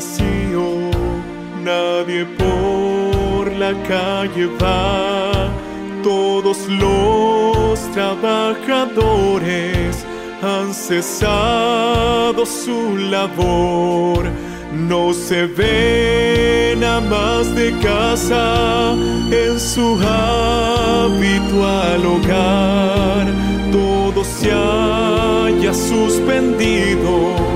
vacío, 0.00 0.90
nadie 1.62 2.24
por 2.38 3.52
la 3.52 3.72
calle 3.86 4.46
va, 4.62 5.50
todos 6.02 6.66
los 6.68 7.78
trabajadores 7.92 10.06
han 10.42 10.72
cesado 10.72 12.46
su 12.46 12.96
labor, 13.10 14.24
no 14.72 15.12
se 15.12 15.44
ven 15.44 16.82
a 16.82 17.00
más 17.00 17.54
de 17.54 17.78
casa 17.80 18.94
en 19.30 19.60
su 19.60 19.98
habitual 20.96 22.06
hogar, 22.06 23.26
todo 23.70 24.24
se 24.24 24.50
haya 24.50 25.74
suspendido 25.74 27.50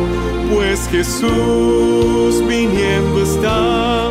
Jesús 0.94 2.40
viniendo 2.46 3.20
está. 3.20 4.03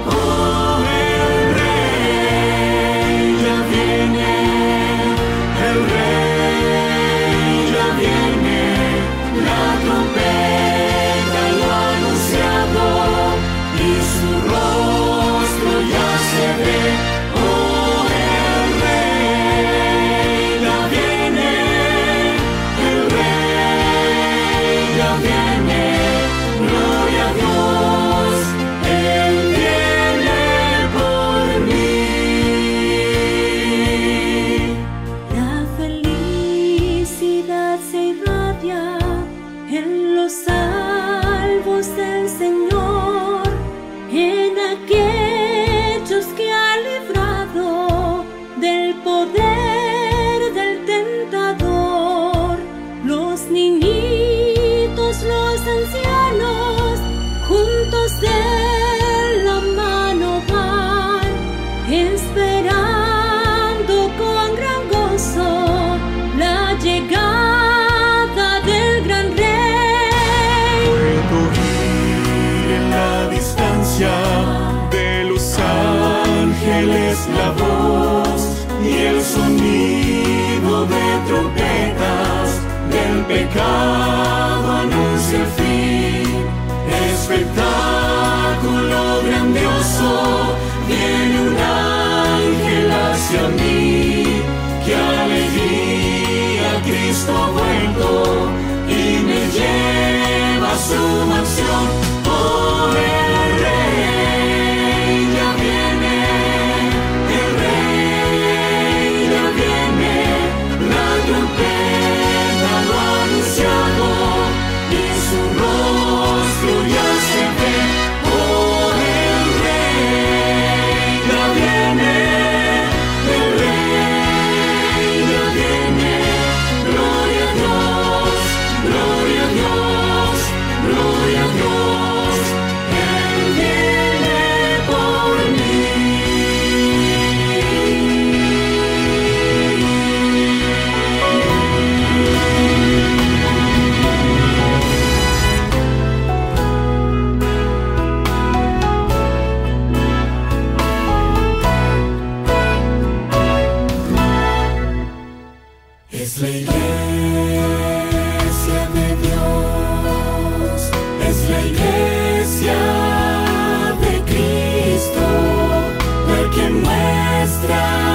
en 166.65 166.81
nuestra 166.81 168.12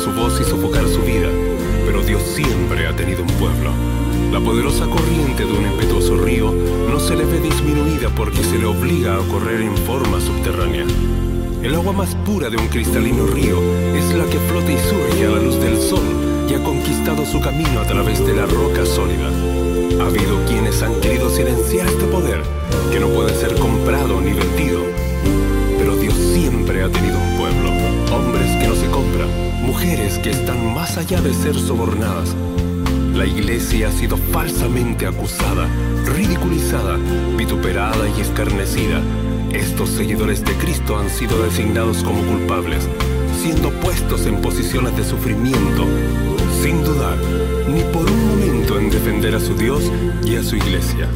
su 0.00 0.12
voz 0.12 0.40
y 0.40 0.44
sofocar 0.44 0.88
su 0.88 1.02
vida, 1.02 1.28
pero 1.84 2.02
Dios 2.02 2.22
siempre 2.22 2.86
ha 2.86 2.96
tenido 2.96 3.22
un 3.22 3.28
pueblo. 3.32 3.70
La 4.32 4.40
poderosa 4.40 4.86
corriente 4.86 5.44
de 5.44 5.52
un 5.52 5.66
impetuoso 5.66 6.16
río 6.16 6.52
no 6.52 6.98
se 6.98 7.14
le 7.16 7.26
ve 7.26 7.38
disminuida 7.38 8.08
porque 8.16 8.42
se 8.42 8.56
le 8.56 8.64
obliga 8.64 9.16
a 9.16 9.28
correr 9.28 9.60
en 9.60 9.76
forma 9.76 10.18
subterránea. 10.18 10.86
El 11.62 11.74
agua 11.74 11.92
más 11.92 12.14
pura 12.24 12.48
de 12.48 12.56
un 12.56 12.68
cristalino 12.68 13.26
río 13.26 13.60
es 13.94 14.14
la 14.14 14.24
que 14.24 14.38
flota 14.38 14.72
y 14.72 14.78
surge 14.88 15.26
a 15.26 15.30
la 15.30 15.42
luz 15.42 15.60
del 15.60 15.76
sol 15.76 16.04
y 16.48 16.54
ha 16.54 16.64
conquistado 16.64 17.26
su 17.26 17.38
camino 17.38 17.80
a 17.80 17.86
través 17.86 18.24
de 18.24 18.32
la 18.32 18.46
roca 18.46 18.86
sólida. 18.86 19.28
Ha 20.00 20.06
habido 20.06 20.42
quienes 20.46 20.80
han 20.82 20.98
querido 21.02 21.28
silenciar 21.28 21.86
este 21.86 22.06
poder, 22.06 22.40
que 22.90 23.00
no 23.00 23.08
puede 23.08 23.34
ser 23.34 23.54
comprado 23.56 24.18
ni 24.22 24.32
vendido, 24.32 24.80
pero 25.78 25.94
Dios 25.96 26.14
siempre 26.14 26.84
ha 26.84 26.88
tenido 26.88 27.18
un 27.18 27.29
hombres 28.30 28.56
que 28.56 28.68
no 28.68 28.74
se 28.74 28.86
compran, 28.86 29.28
mujeres 29.66 30.18
que 30.18 30.30
están 30.30 30.74
más 30.74 30.96
allá 30.96 31.20
de 31.20 31.34
ser 31.34 31.54
sobornadas. 31.54 32.36
La 33.14 33.26
iglesia 33.26 33.88
ha 33.88 33.92
sido 33.92 34.16
falsamente 34.16 35.06
acusada, 35.06 35.68
ridiculizada, 36.06 36.96
vituperada 37.36 38.08
y 38.16 38.20
escarnecida 38.20 39.00
estos 39.52 39.88
seguidores 39.88 40.44
de 40.44 40.52
Cristo 40.54 40.96
han 40.96 41.10
sido 41.10 41.42
designados 41.42 42.04
como 42.04 42.22
culpables, 42.22 42.88
siendo 43.42 43.70
puestos 43.80 44.26
en 44.26 44.40
posiciones 44.40 44.96
de 44.96 45.02
sufrimiento, 45.02 45.86
sin 46.62 46.84
dudar 46.84 47.18
ni 47.68 47.82
por 47.92 48.08
un 48.08 48.28
momento 48.28 48.78
en 48.78 48.90
defender 48.90 49.34
a 49.34 49.40
su 49.40 49.54
Dios 49.56 49.90
y 50.24 50.36
a 50.36 50.44
su 50.44 50.54
iglesia. 50.54 51.08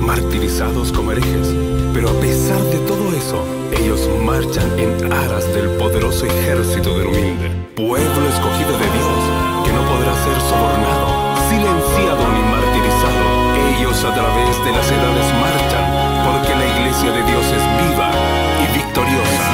Martirizados 0.00 0.92
como 0.92 1.12
herejes, 1.12 1.54
pero 1.92 2.08
a 2.10 2.20
pesar 2.20 2.60
de 2.64 2.78
todo 2.86 3.12
eso, 3.12 3.44
ellos 3.72 4.08
marchan 4.24 4.68
en 4.78 5.12
aras 5.12 5.52
del 5.54 5.68
poderoso 5.76 6.26
ejército 6.26 6.98
del 6.98 7.08
humilde, 7.08 7.50
pueblo 7.76 8.28
escogido 8.28 8.72
de 8.72 8.88
Dios, 8.96 9.20
que 9.64 9.72
no 9.72 9.82
podrá 9.90 10.14
ser 10.24 10.38
sobornado, 10.48 11.06
silenciado 11.48 12.24
ni 12.32 12.42
martirizado. 12.50 13.22
Ellos 13.76 14.04
a 14.04 14.14
través 14.14 14.64
de 14.64 14.72
las 14.72 14.90
edades 14.90 15.28
marchan 15.40 15.86
porque 16.24 16.54
la 16.54 16.66
iglesia 16.78 17.12
de 17.12 17.22
Dios 17.30 17.44
es 17.46 17.64
viva 17.88 18.10
y 18.62 18.78
victoriosa. 18.78 19.48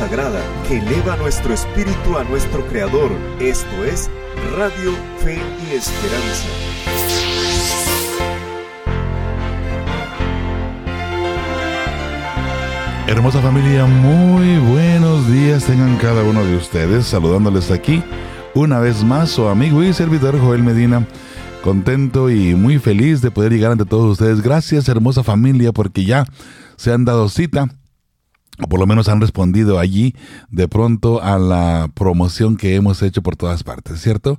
Consagrada 0.00 0.40
que 0.66 0.78
eleva 0.78 1.14
nuestro 1.16 1.52
espíritu 1.52 2.16
a 2.16 2.24
nuestro 2.24 2.66
Creador. 2.68 3.10
Esto 3.38 3.84
es 3.84 4.10
Radio 4.56 4.94
Fe 5.18 5.38
y 5.68 5.74
Esperanza. 5.74 6.48
Hermosa 13.08 13.42
familia, 13.42 13.84
muy 13.84 14.56
buenos 14.72 15.30
días 15.30 15.66
tengan 15.66 15.94
cada 15.98 16.22
uno 16.22 16.46
de 16.46 16.56
ustedes, 16.56 17.04
saludándoles 17.04 17.70
aquí 17.70 18.02
una 18.54 18.78
vez 18.80 19.04
más 19.04 19.28
su 19.28 19.48
amigo 19.48 19.84
y 19.84 19.92
servidor 19.92 20.40
Joel 20.40 20.62
Medina, 20.62 21.06
contento 21.62 22.30
y 22.30 22.54
muy 22.54 22.78
feliz 22.78 23.20
de 23.20 23.30
poder 23.30 23.52
llegar 23.52 23.72
ante 23.72 23.84
todos 23.84 24.12
ustedes. 24.12 24.40
Gracias 24.40 24.88
hermosa 24.88 25.22
familia 25.22 25.72
porque 25.72 26.06
ya 26.06 26.24
se 26.76 26.90
han 26.90 27.04
dado 27.04 27.28
cita, 27.28 27.68
por 28.70 28.78
lo 28.80 28.86
menos 28.86 29.08
han 29.08 29.20
respondido 29.20 29.78
allí 29.80 30.14
de 30.48 30.68
pronto 30.68 31.20
a 31.22 31.38
la 31.38 31.90
promoción 31.92 32.56
que 32.56 32.76
hemos 32.76 33.02
hecho 33.02 33.20
por 33.20 33.34
todas 33.36 33.64
partes, 33.64 34.00
¿cierto? 34.00 34.38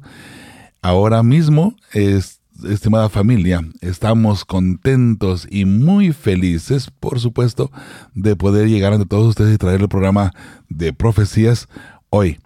Ahora 0.81 1.21
mismo, 1.21 1.75
es- 1.93 2.39
estimada 2.67 3.09
familia, 3.09 3.61
estamos 3.81 4.45
contentos 4.45 5.47
y 5.51 5.65
muy 5.65 6.13
felices, 6.13 6.91
por 6.99 7.19
supuesto, 7.19 7.71
de 8.15 8.35
poder 8.35 8.69
llegar 8.69 8.93
ante 8.93 9.05
todos 9.05 9.27
ustedes 9.27 9.53
y 9.55 9.57
traer 9.57 9.81
el 9.81 9.89
programa 9.89 10.31
de 10.69 10.93
profecías 10.93 11.67
hoy, 12.09 12.39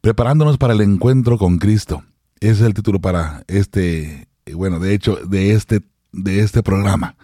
preparándonos 0.00 0.58
para 0.58 0.72
el 0.74 0.80
encuentro 0.80 1.38
con 1.38 1.58
Cristo. 1.58 2.02
Es 2.40 2.60
el 2.60 2.74
título 2.74 3.00
para 3.00 3.44
este, 3.46 4.26
bueno, 4.54 4.80
de 4.80 4.92
hecho, 4.94 5.16
de 5.24 5.52
este, 5.52 5.82
de 6.12 6.40
este 6.40 6.62
programa. 6.64 7.14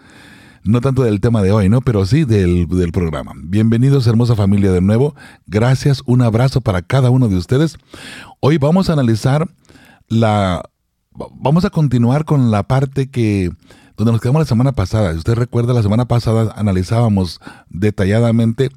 No 0.64 0.80
tanto 0.80 1.02
del 1.02 1.20
tema 1.20 1.42
de 1.42 1.52
hoy, 1.52 1.68
¿no? 1.68 1.80
Pero 1.80 2.04
sí 2.04 2.24
del, 2.24 2.66
del 2.68 2.92
programa. 2.92 3.32
Bienvenidos, 3.42 4.06
hermosa 4.06 4.34
familia, 4.34 4.70
de 4.72 4.80
nuevo. 4.80 5.14
Gracias, 5.46 6.02
un 6.04 6.20
abrazo 6.22 6.60
para 6.60 6.82
cada 6.82 7.10
uno 7.10 7.28
de 7.28 7.36
ustedes. 7.36 7.76
Hoy 8.40 8.58
vamos 8.58 8.90
a 8.90 8.92
analizar 8.94 9.48
la... 10.08 10.62
Vamos 11.34 11.64
a 11.64 11.70
continuar 11.70 12.24
con 12.24 12.50
la 12.50 12.62
parte 12.64 13.08
que... 13.10 13.50
donde 13.96 14.12
nos 14.12 14.20
quedamos 14.20 14.40
la 14.42 14.46
semana 14.46 14.72
pasada. 14.72 15.12
Si 15.12 15.18
usted 15.18 15.34
recuerda, 15.34 15.72
la 15.72 15.82
semana 15.82 16.06
pasada 16.06 16.52
analizábamos 16.56 17.40
detalladamente 17.70 18.70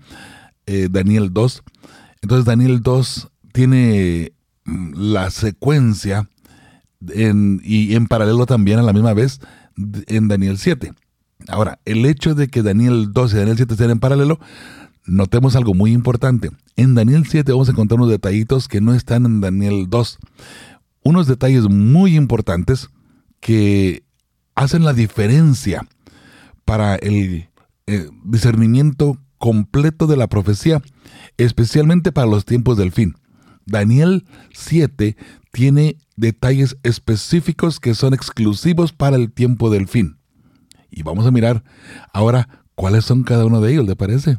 eh, 0.67 0.87
Daniel 0.89 1.33
2. 1.33 1.63
Entonces 2.21 2.45
Daniel 2.45 2.81
2 2.81 3.29
tiene 3.51 4.31
mm, 4.65 4.93
la 4.95 5.29
secuencia 5.29 6.29
en- 7.09 7.59
y 7.63 7.95
en 7.95 8.07
paralelo 8.07 8.45
también 8.45 8.79
a 8.79 8.83
la 8.83 8.93
misma 8.93 9.13
vez 9.13 9.39
en 10.07 10.27
Daniel 10.27 10.57
7. 10.57 10.93
Ahora, 11.47 11.79
el 11.85 12.05
hecho 12.05 12.35
de 12.35 12.47
que 12.47 12.61
Daniel 12.61 13.11
2 13.13 13.33
y 13.33 13.37
Daniel 13.37 13.57
7 13.57 13.73
estén 13.73 13.89
en 13.89 13.99
paralelo, 13.99 14.39
notemos 15.05 15.55
algo 15.55 15.73
muy 15.73 15.91
importante. 15.91 16.51
En 16.75 16.95
Daniel 16.95 17.25
7 17.27 17.51
vamos 17.51 17.69
a 17.69 17.71
encontrar 17.71 17.99
unos 17.99 18.11
detallitos 18.11 18.67
que 18.67 18.81
no 18.81 18.93
están 18.93 19.25
en 19.25 19.41
Daniel 19.41 19.87
2. 19.89 20.19
Unos 21.03 21.27
detalles 21.27 21.69
muy 21.69 22.15
importantes 22.15 22.89
que 23.39 24.03
hacen 24.55 24.83
la 24.83 24.93
diferencia 24.93 25.87
para 26.65 26.95
el 26.95 27.49
eh, 27.87 28.09
discernimiento 28.23 29.17
completo 29.37 30.05
de 30.07 30.17
la 30.17 30.27
profecía, 30.27 30.81
especialmente 31.37 32.11
para 32.11 32.27
los 32.27 32.45
tiempos 32.45 32.77
del 32.77 32.91
fin. 32.91 33.15
Daniel 33.65 34.25
7 34.53 35.17
tiene 35.51 35.97
detalles 36.15 36.77
específicos 36.83 37.79
que 37.79 37.95
son 37.95 38.13
exclusivos 38.13 38.93
para 38.93 39.15
el 39.15 39.31
tiempo 39.31 39.69
del 39.69 39.87
fin. 39.87 40.17
Y 40.91 41.03
vamos 41.03 41.25
a 41.25 41.31
mirar 41.31 41.63
ahora 42.13 42.47
cuáles 42.75 43.05
son 43.05 43.23
cada 43.23 43.45
uno 43.45 43.61
de 43.61 43.71
ellos, 43.71 43.87
¿le 43.87 43.95
parece? 43.95 44.37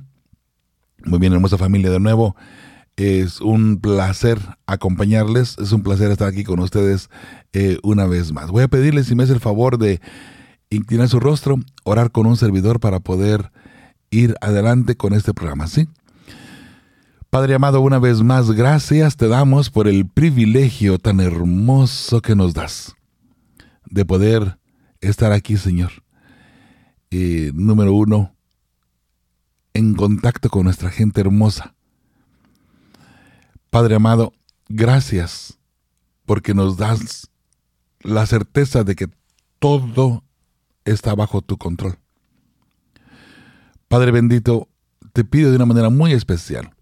Muy 1.04 1.18
bien, 1.18 1.32
hermosa 1.32 1.58
familia, 1.58 1.90
de 1.90 1.98
nuevo. 1.98 2.36
Es 2.96 3.40
un 3.40 3.80
placer 3.80 4.38
acompañarles, 4.66 5.56
es 5.58 5.72
un 5.72 5.82
placer 5.82 6.10
estar 6.10 6.28
aquí 6.28 6.44
con 6.44 6.60
ustedes 6.60 7.08
eh, 7.54 7.78
una 7.82 8.06
vez 8.06 8.32
más. 8.32 8.50
Voy 8.50 8.62
a 8.62 8.68
pedirles 8.68 9.06
si 9.06 9.14
me 9.14 9.24
hace 9.24 9.32
el 9.32 9.40
favor 9.40 9.78
de 9.78 10.00
inclinar 10.70 11.08
su 11.08 11.18
rostro, 11.18 11.58
orar 11.84 12.12
con 12.12 12.26
un 12.26 12.36
servidor 12.36 12.80
para 12.80 13.00
poder 13.00 13.50
ir 14.10 14.36
adelante 14.40 14.94
con 14.94 15.14
este 15.14 15.32
programa, 15.32 15.66
¿sí? 15.66 15.88
Padre 17.30 17.54
amado, 17.54 17.80
una 17.80 17.98
vez 17.98 18.20
más, 18.20 18.50
gracias 18.50 19.16
te 19.16 19.26
damos 19.26 19.70
por 19.70 19.88
el 19.88 20.06
privilegio 20.06 20.98
tan 20.98 21.18
hermoso 21.18 22.20
que 22.20 22.36
nos 22.36 22.52
das 22.52 22.94
de 23.86 24.04
poder 24.04 24.58
estar 25.00 25.32
aquí, 25.32 25.56
Señor. 25.56 26.01
Eh, 27.14 27.50
número 27.52 27.92
uno, 27.92 28.34
en 29.74 29.92
contacto 29.92 30.48
con 30.48 30.64
nuestra 30.64 30.88
gente 30.88 31.20
hermosa. 31.20 31.74
Padre 33.68 33.96
amado, 33.96 34.32
gracias 34.70 35.58
porque 36.24 36.54
nos 36.54 36.78
das 36.78 37.28
la 38.00 38.24
certeza 38.24 38.82
de 38.82 38.94
que 38.94 39.10
todo 39.58 40.24
está 40.86 41.14
bajo 41.14 41.42
tu 41.42 41.58
control. 41.58 41.98
Padre 43.88 44.10
bendito, 44.10 44.70
te 45.12 45.22
pido 45.22 45.50
de 45.50 45.56
una 45.56 45.66
manera 45.66 45.90
muy 45.90 46.12
especial 46.12 46.74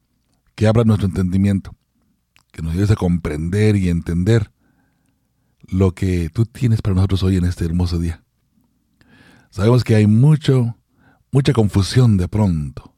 que 0.55 0.69
abra 0.69 0.85
nuestro 0.85 1.09
entendimiento, 1.09 1.75
que 2.53 2.63
nos 2.63 2.75
ayudes 2.75 2.93
a 2.93 2.97
comprender 2.97 3.75
y 3.75 3.89
entender 3.89 4.53
lo 5.67 5.93
que 5.93 6.31
tú 6.31 6.47
tienes 6.47 6.83
para 6.83 6.95
nosotros 6.95 7.25
hoy 7.25 7.37
en 7.37 7.47
este 7.47 7.65
hermoso 7.65 7.99
día. 7.99 8.23
Sabemos 9.51 9.85
que 9.85 9.97
hay 9.97 10.07
mucho, 10.07 10.77
mucha 11.33 11.53
confusión 11.53 12.17
de 12.17 12.29
pronto. 12.29 12.95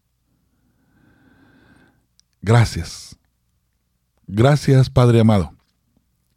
Gracias. 2.41 3.17
Gracias, 4.27 4.91
Padre 4.91 5.21
amado. 5.21 5.55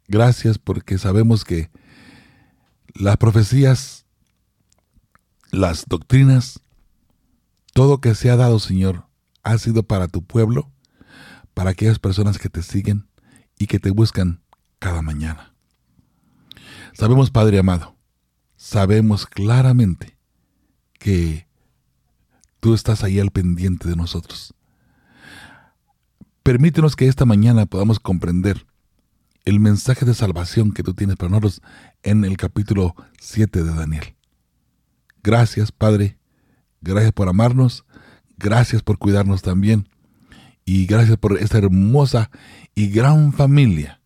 Gracias 0.08 0.58
porque 0.58 0.98
sabemos 0.98 1.44
que 1.44 1.70
las 2.94 3.16
profecías, 3.16 4.06
las 5.50 5.86
doctrinas, 5.86 6.60
todo 7.74 8.00
que 8.00 8.14
se 8.14 8.30
ha 8.30 8.36
dado, 8.36 8.58
Señor, 8.58 9.06
ha 9.42 9.58
sido 9.58 9.82
para 9.82 10.08
tu 10.08 10.24
pueblo 10.24 10.70
para 11.54 11.70
aquellas 11.70 11.98
personas 11.98 12.38
que 12.38 12.50
te 12.50 12.62
siguen 12.62 13.08
y 13.58 13.66
que 13.66 13.78
te 13.78 13.90
buscan 13.90 14.42
cada 14.78 15.02
mañana. 15.02 15.54
Sabemos, 16.92 17.30
Padre 17.30 17.58
amado, 17.58 17.95
sabemos 18.66 19.26
claramente 19.26 20.18
que 20.98 21.46
tú 22.58 22.74
estás 22.74 23.04
ahí 23.04 23.20
al 23.20 23.30
pendiente 23.30 23.88
de 23.88 23.94
nosotros. 23.94 24.54
Permítenos 26.42 26.96
que 26.96 27.06
esta 27.06 27.24
mañana 27.24 27.66
podamos 27.66 28.00
comprender 28.00 28.66
el 29.44 29.60
mensaje 29.60 30.04
de 30.04 30.14
salvación 30.14 30.72
que 30.72 30.82
tú 30.82 30.94
tienes 30.94 31.14
para 31.14 31.30
nosotros 31.30 31.62
en 32.02 32.24
el 32.24 32.36
capítulo 32.36 32.96
7 33.20 33.62
de 33.62 33.72
Daniel. 33.72 34.16
Gracias, 35.22 35.70
Padre. 35.70 36.18
Gracias 36.80 37.12
por 37.12 37.28
amarnos. 37.28 37.84
Gracias 38.36 38.82
por 38.82 38.98
cuidarnos 38.98 39.42
también 39.42 39.88
y 40.64 40.86
gracias 40.86 41.18
por 41.18 41.38
esta 41.38 41.58
hermosa 41.58 42.32
y 42.74 42.88
gran 42.88 43.32
familia 43.32 44.00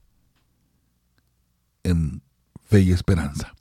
en 1.83 2.23
fe 2.67 2.83
y 2.83 2.93
esperanza. 2.93 3.55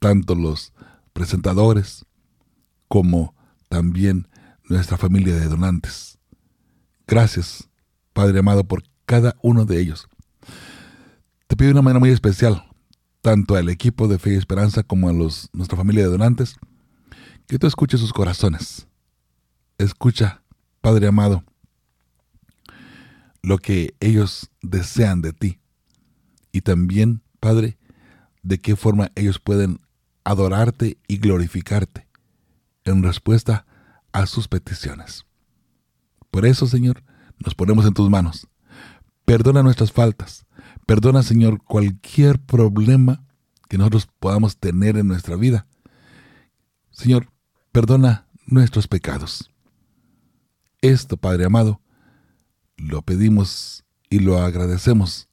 Tanto 0.00 0.34
los 0.34 0.72
presentadores 1.12 2.04
como 2.88 3.36
también 3.68 4.26
nuestra 4.68 4.96
familia 4.96 5.36
de 5.36 5.46
donantes. 5.46 6.18
Gracias, 7.06 7.68
Padre 8.12 8.40
amado, 8.40 8.64
por 8.64 8.82
cada 9.06 9.36
uno 9.42 9.64
de 9.64 9.80
ellos. 9.80 10.08
Te 11.46 11.56
pido 11.56 11.68
de 11.68 11.72
una 11.72 11.82
manera 11.82 12.00
muy 12.00 12.10
especial, 12.10 12.64
tanto 13.20 13.56
al 13.56 13.68
equipo 13.68 14.08
de 14.08 14.18
Fe 14.18 14.34
y 14.34 14.36
Esperanza 14.36 14.82
como 14.82 15.08
a 15.08 15.12
nuestra 15.12 15.76
familia 15.76 16.04
de 16.04 16.10
donantes, 16.10 16.56
que 17.46 17.58
tú 17.58 17.66
escuches 17.66 18.00
sus 18.00 18.12
corazones. 18.12 18.86
Escucha, 19.78 20.42
Padre 20.80 21.08
amado, 21.08 21.44
lo 23.42 23.58
que 23.58 23.94
ellos 24.00 24.50
desean 24.62 25.22
de 25.22 25.32
ti. 25.32 25.58
Y 26.52 26.62
también, 26.62 27.22
Padre, 27.40 27.78
de 28.42 28.58
qué 28.58 28.76
forma 28.76 29.10
ellos 29.14 29.38
pueden 29.38 29.80
adorarte 30.30 30.98
y 31.06 31.18
glorificarte 31.18 32.06
en 32.84 33.02
respuesta 33.02 33.66
a 34.12 34.26
sus 34.26 34.48
peticiones. 34.48 35.26
Por 36.30 36.46
eso, 36.46 36.66
Señor, 36.66 37.02
nos 37.38 37.54
ponemos 37.54 37.86
en 37.86 37.94
tus 37.94 38.08
manos. 38.08 38.46
Perdona 39.24 39.62
nuestras 39.62 39.92
faltas. 39.92 40.46
Perdona, 40.86 41.22
Señor, 41.22 41.62
cualquier 41.62 42.38
problema 42.40 43.24
que 43.68 43.78
nosotros 43.78 44.08
podamos 44.18 44.56
tener 44.56 44.96
en 44.96 45.08
nuestra 45.08 45.36
vida. 45.36 45.66
Señor, 46.90 47.30
perdona 47.72 48.26
nuestros 48.46 48.88
pecados. 48.88 49.50
Esto, 50.80 51.16
Padre 51.16 51.44
amado, 51.44 51.80
lo 52.76 53.02
pedimos 53.02 53.84
y 54.08 54.18
lo 54.18 54.38
agradecemos 54.38 55.28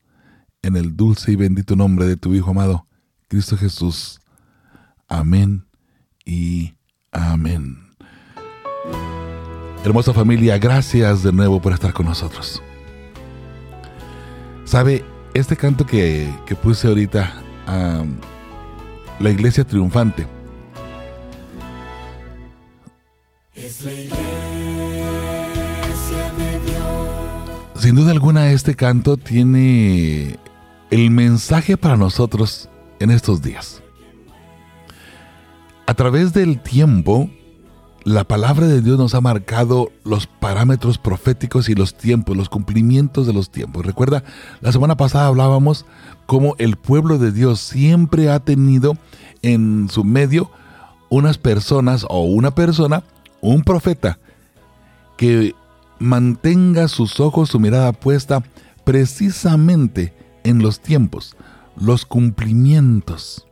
en 0.61 0.75
el 0.75 0.95
dulce 0.95 1.31
y 1.31 1.35
bendito 1.35 1.75
nombre 1.75 2.05
de 2.05 2.17
tu 2.17 2.33
Hijo 2.33 2.51
amado, 2.51 2.87
Cristo 3.27 3.57
Jesús. 3.57 4.19
Amén 5.07 5.65
y 6.25 6.73
amén. 7.11 7.77
Hermosa 9.85 10.13
familia, 10.13 10.57
gracias 10.57 11.23
de 11.23 11.31
nuevo 11.31 11.61
por 11.61 11.71
estar 11.71 11.93
con 11.93 12.07
nosotros. 12.07 12.61
Sabe, 14.65 15.05
este 15.33 15.55
canto 15.55 15.85
que, 15.85 16.29
puse 16.61 16.89
ahorita, 16.89 17.41
a 17.67 18.03
la 19.19 19.29
iglesia 19.29 19.63
triunfante, 19.63 20.27
Es 23.55 23.83
la 23.83 23.91
iglesia 23.91 24.33
de 26.37 26.59
Dios. 26.65 27.81
Sin 27.81 27.95
duda 27.95 28.11
alguna 28.11 28.51
este 28.51 28.75
canto 28.75 29.17
tiene 29.17 30.37
el 30.91 31.11
mensaje 31.11 31.75
para 31.77 31.97
nosotros 31.97 32.69
en 32.99 33.09
estos 33.09 33.41
días. 33.41 33.81
A 35.87 35.93
través 35.93 36.33
del 36.33 36.59
tiempo, 36.59 37.29
la 38.03 38.25
palabra 38.25 38.67
de 38.67 38.81
Dios 38.81 38.97
nos 38.97 39.15
ha 39.15 39.21
marcado 39.21 39.89
los 40.03 40.27
parámetros 40.27 40.97
proféticos 40.97 41.69
y 41.69 41.75
los 41.75 41.95
tiempos, 41.95 42.35
los 42.35 42.49
cumplimientos 42.49 43.25
de 43.25 43.31
los 43.31 43.51
tiempos. 43.51 43.85
Recuerda, 43.85 44.25
la 44.59 44.73
semana 44.73 44.97
pasada 44.97 45.27
hablábamos 45.27 45.85
cómo 46.25 46.55
el 46.57 46.75
pueblo 46.75 47.17
de 47.17 47.31
Dios 47.31 47.61
siempre 47.61 48.29
ha 48.29 48.41
tenido 48.41 48.97
en 49.41 49.87
su 49.89 50.03
medio 50.03 50.51
unas 51.07 51.37
personas 51.37 52.05
o 52.09 52.23
una 52.23 52.51
persona, 52.51 53.03
un 53.39 53.63
profeta, 53.63 54.19
que 55.15 55.55
mantenga 55.99 56.89
sus 56.89 57.21
ojos, 57.21 57.47
su 57.47 57.61
mirada 57.61 57.93
puesta 57.93 58.43
precisamente 58.83 60.13
en 60.43 60.61
los 60.61 60.81
tiempos, 60.81 61.37
los 61.77 62.05
cumplimientos, 62.05 63.46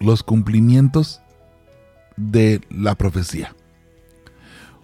los 0.00 0.22
cumplimientos 0.22 1.20
de 2.16 2.60
la 2.70 2.94
profecía. 2.96 3.54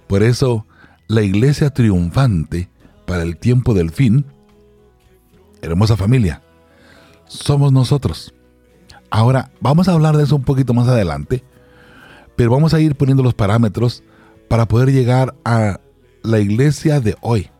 Por 0.06 0.22
eso, 0.22 0.66
la 1.08 1.22
iglesia 1.22 1.70
triunfante 1.70 2.68
para 3.06 3.22
el 3.22 3.36
tiempo 3.36 3.74
del 3.74 3.90
fin, 3.90 4.24
hermosa 5.62 5.96
familia, 5.96 6.42
somos 7.26 7.72
nosotros. 7.72 8.34
Ahora, 9.10 9.50
vamos 9.60 9.88
a 9.88 9.92
hablar 9.92 10.16
de 10.16 10.24
eso 10.24 10.36
un 10.36 10.44
poquito 10.44 10.74
más 10.74 10.88
adelante, 10.88 11.42
pero 12.36 12.50
vamos 12.50 12.74
a 12.74 12.80
ir 12.80 12.94
poniendo 12.94 13.22
los 13.22 13.34
parámetros 13.34 14.02
para 14.48 14.66
poder 14.66 14.92
llegar 14.92 15.34
a 15.44 15.80
la 16.22 16.38
iglesia 16.38 17.00
de 17.00 17.16
hoy. 17.20 17.50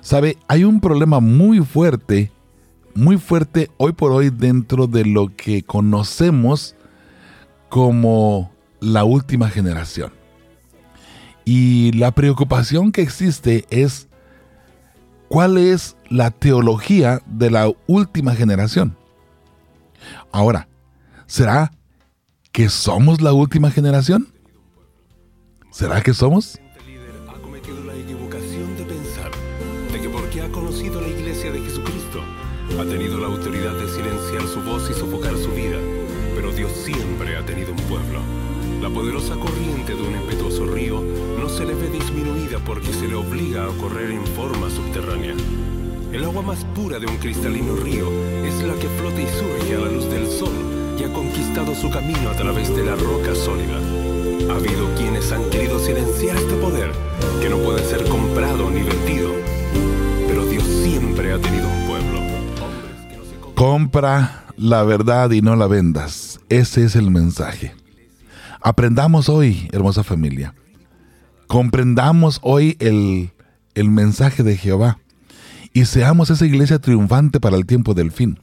Sabe, 0.00 0.36
hay 0.48 0.64
un 0.64 0.80
problema 0.80 1.20
muy 1.20 1.60
fuerte, 1.60 2.30
muy 2.94 3.16
fuerte 3.16 3.70
hoy 3.76 3.92
por 3.92 4.12
hoy 4.12 4.30
dentro 4.30 4.86
de 4.86 5.04
lo 5.04 5.34
que 5.34 5.62
conocemos 5.62 6.74
como 7.70 8.52
la 8.80 9.04
última 9.04 9.48
generación. 9.48 10.12
Y 11.46 11.92
la 11.92 12.10
preocupación 12.10 12.92
que 12.92 13.00
existe 13.00 13.64
es 13.70 14.08
cuál 15.28 15.56
es 15.56 15.96
la 16.10 16.30
teología 16.30 17.22
de 17.24 17.50
la 17.50 17.72
última 17.86 18.34
generación. 18.34 18.96
Ahora, 20.32 20.68
¿será 21.26 21.72
que 22.52 22.68
somos 22.68 23.22
la 23.22 23.32
última 23.32 23.70
generación? 23.70 24.28
¿Será 25.70 26.02
que 26.02 26.12
somos? 26.12 26.60
Agua 46.40 46.54
más 46.54 46.64
pura 46.74 46.98
de 46.98 47.06
un 47.06 47.16
cristalino 47.18 47.76
río 47.76 48.08
es 48.44 48.62
la 48.62 48.74
que 48.74 48.88
flota 48.88 49.20
y 49.20 49.26
surge 49.26 49.74
a 49.74 49.78
la 49.78 49.90
luz 49.90 50.08
del 50.10 50.26
sol 50.26 50.52
y 50.98 51.04
ha 51.04 51.12
conquistado 51.12 51.74
su 51.74 51.90
camino 51.90 52.30
a 52.30 52.32
través 52.34 52.74
de 52.74 52.82
la 52.82 52.96
roca 52.96 53.34
sólida. 53.34 53.76
Ha 54.48 54.56
habido 54.56 54.94
quienes 54.96 55.30
han 55.32 55.48
querido 55.50 55.78
silenciar 55.78 56.36
este 56.36 56.54
poder, 56.54 56.92
que 57.42 57.50
no 57.50 57.58
puede 57.58 57.84
ser 57.84 58.08
comprado 58.08 58.70
ni 58.70 58.82
vendido. 58.82 59.32
Pero 60.28 60.46
Dios 60.46 60.64
siempre 60.64 61.32
ha 61.32 61.38
tenido 61.38 61.68
un 61.68 61.86
pueblo. 61.86 62.20
Compra 63.54 64.44
la 64.56 64.82
verdad 64.82 65.30
y 65.32 65.42
no 65.42 65.56
la 65.56 65.66
vendas. 65.66 66.40
Ese 66.48 66.84
es 66.84 66.96
el 66.96 67.10
mensaje. 67.10 67.74
Aprendamos 68.62 69.28
hoy, 69.28 69.68
hermosa 69.72 70.04
familia. 70.04 70.54
Comprendamos 71.48 72.38
hoy 72.42 72.76
el, 72.78 73.30
el 73.74 73.90
mensaje 73.90 74.42
de 74.42 74.56
Jehová 74.56 74.98
y 75.72 75.84
seamos 75.84 76.30
esa 76.30 76.46
iglesia 76.46 76.78
triunfante 76.78 77.40
para 77.40 77.56
el 77.56 77.66
tiempo 77.66 77.94
del 77.94 78.10
fin. 78.10 78.40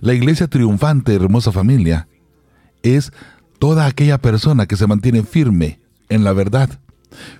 La 0.00 0.14
iglesia 0.14 0.48
triunfante, 0.48 1.14
hermosa 1.14 1.52
familia, 1.52 2.08
es 2.82 3.12
toda 3.58 3.86
aquella 3.86 4.18
persona 4.18 4.66
que 4.66 4.76
se 4.76 4.86
mantiene 4.86 5.22
firme 5.22 5.80
en 6.08 6.24
la 6.24 6.32
verdad, 6.32 6.80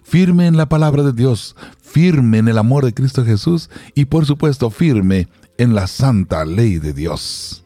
firme 0.03 0.47
en 0.47 0.57
la 0.57 0.69
palabra 0.69 1.03
de 1.03 1.13
Dios, 1.13 1.57
firme 1.81 2.39
en 2.39 2.49
el 2.49 2.59
amor 2.59 2.85
de 2.85 2.95
Cristo 2.95 3.25
Jesús 3.25 3.71
y 3.95 4.07
por 4.07 4.27
supuesto 4.27 4.71
firme 4.71 5.29
en 5.59 5.75
la 5.75 5.87
santa 5.87 6.45
ley 6.45 6.79
de 6.79 6.93
Dios. 6.93 7.65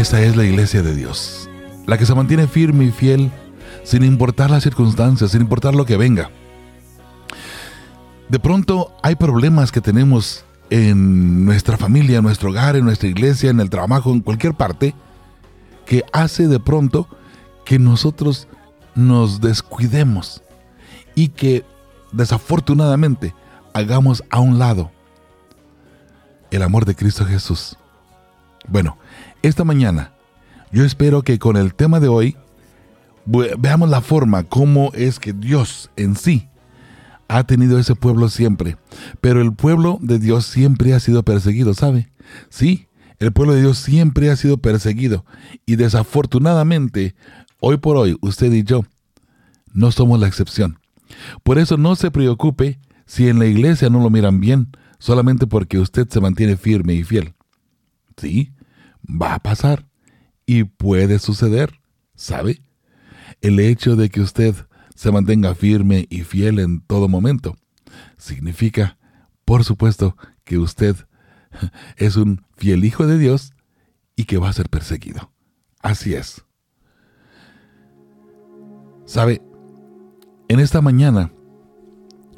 Esa 0.00 0.22
es 0.22 0.34
la 0.34 0.44
iglesia 0.44 0.80
de 0.80 0.94
Dios, 0.94 1.50
la 1.84 1.98
que 1.98 2.06
se 2.06 2.14
mantiene 2.14 2.46
firme 2.46 2.86
y 2.86 2.90
fiel 2.90 3.30
sin 3.84 4.02
importar 4.02 4.50
las 4.50 4.62
circunstancias, 4.62 5.32
sin 5.32 5.42
importar 5.42 5.74
lo 5.74 5.84
que 5.84 5.98
venga. 5.98 6.30
De 8.30 8.38
pronto 8.38 8.96
hay 9.02 9.16
problemas 9.16 9.70
que 9.70 9.82
tenemos 9.82 10.46
en 10.70 11.44
nuestra 11.44 11.76
familia, 11.76 12.16
en 12.16 12.24
nuestro 12.24 12.48
hogar, 12.48 12.76
en 12.76 12.86
nuestra 12.86 13.10
iglesia, 13.10 13.50
en 13.50 13.60
el 13.60 13.68
trabajo, 13.68 14.10
en 14.10 14.20
cualquier 14.20 14.54
parte, 14.54 14.94
que 15.84 16.02
hace 16.14 16.48
de 16.48 16.60
pronto 16.60 17.06
que 17.66 17.78
nosotros 17.78 18.48
nos 18.94 19.42
descuidemos 19.42 20.42
y 21.14 21.28
que 21.28 21.62
desafortunadamente 22.10 23.34
hagamos 23.74 24.24
a 24.30 24.40
un 24.40 24.58
lado 24.58 24.90
el 26.50 26.62
amor 26.62 26.86
de 26.86 26.96
Cristo 26.96 27.26
Jesús. 27.26 27.76
Bueno, 28.66 28.96
esta 29.42 29.64
mañana 29.64 30.12
yo 30.72 30.84
espero 30.84 31.22
que 31.22 31.38
con 31.38 31.56
el 31.56 31.74
tema 31.74 31.98
de 32.00 32.08
hoy 32.08 32.36
ve- 33.26 33.54
veamos 33.58 33.90
la 33.90 34.00
forma 34.00 34.44
como 34.44 34.92
es 34.94 35.18
que 35.18 35.32
Dios 35.32 35.90
en 35.96 36.16
sí 36.16 36.48
ha 37.28 37.44
tenido 37.44 37.78
ese 37.78 37.94
pueblo 37.94 38.28
siempre. 38.28 38.76
Pero 39.20 39.40
el 39.40 39.52
pueblo 39.52 39.98
de 40.00 40.18
Dios 40.18 40.46
siempre 40.46 40.94
ha 40.94 41.00
sido 41.00 41.22
perseguido, 41.22 41.74
¿sabe? 41.74 42.10
Sí, 42.48 42.88
el 43.20 43.32
pueblo 43.32 43.54
de 43.54 43.60
Dios 43.60 43.78
siempre 43.78 44.30
ha 44.30 44.36
sido 44.36 44.58
perseguido. 44.58 45.24
Y 45.64 45.76
desafortunadamente, 45.76 47.14
hoy 47.60 47.76
por 47.76 47.96
hoy, 47.96 48.16
usted 48.20 48.52
y 48.52 48.64
yo 48.64 48.84
no 49.72 49.92
somos 49.92 50.18
la 50.18 50.26
excepción. 50.26 50.78
Por 51.44 51.58
eso 51.58 51.76
no 51.76 51.94
se 51.94 52.10
preocupe 52.10 52.80
si 53.06 53.28
en 53.28 53.38
la 53.38 53.46
iglesia 53.46 53.90
no 53.90 54.00
lo 54.02 54.10
miran 54.10 54.40
bien, 54.40 54.68
solamente 54.98 55.46
porque 55.46 55.78
usted 55.78 56.08
se 56.08 56.20
mantiene 56.20 56.56
firme 56.56 56.94
y 56.94 57.04
fiel. 57.04 57.34
Sí, 58.16 58.52
va 59.10 59.34
a 59.34 59.38
pasar 59.40 59.86
y 60.46 60.64
puede 60.64 61.18
suceder, 61.18 61.80
¿sabe? 62.14 62.62
El 63.40 63.60
hecho 63.60 63.96
de 63.96 64.10
que 64.10 64.20
usted 64.20 64.54
se 64.94 65.12
mantenga 65.12 65.54
firme 65.54 66.06
y 66.10 66.22
fiel 66.22 66.58
en 66.58 66.80
todo 66.80 67.08
momento 67.08 67.56
significa, 68.16 68.98
por 69.44 69.64
supuesto, 69.64 70.16
que 70.44 70.58
usted 70.58 70.96
es 71.96 72.16
un 72.16 72.44
fiel 72.56 72.84
hijo 72.84 73.06
de 73.06 73.18
Dios 73.18 73.52
y 74.16 74.24
que 74.24 74.38
va 74.38 74.48
a 74.48 74.52
ser 74.52 74.68
perseguido. 74.68 75.32
Así 75.80 76.14
es. 76.14 76.44
¿Sabe? 79.06 79.42
En 80.48 80.60
esta 80.60 80.80
mañana 80.80 81.32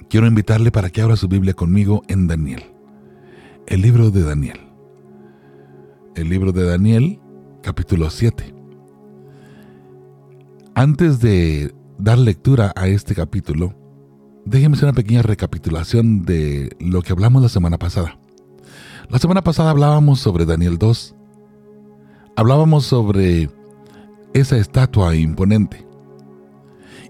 quiero 0.09 0.27
invitarle 0.27 0.71
para 0.71 0.91
que 0.91 1.03
abra 1.03 1.17
su 1.17 1.29
Biblia 1.29 1.55
conmigo 1.55 2.03
en 2.09 2.29
Daniel. 2.29 2.63
El 3.67 3.83
libro 3.83 4.11
de 4.11 4.23
Daniel. 4.23 4.72
El 6.15 6.29
libro 6.29 6.53
de 6.53 6.65
Daniel, 6.65 7.19
capítulo 7.63 8.11
7. 8.11 8.55
Antes 10.75 11.21
de 11.21 11.75
dar 11.97 12.19
lectura 12.19 12.71
a 12.77 12.87
este 12.87 13.15
capítulo, 13.15 13.75
déjeme 14.45 14.77
hacer 14.77 14.91
una 14.91 14.93
pequeña 14.93 15.23
recapitulación 15.23 16.23
de 16.23 16.77
lo 16.81 17.01
que 17.01 17.13
hablamos 17.13 17.43
la 17.43 17.49
semana 17.49 17.79
pasada. 17.79 18.19
La 19.09 19.19
semana 19.19 19.43
pasada 19.43 19.71
hablábamos 19.71 20.21
sobre 20.21 20.45
Daniel 20.45 20.77
2. 20.77 21.15
Hablábamos 22.37 22.85
sobre 22.85 23.49
esa 24.35 24.59
estatua 24.59 25.17
imponente. 25.17 25.87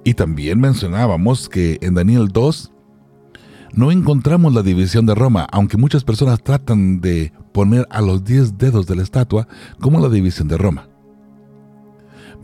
Y 0.04 0.14
también 0.14 0.60
mencionábamos 0.60 1.48
que 1.48 1.78
en 1.82 1.94
Daniel 1.94 2.28
2 2.28 2.72
no 3.74 3.90
encontramos 3.90 4.54
la 4.54 4.62
división 4.62 5.06
de 5.06 5.16
Roma, 5.16 5.48
aunque 5.50 5.76
muchas 5.76 6.04
personas 6.04 6.40
tratan 6.40 7.00
de 7.00 7.32
poner 7.52 7.86
a 7.90 8.00
los 8.00 8.24
10 8.24 8.58
dedos 8.58 8.86
de 8.86 8.96
la 8.96 9.02
estatua 9.02 9.46
como 9.80 10.00
la 10.00 10.08
división 10.08 10.48
de 10.48 10.56
Roma. 10.58 10.88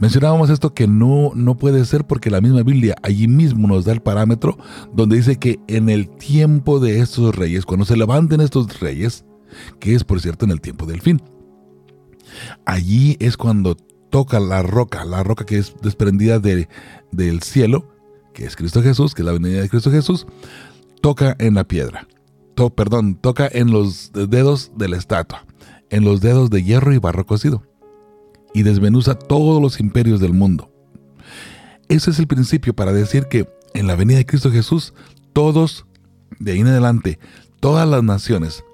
Mencionábamos 0.01 0.49
esto 0.51 0.75
que 0.75 0.87
no, 0.87 1.33
no 1.35 1.57
puede 1.57 1.85
ser 1.85 2.07
porque 2.07 2.31
la 2.31 2.41
misma 2.41 2.63
Biblia 2.63 2.95
allí 3.03 3.27
mismo 3.27 3.67
nos 3.67 3.85
da 3.85 3.93
el 3.93 4.01
parámetro 4.01 4.57
donde 4.93 5.17
dice 5.17 5.37
que 5.39 5.59
en 5.67 5.89
el 5.89 6.09
tiempo 6.09 6.79
de 6.79 7.01
estos 7.01 7.35
reyes, 7.35 7.65
cuando 7.67 7.85
se 7.85 7.97
levanten 7.97 8.41
estos 8.41 8.79
reyes, 8.79 9.25
que 9.81 9.95
es 9.95 10.05
por 10.05 10.21
cierto 10.21 10.45
en 10.45 10.53
el 10.53 10.61
tiempo 10.61 10.87
del 10.87 11.01
fin, 11.01 11.21
allí 12.65 13.17
es 13.19 13.37
cuando 13.37 13.75
toca 14.11 14.39
la 14.39 14.63
roca, 14.63 15.05
la 15.05 15.23
roca 15.25 15.45
que 15.45 15.59
es 15.59 15.75
desprendida 15.83 16.39
de- 16.39 16.69
del 17.11 17.43
cielo, 17.43 17.89
que 18.35 18.45
es 18.47 18.55
Cristo 18.55 18.83
Jesús, 18.83 19.15
que 19.15 19.23
es 19.23 19.27
la 19.27 19.33
venida 19.33 19.61
de 19.61 19.69
Cristo 19.69 19.91
Jesús, 19.91 20.27
toca 21.01 21.35
en 21.41 21.55
la 21.55 21.65
piedra. 21.65 22.07
Perdón, 22.75 23.15
toca 23.15 23.49
en 23.51 23.71
los 23.71 24.11
dedos 24.13 24.73
de 24.75 24.89
la 24.89 24.97
estatua, 24.97 25.47
en 25.91 26.05
los 26.05 26.21
dedos 26.21 26.51
de 26.51 26.65
hierro 26.65 26.93
y 26.93 26.99
barro 26.99 27.25
cocido, 27.25 27.63
y 28.53 28.65
desmenuza 28.65 29.15
todos 29.15 29.63
los 29.63 29.79
imperios 29.79 30.19
del 30.19 30.33
mundo. 30.33 30.73
Ese 31.89 32.11
es 32.11 32.19
el 32.19 32.27
principio 32.27 32.75
para 32.75 32.93
decir 32.93 33.27
que 33.29 33.49
en 33.75 33.87
la 33.87 33.95
venida 33.95 34.19
de 34.19 34.27
Cristo 34.27 34.51
Jesús, 34.51 34.93
todos, 35.33 35.87
de 36.41 36.53
ahí 36.53 36.61
en 36.61 36.67
adelante, 36.67 37.21
todas 37.61 37.89
las 37.89 38.03
naciones, 38.03 38.65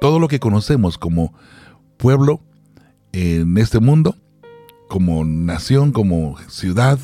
todo 0.00 0.20
lo 0.20 0.28
que 0.28 0.38
conocemos 0.38 0.96
como 0.96 1.34
pueblo 1.96 2.40
en 3.12 3.58
este 3.58 3.80
mundo, 3.80 4.16
como 4.88 5.24
nación, 5.24 5.90
como 5.90 6.38
ciudad, 6.48 7.00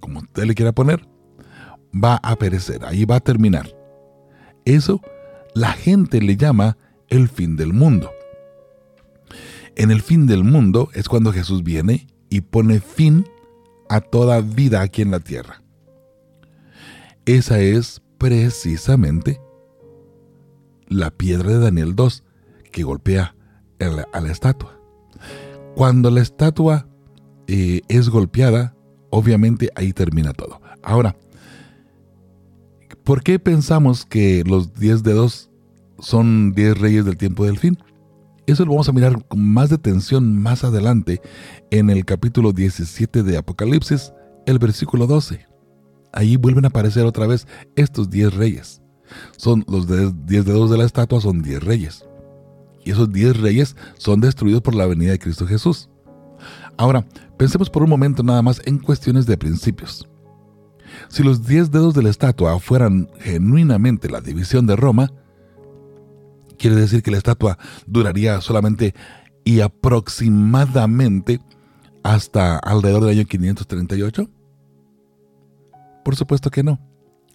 como 0.00 0.20
usted 0.20 0.44
le 0.44 0.54
quiera 0.54 0.72
poner, 0.72 1.06
va 1.92 2.16
a 2.16 2.36
perecer, 2.36 2.82
ahí 2.86 3.04
va 3.04 3.16
a 3.16 3.20
terminar. 3.20 3.76
Eso 4.64 5.02
la 5.56 5.72
gente 5.72 6.20
le 6.20 6.36
llama 6.36 6.76
el 7.08 7.30
fin 7.30 7.56
del 7.56 7.72
mundo. 7.72 8.10
En 9.74 9.90
el 9.90 10.02
fin 10.02 10.26
del 10.26 10.44
mundo 10.44 10.90
es 10.92 11.08
cuando 11.08 11.32
Jesús 11.32 11.62
viene 11.62 12.08
y 12.28 12.42
pone 12.42 12.78
fin 12.80 13.26
a 13.88 14.02
toda 14.02 14.42
vida 14.42 14.82
aquí 14.82 15.00
en 15.00 15.10
la 15.10 15.20
tierra. 15.20 15.62
Esa 17.24 17.58
es 17.60 18.02
precisamente 18.18 19.40
la 20.88 21.10
piedra 21.10 21.48
de 21.48 21.58
Daniel 21.58 21.96
2 21.96 22.22
que 22.70 22.82
golpea 22.82 23.34
a 23.80 24.20
la, 24.20 24.30
estatua. 24.30 24.78
Cuando 25.74 26.10
la 26.10 26.20
estatua 26.20 26.86
eh, 27.46 27.80
es 27.88 28.10
golpeada, 28.10 28.76
obviamente 29.08 29.70
ahí 29.74 29.94
termina 29.94 30.34
todo. 30.34 30.60
Ahora, 30.82 31.16
¿por 33.06 33.22
qué 33.22 33.38
pensamos 33.38 34.04
que 34.04 34.42
los 34.44 34.74
10 34.74 35.04
dedos 35.04 35.48
son 36.00 36.52
10 36.52 36.76
reyes 36.78 37.04
del 37.04 37.16
tiempo 37.16 37.44
del 37.46 37.56
fin? 37.56 37.78
Eso 38.48 38.64
lo 38.64 38.72
vamos 38.72 38.88
a 38.88 38.92
mirar 38.92 39.24
con 39.28 39.40
más 39.40 39.70
detención 39.70 40.42
más 40.42 40.64
adelante 40.64 41.22
en 41.70 41.88
el 41.88 42.04
capítulo 42.04 42.52
17 42.52 43.22
de 43.22 43.36
Apocalipsis, 43.38 44.12
el 44.44 44.58
versículo 44.58 45.06
12. 45.06 45.46
ahí 46.12 46.36
vuelven 46.36 46.64
a 46.64 46.68
aparecer 46.68 47.04
otra 47.04 47.28
vez 47.28 47.46
estos 47.76 48.10
10 48.10 48.34
reyes. 48.34 48.82
Son 49.36 49.64
los 49.68 49.86
10 49.86 50.44
dedos 50.44 50.68
de 50.70 50.78
la 50.78 50.84
estatua, 50.84 51.20
son 51.20 51.42
10 51.42 51.62
reyes. 51.62 52.04
Y 52.84 52.90
esos 52.90 53.12
10 53.12 53.40
reyes 53.40 53.76
son 53.98 54.20
destruidos 54.20 54.62
por 54.62 54.74
la 54.74 54.86
venida 54.86 55.12
de 55.12 55.20
Cristo 55.20 55.46
Jesús. 55.46 55.88
Ahora, 56.76 57.06
pensemos 57.36 57.70
por 57.70 57.84
un 57.84 57.90
momento 57.90 58.24
nada 58.24 58.42
más 58.42 58.60
en 58.64 58.78
cuestiones 58.78 59.26
de 59.26 59.38
principios. 59.38 60.08
Si 61.08 61.22
los 61.22 61.46
10 61.46 61.70
dedos 61.70 61.94
de 61.94 62.02
la 62.02 62.10
estatua 62.10 62.58
fueran 62.58 63.08
genuinamente 63.20 64.08
la 64.08 64.20
división 64.20 64.66
de 64.66 64.76
Roma, 64.76 65.12
quiere 66.58 66.76
decir 66.76 67.02
que 67.02 67.10
la 67.10 67.18
estatua 67.18 67.58
duraría 67.86 68.40
solamente 68.40 68.94
y 69.44 69.60
aproximadamente 69.60 71.40
hasta 72.02 72.58
alrededor 72.58 73.04
del 73.04 73.18
año 73.18 73.24
538? 73.26 74.28
Por 76.04 76.16
supuesto 76.16 76.50
que 76.50 76.62
no. 76.62 76.80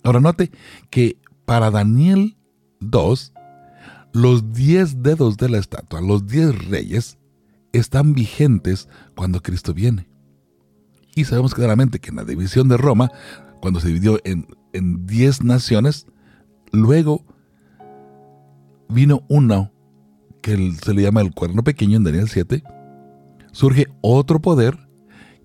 Ahora 0.03 0.19
note 0.19 0.51
que 0.89 1.17
para 1.45 1.71
Daniel 1.71 2.37
2, 2.79 3.33
los 4.13 4.53
10 4.53 5.03
dedos 5.03 5.37
de 5.37 5.49
la 5.49 5.57
estatua, 5.57 6.01
los 6.01 6.27
10 6.27 6.69
reyes, 6.69 7.17
están 7.73 8.13
vigentes 8.13 8.87
cuando 9.15 9.41
Cristo 9.41 9.73
viene. 9.73 10.07
Y 11.15 11.25
sabemos 11.25 11.53
claramente 11.53 11.99
que 11.99 12.09
en 12.09 12.15
la 12.17 12.23
división 12.23 12.69
de 12.69 12.77
Roma, 12.77 13.11
cuando 13.61 13.79
se 13.79 13.87
dividió 13.87 14.19
en, 14.23 14.47
en 14.73 15.05
10 15.05 15.43
naciones, 15.43 16.07
luego 16.71 17.23
vino 18.89 19.23
uno 19.29 19.71
que 20.41 20.73
se 20.83 20.93
le 20.93 21.03
llama 21.03 21.21
el 21.21 21.33
cuerno 21.33 21.63
pequeño 21.63 21.97
en 21.97 22.03
Daniel 22.03 22.27
7, 22.27 22.63
surge 23.51 23.87
otro 24.01 24.41
poder 24.41 24.89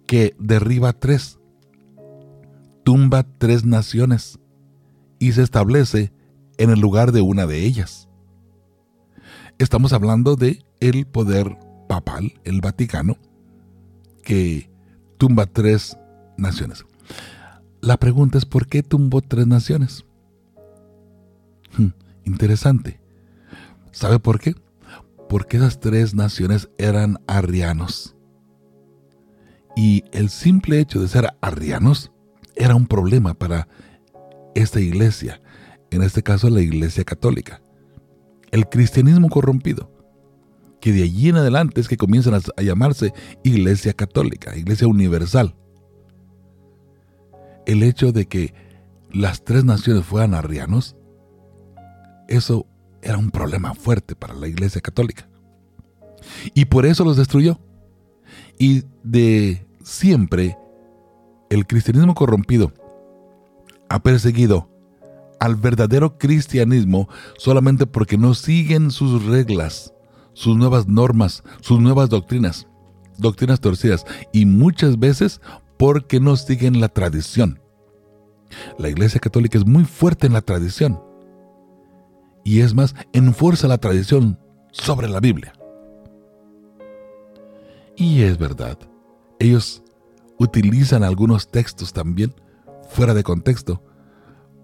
que 0.06 0.34
derriba 0.38 0.92
tres, 0.92 1.38
tumba 2.84 3.26
tres 3.38 3.64
naciones 3.64 4.38
y 5.18 5.32
se 5.32 5.42
establece 5.42 6.12
en 6.58 6.70
el 6.70 6.80
lugar 6.80 7.12
de 7.12 7.20
una 7.20 7.46
de 7.46 7.64
ellas. 7.64 8.08
Estamos 9.58 9.92
hablando 9.92 10.36
de 10.36 10.64
el 10.80 11.06
poder 11.06 11.58
papal, 11.88 12.34
el 12.44 12.60
Vaticano, 12.60 13.16
que 14.22 14.70
tumba 15.18 15.46
tres 15.46 15.96
naciones. 16.36 16.84
La 17.86 17.98
pregunta 17.98 18.36
es 18.36 18.44
¿por 18.44 18.66
qué 18.66 18.82
tumbó 18.82 19.20
tres 19.20 19.46
naciones? 19.46 20.04
Hmm, 21.78 21.90
interesante. 22.24 22.98
¿Sabe 23.92 24.18
por 24.18 24.40
qué? 24.40 24.56
Porque 25.28 25.58
esas 25.58 25.78
tres 25.78 26.12
naciones 26.12 26.68
eran 26.78 27.18
arrianos. 27.28 28.16
Y 29.76 30.02
el 30.10 30.30
simple 30.30 30.80
hecho 30.80 31.00
de 31.00 31.06
ser 31.06 31.28
arrianos 31.40 32.10
era 32.56 32.74
un 32.74 32.88
problema 32.88 33.34
para 33.34 33.68
esta 34.56 34.80
iglesia, 34.80 35.40
en 35.92 36.02
este 36.02 36.24
caso 36.24 36.50
la 36.50 36.62
iglesia 36.62 37.04
católica. 37.04 37.62
El 38.50 38.68
cristianismo 38.68 39.28
corrompido, 39.28 39.92
que 40.80 40.90
de 40.90 41.04
allí 41.04 41.28
en 41.28 41.36
adelante 41.36 41.80
es 41.80 41.86
que 41.86 41.96
comienzan 41.96 42.34
a, 42.34 42.62
llamarse 42.62 43.12
iglesia 43.44 43.92
católica, 43.92 44.56
iglesia 44.56 44.88
universal. 44.88 45.54
El 47.66 47.82
hecho 47.82 48.12
de 48.12 48.26
que 48.26 48.54
las 49.12 49.44
tres 49.44 49.64
naciones 49.64 50.04
fueran 50.04 50.34
arrianos, 50.34 50.96
eso 52.28 52.66
era 53.02 53.18
un 53.18 53.30
problema 53.30 53.74
fuerte 53.74 54.14
para 54.14 54.34
la 54.34 54.48
iglesia 54.48 54.80
católica. 54.80 55.28
Y 56.54 56.66
por 56.66 56.86
eso 56.86 57.04
los 57.04 57.16
destruyó. 57.16 57.60
Y 58.58 58.84
de 59.02 59.66
siempre 59.84 60.56
el 61.50 61.66
cristianismo 61.66 62.14
corrompido 62.14 62.72
ha 63.88 64.02
perseguido 64.02 64.68
al 65.38 65.54
verdadero 65.56 66.18
cristianismo 66.18 67.08
solamente 67.38 67.86
porque 67.86 68.18
no 68.18 68.34
siguen 68.34 68.90
sus 68.90 69.24
reglas, 69.26 69.92
sus 70.32 70.56
nuevas 70.56 70.88
normas, 70.88 71.44
sus 71.60 71.80
nuevas 71.80 72.08
doctrinas, 72.08 72.66
doctrinas 73.18 73.60
torcidas, 73.60 74.04
y 74.32 74.46
muchas 74.46 74.98
veces 74.98 75.40
porque 75.76 76.20
no 76.20 76.36
siguen 76.36 76.80
la 76.80 76.88
tradición. 76.88 77.60
La 78.78 78.88
Iglesia 78.88 79.20
Católica 79.20 79.58
es 79.58 79.66
muy 79.66 79.84
fuerte 79.84 80.26
en 80.26 80.32
la 80.32 80.40
tradición 80.40 81.00
y 82.46 82.60
es 82.60 82.74
más, 82.74 82.94
enfuerza 83.12 83.66
la 83.66 83.78
tradición 83.78 84.38
sobre 84.70 85.08
la 85.08 85.18
Biblia. 85.18 85.52
Y 87.96 88.22
es 88.22 88.38
verdad, 88.38 88.78
ellos 89.40 89.82
utilizan 90.38 91.02
algunos 91.02 91.50
textos 91.50 91.92
también 91.92 92.32
fuera 92.88 93.14
de 93.14 93.24
contexto 93.24 93.82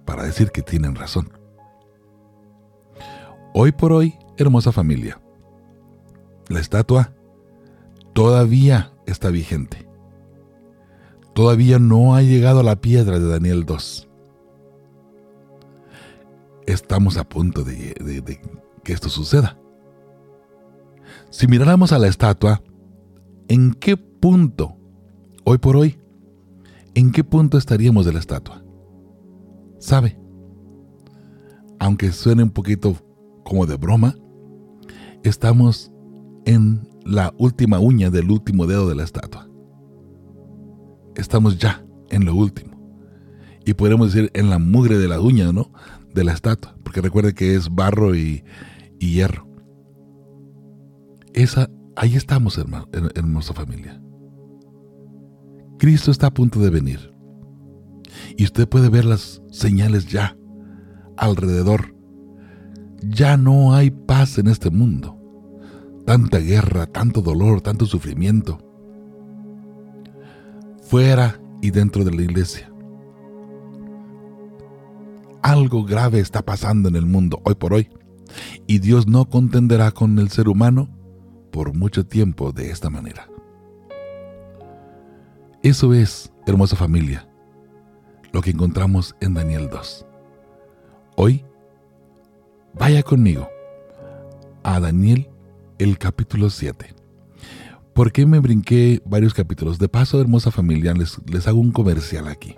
para 0.04 0.22
decir 0.22 0.52
que 0.52 0.62
tienen 0.62 0.94
razón. 0.94 1.32
Hoy 3.52 3.72
por 3.72 3.92
hoy, 3.92 4.16
hermosa 4.36 4.70
familia, 4.70 5.20
la 6.48 6.60
estatua 6.60 7.12
todavía 8.12 8.92
está 9.06 9.30
vigente. 9.30 9.88
Todavía 11.34 11.78
no 11.78 12.14
ha 12.14 12.22
llegado 12.22 12.60
a 12.60 12.64
la 12.64 12.76
piedra 12.76 13.18
de 13.18 13.28
Daniel 13.28 13.64
2 13.64 14.08
estamos 16.66 17.16
a 17.16 17.24
punto 17.24 17.64
de, 17.64 18.40
que 18.82 18.92
esto 18.92 19.08
suceda. 19.08 19.58
Si 21.30 21.46
miráramos 21.46 21.92
a 21.92 21.98
la 21.98 22.08
estatua, 22.08 22.62
¿en 23.48 23.74
qué 23.74 23.96
punto, 23.96 24.76
hoy 25.44 25.58
por 25.58 25.76
hoy, 25.76 25.98
en 26.94 27.10
qué 27.12 27.24
punto 27.24 27.58
estaríamos 27.58 28.06
de 28.06 28.12
la 28.12 28.18
estatua? 28.18 28.62
¿Sabe? 29.78 30.18
Aunque 31.78 32.12
suene 32.12 32.42
un 32.42 32.50
poquito 32.50 32.96
como 33.44 33.66
de 33.66 33.76
broma, 33.76 34.14
estamos 35.24 35.90
en 36.44 36.88
la 37.04 37.34
última 37.38 37.78
uña 37.80 38.10
del 38.10 38.30
último 38.30 38.66
dedo 38.66 38.88
de 38.88 38.94
la 38.94 39.04
estatua. 39.04 39.48
Estamos 41.16 41.58
ya 41.58 41.84
en 42.10 42.24
lo 42.24 42.34
último. 42.34 42.72
Y 43.64 43.74
podríamos 43.74 44.12
decir 44.12 44.30
en 44.34 44.50
la 44.50 44.58
mugre 44.58 44.98
de 44.98 45.08
la 45.08 45.20
uña, 45.20 45.52
¿no? 45.52 45.70
de 46.14 46.24
la 46.24 46.32
estatua, 46.32 46.76
porque 46.82 47.00
recuerde 47.00 47.34
que 47.34 47.54
es 47.54 47.74
barro 47.74 48.14
y, 48.14 48.44
hierro. 48.98 49.48
Esa, 51.34 51.68
ahí 51.96 52.14
estamos, 52.14 52.60
hermosa 53.14 53.54
familia. 53.54 54.00
Cristo 55.78 56.10
está 56.10 56.28
a 56.28 56.34
punto 56.34 56.60
de 56.60 56.70
venir. 56.70 57.12
Y 58.36 58.44
usted 58.44 58.68
puede 58.68 58.88
ver 58.88 59.04
las 59.04 59.42
señales 59.50 60.06
ya 60.06 60.36
alrededor. 61.16 61.96
Ya 63.02 63.36
no 63.36 63.74
hay 63.74 63.90
paz 63.90 64.38
en 64.38 64.46
este 64.46 64.70
mundo. 64.70 65.18
Tanta 66.06 66.38
guerra, 66.38 66.86
tanto 66.86 67.22
dolor, 67.22 67.62
tanto 67.62 67.86
sufrimiento. 67.86 68.58
Fuera 70.92 71.40
y 71.62 71.70
dentro 71.70 72.04
de 72.04 72.12
la 72.12 72.20
iglesia 72.20 72.70
algo 75.40 75.84
grave 75.84 76.20
está 76.20 76.42
pasando 76.42 76.90
en 76.90 76.96
el 76.96 77.06
mundo 77.06 77.40
hoy 77.44 77.54
por 77.54 77.72
hoy. 77.72 77.88
Y 78.66 78.78
Dios 78.78 79.06
no 79.06 79.24
contenderá 79.24 79.90
con 79.92 80.18
el 80.18 80.28
ser 80.28 80.50
humano 80.50 80.90
por 81.50 81.72
mucho 81.72 82.04
tiempo 82.04 82.52
de 82.52 82.70
esta 82.70 82.90
manera. 82.90 83.26
Eso 85.62 85.94
es, 85.94 86.30
hermosa 86.46 86.76
familia, 86.76 87.26
lo 88.30 88.42
que 88.42 88.50
encontramos 88.50 89.16
en 89.22 89.32
Daniel 89.32 89.70
2. 89.70 90.06
Hoy, 91.16 91.42
vaya 92.74 93.02
conmigo 93.02 93.48
a 94.62 94.78
Daniel 94.78 95.30
el 95.78 95.96
capítulo 95.96 96.50
7. 96.50 97.01
¿Por 97.94 98.10
qué 98.10 98.24
me 98.24 98.38
brinqué 98.38 99.02
varios 99.04 99.34
capítulos? 99.34 99.78
De 99.78 99.88
paso, 99.88 100.20
hermosa 100.20 100.50
familia, 100.50 100.94
les, 100.94 101.18
les 101.30 101.46
hago 101.46 101.60
un 101.60 101.72
comercial 101.72 102.26
aquí. 102.26 102.54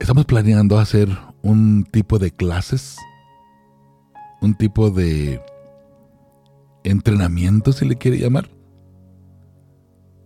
Estamos 0.00 0.24
planeando 0.24 0.78
hacer 0.78 1.08
un 1.42 1.84
tipo 1.84 2.18
de 2.18 2.32
clases, 2.32 2.96
un 4.40 4.56
tipo 4.56 4.90
de 4.90 5.40
entrenamiento, 6.82 7.72
si 7.72 7.84
le 7.84 7.96
quiere 7.96 8.18
llamar. 8.18 8.50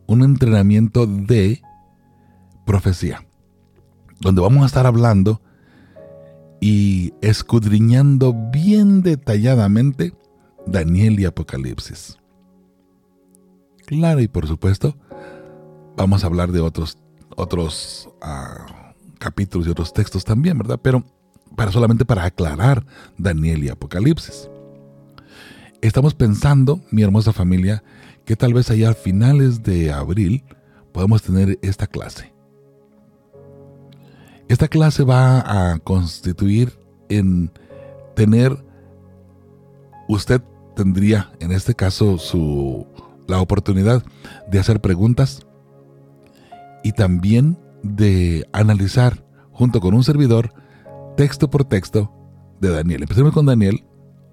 Un 0.06 0.22
entrenamiento 0.22 1.06
de 1.06 1.62
profecía, 2.64 3.26
donde 4.20 4.40
vamos 4.40 4.62
a 4.62 4.66
estar 4.66 4.86
hablando 4.86 5.42
y 6.60 7.12
escudriñando 7.20 8.34
bien 8.50 9.02
detalladamente 9.02 10.14
Daniel 10.66 11.18
y 11.18 11.24
Apocalipsis. 11.24 12.21
Claro, 13.86 14.20
y 14.20 14.28
por 14.28 14.46
supuesto, 14.46 14.96
vamos 15.96 16.24
a 16.24 16.26
hablar 16.26 16.52
de 16.52 16.60
otros, 16.60 16.98
otros 17.36 18.08
uh, 18.22 18.92
capítulos 19.18 19.66
y 19.66 19.70
otros 19.70 19.92
textos 19.92 20.24
también, 20.24 20.58
¿verdad? 20.58 20.78
Pero 20.82 21.04
para 21.56 21.72
solamente 21.72 22.04
para 22.04 22.24
aclarar 22.24 22.84
Daniel 23.18 23.64
y 23.64 23.68
Apocalipsis. 23.68 24.48
Estamos 25.80 26.14
pensando, 26.14 26.80
mi 26.90 27.02
hermosa 27.02 27.32
familia, 27.32 27.82
que 28.24 28.36
tal 28.36 28.54
vez 28.54 28.70
allá 28.70 28.90
a 28.90 28.94
finales 28.94 29.62
de 29.62 29.92
abril 29.92 30.44
podamos 30.92 31.22
tener 31.22 31.58
esta 31.62 31.86
clase. 31.86 32.32
Esta 34.48 34.68
clase 34.68 35.02
va 35.02 35.72
a 35.72 35.78
constituir 35.78 36.78
en 37.08 37.50
tener, 38.14 38.64
usted 40.08 40.42
tendría 40.76 41.32
en 41.40 41.52
este 41.52 41.74
caso 41.74 42.18
su, 42.18 42.86
la 43.32 43.40
oportunidad 43.40 44.04
de 44.50 44.58
hacer 44.58 44.80
preguntas 44.82 45.46
y 46.84 46.92
también 46.92 47.58
de 47.82 48.46
analizar 48.52 49.24
junto 49.50 49.80
con 49.80 49.94
un 49.94 50.04
servidor 50.04 50.52
texto 51.16 51.48
por 51.48 51.64
texto 51.64 52.12
de 52.60 52.68
Daniel. 52.68 53.02
Empecemos 53.02 53.32
con 53.32 53.46
Daniel 53.46 53.84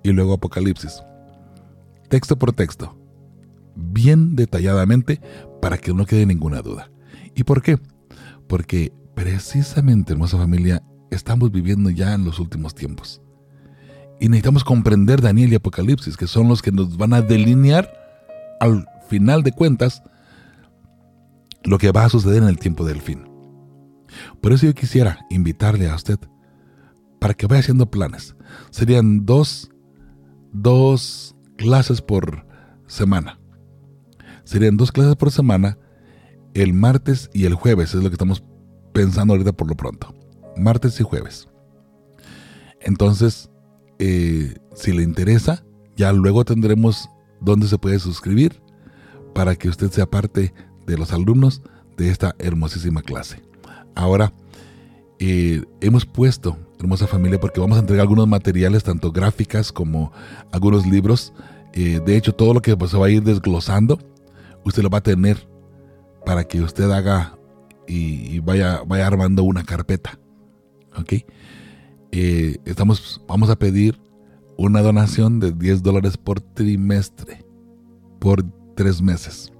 y 0.03 0.11
luego 0.11 0.33
Apocalipsis. 0.33 1.01
Texto 2.09 2.37
por 2.37 2.51
texto, 2.51 2.97
bien 3.75 4.35
detalladamente 4.35 5.21
para 5.61 5.77
que 5.77 5.93
no 5.93 6.05
quede 6.05 6.25
ninguna 6.25 6.61
duda. 6.61 6.91
¿Y 7.35 7.45
por 7.45 7.61
qué? 7.61 7.79
Porque 8.47 8.91
precisamente, 9.15 10.11
hermosa 10.11 10.37
familia, 10.37 10.83
estamos 11.09 11.51
viviendo 11.51 11.89
ya 11.89 12.13
en 12.15 12.25
los 12.25 12.39
últimos 12.39 12.75
tiempos. 12.75 13.21
Y 14.19 14.27
necesitamos 14.27 14.65
comprender 14.65 15.21
Daniel 15.21 15.53
y 15.53 15.55
Apocalipsis, 15.55 16.17
que 16.17 16.27
son 16.27 16.49
los 16.49 16.61
que 16.61 16.73
nos 16.73 16.97
van 16.97 17.13
a 17.13 17.21
delinear 17.21 17.98
al 18.59 18.87
final 19.07 19.43
de 19.43 19.51
cuentas 19.51 20.03
lo 21.63 21.77
que 21.77 21.91
va 21.91 22.05
a 22.05 22.09
suceder 22.09 22.43
en 22.43 22.49
el 22.49 22.59
tiempo 22.59 22.85
del 22.85 23.01
fin. 23.01 23.29
Por 24.41 24.53
eso 24.53 24.65
yo 24.65 24.73
quisiera 24.73 25.25
invitarle 25.29 25.89
a 25.89 25.95
usted 25.95 26.19
para 27.19 27.33
que 27.33 27.47
vaya 27.47 27.59
haciendo 27.59 27.89
planes. 27.89 28.35
Serían 28.71 29.25
dos, 29.25 29.69
dos 30.51 31.35
clases 31.57 32.01
por 32.01 32.45
semana. 32.87 33.39
Serían 34.43 34.77
dos 34.77 34.91
clases 34.91 35.15
por 35.15 35.31
semana, 35.31 35.77
el 36.53 36.73
martes 36.73 37.29
y 37.33 37.45
el 37.45 37.53
jueves, 37.53 37.93
es 37.93 38.01
lo 38.01 38.09
que 38.09 38.15
estamos 38.15 38.43
pensando 38.93 39.33
ahorita 39.33 39.53
por 39.53 39.67
lo 39.67 39.75
pronto. 39.75 40.15
Martes 40.57 40.99
y 40.99 41.03
jueves. 41.03 41.47
Entonces, 42.81 43.51
eh, 43.99 44.55
si 44.73 44.93
le 44.93 45.03
interesa, 45.03 45.63
ya 45.95 46.13
luego 46.13 46.45
tendremos 46.45 47.09
dónde 47.41 47.67
se 47.67 47.77
puede 47.77 47.99
suscribir 47.99 48.61
para 49.33 49.55
que 49.55 49.69
usted 49.69 49.91
sea 49.91 50.09
parte 50.09 50.53
de 50.85 50.97
los 50.97 51.13
alumnos 51.13 51.61
de 51.97 52.09
esta 52.09 52.35
hermosísima 52.39 53.01
clase. 53.01 53.41
Ahora, 53.95 54.33
eh, 55.19 55.63
hemos 55.81 56.05
puesto, 56.05 56.57
hermosa 56.79 57.05
familia, 57.05 57.39
porque 57.39 57.59
vamos 57.59 57.77
a 57.77 57.81
entregar 57.81 58.03
algunos 58.03 58.27
materiales, 58.27 58.83
tanto 58.83 59.11
gráficas 59.11 59.71
como 59.71 60.11
algunos 60.51 60.87
libros. 60.87 61.33
Eh, 61.73 61.99
de 62.05 62.15
hecho, 62.15 62.33
todo 62.33 62.53
lo 62.53 62.61
que 62.61 62.75
pues, 62.77 62.91
se 62.91 62.97
va 62.97 63.07
a 63.07 63.09
ir 63.09 63.21
desglosando, 63.23 63.99
usted 64.63 64.81
lo 64.81 64.89
va 64.89 64.99
a 64.99 65.03
tener 65.03 65.49
para 66.25 66.45
que 66.45 66.61
usted 66.61 66.89
haga 66.89 67.37
y, 67.87 68.39
vaya, 68.39 68.81
vaya 68.85 69.07
armando 69.07 69.43
una 69.43 69.63
carpeta. 69.63 70.19
¿Ok? 70.97 71.13
Eh, 72.11 72.57
estamos, 72.65 73.21
vamos 73.27 73.49
a 73.49 73.57
pedir 73.57 73.99
una 74.59 74.81
donación 74.81 75.39
de 75.39 75.53
10 75.53 75.83
dólares 75.83 76.17
por 76.17 76.41
trimestre, 76.41 77.45
por 78.19 78.43
tres 78.75 79.01
meses. 79.01 79.53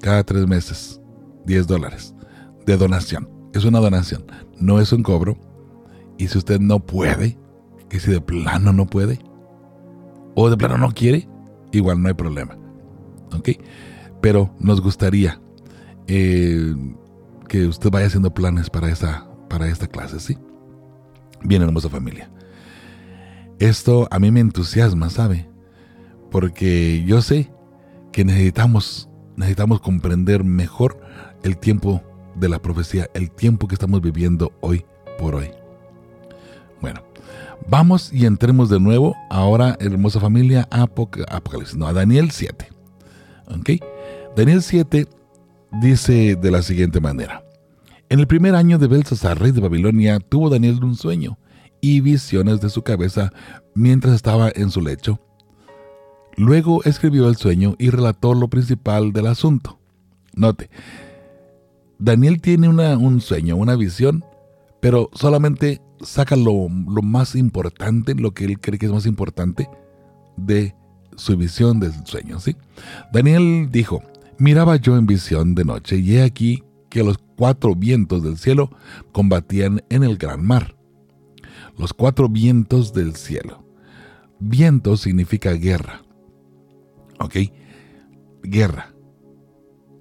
Cada 0.00 0.24
tres 0.24 0.48
meses, 0.48 1.00
10 1.46 1.68
dólares 1.68 2.12
de 2.66 2.76
donación. 2.76 3.28
Es 3.54 3.64
una 3.64 3.78
donación, 3.78 4.24
no 4.58 4.80
es 4.80 4.92
un 4.92 5.04
cobro. 5.04 5.38
Y 6.18 6.26
si 6.26 6.38
usted 6.38 6.58
no 6.58 6.80
puede, 6.80 7.38
que 7.88 8.00
si 8.00 8.10
de 8.10 8.20
plano 8.20 8.72
no 8.72 8.86
puede, 8.86 9.20
o 10.34 10.50
de 10.50 10.56
plano 10.56 10.76
no 10.76 10.90
quiere, 10.90 11.28
igual 11.70 12.02
no 12.02 12.08
hay 12.08 12.14
problema. 12.14 12.58
¿Ok? 13.32 13.50
Pero 14.20 14.52
nos 14.58 14.80
gustaría 14.80 15.40
eh, 16.08 16.74
que 17.48 17.64
usted 17.64 17.90
vaya 17.90 18.06
haciendo 18.06 18.34
planes 18.34 18.70
para 18.70 18.90
esta, 18.90 19.30
para 19.48 19.68
esta 19.68 19.86
clase, 19.86 20.18
¿sí? 20.18 20.36
Bien, 21.44 21.62
hermosa 21.62 21.88
familia. 21.88 22.28
Esto 23.60 24.08
a 24.10 24.18
mí 24.18 24.30
me 24.30 24.40
entusiasma, 24.40 25.10
¿sabe? 25.10 25.46
Porque 26.30 27.04
yo 27.06 27.20
sé 27.20 27.52
que 28.10 28.24
necesitamos, 28.24 29.10
necesitamos 29.36 29.82
comprender 29.82 30.44
mejor 30.44 30.98
el 31.42 31.58
tiempo 31.58 32.02
de 32.36 32.48
la 32.48 32.62
profecía, 32.62 33.10
el 33.12 33.30
tiempo 33.30 33.68
que 33.68 33.74
estamos 33.74 34.00
viviendo 34.00 34.50
hoy 34.62 34.86
por 35.18 35.34
hoy. 35.34 35.50
Bueno, 36.80 37.02
vamos 37.68 38.10
y 38.14 38.24
entremos 38.24 38.70
de 38.70 38.80
nuevo 38.80 39.14
ahora, 39.28 39.76
hermosa 39.78 40.20
familia, 40.20 40.66
a 40.70 40.84
Apocalipsis, 40.84 41.76
no, 41.76 41.86
a 41.86 41.92
Daniel 41.92 42.30
7. 42.30 42.66
¿Ok? 43.48 43.72
Daniel 44.36 44.62
7 44.62 45.06
dice 45.82 46.34
de 46.34 46.50
la 46.50 46.62
siguiente 46.62 46.98
manera. 46.98 47.44
En 48.08 48.20
el 48.20 48.26
primer 48.26 48.54
año 48.54 48.78
de 48.78 48.86
Belsasar, 48.86 49.38
rey 49.38 49.52
de 49.52 49.60
Babilonia, 49.60 50.18
tuvo 50.18 50.48
Daniel 50.48 50.82
un 50.82 50.96
sueño 50.96 51.36
y 51.80 52.00
visiones 52.00 52.60
de 52.60 52.70
su 52.70 52.82
cabeza 52.82 53.32
mientras 53.74 54.14
estaba 54.14 54.50
en 54.54 54.70
su 54.70 54.80
lecho. 54.80 55.20
Luego 56.36 56.82
escribió 56.84 57.28
el 57.28 57.36
sueño 57.36 57.74
y 57.78 57.90
relató 57.90 58.34
lo 58.34 58.48
principal 58.48 59.12
del 59.12 59.26
asunto. 59.26 59.78
Note, 60.34 60.70
Daniel 61.98 62.40
tiene 62.40 62.68
un 62.68 63.20
sueño, 63.20 63.56
una 63.56 63.76
visión, 63.76 64.24
pero 64.80 65.10
solamente 65.12 65.82
saca 66.00 66.36
lo, 66.36 66.68
lo, 66.68 67.02
más 67.02 67.34
importante, 67.34 68.14
lo 68.14 68.32
que 68.32 68.46
él 68.46 68.58
cree 68.58 68.78
que 68.78 68.86
es 68.86 68.92
más 68.92 69.06
importante 69.06 69.68
de 70.36 70.74
su 71.16 71.36
visión 71.36 71.80
del 71.80 71.92
sueño. 72.06 72.40
¿sí? 72.40 72.56
Daniel 73.12 73.68
dijo, 73.70 74.02
miraba 74.38 74.76
yo 74.76 74.96
en 74.96 75.06
visión 75.06 75.54
de 75.54 75.64
noche 75.64 75.98
y 75.98 76.16
he 76.16 76.22
aquí 76.22 76.64
que 76.88 77.04
los 77.04 77.18
cuatro 77.36 77.74
vientos 77.74 78.22
del 78.22 78.38
cielo 78.38 78.70
combatían 79.12 79.82
en 79.90 80.02
el 80.02 80.16
gran 80.16 80.44
mar. 80.44 80.74
Los 81.80 81.94
cuatro 81.94 82.28
vientos 82.28 82.92
del 82.92 83.16
cielo. 83.16 83.64
Viento 84.38 84.98
significa 84.98 85.52
guerra. 85.52 86.02
¿Ok? 87.18 87.36
Guerra. 88.42 88.94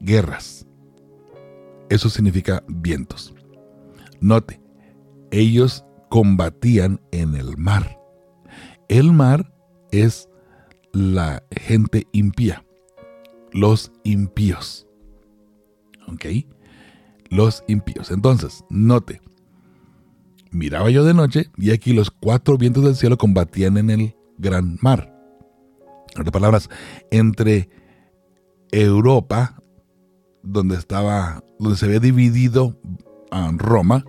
Guerras. 0.01 0.67
Eso 1.89 2.09
significa 2.09 2.65
vientos. 2.67 3.33
Note, 4.19 4.61
ellos 5.31 5.85
combatían 6.09 6.99
en 7.11 7.35
el 7.35 7.55
mar. 7.55 7.97
El 8.89 9.13
mar 9.13 9.53
es 9.91 10.27
la 10.91 11.43
gente 11.51 12.07
impía, 12.11 12.65
los 13.53 13.93
impíos. 14.03 14.85
¿Ok? 16.11 16.25
los 17.29 17.63
impíos. 17.67 18.11
Entonces, 18.11 18.63
note, 18.69 19.21
miraba 20.51 20.89
yo 20.89 21.03
de 21.03 21.13
noche 21.13 21.49
y 21.57 21.71
aquí 21.71 21.93
los 21.93 22.11
cuatro 22.11 22.57
vientos 22.57 22.83
del 22.83 22.95
cielo 22.95 23.17
combatían 23.17 23.77
en 23.77 23.89
el 23.89 24.15
gran 24.37 24.77
mar. 24.81 25.13
En 26.15 26.21
otras 26.21 26.31
palabras, 26.31 26.69
entre 27.11 27.69
Europa, 28.71 29.61
donde 30.43 30.75
estaba, 30.75 31.43
donde 31.59 31.77
se 31.77 31.85
había 31.85 31.99
dividido 31.99 32.79
a 33.31 33.51
Roma, 33.55 34.05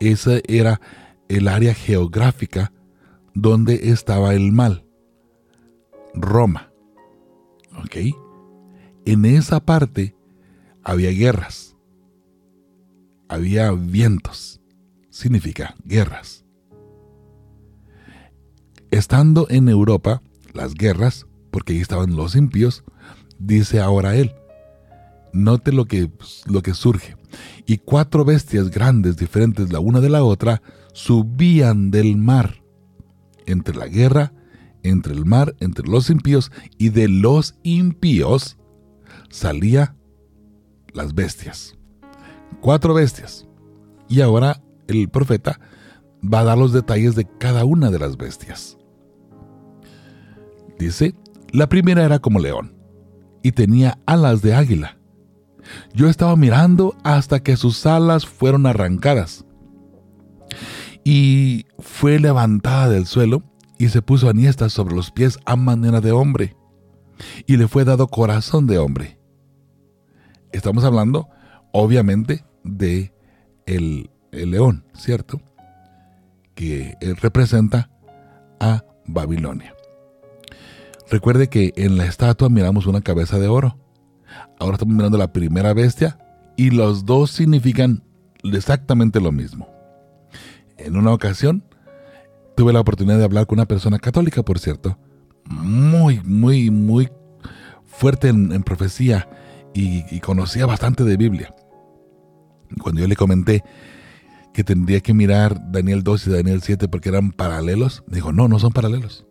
esa 0.00 0.38
era 0.46 0.80
el 1.28 1.48
área 1.48 1.74
geográfica 1.74 2.72
donde 3.34 3.90
estaba 3.90 4.34
el 4.34 4.52
mal. 4.52 4.84
Roma. 6.14 6.70
¿Ok? 7.76 7.96
En 9.04 9.24
esa 9.24 9.60
parte 9.60 10.16
había 10.82 11.10
guerras 11.10 11.74
había 13.28 13.72
vientos, 13.72 14.53
significa 15.14 15.74
guerras. 15.84 16.44
Estando 18.90 19.46
en 19.48 19.68
Europa, 19.68 20.22
las 20.52 20.74
guerras, 20.74 21.26
porque 21.50 21.72
ahí 21.72 21.80
estaban 21.80 22.16
los 22.16 22.34
impíos, 22.34 22.84
dice 23.38 23.80
ahora 23.80 24.16
él, 24.16 24.34
note 25.32 25.72
lo 25.72 25.84
que, 25.84 26.10
lo 26.46 26.62
que 26.62 26.74
surge. 26.74 27.16
Y 27.66 27.78
cuatro 27.78 28.24
bestias 28.24 28.70
grandes, 28.70 29.16
diferentes 29.16 29.72
la 29.72 29.80
una 29.80 30.00
de 30.00 30.10
la 30.10 30.24
otra, 30.24 30.62
subían 30.92 31.90
del 31.90 32.16
mar. 32.16 32.62
Entre 33.46 33.76
la 33.76 33.86
guerra, 33.86 34.32
entre 34.82 35.14
el 35.14 35.24
mar, 35.24 35.54
entre 35.60 35.86
los 35.88 36.10
impíos, 36.10 36.50
y 36.78 36.88
de 36.88 37.08
los 37.08 37.56
impíos 37.62 38.56
salía 39.28 39.96
las 40.92 41.14
bestias 41.14 41.76
cuatro 42.64 42.94
bestias. 42.94 43.46
Y 44.08 44.22
ahora 44.22 44.62
el 44.88 45.08
profeta 45.08 45.60
va 46.22 46.40
a 46.40 46.44
dar 46.44 46.58
los 46.58 46.72
detalles 46.72 47.14
de 47.14 47.26
cada 47.38 47.64
una 47.64 47.90
de 47.90 47.98
las 47.98 48.16
bestias. 48.16 48.78
Dice, 50.78 51.14
la 51.52 51.68
primera 51.68 52.04
era 52.04 52.18
como 52.18 52.40
león 52.40 52.74
y 53.42 53.52
tenía 53.52 53.98
alas 54.06 54.42
de 54.42 54.54
águila. 54.54 54.98
Yo 55.94 56.08
estaba 56.08 56.36
mirando 56.36 56.96
hasta 57.04 57.42
que 57.42 57.56
sus 57.56 57.86
alas 57.86 58.26
fueron 58.26 58.66
arrancadas 58.66 59.44
y 61.04 61.66
fue 61.78 62.18
levantada 62.18 62.88
del 62.88 63.06
suelo 63.06 63.42
y 63.78 63.88
se 63.88 64.02
puso 64.02 64.28
aniesta 64.28 64.68
sobre 64.68 64.94
los 64.94 65.10
pies 65.10 65.38
a 65.44 65.56
manera 65.56 66.00
de 66.00 66.12
hombre 66.12 66.56
y 67.46 67.56
le 67.56 67.68
fue 67.68 67.84
dado 67.84 68.08
corazón 68.08 68.66
de 68.66 68.78
hombre. 68.78 69.18
Estamos 70.52 70.84
hablando, 70.84 71.28
obviamente, 71.72 72.44
de 72.62 73.12
el, 73.66 74.10
el 74.34 74.50
león, 74.50 74.84
¿cierto? 74.94 75.40
Que 76.54 76.96
representa 77.20 77.90
a 78.60 78.84
Babilonia. 79.06 79.74
Recuerde 81.10 81.48
que 81.48 81.72
en 81.76 81.96
la 81.96 82.06
estatua 82.06 82.48
miramos 82.48 82.86
una 82.86 83.00
cabeza 83.00 83.38
de 83.38 83.48
oro. 83.48 83.78
Ahora 84.58 84.74
estamos 84.74 84.94
mirando 84.94 85.18
la 85.18 85.32
primera 85.32 85.74
bestia 85.74 86.18
y 86.56 86.70
los 86.70 87.04
dos 87.04 87.30
significan 87.30 88.02
exactamente 88.42 89.20
lo 89.20 89.32
mismo. 89.32 89.68
En 90.78 90.96
una 90.96 91.12
ocasión 91.12 91.64
tuve 92.56 92.72
la 92.72 92.80
oportunidad 92.80 93.18
de 93.18 93.24
hablar 93.24 93.46
con 93.46 93.58
una 93.58 93.66
persona 93.66 93.98
católica, 93.98 94.42
por 94.42 94.58
cierto, 94.58 94.98
muy, 95.44 96.20
muy, 96.24 96.70
muy 96.70 97.10
fuerte 97.84 98.28
en, 98.28 98.62
profecía 98.62 99.28
y 99.74 100.20
conocía 100.20 100.66
bastante 100.66 101.04
de 101.04 101.16
Biblia. 101.16 101.54
Cuando 102.80 103.00
yo 103.00 103.08
le 103.08 103.16
comenté 103.16 103.62
que 104.54 104.62
tendría 104.64 105.00
que 105.00 105.12
mirar 105.12 105.72
Daniel 105.72 106.04
2 106.04 106.28
y 106.28 106.30
Daniel 106.30 106.62
7 106.62 106.86
porque 106.86 107.08
eran 107.08 107.32
paralelos, 107.32 108.04
dijo, 108.06 108.32
no, 108.32 108.46
no 108.46 108.60
son 108.60 108.72
paralelos. 108.72 109.26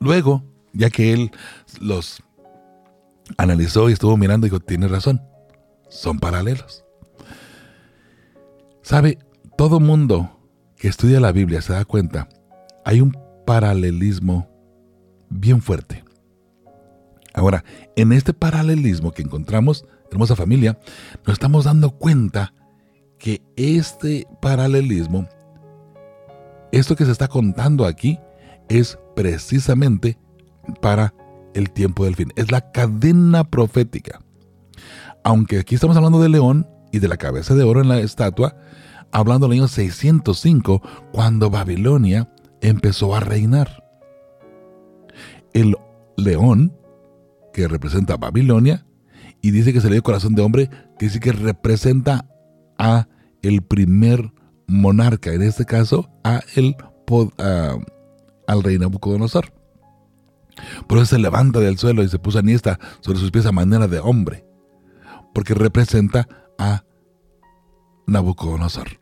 Luego, 0.00 0.42
ya 0.72 0.88
que 0.88 1.12
él 1.12 1.30
los 1.80 2.22
analizó 3.36 3.90
y 3.90 3.92
estuvo 3.92 4.16
mirando, 4.16 4.46
dijo, 4.46 4.58
tiene 4.58 4.88
razón, 4.88 5.20
son 5.90 6.18
paralelos. 6.18 6.82
¿Sabe? 8.80 9.18
Todo 9.58 9.80
mundo 9.80 10.40
que 10.76 10.88
estudia 10.88 11.20
la 11.20 11.30
Biblia 11.30 11.60
se 11.60 11.74
da 11.74 11.84
cuenta, 11.84 12.26
hay 12.86 13.02
un 13.02 13.14
paralelismo 13.46 14.48
bien 15.28 15.60
fuerte. 15.60 16.02
Ahora, 17.34 17.64
en 17.96 18.12
este 18.12 18.32
paralelismo 18.32 19.12
que 19.12 19.20
encontramos, 19.20 19.84
hermosa 20.10 20.36
familia, 20.36 20.78
nos 21.26 21.34
estamos 21.34 21.66
dando 21.66 21.90
cuenta 21.90 22.54
que 23.20 23.42
este 23.54 24.26
paralelismo, 24.40 25.28
esto 26.72 26.96
que 26.96 27.04
se 27.04 27.12
está 27.12 27.28
contando 27.28 27.84
aquí, 27.84 28.18
es 28.68 28.98
precisamente 29.14 30.18
para 30.80 31.14
el 31.54 31.70
tiempo 31.70 32.04
del 32.04 32.16
fin. 32.16 32.32
Es 32.34 32.50
la 32.50 32.72
cadena 32.72 33.44
profética. 33.44 34.20
Aunque 35.22 35.58
aquí 35.58 35.74
estamos 35.74 35.96
hablando 35.96 36.20
de 36.20 36.30
león 36.30 36.66
y 36.92 36.98
de 36.98 37.08
la 37.08 37.18
cabeza 37.18 37.54
de 37.54 37.62
oro 37.62 37.82
en 37.82 37.88
la 37.88 38.00
estatua, 38.00 38.56
hablando 39.12 39.46
del 39.46 39.58
año 39.58 39.68
605, 39.68 40.80
cuando 41.12 41.50
Babilonia 41.50 42.32
empezó 42.62 43.14
a 43.14 43.20
reinar. 43.20 43.84
El 45.52 45.76
león, 46.16 46.72
que 47.52 47.68
representa 47.68 48.14
a 48.14 48.18
Babilonia, 48.18 48.86
y 49.42 49.50
dice 49.50 49.72
que 49.72 49.80
se 49.80 49.88
le 49.88 49.96
dio 49.96 50.02
corazón 50.02 50.34
de 50.34 50.42
hombre, 50.42 50.70
que 50.98 51.06
dice 51.06 51.20
que 51.20 51.32
representa 51.32 52.26
a 52.80 53.06
el 53.42 53.62
primer 53.62 54.32
monarca, 54.66 55.32
en 55.32 55.42
este 55.42 55.66
caso 55.66 56.10
a 56.24 56.40
el, 56.56 56.74
al 58.46 58.62
rey 58.62 58.78
Nabucodonosor. 58.78 59.52
Por 60.88 60.98
eso 60.98 61.06
se 61.06 61.18
levanta 61.18 61.60
del 61.60 61.78
suelo 61.78 62.02
y 62.02 62.08
se 62.08 62.18
puso 62.18 62.38
aniesta 62.38 62.80
sobre 63.00 63.18
sus 63.18 63.30
pies 63.30 63.46
a 63.46 63.52
manera 63.52 63.86
de 63.86 64.00
hombre, 64.00 64.44
porque 65.34 65.54
representa 65.54 66.26
a 66.58 66.84
Nabucodonosor. 68.06 69.00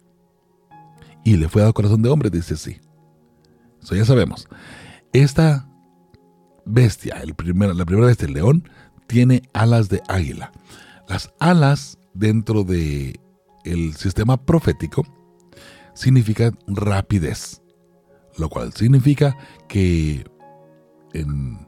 Y 1.24 1.36
le 1.36 1.48
fue 1.48 1.62
dado 1.62 1.74
corazón 1.74 2.02
de 2.02 2.08
hombre, 2.08 2.30
dice 2.30 2.54
así. 2.54 2.78
Eso 3.80 3.94
ya 3.94 4.04
sabemos. 4.04 4.48
Esta 5.12 5.68
bestia, 6.64 7.20
el 7.22 7.28
la 7.28 7.84
primera 7.84 8.06
bestia, 8.06 8.26
el 8.26 8.34
león, 8.34 8.68
tiene 9.06 9.42
alas 9.52 9.88
de 9.88 10.02
águila. 10.08 10.52
Las 11.08 11.32
alas 11.38 11.98
dentro 12.12 12.64
de 12.64 13.20
el 13.64 13.94
sistema 13.94 14.36
profético 14.36 15.04
significan 15.94 16.58
rapidez, 16.66 17.62
lo 18.36 18.48
cual 18.48 18.72
significa 18.72 19.36
que 19.68 20.24
en, 21.12 21.66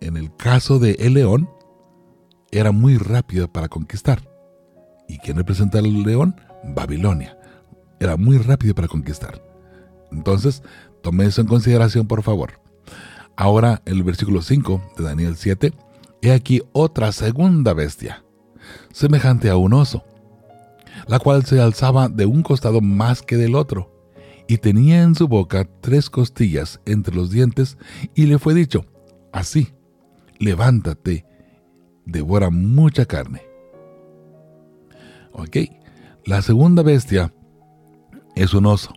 en 0.00 0.16
el 0.16 0.34
caso 0.36 0.78
de 0.78 0.92
el 1.00 1.14
león 1.14 1.50
era 2.50 2.72
muy 2.72 2.96
rápido 2.96 3.52
para 3.52 3.68
conquistar. 3.68 4.28
¿Y 5.08 5.18
quién 5.18 5.36
representa 5.36 5.78
al 5.78 6.02
león? 6.02 6.36
Babilonia. 6.64 7.38
Era 8.00 8.16
muy 8.16 8.38
rápido 8.38 8.74
para 8.74 8.88
conquistar. 8.88 9.42
Entonces, 10.12 10.62
tome 11.02 11.26
eso 11.26 11.40
en 11.40 11.46
consideración, 11.46 12.06
por 12.06 12.22
favor. 12.22 12.60
Ahora, 13.36 13.82
el 13.84 14.02
versículo 14.02 14.42
5 14.42 14.92
de 14.96 15.04
Daniel 15.04 15.36
7 15.36 15.72
He 16.20 16.32
aquí 16.32 16.62
otra 16.72 17.12
segunda 17.12 17.74
bestia, 17.74 18.24
semejante 18.92 19.50
a 19.50 19.56
un 19.56 19.72
oso, 19.72 20.04
la 21.06 21.18
cual 21.18 21.44
se 21.44 21.60
alzaba 21.60 22.08
de 22.08 22.26
un 22.26 22.42
costado 22.42 22.80
más 22.80 23.22
que 23.22 23.36
del 23.36 23.54
otro, 23.54 23.94
y 24.46 24.58
tenía 24.58 25.02
en 25.02 25.14
su 25.14 25.28
boca 25.28 25.68
tres 25.80 26.10
costillas 26.10 26.80
entre 26.86 27.14
los 27.14 27.30
dientes, 27.30 27.78
y 28.14 28.26
le 28.26 28.38
fue 28.38 28.54
dicho, 28.54 28.84
así, 29.32 29.74
levántate, 30.38 31.26
devora 32.06 32.50
mucha 32.50 33.04
carne. 33.04 33.42
Ok, 35.32 35.56
la 36.24 36.42
segunda 36.42 36.82
bestia 36.82 37.32
es 38.34 38.54
un 38.54 38.66
oso. 38.66 38.92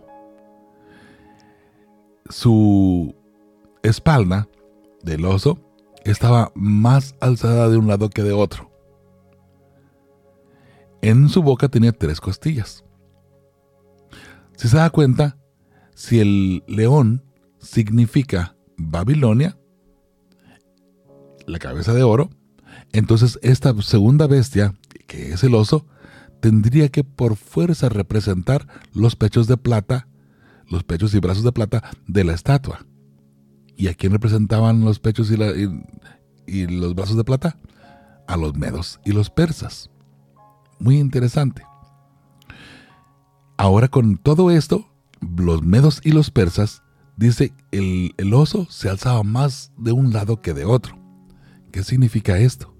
Su 2.28 3.14
espalda 3.82 4.48
del 5.02 5.24
oso 5.24 5.58
estaba 6.04 6.50
más 6.54 7.14
alzada 7.20 7.68
de 7.68 7.76
un 7.76 7.86
lado 7.86 8.08
que 8.08 8.22
de 8.22 8.32
otro. 8.32 8.71
En 11.02 11.28
su 11.28 11.42
boca 11.42 11.68
tenía 11.68 11.92
tres 11.92 12.20
costillas. 12.20 12.84
Si 14.56 14.68
se 14.68 14.76
da 14.76 14.88
cuenta, 14.90 15.36
si 15.94 16.20
el 16.20 16.62
león 16.68 17.24
significa 17.58 18.56
Babilonia, 18.76 19.58
la 21.46 21.58
cabeza 21.58 21.92
de 21.92 22.04
oro, 22.04 22.30
entonces 22.92 23.38
esta 23.42 23.74
segunda 23.82 24.28
bestia, 24.28 24.74
que 25.08 25.32
es 25.32 25.42
el 25.42 25.56
oso, 25.56 25.86
tendría 26.40 26.88
que 26.88 27.02
por 27.02 27.36
fuerza 27.36 27.88
representar 27.88 28.66
los 28.92 29.16
pechos 29.16 29.48
de 29.48 29.56
plata, 29.56 30.08
los 30.68 30.84
pechos 30.84 31.14
y 31.14 31.18
brazos 31.18 31.44
de 31.44 31.52
plata 31.52 31.82
de 32.06 32.24
la 32.24 32.34
estatua. 32.34 32.86
¿Y 33.76 33.88
a 33.88 33.94
quién 33.94 34.12
representaban 34.12 34.84
los 34.84 35.00
pechos 35.00 35.32
y, 35.32 36.66
los 36.66 36.94
brazos 36.94 37.16
de 37.16 37.24
plata? 37.24 37.58
A 38.28 38.36
los 38.36 38.54
medos 38.54 39.00
y 39.04 39.12
los 39.12 39.30
persas. 39.30 39.91
Muy 40.82 40.98
interesante. 40.98 41.62
Ahora 43.56 43.86
con 43.86 44.18
todo 44.18 44.50
esto, 44.50 44.90
los 45.20 45.62
medos 45.62 46.00
y 46.02 46.10
los 46.10 46.32
persas, 46.32 46.82
dice, 47.16 47.54
el, 47.70 48.14
el 48.16 48.34
oso 48.34 48.66
se 48.68 48.88
alzaba 48.88 49.22
más 49.22 49.70
de 49.78 49.92
un 49.92 50.12
lado 50.12 50.40
que 50.40 50.54
de 50.54 50.64
otro. 50.64 50.98
¿Qué 51.70 51.84
significa 51.84 52.36
esto? 52.38 52.74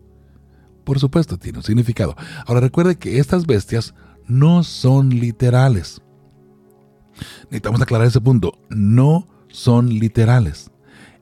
Por 0.82 0.98
supuesto, 0.98 1.38
tiene 1.38 1.58
un 1.58 1.64
significado. 1.64 2.16
Ahora 2.44 2.58
recuerde 2.58 2.98
que 2.98 3.20
estas 3.20 3.46
bestias 3.46 3.94
no 4.26 4.64
son 4.64 5.10
literales. 5.10 6.02
Necesitamos 7.44 7.80
aclarar 7.80 8.08
ese 8.08 8.20
punto. 8.20 8.58
No 8.68 9.28
son 9.46 9.88
literales. 9.88 10.72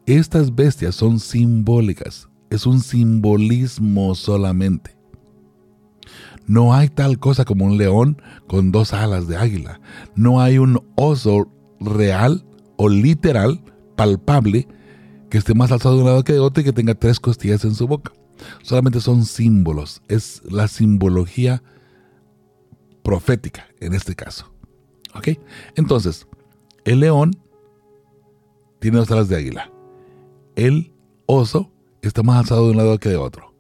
Estas 0.06 0.54
bestias 0.54 0.94
son 0.94 1.20
simbólicas, 1.20 2.26
es 2.48 2.64
un 2.64 2.80
simbolismo 2.80 4.14
solamente. 4.14 4.99
No 6.51 6.75
hay 6.75 6.88
tal 6.88 7.19
cosa 7.19 7.44
como 7.44 7.65
un 7.65 7.79
león 7.79 8.21
con 8.48 8.73
dos 8.73 8.92
alas 8.92 9.29
de 9.29 9.37
águila. 9.37 9.81
No 10.17 10.40
hay 10.40 10.59
un 10.59 10.83
oso 10.96 11.48
real 11.79 12.44
o 12.77 12.88
literal, 12.88 13.63
palpable, 13.96 14.67
que 15.31 15.38
esté 15.38 15.55
más 15.55 15.71
alzado 15.71 15.94
de 15.94 16.01
un 16.01 16.09
lado 16.09 16.25
que 16.25 16.33
de 16.33 16.40
otro 16.40 16.61
y 16.61 16.65
que 16.65 16.73
tenga 16.73 16.94
tres 16.94 17.21
costillas 17.21 17.65
en 17.65 17.75
su 17.75 17.87
boca. 17.87 18.13
Solamente 18.63 19.01
son 19.01 19.25
símbolos. 19.25 20.03
Es 20.09 20.42
la 20.44 20.67
simbología 20.67 21.63
profética 23.03 23.67
en 23.81 23.94
este 23.94 24.17
caso. 24.17 24.53
¿Ok? 25.15 25.29
Entonces, 25.77 26.27
el 26.85 27.01
león 27.01 27.31
tiene 28.81 28.98
dos 28.98 29.11
alas 29.11 29.29
de 29.29 29.37
águila 29.37 29.71
el 30.57 30.92
oso 31.27 31.73
está 32.03 32.23
más 32.23 32.40
alzado 32.40 32.67
de 32.67 32.71
un 32.73 32.77
lado 32.77 32.98
que 32.98 33.09
de 33.09 33.17
otro. 33.17 33.55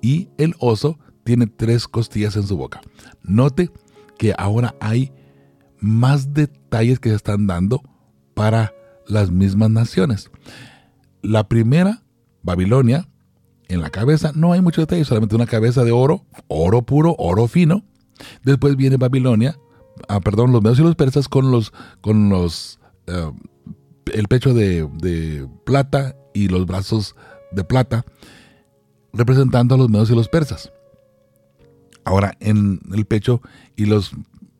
Y 0.00 0.28
el 0.38 0.54
oso 0.58 0.98
tiene 1.24 1.46
tres 1.46 1.88
costillas 1.88 2.36
en 2.36 2.46
su 2.46 2.56
boca. 2.56 2.80
Note 3.22 3.70
que 4.18 4.34
ahora 4.38 4.74
hay 4.80 5.12
más 5.80 6.32
detalles 6.32 7.00
que 7.00 7.10
se 7.10 7.16
están 7.16 7.46
dando 7.46 7.82
para 8.34 8.72
las 9.06 9.30
mismas 9.30 9.70
naciones. 9.70 10.30
La 11.22 11.48
primera, 11.48 12.02
Babilonia, 12.42 13.08
en 13.68 13.80
la 13.80 13.90
cabeza 13.90 14.32
no 14.34 14.52
hay 14.52 14.60
mucho 14.60 14.82
detalle, 14.82 15.04
solamente 15.04 15.34
una 15.34 15.46
cabeza 15.46 15.84
de 15.84 15.92
oro, 15.92 16.24
oro 16.48 16.82
puro, 16.82 17.14
oro 17.18 17.48
fino. 17.48 17.84
Después 18.44 18.76
viene 18.76 18.96
Babilonia, 18.96 19.58
ah, 20.08 20.20
perdón, 20.20 20.52
los 20.52 20.62
medios 20.62 20.78
y 20.78 20.82
los 20.82 20.96
persas 20.96 21.28
con 21.28 21.50
los, 21.50 21.72
con 22.00 22.28
los 22.28 22.78
eh, 23.06 23.32
el 24.12 24.28
pecho 24.28 24.54
de, 24.54 25.48
plata 25.64 26.16
y 26.32 26.48
los 26.48 26.66
brazos 26.66 27.14
de 27.52 27.64
plata, 27.64 28.04
representando 29.12 29.74
a 29.74 29.78
los 29.78 29.88
medos 29.88 30.10
y 30.10 30.14
los 30.14 30.28
persas. 30.28 30.72
Ahora, 32.04 32.36
en 32.40 32.80
el 32.92 33.06
pecho 33.06 33.40
y 33.76 33.86
los 33.86 34.12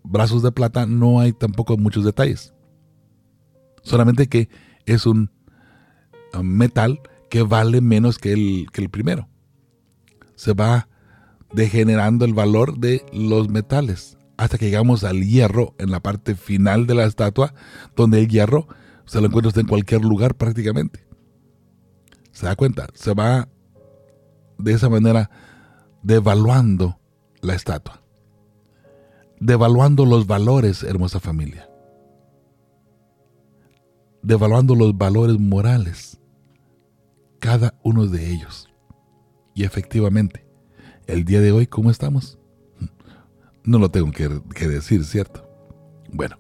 brazos 0.02 0.42
de 0.42 0.52
plata 0.52 0.86
no 0.86 1.20
hay 1.20 1.32
tampoco 1.32 1.76
muchos 1.76 2.04
detalles. 2.04 2.54
Solamente 3.82 4.28
que 4.28 4.48
es 4.86 5.06
un 5.06 5.30
uh, 6.32 6.42
metal 6.42 7.00
que 7.30 7.42
vale 7.42 7.80
menos 7.80 8.18
que 8.18 8.32
el, 8.32 8.66
que 8.72 8.82
el 8.82 8.90
primero. 8.90 9.28
Se 10.36 10.52
va 10.52 10.88
degenerando 11.52 12.24
el 12.24 12.34
valor 12.34 12.78
de 12.78 13.04
los 13.12 13.48
metales 13.48 14.16
hasta 14.36 14.58
que 14.58 14.66
llegamos 14.66 15.04
al 15.04 15.22
hierro 15.22 15.74
en 15.78 15.90
la 15.90 16.00
parte 16.00 16.34
final 16.34 16.86
de 16.86 16.94
la 16.94 17.04
estatua, 17.04 17.54
donde 17.94 18.18
el 18.18 18.28
hierro 18.28 18.66
se 19.04 19.20
lo 19.20 19.28
encuentra 19.28 19.60
en 19.60 19.68
cualquier 19.68 20.02
lugar 20.02 20.34
prácticamente. 20.34 21.06
¿Se 22.32 22.46
da 22.46 22.56
cuenta? 22.56 22.88
Se 22.94 23.14
va 23.14 23.48
de 24.58 24.72
esa 24.72 24.88
manera 24.88 25.30
devaluando 26.02 26.98
la 27.44 27.54
estatua. 27.54 28.02
Devaluando 29.38 30.06
los 30.06 30.26
valores, 30.26 30.82
hermosa 30.82 31.20
familia. 31.20 31.68
Devaluando 34.22 34.74
los 34.74 34.96
valores 34.96 35.38
morales. 35.38 36.18
Cada 37.40 37.74
uno 37.82 38.06
de 38.06 38.32
ellos. 38.32 38.68
Y 39.54 39.64
efectivamente, 39.64 40.46
el 41.06 41.24
día 41.24 41.40
de 41.40 41.52
hoy, 41.52 41.66
¿cómo 41.66 41.90
estamos? 41.90 42.38
No 43.64 43.78
lo 43.78 43.90
tengo 43.90 44.10
que, 44.10 44.68
decir, 44.68 45.04
¿cierto? 45.04 45.48
Bueno, 46.10 46.38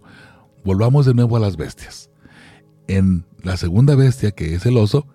volvamos 0.64 1.06
de 1.06 1.14
nuevo 1.14 1.36
a 1.36 1.40
las 1.40 1.56
bestias. 1.56 2.10
En 2.86 3.26
la 3.42 3.56
segunda 3.56 3.94
bestia, 3.94 4.30
que 4.30 4.54
es 4.54 4.66
el 4.66 4.76
oso, 4.78 5.06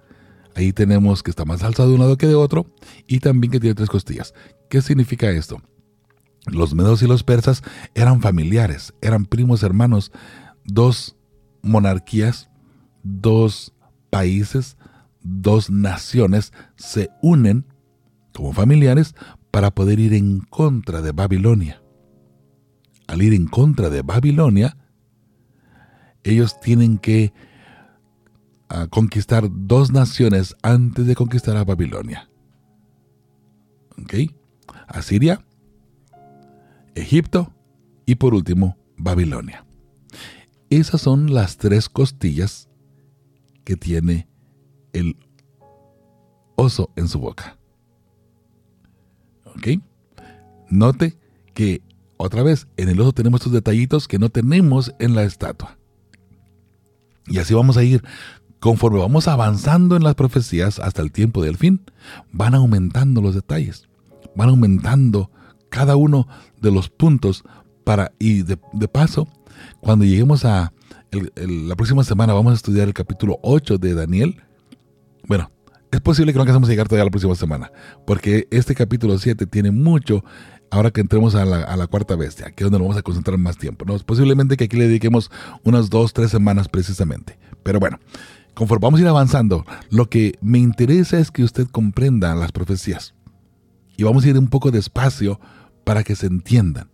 ahí 0.55 0.73
tenemos 0.73 1.23
que 1.23 1.31
está 1.31 1.45
más 1.45 1.63
alzado 1.63 1.89
de 1.89 1.95
un 1.95 2.01
lado 2.01 2.17
que 2.17 2.27
de 2.27 2.35
otro 2.35 2.67
y 3.07 3.19
también 3.19 3.51
que 3.51 3.59
tiene 3.59 3.75
tres 3.75 3.89
costillas. 3.89 4.33
¿Qué 4.69 4.81
significa 4.81 5.29
esto? 5.31 5.61
Los 6.52 6.74
medos 6.74 7.02
y 7.02 7.08
los 7.08 7.24
persas 7.24 7.64
eran 7.95 8.22
familiares, 8.22 8.93
eran 9.02 9.26
primos 9.26 9.64
hermanos, 9.64 10.12
dos 10.66 11.16
monarquías, 11.62 12.50
dos 13.04 13.74
países, 14.10 14.78
dos 15.22 15.70
naciones 15.70 16.54
se 16.76 17.10
unen 17.22 17.66
como 18.34 18.54
familiares 18.54 19.16
para 19.52 19.72
poder 19.72 20.00
ir 20.00 20.14
en 20.14 20.39
contra 20.39 21.02
de 21.02 21.12
Babilonia. 21.12 21.82
Al 23.08 23.22
ir 23.22 23.34
en 23.34 23.47
contra 23.47 23.89
de 23.89 24.02
Babilonia, 24.02 24.78
ellos 26.24 26.60
tienen 26.60 26.97
que 26.97 27.34
uh, 28.70 28.88
conquistar 28.89 29.47
dos 29.50 29.91
naciones 29.91 30.56
antes 30.62 31.08
de 31.08 31.16
conquistar 31.16 31.58
a 31.58 31.64
Babilonia. 31.64 32.30
¿Ok? 34.02 34.32
Asiria, 34.88 35.43
Egipto 37.02 37.54
y 38.06 38.16
por 38.16 38.34
último 38.34 38.78
Babilonia. 38.97 39.66
Esas 40.70 41.02
son 41.02 41.34
las 41.34 41.58
tres 41.58 41.89
costillas 41.89 42.70
que 43.64 43.76
tiene 43.76 44.28
el 44.93 45.18
oso 46.56 46.91
en 46.95 47.08
su 47.08 47.20
boca. 47.20 47.58
¿Ok? 49.45 49.82
Note 50.70 51.18
que 51.54 51.82
otra 52.18 52.43
vez 52.43 52.68
en 52.78 52.89
el 52.89 53.00
oso 53.00 53.14
tenemos 53.14 53.39
estos 53.39 53.54
detallitos 53.54 54.08
que 54.08 54.20
no 54.20 54.30
tenemos 54.30 54.93
en 55.00 55.16
la 55.16 55.24
estatua. 55.24 55.78
Y 57.28 57.38
así 57.38 57.54
vamos 57.54 57.78
a 57.78 57.84
ir. 57.84 58.04
Conforme 58.60 59.00
vamos 59.00 59.30
avanzando 59.30 59.95
en 59.95 60.04
las 60.04 60.16
profecías 60.16 60.80
hasta 60.80 61.02
el 61.02 61.14
tiempo 61.14 61.41
del 61.41 61.56
fin, 61.56 61.82
van 62.32 62.56
aumentando 62.56 63.22
los 63.22 63.36
detalles. 63.36 63.88
Van 64.36 64.50
aumentando 64.50 65.32
cada 65.70 65.95
uno 65.95 66.28
de 66.61 66.72
los 66.72 66.89
puntos 66.89 67.43
para 67.84 68.11
y 68.20 68.43
de, 68.43 68.57
paso 68.88 69.28
cuando 69.80 70.05
lleguemos 70.05 70.45
a 70.45 70.74
la 71.11 71.76
próxima 71.76 72.03
semana 72.03 72.34
vamos 72.34 72.51
a 72.51 72.55
estudiar 72.55 72.88
el 72.88 72.93
capítulo 72.93 73.39
8 73.41 73.78
de 73.78 73.93
Daniel 73.95 74.43
bueno 75.28 75.51
es 75.91 76.01
posible 76.01 76.32
que 76.32 76.38
no 76.38 76.43
alcancemos 76.43 76.70
a 76.70 76.72
llegar 76.72 76.88
todavía 76.88 77.05
la 77.05 77.11
próxima 77.11 77.36
semana 77.36 77.72
porque 78.05 78.47
este 78.51 78.76
capítulo 78.76 79.17
7 79.17 79.47
tiene 79.47 79.72
mucho 79.72 80.24
ahora 80.70 80.91
que 80.91 81.01
entremos 81.01 81.34
a 81.34 81.45
la, 81.45 81.88
cuarta 81.88 82.15
bestia 82.15 82.51
que 82.51 82.63
es 82.63 82.65
donde 82.65 82.78
nos 82.78 82.88
vamos 82.89 82.99
a 82.99 83.01
concentrar 83.01 83.38
más 83.38 83.57
tiempo 83.57 83.86
¿no? 83.86 83.97
posiblemente 83.99 84.55
que 84.55 84.65
aquí 84.65 84.78
le 84.78 84.88
dediquemos 84.88 85.32
unas 85.63 85.89
dos 85.89 86.13
tres 86.13 86.30
semanas 86.30 86.67
precisamente 86.67 87.39
pero 87.63 87.80
bueno 87.80 87.99
conforme 88.53 88.84
vamos 88.84 88.99
a 88.99 89.03
ir 89.03 89.09
avanzando 89.09 89.65
lo 89.89 90.09
que 90.09 90.38
me 90.41 90.59
interesa 90.59 91.17
es 91.17 91.32
que 91.32 91.43
usted 91.43 91.67
comprenda 91.67 92.36
las 92.36 92.51
profecías 92.51 93.15
y 93.97 94.03
vamos 94.03 94.24
a 94.24 94.30
ir 94.30 94.38
un 94.38 94.47
poco 94.47 94.72
despacio 94.72 95.39
para 95.84 96.03
que 96.03 96.15
se 96.15 96.27
entiendan. 96.27 96.89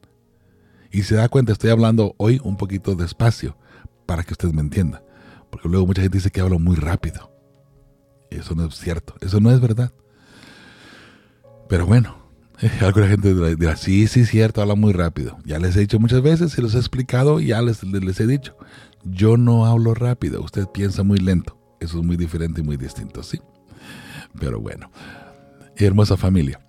Y 0.91 1.03
se 1.03 1.15
da 1.15 1.27
cuenta, 1.29 1.51
estoy 1.51 1.71
hablando 1.71 2.15
hoy 2.17 2.39
un 2.43 2.57
poquito 2.57 2.95
despacio 2.95 3.57
para 4.05 4.23
que 4.23 4.33
usted 4.33 4.51
me 4.51 4.61
entienda. 4.61 5.03
Porque 5.49 5.67
luego 5.67 5.85
mucha 5.85 6.01
gente 6.01 6.17
dice 6.17 6.31
que 6.31 6.41
hablo 6.41 6.59
muy 6.59 6.75
rápido. 6.75 7.31
Eso 8.29 8.55
no 8.55 8.65
es 8.65 8.75
cierto, 8.75 9.15
eso 9.21 9.39
no 9.39 9.51
es 9.51 9.59
verdad. 9.59 9.91
Pero 11.67 11.85
bueno, 11.85 12.17
alguna 12.81 13.07
gente 13.07 13.33
dirá, 13.55 13.75
sí, 13.75 14.07
sí, 14.07 14.25
cierto, 14.25 14.61
habla 14.61 14.75
muy 14.75 14.93
rápido. 14.93 15.37
Ya 15.45 15.59
les 15.59 15.75
he 15.75 15.81
dicho 15.81 15.99
muchas 15.99 16.21
veces, 16.21 16.51
se 16.51 16.61
los 16.61 16.75
he 16.75 16.79
explicado, 16.79 17.39
ya 17.39 17.61
les, 17.61 17.83
les 17.83 18.19
he 18.19 18.27
dicho. 18.27 18.57
Yo 19.03 19.37
no 19.37 19.65
hablo 19.65 19.93
rápido, 19.93 20.41
usted 20.41 20.65
piensa 20.67 21.03
muy 21.03 21.17
lento. 21.19 21.57
Eso 21.79 21.99
es 21.99 22.05
muy 22.05 22.17
diferente 22.17 22.61
y 22.61 22.63
muy 22.63 22.77
distinto, 22.77 23.21
¿sí? 23.21 23.39
Pero 24.39 24.59
bueno, 24.59 24.89
hermosa 25.75 26.17
familia. 26.17 26.64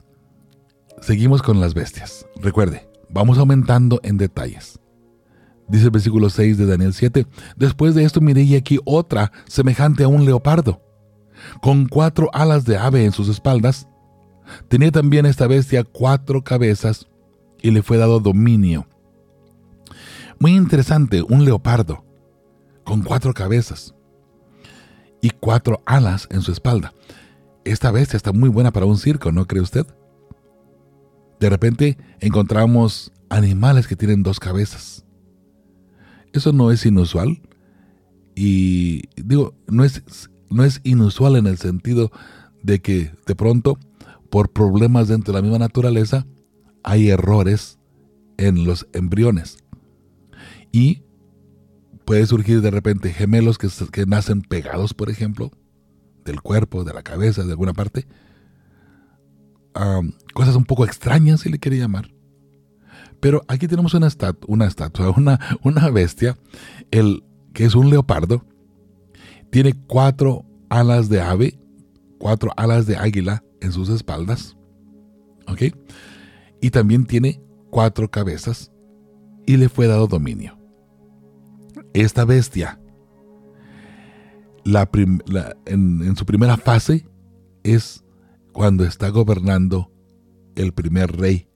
Seguimos 1.00 1.42
con 1.42 1.60
las 1.60 1.74
bestias. 1.74 2.26
Recuerde, 2.40 2.88
vamos 3.08 3.38
aumentando 3.38 4.00
en 4.02 4.16
detalles. 4.16 4.80
Dice 5.68 5.84
el 5.86 5.90
versículo 5.90 6.30
6 6.30 6.58
de 6.58 6.66
Daniel 6.66 6.94
7, 6.94 7.26
después 7.56 7.94
de 7.94 8.04
esto 8.04 8.20
miré 8.20 8.42
y 8.42 8.54
aquí 8.54 8.78
otra 8.84 9.32
semejante 9.46 10.04
a 10.04 10.08
un 10.08 10.24
leopardo, 10.24 10.80
con 11.60 11.86
cuatro 11.86 12.30
alas 12.32 12.64
de 12.64 12.76
ave 12.76 13.04
en 13.04 13.12
sus 13.12 13.28
espaldas. 13.28 13.88
Tenía 14.68 14.92
también 14.92 15.26
esta 15.26 15.46
bestia 15.48 15.82
cuatro 15.82 16.44
cabezas 16.44 17.08
y 17.60 17.72
le 17.72 17.82
fue 17.82 17.96
dado 17.96 18.20
dominio. 18.20 18.86
Muy 20.38 20.54
interesante, 20.54 21.22
un 21.22 21.44
leopardo, 21.44 22.04
con 22.84 23.02
cuatro 23.02 23.34
cabezas 23.34 23.94
y 25.20 25.30
cuatro 25.30 25.82
alas 25.84 26.28
en 26.30 26.42
su 26.42 26.52
espalda. 26.52 26.94
Esta 27.64 27.90
bestia 27.90 28.16
está 28.16 28.32
muy 28.32 28.48
buena 28.48 28.70
para 28.70 28.86
un 28.86 28.98
circo, 28.98 29.32
¿no 29.32 29.46
cree 29.46 29.62
usted? 29.62 29.86
De 31.40 31.50
repente 31.50 31.98
encontramos 32.20 33.12
animales 33.28 33.86
que 33.86 33.96
tienen 33.96 34.22
dos 34.22 34.40
cabezas. 34.40 35.04
Eso 36.32 36.52
no 36.52 36.70
es 36.70 36.84
inusual. 36.86 37.40
Y 38.34 39.02
digo, 39.16 39.54
no 39.66 39.84
es, 39.84 40.02
no 40.50 40.64
es 40.64 40.80
inusual 40.84 41.36
en 41.36 41.46
el 41.46 41.58
sentido 41.58 42.10
de 42.62 42.80
que 42.80 43.12
de 43.26 43.34
pronto, 43.34 43.78
por 44.30 44.52
problemas 44.52 45.08
dentro 45.08 45.32
de 45.32 45.38
la 45.38 45.42
misma 45.42 45.58
naturaleza, 45.58 46.26
hay 46.82 47.08
errores 47.08 47.78
en 48.36 48.64
los 48.64 48.86
embriones. 48.92 49.58
Y 50.72 51.02
puede 52.04 52.26
surgir 52.26 52.60
de 52.60 52.70
repente 52.70 53.12
gemelos 53.12 53.58
que, 53.58 53.68
que 53.90 54.06
nacen 54.06 54.42
pegados, 54.42 54.94
por 54.94 55.10
ejemplo, 55.10 55.50
del 56.24 56.42
cuerpo, 56.42 56.84
de 56.84 56.92
la 56.92 57.02
cabeza, 57.02 57.44
de 57.44 57.52
alguna 57.52 57.72
parte, 57.72 58.06
cosas 60.34 60.56
un 60.56 60.64
poco 60.64 60.84
extrañas, 60.84 61.40
si 61.40 61.50
le 61.50 61.58
quiere 61.58 61.78
llamar. 61.78 62.10
Pero 63.20 63.42
aquí 63.48 63.66
tenemos 63.66 63.94
una, 63.94 64.06
estatua, 64.06 65.14
una, 65.62 65.90
bestia, 65.90 66.36
el, 66.90 67.24
que 67.52 67.64
es 67.64 67.74
un 67.74 67.90
leopardo. 67.90 68.44
Tiene 69.50 69.74
cuatro 69.86 70.44
alas 70.68 71.08
de 71.08 71.20
ave, 71.20 71.58
cuatro 72.18 72.52
alas 72.56 72.86
de 72.86 72.96
águila 72.96 73.42
en 73.60 73.72
sus 73.72 73.88
espaldas. 73.88 74.56
¿Ok? 75.48 75.74
Y 76.60 76.70
también 76.70 77.06
tiene 77.06 77.40
cuatro 77.70 78.10
cabezas 78.10 78.70
y 79.46 79.56
le 79.56 79.68
fue 79.68 79.86
dado 79.86 80.06
dominio. 80.06 80.58
Esta 81.94 82.24
bestia, 82.24 82.78
en 84.64 86.16
su 86.16 86.26
primera 86.26 86.56
fase, 86.56 87.08
es 87.62 88.04
cuando 88.56 88.86
está 88.86 89.10
gobernando 89.10 89.92
el 90.54 90.72
primer 90.72 91.14
rey 91.14 91.46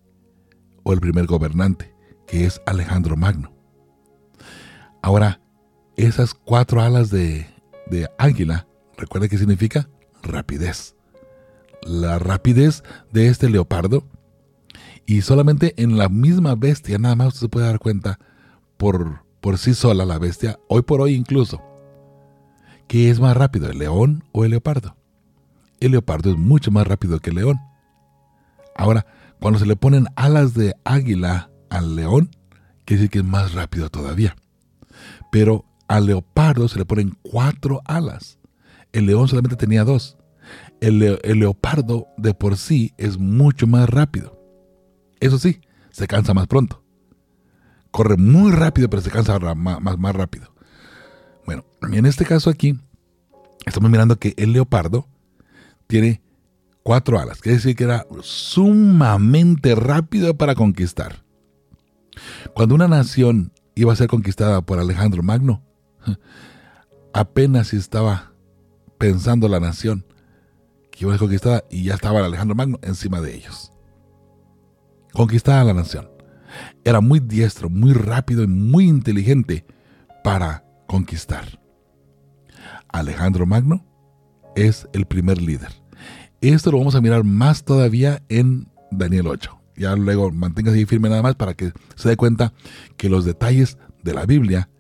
o 0.83 0.93
el 0.93 1.01
primer 1.01 1.25
gobernante, 1.25 1.95
que 2.27 2.45
es 2.45 2.61
Alejandro 2.67 3.17
Magno. 3.17 3.55
Ahora, 5.01 5.41
esas 5.97 6.35
cuatro 6.35 6.83
alas 6.83 7.09
de, 7.09 7.47
águila, 8.19 8.69
recuerda 8.99 9.29
qué 9.29 9.39
significa 9.39 9.89
rapidez. 10.23 10.95
La 11.81 12.19
rapidez 12.19 12.83
de 13.11 13.29
este 13.29 13.49
leopardo. 13.49 14.07
Y 15.07 15.23
solamente 15.23 15.73
en 15.83 15.97
la 15.97 16.11
misma 16.11 16.55
bestia, 16.55 16.99
nada 16.99 17.17
más 17.17 17.33
se 17.33 17.49
puede 17.49 17.65
dar 17.65 17.79
cuenta 17.79 18.19
por, 18.77 19.25
por 19.41 19.57
sí 19.57 19.73
sola 19.73 20.05
la 20.05 20.19
bestia, 20.19 20.61
hoy 20.69 20.83
por 20.83 21.01
hoy 21.01 21.15
incluso, 21.15 21.63
que 22.89 23.09
es 23.09 23.21
más 23.21 23.35
rápido, 23.39 23.71
el 23.71 23.79
león 23.79 24.23
o 24.33 24.45
el 24.45 24.51
leopardo 24.51 25.00
el 25.81 25.93
leopardo 25.93 26.31
es 26.31 26.37
mucho 26.37 26.71
más 26.71 26.87
rápido 26.87 27.19
que 27.21 27.31
el 27.31 27.37
león. 27.37 27.59
Ahora, 28.77 29.07
Cuando 29.41 29.59
se 29.59 29.65
le 29.67 29.75
ponen 29.75 30.07
alas 30.17 30.53
de 30.53 30.75
águila 30.85 31.51
al 31.71 31.97
león, 31.97 32.31
quiere 32.85 33.01
decir 33.01 33.11
que 33.11 33.19
es 33.21 33.25
más 33.25 33.55
rápido 33.55 33.89
todavía. 33.89 34.37
Pero 35.33 35.65
al 35.89 36.05
leopardo 36.07 36.69
se 36.69 36.79
le 36.79 36.85
ponen 36.85 37.17
cuatro 37.23 37.81
alas. 37.87 38.39
El 38.93 39.07
león 39.07 39.29
solamente 39.29 39.57
tenía 39.57 39.83
dos. 39.85 40.19
El, 40.83 40.99
le- 40.99 41.19
el 41.25 41.39
leopardo 41.39 42.07
de 42.19 42.35
por 42.35 42.59
sí 42.59 42.93
es 42.99 43.17
mucho 43.19 43.67
más 43.67 43.89
rápido. 43.89 44.39
Eso 45.21 45.39
sí, 45.39 45.61
se 45.91 46.07
cansa 46.07 46.35
más 46.35 46.47
pronto. 46.47 46.83
Corre 47.91 48.19
muy 48.19 48.53
rápido, 48.53 48.91
pero 48.91 49.01
se 49.03 49.11
cansa 49.11 49.39
más 49.39 50.15
rápido. 50.15 50.55
Bueno, 51.47 51.65
en 51.91 52.05
este 52.05 52.27
caso 52.27 52.51
aquí, 52.51 52.79
estamos 53.65 53.91
mirando 53.91 54.17
que 54.17 54.35
el 54.37 54.53
leopardo 54.53 55.09
tiene 55.91 56.23
cuatro 56.85 57.19
alas. 57.19 57.41
Quiere 57.41 57.57
decir 57.57 57.77
que 57.77 57.85
era 57.85 58.07
sumamente 58.23 59.75
rápido 59.75 60.37
para 60.37 60.55
conquistar. 60.55 61.25
Cuando 62.55 62.77
una 62.77 62.89
nación 62.89 63.53
iba 63.75 63.93
a 63.93 63.97
ser 63.97 64.07
conquistada 64.07 64.63
por 64.63 64.79
Alejandro 64.79 65.23
Magno, 65.23 65.63
apenas 67.13 67.75
estaba 67.75 68.33
pensando 68.99 69.49
la 69.49 69.61
nación 69.61 70.07
que 70.93 71.05
iba 71.05 71.13
a 71.13 71.15
ser 71.15 71.27
conquistada 71.27 71.65
y 71.71 71.85
ya 71.85 71.95
estaba 71.95 72.25
Alejandro 72.25 72.55
Magno 72.55 72.79
encima 72.83 73.21
de 73.21 73.35
ellos. 73.35 73.73
Conquistada 75.13 75.65
la 75.65 75.75
nación. 75.75 76.09
Era 76.85 77.01
muy 77.01 77.19
diestro, 77.19 77.69
muy 77.69 77.93
rápido 77.95 78.45
y 78.45 78.47
muy 78.47 78.89
inteligente 78.89 79.65
para 80.23 80.65
conquistar. 80.87 81.61
Alejandro 82.89 83.45
Magno 83.45 83.85
es 84.57 84.89
el 84.93 85.07
primer 85.07 85.41
líder. 85.41 85.80
Esto 86.41 86.71
lo 86.71 86.79
vamos 86.79 86.95
a 86.95 87.03
mirar 87.03 87.23
más 87.23 87.65
todavía 87.65 88.23
en 88.31 88.67
Daniel 88.91 89.27
8. 89.27 89.61
Ya 89.77 89.95
luego 89.95 90.31
manténgase 90.31 90.79
ahí 90.79 90.87
firme 90.87 91.11
nada 91.11 91.23
más 91.23 91.35
para 91.35 91.55
que 91.55 91.73
se 91.97 92.09
dé 92.09 92.17
cuenta 92.17 92.55
que 92.97 93.11
los 93.11 93.25
detalles 93.27 93.77
de 94.03 94.15
la 94.15 94.25
Biblia, 94.25 94.71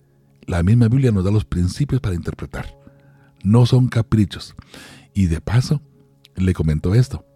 la 0.46 0.62
misma 0.62 0.88
Biblia 0.88 1.12
nos 1.12 1.24
da 1.24 1.30
los 1.30 1.44
principios 1.44 2.00
para 2.00 2.14
interpretar. 2.14 2.76
No 3.42 3.66
son 3.66 3.88
caprichos. 3.88 4.54
Y 5.14 5.26
de 5.26 5.40
paso, 5.40 5.82
le 6.34 6.54
comentó 6.54 6.94
esto. 6.94 7.26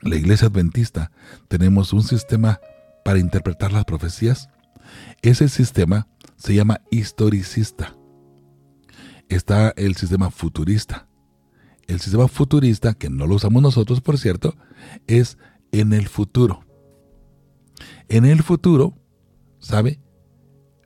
La 0.00 0.16
iglesia 0.16 0.48
adventista 0.48 1.12
tenemos 1.48 1.92
un 1.92 2.02
sistema 2.02 2.60
para 3.04 3.18
interpretar 3.18 3.72
las 3.72 3.84
profecías. 3.84 4.48
Ese 5.22 5.48
sistema 5.48 6.08
se 6.36 6.54
llama 6.54 6.80
historicista. 6.90 7.96
Está 9.28 9.72
el 9.76 9.96
sistema 9.96 10.30
futurista. 10.30 11.07
El 11.88 12.00
sistema 12.00 12.28
futurista, 12.28 12.92
que 12.92 13.08
no 13.08 13.26
lo 13.26 13.34
usamos 13.34 13.62
nosotros, 13.62 14.02
por 14.02 14.18
cierto, 14.18 14.54
es 15.06 15.38
en 15.72 15.94
el 15.94 16.06
futuro. 16.06 16.60
En 18.08 18.26
el 18.26 18.42
futuro, 18.42 18.94
¿sabe? 19.58 19.98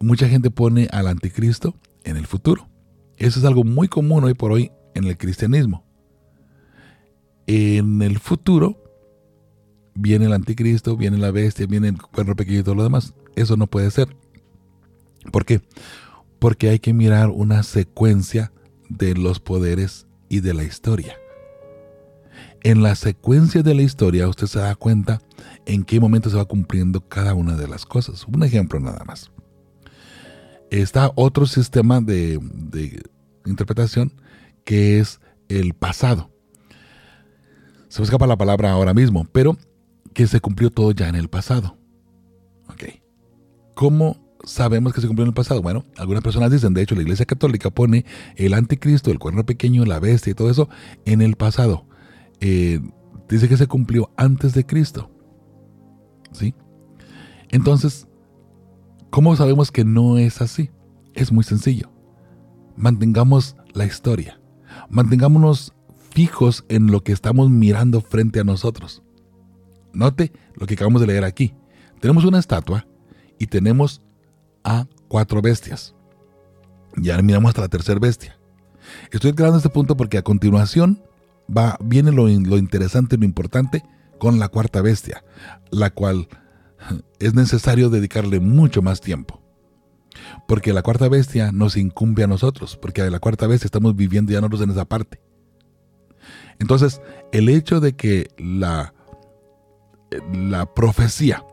Mucha 0.00 0.28
gente 0.28 0.50
pone 0.50 0.88
al 0.92 1.08
anticristo 1.08 1.74
en 2.04 2.16
el 2.16 2.26
futuro. 2.26 2.68
Eso 3.16 3.40
es 3.40 3.44
algo 3.44 3.64
muy 3.64 3.88
común 3.88 4.22
hoy 4.22 4.34
por 4.34 4.52
hoy 4.52 4.70
en 4.94 5.04
el 5.04 5.18
cristianismo. 5.18 5.84
En 7.48 8.00
el 8.00 8.20
futuro 8.20 8.82
viene 9.94 10.26
el 10.26 10.32
anticristo, 10.32 10.96
viene 10.96 11.18
la 11.18 11.32
bestia, 11.32 11.66
viene 11.66 11.88
el 11.88 12.00
cuerno 12.00 12.36
pequeño 12.36 12.60
y 12.60 12.62
todo 12.62 12.76
lo 12.76 12.84
demás. 12.84 13.12
Eso 13.34 13.56
no 13.56 13.66
puede 13.66 13.90
ser. 13.90 14.16
¿Por 15.32 15.44
qué? 15.44 15.62
Porque 16.38 16.68
hay 16.68 16.78
que 16.78 16.94
mirar 16.94 17.30
una 17.30 17.64
secuencia 17.64 18.52
de 18.88 19.14
los 19.14 19.40
poderes 19.40 20.06
y 20.32 20.40
de 20.40 20.54
la 20.54 20.64
historia. 20.64 21.14
En 22.62 22.82
la 22.82 22.94
secuencia 22.94 23.62
de 23.62 23.74
la 23.74 23.82
historia 23.82 24.28
usted 24.28 24.46
se 24.46 24.60
da 24.60 24.74
cuenta 24.74 25.20
en 25.66 25.84
qué 25.84 26.00
momento 26.00 26.30
se 26.30 26.36
va 26.36 26.46
cumpliendo 26.46 27.06
cada 27.06 27.34
una 27.34 27.54
de 27.54 27.68
las 27.68 27.84
cosas. 27.84 28.26
Un 28.26 28.42
ejemplo 28.42 28.80
nada 28.80 29.04
más. 29.04 29.30
Está 30.70 31.12
otro 31.16 31.44
sistema 31.44 32.00
de, 32.00 32.40
interpretación 33.44 34.14
que 34.64 35.00
es 35.00 35.20
el 35.50 35.74
pasado. 35.74 36.30
Se 37.88 38.00
me 38.00 38.04
escapa 38.04 38.26
la 38.26 38.38
palabra 38.38 38.72
ahora 38.72 38.94
mismo, 38.94 39.26
pero 39.32 39.58
que 40.14 40.26
se 40.26 40.40
cumplió 40.40 40.70
todo 40.70 40.92
ya 40.92 41.08
en 41.08 41.14
el 41.14 41.28
pasado. 41.28 41.76
¿Cómo 43.74 44.21
sabemos 44.44 44.92
que 44.92 45.00
se 45.00 45.06
cumplió 45.06 45.24
en 45.24 45.28
el 45.30 45.34
pasado? 45.34 45.62
Bueno, 45.62 45.84
algunas 45.96 46.22
personas 46.22 46.50
dicen, 46.50 46.74
de 46.74 46.82
hecho, 46.82 46.94
la 46.94 47.02
Iglesia 47.02 47.26
Católica 47.26 47.70
pone 47.70 48.04
el 48.36 48.54
anticristo, 48.54 49.10
el 49.10 49.18
cuerno 49.18 49.44
pequeño, 49.44 49.84
la 49.84 50.00
bestia 50.00 50.30
y 50.30 50.34
todo 50.34 50.50
eso 50.50 50.68
en 51.04 51.22
el 51.22 51.36
pasado. 51.36 51.86
Eh, 52.40 52.80
dice 53.28 53.48
que 53.48 53.56
se 53.56 53.66
cumplió 53.66 54.10
antes 54.16 54.54
de 54.54 54.66
Cristo. 54.66 55.10
¿Sí? 56.32 56.54
Entonces, 57.50 58.08
¿cómo 59.10 59.36
sabemos 59.36 59.70
que 59.70 59.84
no 59.84 60.18
es 60.18 60.40
así? 60.40 60.70
Es 61.14 61.32
muy 61.32 61.44
sencillo. 61.44 61.92
Mantengamos 62.76 63.56
la 63.74 63.84
historia. 63.84 64.40
Mantengámonos 64.88 65.74
fijos 66.10 66.64
en 66.68 66.88
lo 66.88 67.02
que 67.02 67.12
estamos 67.12 67.50
mirando 67.50 68.00
frente 68.00 68.40
a 68.40 68.44
nosotros. 68.44 69.02
Note 69.92 70.32
lo 70.54 70.66
que 70.66 70.74
acabamos 70.74 71.00
de 71.00 71.06
leer 71.06 71.24
aquí. 71.24 71.54
Tenemos 72.00 72.24
una 72.24 72.38
estatua 72.38 72.86
y 73.38 73.46
tenemos 73.46 74.02
a 74.64 74.86
cuatro 75.08 75.42
bestias. 75.42 75.94
Ya 76.96 77.20
miramos 77.22 77.50
hasta 77.50 77.62
la 77.62 77.68
tercera 77.68 77.98
bestia. 77.98 78.38
Estoy 79.10 79.30
aclarando 79.30 79.58
este 79.58 79.70
punto 79.70 79.96
porque 79.96 80.18
a 80.18 80.22
continuación 80.22 81.02
va, 81.54 81.76
viene 81.80 82.12
lo, 82.12 82.28
interesante 82.28 83.16
y 83.16 83.18
lo 83.18 83.24
importante 83.24 83.84
con 84.18 84.38
la 84.38 84.48
cuarta 84.48 84.82
bestia, 84.82 85.24
la 85.70 85.90
cual 85.90 86.28
es 87.18 87.34
necesario 87.34 87.90
dedicarle 87.90 88.40
mucho 88.40 88.82
más 88.82 89.00
tiempo. 89.00 89.40
Porque 90.46 90.72
la 90.72 90.82
cuarta 90.82 91.08
bestia 91.08 91.52
nos 91.52 91.76
incumbe 91.76 92.22
a 92.22 92.26
nosotros, 92.26 92.76
porque 92.76 93.02
a 93.02 93.10
la 93.10 93.18
cuarta 93.18 93.46
bestia 93.46 93.66
estamos 93.66 93.96
viviendo 93.96 94.32
ya 94.32 94.40
nosotros 94.40 94.62
en 94.62 94.70
esa 94.70 94.84
parte. 94.84 95.20
Entonces, 96.58 97.00
el 97.32 97.48
hecho 97.48 97.80
de 97.80 97.96
que 97.96 98.28
la, 98.38 98.94
la 100.32 100.72
profecía 100.74 101.44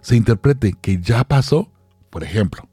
se 0.00 0.16
interprete 0.16 0.74
que 0.80 1.00
ya 1.00 1.24
pasó, 1.24 1.69
por 2.10 2.24
ejemplo, 2.24 2.68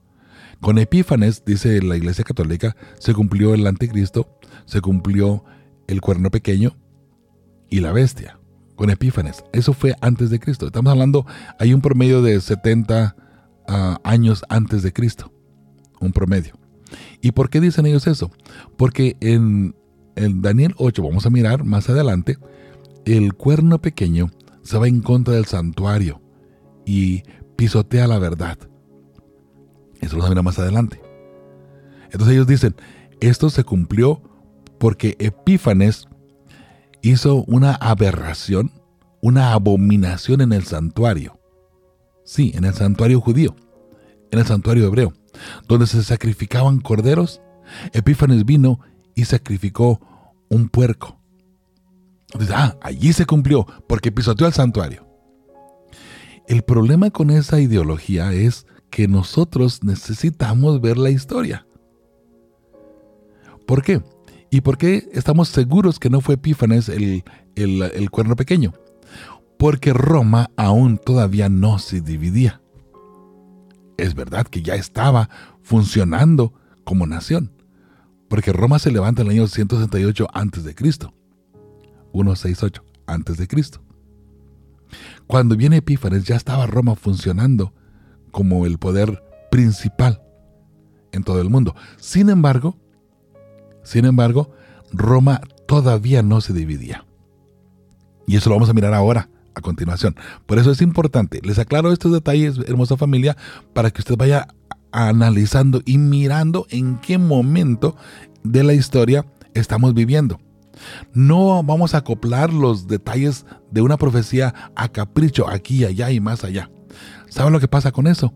con 0.59 0.79
Epífanes, 0.79 1.43
dice 1.45 1.81
la 1.81 1.95
Iglesia 1.97 2.23
Católica, 2.23 2.75
se 2.99 3.13
cumplió 3.13 3.53
el 3.53 3.65
anticristo, 3.67 4.39
se 4.65 4.81
cumplió 4.81 5.45
el 5.87 6.01
cuerno 6.01 6.31
pequeño 6.31 6.75
y 7.69 7.79
la 7.79 7.91
bestia. 7.91 8.39
Con 8.75 8.89
Epífanes, 8.89 9.43
eso 9.53 9.73
fue 9.73 9.95
antes 10.01 10.29
de 10.29 10.39
Cristo. 10.39 10.67
Estamos 10.67 10.91
hablando, 10.91 11.25
hay 11.59 11.73
un 11.73 11.81
promedio 11.81 12.21
de 12.21 12.39
70 12.39 13.15
uh, 13.67 13.73
años 14.03 14.43
antes 14.49 14.83
de 14.83 14.93
Cristo. 14.93 15.31
Un 15.99 16.11
promedio. 16.11 16.53
¿Y 17.21 17.31
por 17.31 17.49
qué 17.49 17.59
dicen 17.59 17.85
ellos 17.85 18.05
eso? 18.05 18.31
Porque 18.77 19.17
en, 19.19 19.75
en 20.15 20.41
Daniel 20.41 20.75
8, 20.77 21.01
vamos 21.01 21.25
a 21.25 21.31
mirar 21.31 21.63
más 21.63 21.89
adelante, 21.89 22.37
el 23.05 23.33
cuerno 23.33 23.79
pequeño 23.79 24.31
se 24.61 24.77
va 24.77 24.87
en 24.87 25.01
contra 25.01 25.35
del 25.35 25.45
santuario 25.45 26.21
y 26.85 27.23
pisotea 27.55 28.07
la 28.07 28.19
verdad. 28.19 28.57
Eso 30.01 30.17
lo 30.17 30.23
vamos 30.23 30.43
más 30.43 30.59
adelante. 30.59 31.01
Entonces 32.05 32.33
ellos 32.33 32.47
dicen, 32.47 32.75
esto 33.19 33.49
se 33.49 33.63
cumplió 33.63 34.21
porque 34.79 35.15
Epífanes 35.19 36.07
hizo 37.01 37.43
una 37.45 37.73
aberración, 37.73 38.71
una 39.21 39.53
abominación 39.53 40.41
en 40.41 40.53
el 40.53 40.63
santuario. 40.63 41.39
Sí, 42.23 42.51
en 42.55 42.65
el 42.65 42.73
santuario 42.73 43.21
judío, 43.21 43.55
en 44.31 44.39
el 44.39 44.45
santuario 44.45 44.85
hebreo, 44.85 45.13
donde 45.67 45.87
se 45.87 46.03
sacrificaban 46.03 46.79
corderos. 46.79 47.41
Epífanes 47.93 48.45
vino 48.45 48.79
y 49.15 49.25
sacrificó 49.25 49.99
un 50.49 50.69
puerco. 50.69 51.19
Entonces, 52.33 52.55
ah, 52.55 52.77
allí 52.81 53.13
se 53.13 53.25
cumplió 53.25 53.65
porque 53.87 54.11
pisoteó 54.11 54.47
el 54.47 54.53
santuario. 54.53 55.07
El 56.47 56.61
problema 56.63 57.09
con 57.09 57.29
esa 57.29 57.59
ideología 57.59 58.31
es 58.33 58.65
que 58.97 59.07
nosotros 59.07 59.83
necesitamos 59.83 60.81
ver 60.81 60.97
la 60.97 61.11
historia. 61.11 61.67
¿Por 63.67 63.83
qué? 63.83 64.01
¿Y 64.49 64.61
por 64.61 64.79
qué 64.79 65.07
estamos 65.13 65.49
seguros 65.49 65.99
que 65.99 66.09
no 66.09 66.19
fue 66.19 66.33
Epífanes 66.33 66.89
el, 66.89 67.23
el, 67.55 67.83
el, 67.83 68.09
cuerno 68.09 68.35
pequeño? 68.35 68.73
Porque 69.59 69.93
Roma 69.93 70.49
aún 70.57 70.97
todavía 70.97 71.47
no 71.47 71.77
se 71.77 72.01
dividía. 72.01 72.59
Es 73.97 74.15
verdad 74.15 74.47
que 74.47 74.63
ya 74.63 74.73
estaba 74.73 75.29
funcionando 75.61 76.55
como 76.83 77.05
nación, 77.05 77.51
porque 78.29 78.51
Roma 78.51 78.79
se 78.79 78.89
levanta 78.89 79.21
en 79.21 79.27
el 79.27 79.33
año 79.33 79.47
168 79.47 80.27
antes 80.33 80.63
de 80.63 80.73
Cristo. 80.73 81.13
168 82.13 82.83
antes 83.05 83.37
de 83.37 83.47
Cristo. 83.47 83.79
Cuando 85.27 85.55
viene 85.55 85.77
Epífanes 85.77 86.23
ya 86.23 86.35
estaba 86.35 86.65
Roma 86.65 86.95
funcionando 86.95 87.75
como 88.37 88.67
el 88.67 88.77
poder 88.77 89.23
principal 89.49 90.21
en 91.11 91.23
todo 91.23 91.41
el 91.41 91.49
mundo. 91.49 91.75
Sin 91.99 92.29
embargo, 92.29 92.77
sin 93.81 94.05
embargo, 94.05 94.51
Roma 94.93 95.41
todavía 95.65 96.21
no 96.21 96.39
se 96.39 96.53
dividía. 96.53 97.03
Y 98.27 98.35
eso 98.35 98.51
lo 98.51 98.55
vamos 98.57 98.69
a 98.69 98.73
mirar 98.73 98.93
ahora, 98.93 99.27
a 99.55 99.61
continuación. 99.61 100.15
Por 100.45 100.59
eso 100.59 100.69
es 100.69 100.83
importante. 100.83 101.41
Les 101.41 101.57
aclaro 101.57 101.91
estos 101.91 102.11
detalles, 102.11 102.59
hermosa 102.67 102.95
familia, 102.95 103.35
para 103.73 103.89
que 103.89 104.01
usted 104.01 104.15
vaya 104.15 104.49
analizando 104.91 105.81
y 105.83 105.97
mirando 105.97 106.67
en 106.69 106.99
qué 106.99 107.17
momento 107.17 107.95
de 108.43 108.63
la 108.63 108.75
historia 108.75 109.25
estamos 109.55 109.95
viviendo. 109.95 110.39
No 111.11 111.63
vamos 111.63 111.95
a 111.95 111.99
acoplar 111.99 112.53
los 112.53 112.87
detalles 112.87 113.47
de 113.71 113.81
una 113.81 113.97
profecía 113.97 114.53
a 114.75 114.89
capricho 114.89 115.49
aquí, 115.49 115.85
allá 115.85 116.11
y 116.11 116.19
más 116.19 116.43
allá. 116.43 116.69
¿Sabe 117.37 117.51
lo 117.51 117.59
que 117.59 117.67
pasa 117.67 117.91
con 117.91 118.07
eso? 118.07 118.33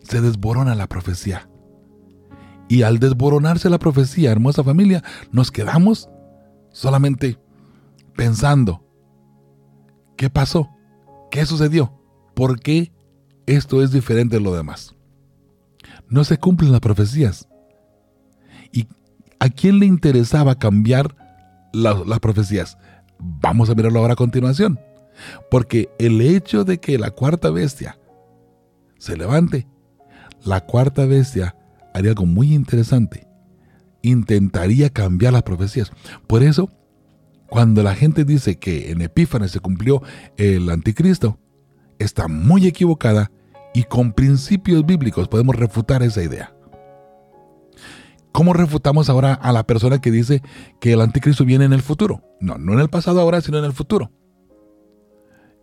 Se 0.00 0.22
desborona 0.22 0.74
la 0.74 0.86
profecía. 0.86 1.50
Y 2.66 2.80
al 2.80 2.98
desboronarse 2.98 3.68
la 3.68 3.78
profecía, 3.78 4.32
hermosa 4.32 4.64
familia, 4.64 5.04
nos 5.32 5.50
quedamos 5.50 6.08
solamente 6.72 7.38
pensando, 8.16 8.82
¿qué 10.16 10.30
pasó? 10.30 10.70
¿Qué 11.30 11.44
sucedió? 11.44 11.92
¿Por 12.32 12.58
qué 12.58 12.90
esto 13.44 13.82
es 13.82 13.92
diferente 13.92 14.36
de 14.36 14.42
lo 14.42 14.56
demás? 14.56 14.94
No 16.08 16.24
se 16.24 16.38
cumplen 16.38 16.72
las 16.72 16.80
profecías. 16.80 17.46
¿Y 18.72 18.86
a 19.40 19.50
quién 19.50 19.78
le 19.78 19.84
interesaba 19.84 20.58
cambiar 20.58 21.14
las 21.74 22.20
profecías? 22.20 22.78
Vamos 23.18 23.68
a 23.68 23.74
mirarlo 23.74 23.98
ahora 23.98 24.14
a 24.14 24.16
continuación. 24.16 24.80
Porque 25.50 25.90
el 25.98 26.22
hecho 26.22 26.64
de 26.64 26.80
que 26.80 26.96
la 26.96 27.10
cuarta 27.10 27.50
bestia 27.50 27.98
se 28.98 29.16
levante, 29.16 29.66
la 30.44 30.60
cuarta 30.60 31.06
bestia 31.06 31.56
haría 31.94 32.10
algo 32.10 32.26
muy 32.26 32.54
interesante. 32.54 33.26
Intentaría 34.02 34.90
cambiar 34.90 35.32
las 35.32 35.42
profecías. 35.42 35.90
Por 36.26 36.42
eso, 36.42 36.70
cuando 37.48 37.82
la 37.82 37.94
gente 37.94 38.24
dice 38.24 38.58
que 38.58 38.90
en 38.90 39.00
Epífanes 39.02 39.50
se 39.50 39.60
cumplió 39.60 40.02
el 40.36 40.70
anticristo, 40.70 41.38
está 41.98 42.28
muy 42.28 42.66
equivocada 42.66 43.30
y 43.74 43.84
con 43.84 44.12
principios 44.12 44.84
bíblicos 44.86 45.28
podemos 45.28 45.56
refutar 45.56 46.02
esa 46.02 46.22
idea. 46.22 46.54
¿Cómo 48.32 48.52
refutamos 48.52 49.08
ahora 49.08 49.32
a 49.32 49.50
la 49.50 49.66
persona 49.66 50.00
que 50.00 50.10
dice 50.10 50.42
que 50.78 50.92
el 50.92 51.00
anticristo 51.00 51.44
viene 51.44 51.64
en 51.64 51.72
el 51.72 51.80
futuro? 51.80 52.22
No, 52.38 52.58
no 52.58 52.74
en 52.74 52.80
el 52.80 52.90
pasado 52.90 53.20
ahora, 53.20 53.40
sino 53.40 53.58
en 53.58 53.64
el 53.64 53.72
futuro. 53.72 54.12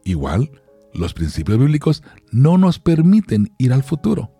Igual, 0.03 0.49
los 0.93 1.13
principios 1.13 1.57
bíblicos 1.57 2.03
no 2.31 2.57
nos 2.57 2.79
permiten 2.79 3.53
ir 3.57 3.73
al 3.73 3.83
futuro. 3.83 4.31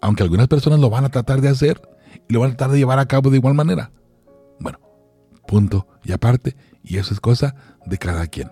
Aunque 0.00 0.22
algunas 0.22 0.48
personas 0.48 0.80
lo 0.80 0.90
van 0.90 1.04
a 1.04 1.10
tratar 1.10 1.40
de 1.40 1.48
hacer 1.48 1.80
y 2.28 2.32
lo 2.32 2.40
van 2.40 2.50
a 2.50 2.56
tratar 2.56 2.72
de 2.72 2.78
llevar 2.78 2.98
a 2.98 3.06
cabo 3.06 3.30
de 3.30 3.36
igual 3.36 3.54
manera. 3.54 3.92
Bueno, 4.58 4.80
punto 5.46 5.86
y 6.04 6.12
aparte, 6.12 6.56
y 6.82 6.98
eso 6.98 7.14
es 7.14 7.20
cosa 7.20 7.54
de 7.86 7.98
cada 7.98 8.26
quien. 8.26 8.50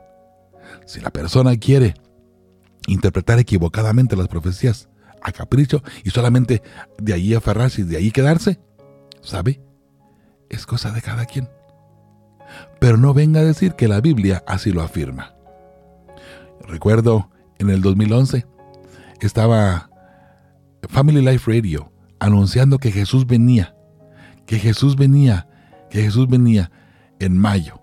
Si 0.87 1.01
la 1.01 1.11
persona 1.11 1.57
quiere 1.57 1.95
interpretar 2.87 3.39
equivocadamente 3.39 4.17
las 4.17 4.29
profecías 4.29 4.89
a 5.23 5.33
capricho 5.33 5.83
y 6.05 6.11
solamente 6.11 6.63
de 6.99 7.13
ahí 7.13 7.35
aferrarse 7.35 7.83
y 7.83 7.85
de 7.85 7.97
ahí 7.97 8.11
quedarse, 8.11 8.61
¿Sabe? 9.23 9.61
Es 10.49 10.67
cosa 10.67 10.91
de 10.93 11.03
cada 11.03 11.27
quien. 11.27 11.49
Pero 12.81 12.97
no 12.97 13.15
venga 13.15 13.41
a 13.41 13.45
decir 13.45 13.75
que 13.75 13.89
la 13.89 14.01
Biblia 14.01 14.43
así 14.47 14.73
lo 14.73 14.83
afirma. 14.83 15.35
Recuerdo 16.71 17.29
en 17.59 17.69
el 17.69 17.83
2011 17.83 18.47
estaba 19.21 19.91
Family 20.89 21.21
Life 21.21 21.51
Radio 21.51 21.93
anunciando 22.21 22.79
que 22.79 22.93
Jesús 22.93 23.27
venía, 23.27 23.75
que 24.47 24.61
Jesús 24.61 24.95
venía, 24.95 25.49
que 25.91 26.03
Jesús 26.03 26.29
venía 26.29 26.71
en 27.19 27.37
mayo. 27.37 27.81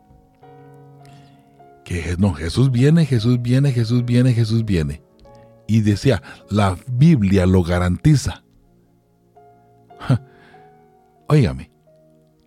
Que 1.83 2.15
no, 2.17 2.33
Jesús 2.33 2.71
viene, 2.71 3.05
Jesús 3.05 3.41
viene, 3.41 3.73
Jesús 3.73 4.05
viene, 4.05 4.33
Jesús 4.33 4.63
viene. 4.63 5.03
Y 5.67 5.81
decía, 5.81 6.23
la 6.49 6.77
Biblia 6.87 7.45
lo 7.45 7.63
garantiza. 7.63 8.45
Óigame, 11.27 11.71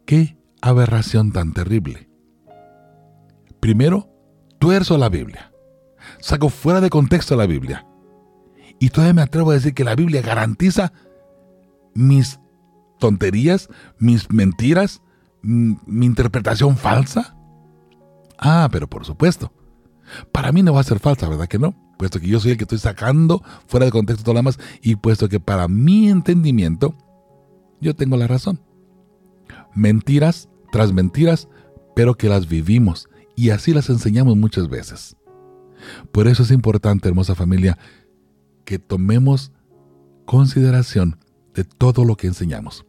qué 0.07 0.39
aberración 0.63 1.33
tan 1.33 1.53
terrible. 1.53 2.09
Primero, 3.61 4.09
tuerzo 4.59 4.97
la 4.97 5.11
Biblia. 5.11 5.50
Saco 6.21 6.49
fuera 6.49 6.81
de 6.81 6.91
contexto 6.91 7.37
la 7.37 7.47
Biblia. 7.47 7.87
Y 8.79 8.91
todavía 8.91 9.15
me 9.15 9.23
atrevo 9.23 9.51
a 9.51 9.55
decir 9.55 9.75
que 9.75 9.85
la 9.85 9.95
Biblia 9.95 10.23
garantiza 10.23 10.93
mis 11.95 12.41
tonterías, 12.99 13.69
mis 13.99 14.31
mentiras, 14.31 15.03
mi 15.43 16.07
interpretación 16.07 16.77
falsa. 16.77 17.37
Ah, 18.39 18.69
pero 18.71 18.89
por 18.89 19.05
supuesto. 19.05 19.53
Para 20.33 20.53
mí 20.53 20.63
no 20.63 20.73
va 20.73 20.81
a 20.81 20.85
ser 20.85 20.99
falsa, 20.99 21.29
¿verdad 21.29 21.47
que 21.47 21.59
no? 21.59 21.75
Puesto 21.99 22.21
que 22.21 22.29
yo 22.29 22.41
soy 22.41 22.53
el 22.53 22.57
que 22.57 22.65
estoy 22.65 22.79
sacando 22.79 23.43
fuera 23.67 23.87
de 23.87 23.93
contexto 23.93 24.25
todo 24.25 24.35
lo 24.35 24.39
demás 24.39 24.59
y 24.83 24.97
puesto 24.97 25.29
que 25.29 25.41
para 25.41 25.69
mi 25.69 26.09
entendimiento 26.09 26.95
yo 27.81 27.95
tengo 27.95 28.17
la 28.17 28.27
razón 28.27 28.61
mentiras 29.75 30.49
tras 30.73 30.93
mentiras, 30.93 31.49
pero 31.95 32.15
que 32.15 32.29
las 32.29 32.49
vivimos 32.49 33.09
y 33.37 33.51
así 33.51 33.73
las 33.73 33.89
enseñamos 33.89 34.37
muchas 34.37 34.69
veces. 34.69 35.17
Por 36.13 36.29
eso 36.29 36.43
es 36.43 36.51
importante, 36.51 37.09
hermosa 37.09 37.35
familia, 37.35 37.79
que 38.65 38.79
tomemos 38.79 39.53
consideración 40.25 41.19
de 41.55 41.65
todo 41.65 42.05
lo 42.05 42.17
que 42.17 42.27
enseñamos. 42.27 42.85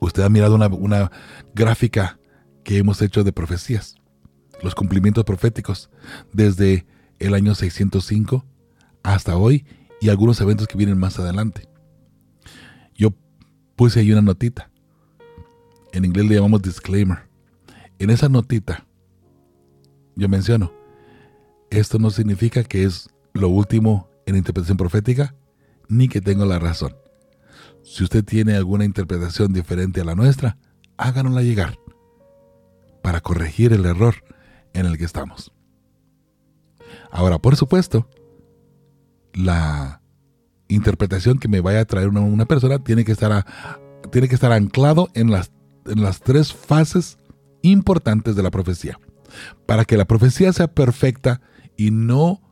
Usted 0.00 0.22
ha 0.22 0.28
mirado 0.28 0.54
una, 0.54 1.10
gráfica 1.54 2.18
que 2.64 2.78
hemos 2.78 3.02
hecho 3.02 3.24
de 3.24 3.32
profecías, 3.32 3.96
los 4.62 4.74
cumplimientos 4.74 5.24
proféticos, 5.24 5.90
desde 6.32 6.86
el 7.18 7.34
año 7.34 7.54
605 7.54 8.44
hasta 9.02 9.36
hoy 9.36 9.66
y 10.00 10.08
algunos 10.08 10.40
eventos 10.40 10.66
que 10.66 10.78
vienen 10.78 10.98
más 10.98 11.18
adelante. 11.18 11.68
Yo 12.94 13.14
puse 13.76 14.00
ahí 14.00 14.12
una 14.12 14.22
notita 14.22 14.70
en 15.92 16.04
inglés 16.04 16.26
le 16.26 16.34
llamamos 16.36 16.62
disclaimer. 16.62 17.18
En 17.98 18.10
esa 18.10 18.28
notita, 18.28 18.86
yo 20.16 20.28
menciono, 20.28 20.72
esto 21.70 21.98
no 21.98 22.10
significa 22.10 22.64
que 22.64 22.84
es 22.84 23.08
lo 23.32 23.48
último 23.48 24.08
en 24.26 24.36
interpretación 24.36 24.76
profética, 24.76 25.34
ni 25.88 26.08
que 26.08 26.20
tengo 26.20 26.44
la 26.44 26.58
razón. 26.58 26.96
Si 27.82 28.04
usted 28.04 28.24
tiene 28.24 28.54
alguna 28.54 28.84
interpretación 28.84 29.52
diferente 29.52 30.00
a 30.00 30.04
la 30.04 30.14
nuestra, 30.14 30.58
háganosla 30.96 31.42
llegar 31.42 31.78
para 33.02 33.20
corregir 33.20 33.72
el 33.72 33.86
error 33.86 34.16
en 34.72 34.86
el 34.86 34.98
que 34.98 35.04
estamos. 35.04 35.52
Ahora, 37.10 37.38
por 37.38 37.56
supuesto, 37.56 38.08
la 39.32 40.02
interpretación 40.68 41.38
que 41.38 41.48
me 41.48 41.60
vaya 41.60 41.80
a 41.80 41.84
traer 41.84 42.08
una, 42.08 42.46
persona 42.46 42.78
tiene 42.78 43.04
que 43.04 43.12
estar 43.12 43.46
tiene 44.12 44.28
que 44.28 44.34
estar 44.34 44.52
anclado 44.52 45.08
en 45.14 45.30
las 45.30 45.50
en 45.86 46.02
las 46.02 46.20
tres 46.20 46.52
fases 46.52 47.18
importantes 47.62 48.36
de 48.36 48.42
la 48.42 48.50
profecía. 48.50 48.98
Para 49.66 49.84
que 49.84 49.96
la 49.96 50.04
profecía 50.04 50.52
sea 50.52 50.68
perfecta 50.68 51.40
y 51.80 51.90
no 51.90 52.42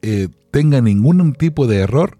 eh, 0.00 0.28
tenga 0.52 0.80
ningún 0.80 1.32
tipo 1.32 1.66
de 1.66 1.78
error, 1.78 2.18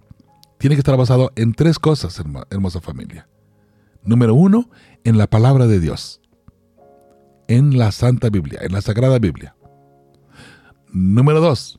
tiene 0.59 0.75
que 0.75 0.81
estar 0.81 0.97
basado 0.97 1.31
en 1.37 1.55
tres 1.55 1.79
cosas, 1.79 2.21
hermosa 2.51 2.81
familia. 2.81 3.29
Número 4.03 4.35
uno, 4.35 4.69
en 5.05 5.17
la 5.17 5.29
palabra 5.29 5.69
de 5.69 5.79
Dios, 5.79 6.21
en 7.47 7.79
la 7.79 7.93
Santa 7.93 8.31
Biblia, 8.31 8.59
en 8.63 8.73
la 8.73 8.81
Sagrada 8.81 9.21
Biblia. 9.21 9.55
Número 10.93 11.41
dos, 11.41 11.79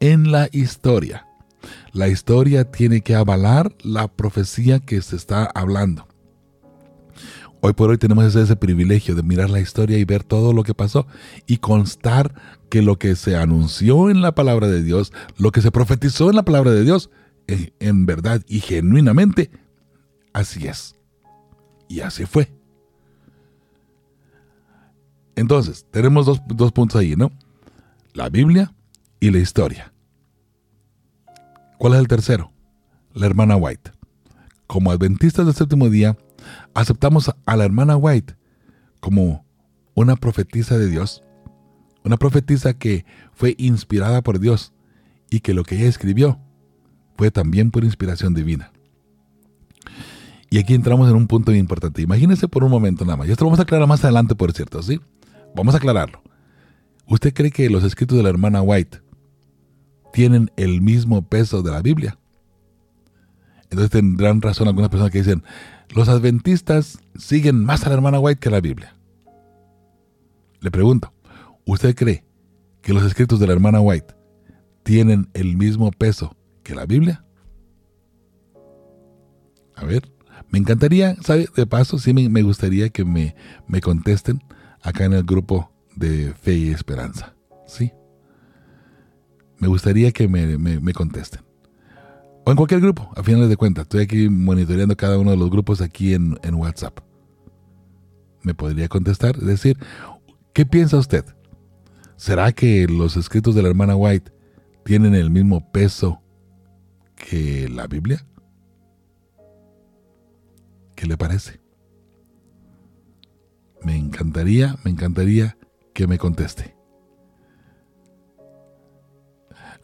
en 0.00 0.32
la 0.32 0.48
historia. 0.50 1.28
La 1.92 2.08
historia 2.08 2.72
tiene 2.72 3.02
que 3.02 3.14
avalar 3.14 3.72
la 3.84 4.08
profecía 4.08 4.80
que 4.80 5.00
se 5.00 5.14
está 5.14 5.44
hablando. 5.44 6.08
Hoy 7.60 7.74
por 7.74 7.90
hoy 7.90 7.98
tenemos 7.98 8.34
ese, 8.34 8.56
privilegio 8.56 9.14
de 9.14 9.22
mirar 9.22 9.48
la 9.48 9.60
historia 9.60 9.96
y 9.96 10.04
ver 10.04 10.24
todo 10.24 10.52
lo 10.52 10.64
que 10.64 10.74
pasó 10.74 11.06
y 11.46 11.58
constar 11.58 12.34
que 12.72 12.80
lo 12.80 12.98
que 12.98 13.16
se 13.16 13.36
anunció 13.36 14.08
en 14.08 14.22
la 14.22 14.34
palabra 14.34 14.66
de 14.66 14.82
Dios, 14.82 15.12
lo 15.36 15.52
que 15.52 15.60
se 15.60 15.70
profetizó 15.70 16.30
en 16.30 16.36
la 16.36 16.42
palabra 16.42 16.70
de 16.70 16.84
Dios, 16.84 17.10
en, 17.46 17.70
en 17.80 18.06
verdad 18.06 18.40
y 18.48 18.60
genuinamente, 18.60 19.50
así 20.32 20.66
es. 20.66 20.96
Y 21.86 22.00
así 22.00 22.24
fue. 22.24 22.50
Entonces, 25.36 25.84
tenemos 25.90 26.24
dos, 26.24 26.40
dos 26.46 26.72
puntos 26.72 26.98
ahí, 26.98 27.14
¿no? 27.14 27.30
La 28.14 28.30
Biblia 28.30 28.72
y 29.20 29.30
la 29.30 29.40
historia. 29.40 29.92
¿Cuál 31.76 31.92
es 31.92 31.98
el 31.98 32.08
tercero? 32.08 32.52
La 33.12 33.26
hermana 33.26 33.56
White. 33.56 33.92
Como 34.66 34.92
adventistas 34.92 35.44
del 35.44 35.54
séptimo 35.54 35.90
día, 35.90 36.16
aceptamos 36.72 37.30
a 37.44 37.56
la 37.58 37.66
hermana 37.66 37.98
White 37.98 38.34
como 39.00 39.44
una 39.92 40.16
profetisa 40.16 40.78
de 40.78 40.88
Dios, 40.88 41.22
una 42.04 42.16
profetisa 42.16 42.74
que 42.74 43.04
fue 43.32 43.54
inspirada 43.58 44.22
por 44.22 44.38
Dios 44.38 44.72
y 45.30 45.40
que 45.40 45.54
lo 45.54 45.64
que 45.64 45.76
ella 45.76 45.88
escribió 45.88 46.38
fue 47.16 47.30
también 47.30 47.70
por 47.70 47.84
inspiración 47.84 48.34
divina. 48.34 48.72
Y 50.50 50.58
aquí 50.58 50.74
entramos 50.74 51.08
en 51.08 51.16
un 51.16 51.26
punto 51.26 51.50
muy 51.50 51.58
importante. 51.58 52.02
Imagínense 52.02 52.46
por 52.46 52.62
un 52.62 52.70
momento 52.70 53.04
nada 53.04 53.16
más. 53.16 53.28
Y 53.28 53.32
esto 53.32 53.44
lo 53.44 53.48
vamos 53.48 53.60
a 53.60 53.62
aclarar 53.62 53.88
más 53.88 54.04
adelante, 54.04 54.34
por 54.34 54.52
cierto, 54.52 54.82
¿sí? 54.82 55.00
Vamos 55.54 55.74
a 55.74 55.78
aclararlo. 55.78 56.22
¿Usted 57.06 57.32
cree 57.32 57.50
que 57.50 57.70
los 57.70 57.84
escritos 57.84 58.16
de 58.16 58.22
la 58.22 58.28
hermana 58.28 58.60
White 58.60 59.00
tienen 60.12 60.50
el 60.56 60.82
mismo 60.82 61.22
peso 61.22 61.62
de 61.62 61.70
la 61.70 61.80
Biblia? 61.80 62.18
Entonces 63.64 63.90
tendrán 63.90 64.42
razón 64.42 64.68
algunas 64.68 64.90
personas 64.90 65.10
que 65.10 65.18
dicen, 65.18 65.42
los 65.94 66.08
adventistas 66.08 66.98
siguen 67.16 67.64
más 67.64 67.84
a 67.84 67.88
la 67.88 67.94
hermana 67.94 68.18
White 68.18 68.38
que 68.38 68.48
a 68.48 68.52
la 68.52 68.60
Biblia. 68.60 68.94
Le 70.60 70.70
pregunto, 70.70 71.11
¿usted 71.66 71.94
cree 71.94 72.24
que 72.80 72.92
los 72.92 73.04
escritos 73.04 73.38
de 73.40 73.46
la 73.46 73.52
hermana 73.52 73.80
White 73.80 74.14
tienen 74.82 75.28
el 75.34 75.56
mismo 75.56 75.90
peso 75.92 76.36
que 76.62 76.74
la 76.74 76.86
Biblia? 76.86 77.24
A 79.74 79.84
ver, 79.84 80.10
me 80.50 80.58
encantaría, 80.58 81.16
¿sabe? 81.22 81.48
De 81.56 81.66
paso, 81.66 81.98
sí 81.98 82.12
me, 82.12 82.42
gustaría 82.42 82.88
que 82.90 83.04
me, 83.04 83.34
me 83.66 83.80
contesten 83.80 84.42
acá 84.82 85.04
en 85.04 85.12
el 85.14 85.24
grupo 85.24 85.70
de 85.96 86.34
Fe 86.34 86.54
y 86.54 86.70
Esperanza. 86.70 87.34
Sí. 87.66 87.92
Me 89.58 89.68
gustaría 89.68 90.12
que 90.12 90.28
me, 90.28 90.58
me- 90.58 90.80
me 90.80 90.92
contesten. 90.92 91.40
O 92.44 92.50
en 92.50 92.56
cualquier 92.56 92.80
grupo, 92.80 93.08
a 93.16 93.22
finales 93.22 93.48
de 93.48 93.56
cuentas. 93.56 93.82
Estoy 93.84 94.02
aquí 94.02 94.28
monitoreando 94.28 94.96
cada 94.96 95.16
uno 95.18 95.30
de 95.30 95.36
los 95.36 95.48
grupos 95.50 95.80
aquí 95.80 96.12
en, 96.14 96.38
en 96.42 96.54
WhatsApp. 96.54 96.98
Me 98.42 98.54
podría 98.54 98.88
contestar, 98.88 99.36
decir, 99.36 99.78
¿qué 100.52 100.66
piensa 100.66 100.96
usted? 100.98 101.24
¿Será 102.22 102.52
que 102.52 102.86
los 102.86 103.16
escritos 103.16 103.56
de 103.56 103.62
la 103.62 103.68
hermana 103.68 103.96
White 103.96 104.30
tienen 104.84 105.16
el 105.16 105.28
mismo 105.28 105.72
peso 105.72 106.22
que 107.16 107.68
la 107.68 107.88
Biblia? 107.88 108.24
¿Qué 110.94 111.08
le 111.08 111.16
parece? 111.16 111.60
Me 113.82 113.96
encantaría, 113.96 114.76
me 114.84 114.92
encantaría 114.92 115.58
que 115.92 116.06
me 116.06 116.16
conteste. 116.16 116.76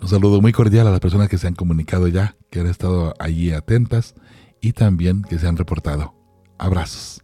Un 0.01 0.07
saludo 0.07 0.41
muy 0.41 0.53
cordial 0.53 0.87
a 0.87 0.93
las 0.93 1.01
personas 1.01 1.29
que 1.29 1.39
se 1.39 1.49
han 1.49 1.57
comunicado 1.57 2.07
ya, 2.07 2.37
que 2.51 2.61
han 2.61 2.69
estado 2.69 3.15
allí 3.19 3.51
atentas 3.51 4.15
y 4.61 4.75
también 4.75 5.23
que 5.23 5.41
se 5.41 5.49
han 5.49 5.57
reportado. 5.57 6.15
Abrazos. 6.57 7.21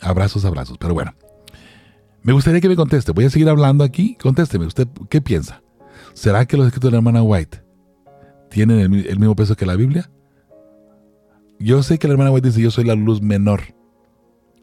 Abrazos, 0.00 0.46
abrazos. 0.46 0.78
Pero 0.78 0.94
bueno, 0.94 1.12
me 2.26 2.32
gustaría 2.32 2.60
que 2.60 2.68
me 2.68 2.76
conteste. 2.76 3.12
Voy 3.12 3.24
a 3.24 3.30
seguir 3.30 3.48
hablando 3.48 3.84
aquí. 3.84 4.16
Contésteme. 4.20 4.66
¿Usted 4.66 4.86
qué 5.08 5.20
piensa? 5.20 5.62
¿Será 6.12 6.44
que 6.46 6.56
los 6.56 6.66
escritos 6.66 6.88
de 6.88 6.92
la 6.92 6.98
hermana 6.98 7.22
White 7.22 7.62
tienen 8.50 8.80
el, 8.80 8.88
mi- 8.90 9.00
el 9.06 9.18
mismo 9.18 9.34
peso 9.36 9.56
que 9.56 9.64
la 9.66 9.76
Biblia? 9.76 10.10
Yo 11.58 11.82
sé 11.82 11.98
que 11.98 12.06
la 12.08 12.12
hermana 12.14 12.30
White 12.32 12.48
dice 12.48 12.60
yo 12.60 12.70
soy 12.70 12.84
la 12.84 12.94
luz 12.94 13.22
menor, 13.22 13.62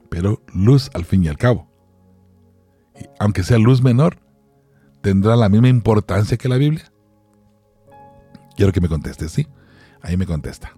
pero 0.10 0.42
luz 0.54 0.92
al 0.94 1.06
fin 1.06 1.24
y 1.24 1.28
al 1.28 1.38
cabo. 1.38 1.68
Aunque 3.20 3.44
sea 3.44 3.58
luz 3.58 3.82
menor, 3.82 4.18
¿tendrá 5.02 5.36
la 5.36 5.50
misma 5.50 5.70
importancia 5.70 6.38
que 6.38 6.50
la 6.50 6.58
Biblia? 6.58 6.92
Quiero 8.56 8.72
que 8.72 8.82
me 8.82 8.90
conteste, 8.90 9.28
¿sí? 9.30 9.48
Ahí 10.02 10.18
me 10.18 10.28
contesta. 10.28 10.74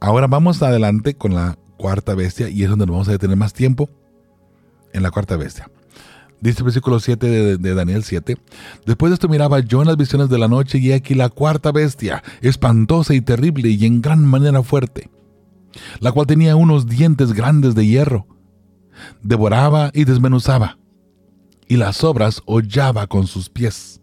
Ahora 0.00 0.26
vamos 0.26 0.62
adelante 0.62 1.14
con 1.14 1.34
la 1.34 1.58
cuarta 1.76 2.14
bestia 2.14 2.48
y 2.48 2.62
es 2.62 2.70
donde 2.70 2.86
nos 2.86 2.94
vamos 2.94 3.08
a 3.08 3.12
detener 3.12 3.36
más 3.36 3.52
tiempo 3.52 3.90
en 4.92 5.02
la 5.02 5.10
cuarta 5.10 5.36
bestia. 5.36 5.70
Dice 6.42 6.58
el 6.58 6.64
versículo 6.64 6.98
7 6.98 7.56
de, 7.56 7.74
Daniel 7.74 8.02
7. 8.02 8.36
Después 8.84 9.10
de 9.10 9.14
esto 9.14 9.28
miraba 9.28 9.60
yo 9.60 9.80
en 9.80 9.86
las 9.86 9.96
visiones 9.96 10.28
de 10.28 10.38
la 10.38 10.48
noche 10.48 10.78
y 10.78 10.90
aquí 10.90 11.14
la 11.14 11.28
cuarta 11.28 11.70
bestia, 11.70 12.24
espantosa 12.40 13.14
y 13.14 13.20
terrible 13.20 13.68
y 13.68 13.86
en 13.86 14.02
gran 14.02 14.24
manera 14.24 14.64
fuerte, 14.64 15.08
la 16.00 16.10
cual 16.10 16.26
tenía 16.26 16.56
unos 16.56 16.88
dientes 16.88 17.32
grandes 17.32 17.76
de 17.76 17.86
hierro. 17.86 18.26
Devoraba 19.22 19.92
y 19.94 20.04
desmenuzaba, 20.04 20.78
y 21.68 21.76
las 21.76 22.02
obras 22.02 22.42
hollaba 22.44 23.06
con 23.06 23.28
sus 23.28 23.48
pies. 23.48 24.00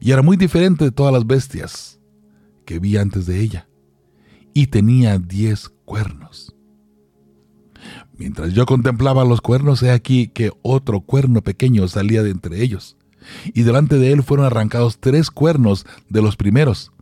Y 0.00 0.12
era 0.12 0.20
muy 0.20 0.36
diferente 0.36 0.84
de 0.84 0.92
todas 0.92 1.12
las 1.12 1.26
bestias 1.26 1.98
que 2.66 2.78
vi 2.78 2.98
antes 2.98 3.24
de 3.24 3.40
ella, 3.40 3.66
y 4.52 4.66
tenía 4.66 5.18
diez 5.18 5.70
cuernos. 5.86 6.53
Mientras 8.16 8.52
yo 8.52 8.64
contemplaba 8.64 9.24
los 9.24 9.40
cuernos, 9.40 9.82
he 9.82 9.90
aquí 9.90 10.28
que 10.28 10.52
otro 10.62 11.00
cuerno 11.00 11.42
pequeño 11.42 11.88
salía 11.88 12.22
de 12.22 12.30
entre 12.30 12.62
ellos, 12.62 12.96
y 13.52 13.62
delante 13.62 13.98
de 13.98 14.12
él 14.12 14.22
fueron 14.22 14.46
arrancados 14.46 14.98
tres 14.98 15.30
cuernos 15.30 15.84
de 16.08 16.22
los 16.22 16.36
primeros. 16.36 16.92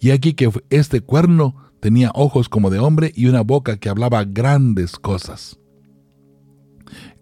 Y 0.00 0.10
aquí 0.10 0.32
que 0.32 0.50
este 0.70 1.02
cuerno 1.02 1.56
tenía 1.80 2.10
ojos 2.14 2.48
como 2.48 2.70
de 2.70 2.78
hombre 2.78 3.12
y 3.14 3.26
una 3.26 3.42
boca 3.42 3.76
que 3.76 3.90
hablaba 3.90 4.24
grandes 4.24 4.96
cosas. 4.96 5.58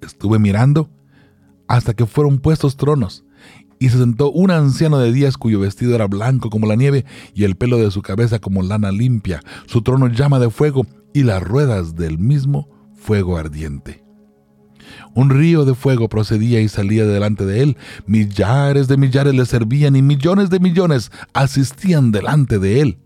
Estuve 0.00 0.38
mirando 0.38 0.88
hasta 1.66 1.94
que 1.94 2.06
fueron 2.06 2.38
puestos 2.38 2.76
tronos, 2.76 3.24
y 3.80 3.88
se 3.88 3.98
sentó 3.98 4.30
un 4.30 4.52
anciano 4.52 4.98
de 4.98 5.12
días 5.12 5.36
cuyo 5.36 5.58
vestido 5.58 5.96
era 5.96 6.06
blanco 6.06 6.50
como 6.50 6.68
la 6.68 6.76
nieve 6.76 7.04
y 7.34 7.42
el 7.42 7.56
pelo 7.56 7.78
de 7.78 7.90
su 7.90 8.00
cabeza 8.00 8.38
como 8.38 8.62
lana 8.62 8.92
limpia, 8.92 9.42
su 9.66 9.82
trono 9.82 10.06
llama 10.06 10.38
de 10.38 10.50
fuego 10.50 10.86
y 11.12 11.24
las 11.24 11.42
ruedas 11.42 11.96
del 11.96 12.18
mismo 12.18 12.68
fuego 13.04 13.36
ardiente. 13.36 14.02
Un 15.14 15.28
río 15.30 15.64
de 15.64 15.74
fuego 15.74 16.08
procedía 16.08 16.60
y 16.60 16.68
salía 16.68 17.04
delante 17.04 17.44
de 17.44 17.62
él, 17.62 17.76
millares 18.06 18.88
de 18.88 18.96
millares 18.96 19.34
le 19.34 19.44
servían 19.44 19.94
y 19.94 20.02
millones 20.02 20.48
de 20.50 20.58
millones 20.58 21.12
asistían 21.34 22.12
delante 22.12 22.58
de 22.58 22.80
él. 22.80 22.98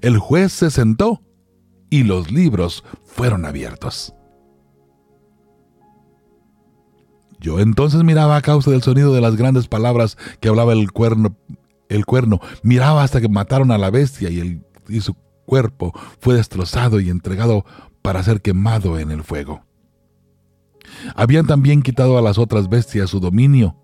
El 0.00 0.18
juez 0.18 0.52
se 0.52 0.70
sentó 0.70 1.22
y 1.88 2.02
los 2.02 2.30
libros 2.30 2.84
fueron 3.04 3.46
abiertos. 3.46 4.12
Yo 7.40 7.60
entonces 7.60 8.02
miraba 8.02 8.36
a 8.36 8.42
causa 8.42 8.70
del 8.70 8.82
sonido 8.82 9.14
de 9.14 9.20
las 9.20 9.36
grandes 9.36 9.68
palabras 9.68 10.18
que 10.40 10.48
hablaba 10.48 10.72
el 10.72 10.90
cuerno, 10.90 11.36
el 11.88 12.04
cuerno, 12.04 12.40
miraba 12.62 13.02
hasta 13.02 13.20
que 13.20 13.28
mataron 13.28 13.70
a 13.70 13.78
la 13.78 13.90
bestia 13.90 14.28
y, 14.30 14.60
y 14.88 15.00
su 15.00 15.14
cuerpo 15.46 15.92
fue 16.20 16.34
destrozado 16.34 17.00
y 17.00 17.08
entregado 17.08 17.64
para 18.02 18.22
ser 18.22 18.40
quemado 18.40 18.98
en 18.98 19.10
el 19.10 19.22
fuego. 19.22 19.64
Habían 21.14 21.46
también 21.46 21.82
quitado 21.82 22.18
a 22.18 22.22
las 22.22 22.38
otras 22.38 22.68
bestias 22.68 23.10
su 23.10 23.20
dominio, 23.20 23.76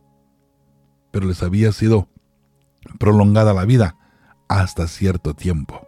pero 1.11 1.27
les 1.27 1.43
había 1.43 1.73
sido 1.73 2.09
prolongada 2.99 3.55
la 3.55 3.65
vida 3.65 3.97
hasta 4.49 4.89
cierto 4.89 5.35
tiempo. 5.35 5.87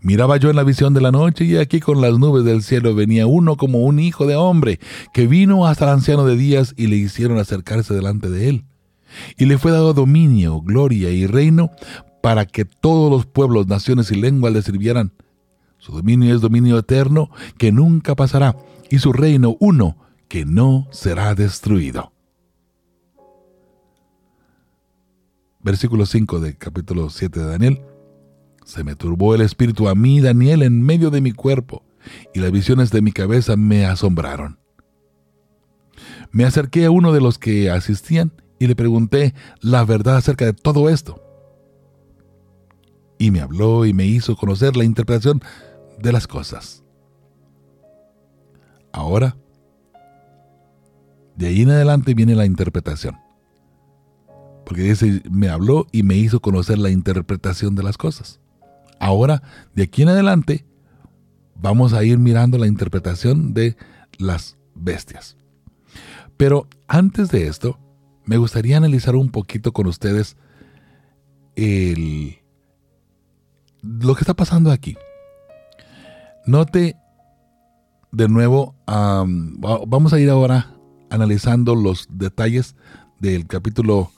Miraba 0.00 0.36
yo 0.36 0.50
en 0.50 0.56
la 0.56 0.64
visión 0.64 0.92
de 0.92 1.00
la 1.00 1.12
noche 1.12 1.44
y 1.44 1.56
aquí 1.56 1.80
con 1.80 2.02
las 2.02 2.18
nubes 2.18 2.44
del 2.44 2.62
cielo 2.62 2.94
venía 2.94 3.26
uno 3.26 3.56
como 3.56 3.80
un 3.80 3.98
hijo 3.98 4.26
de 4.26 4.36
hombre, 4.36 4.78
que 5.14 5.26
vino 5.26 5.66
hasta 5.66 5.86
el 5.86 5.92
anciano 5.92 6.26
de 6.26 6.36
días 6.36 6.74
y 6.76 6.88
le 6.88 6.96
hicieron 6.96 7.38
acercarse 7.38 7.94
delante 7.94 8.28
de 8.28 8.50
él. 8.50 8.64
Y 9.38 9.46
le 9.46 9.56
fue 9.56 9.72
dado 9.72 9.94
dominio, 9.94 10.60
gloria 10.60 11.10
y 11.10 11.26
reino 11.26 11.70
para 12.22 12.46
que 12.46 12.64
todos 12.64 13.10
los 13.10 13.26
pueblos, 13.26 13.66
naciones 13.66 14.10
y 14.10 14.16
lenguas 14.16 14.52
le 14.52 14.62
sirvieran. 14.62 15.12
Su 15.84 15.92
dominio 15.92 16.34
es 16.34 16.40
dominio 16.40 16.78
eterno 16.78 17.28
que 17.58 17.70
nunca 17.70 18.14
pasará 18.14 18.56
y 18.88 19.00
su 19.00 19.12
reino 19.12 19.58
uno 19.60 19.98
que 20.28 20.46
no 20.46 20.88
será 20.90 21.34
destruido. 21.34 22.10
Versículo 25.60 26.06
5 26.06 26.40
del 26.40 26.56
capítulo 26.56 27.10
7 27.10 27.38
de 27.38 27.46
Daniel. 27.46 27.82
Se 28.64 28.82
me 28.82 28.96
turbó 28.96 29.34
el 29.34 29.42
espíritu 29.42 29.86
a 29.90 29.94
mí, 29.94 30.22
Daniel, 30.22 30.62
en 30.62 30.80
medio 30.80 31.10
de 31.10 31.20
mi 31.20 31.32
cuerpo, 31.32 31.82
y 32.32 32.40
las 32.40 32.50
visiones 32.50 32.90
de 32.90 33.02
mi 33.02 33.12
cabeza 33.12 33.54
me 33.56 33.84
asombraron. 33.84 34.58
Me 36.30 36.46
acerqué 36.46 36.86
a 36.86 36.90
uno 36.90 37.12
de 37.12 37.20
los 37.20 37.38
que 37.38 37.70
asistían 37.70 38.32
y 38.58 38.68
le 38.68 38.74
pregunté 38.74 39.34
la 39.60 39.84
verdad 39.84 40.16
acerca 40.16 40.46
de 40.46 40.54
todo 40.54 40.88
esto. 40.88 41.20
Y 43.18 43.30
me 43.30 43.42
habló 43.42 43.84
y 43.84 43.92
me 43.92 44.06
hizo 44.06 44.34
conocer 44.34 44.78
la 44.78 44.84
interpretación 44.84 45.42
de 45.98 46.12
las 46.12 46.26
cosas. 46.26 46.82
Ahora, 48.92 49.36
de 51.36 51.46
ahí 51.46 51.62
en 51.62 51.70
adelante 51.70 52.14
viene 52.14 52.34
la 52.34 52.46
interpretación. 52.46 53.16
Porque 54.64 54.82
dice, 54.82 55.22
me 55.30 55.48
habló 55.48 55.86
y 55.92 56.02
me 56.02 56.16
hizo 56.16 56.40
conocer 56.40 56.78
la 56.78 56.90
interpretación 56.90 57.74
de 57.74 57.82
las 57.82 57.98
cosas. 57.98 58.40
Ahora, 59.00 59.42
de 59.74 59.82
aquí 59.82 60.02
en 60.02 60.08
adelante, 60.08 60.64
vamos 61.56 61.92
a 61.92 62.04
ir 62.04 62.18
mirando 62.18 62.56
la 62.56 62.66
interpretación 62.66 63.52
de 63.52 63.76
las 64.18 64.56
bestias. 64.74 65.36
Pero 66.36 66.68
antes 66.88 67.30
de 67.30 67.46
esto, 67.46 67.78
me 68.24 68.36
gustaría 68.36 68.76
analizar 68.76 69.16
un 69.16 69.30
poquito 69.30 69.72
con 69.72 69.86
ustedes 69.86 70.36
el, 71.56 72.38
lo 73.82 74.14
que 74.14 74.22
está 74.22 74.34
pasando 74.34 74.70
aquí. 74.70 74.96
Note 76.46 76.96
de 78.12 78.28
nuevo, 78.28 78.74
vamos 78.86 80.12
a 80.12 80.20
ir 80.20 80.28
ahora 80.28 80.76
analizando 81.08 81.74
los 81.74 82.06
detalles 82.10 82.76
del 83.18 83.46
capítulo 83.46 84.10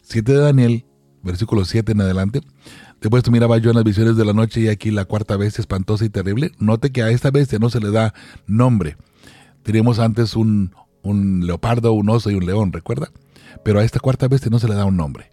7 0.00 0.32
de 0.32 0.38
Daniel, 0.38 0.86
versículo 1.22 1.66
7 1.66 1.92
en 1.92 2.00
adelante. 2.00 2.40
Después 3.02 3.22
tú 3.22 3.30
miraba 3.30 3.58
yo 3.58 3.68
en 3.70 3.76
las 3.76 3.84
visiones 3.84 4.16
de 4.16 4.24
la 4.24 4.32
noche 4.32 4.62
y 4.62 4.68
aquí 4.68 4.90
la 4.90 5.04
cuarta 5.04 5.36
bestia 5.36 5.60
espantosa 5.60 6.06
y 6.06 6.08
terrible. 6.08 6.52
Note 6.58 6.92
que 6.92 7.02
a 7.02 7.10
esta 7.10 7.30
bestia 7.30 7.58
no 7.58 7.68
se 7.68 7.80
le 7.80 7.90
da 7.90 8.14
nombre. 8.46 8.96
Teníamos 9.62 9.98
antes 9.98 10.34
un, 10.34 10.74
un 11.02 11.46
leopardo, 11.46 11.92
un 11.92 12.08
oso 12.08 12.30
y 12.30 12.36
un 12.36 12.46
león, 12.46 12.72
¿recuerda? 12.72 13.10
Pero 13.64 13.80
a 13.80 13.84
esta 13.84 14.00
cuarta 14.00 14.28
bestia 14.28 14.50
no 14.50 14.58
se 14.58 14.68
le 14.68 14.74
da 14.74 14.86
un 14.86 14.96
nombre. 14.96 15.30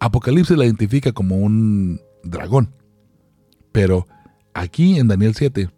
Apocalipsis 0.00 0.56
la 0.56 0.64
identifica 0.64 1.12
como 1.12 1.36
un 1.36 2.00
dragón. 2.24 2.74
Pero 3.70 4.08
aquí 4.56 4.98
en 4.98 5.08
Daniel 5.08 5.34
7 5.34 5.70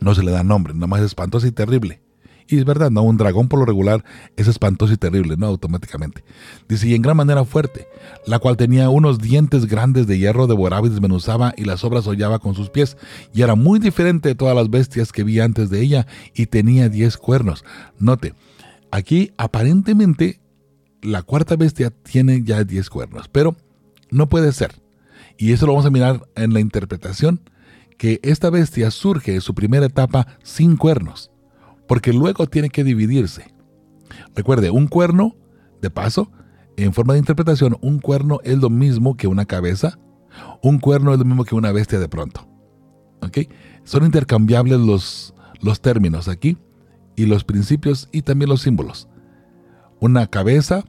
no 0.00 0.14
se 0.14 0.22
le 0.22 0.32
da 0.32 0.42
nombre, 0.42 0.74
nada 0.74 0.86
más 0.86 1.00
es 1.00 1.14
y 1.44 1.52
terrible. 1.52 2.02
Y 2.48 2.58
es 2.58 2.64
verdad, 2.64 2.90
no, 2.90 3.02
un 3.02 3.16
dragón 3.16 3.48
por 3.48 3.60
lo 3.60 3.64
regular 3.64 4.04
es 4.36 4.48
espantoso 4.48 4.92
y 4.92 4.96
terrible, 4.96 5.36
no 5.38 5.46
automáticamente. 5.46 6.24
Dice, 6.68 6.88
y 6.88 6.94
en 6.94 7.02
gran 7.02 7.16
manera 7.16 7.44
fuerte, 7.44 7.86
la 8.26 8.40
cual 8.40 8.56
tenía 8.56 8.90
unos 8.90 9.20
dientes 9.20 9.66
grandes 9.66 10.06
de 10.06 10.18
hierro, 10.18 10.48
devoraba 10.48 10.86
y 10.86 10.90
desmenuzaba 10.90 11.54
y 11.56 11.64
las 11.64 11.84
obras 11.84 12.06
hollaba 12.06 12.40
con 12.40 12.54
sus 12.54 12.68
pies, 12.68 12.96
y 13.32 13.42
era 13.42 13.54
muy 13.54 13.78
diferente 13.78 14.28
de 14.28 14.34
todas 14.34 14.56
las 14.56 14.68
bestias 14.68 15.12
que 15.12 15.24
vi 15.24 15.38
antes 15.38 15.70
de 15.70 15.80
ella, 15.80 16.06
y 16.34 16.46
tenía 16.46 16.88
diez 16.88 17.16
cuernos. 17.16 17.64
Note, 17.98 18.34
aquí 18.90 19.32
aparentemente 19.38 20.40
la 21.00 21.22
cuarta 21.22 21.56
bestia 21.56 21.90
tiene 21.90 22.42
ya 22.42 22.64
diez 22.64 22.90
cuernos, 22.90 23.28
pero 23.28 23.56
no 24.10 24.28
puede 24.28 24.52
ser. 24.52 24.74
Y 25.38 25.52
eso 25.52 25.66
lo 25.66 25.72
vamos 25.72 25.86
a 25.86 25.90
mirar 25.90 26.28
en 26.34 26.52
la 26.52 26.60
interpretación, 26.60 27.40
que 28.02 28.18
esta 28.24 28.50
bestia 28.50 28.90
surge 28.90 29.32
en 29.32 29.40
su 29.40 29.54
primera 29.54 29.86
etapa 29.86 30.26
sin 30.42 30.76
cuernos 30.76 31.30
porque 31.86 32.12
luego 32.12 32.48
tiene 32.48 32.68
que 32.68 32.82
dividirse. 32.82 33.54
Recuerde, 34.34 34.70
un 34.70 34.88
cuerno, 34.88 35.36
de 35.80 35.88
paso, 35.88 36.32
en 36.76 36.94
forma 36.94 37.12
de 37.12 37.20
interpretación, 37.20 37.78
un 37.80 38.00
cuerno 38.00 38.40
es 38.42 38.58
lo 38.58 38.70
mismo 38.70 39.16
que 39.16 39.28
una 39.28 39.44
cabeza, 39.44 40.00
un 40.64 40.80
cuerno 40.80 41.12
es 41.12 41.20
lo 41.20 41.24
mismo 41.24 41.44
que 41.44 41.54
una 41.54 41.70
bestia 41.70 42.00
de 42.00 42.08
pronto. 42.08 42.48
¿Ok? 43.20 43.38
Son 43.84 44.04
intercambiables 44.04 44.80
los, 44.80 45.32
los 45.60 45.80
términos 45.80 46.26
aquí 46.26 46.58
y 47.14 47.26
los 47.26 47.44
principios 47.44 48.08
y 48.10 48.22
también 48.22 48.48
los 48.48 48.62
símbolos. 48.62 49.08
Una 50.00 50.26
cabeza, 50.26 50.82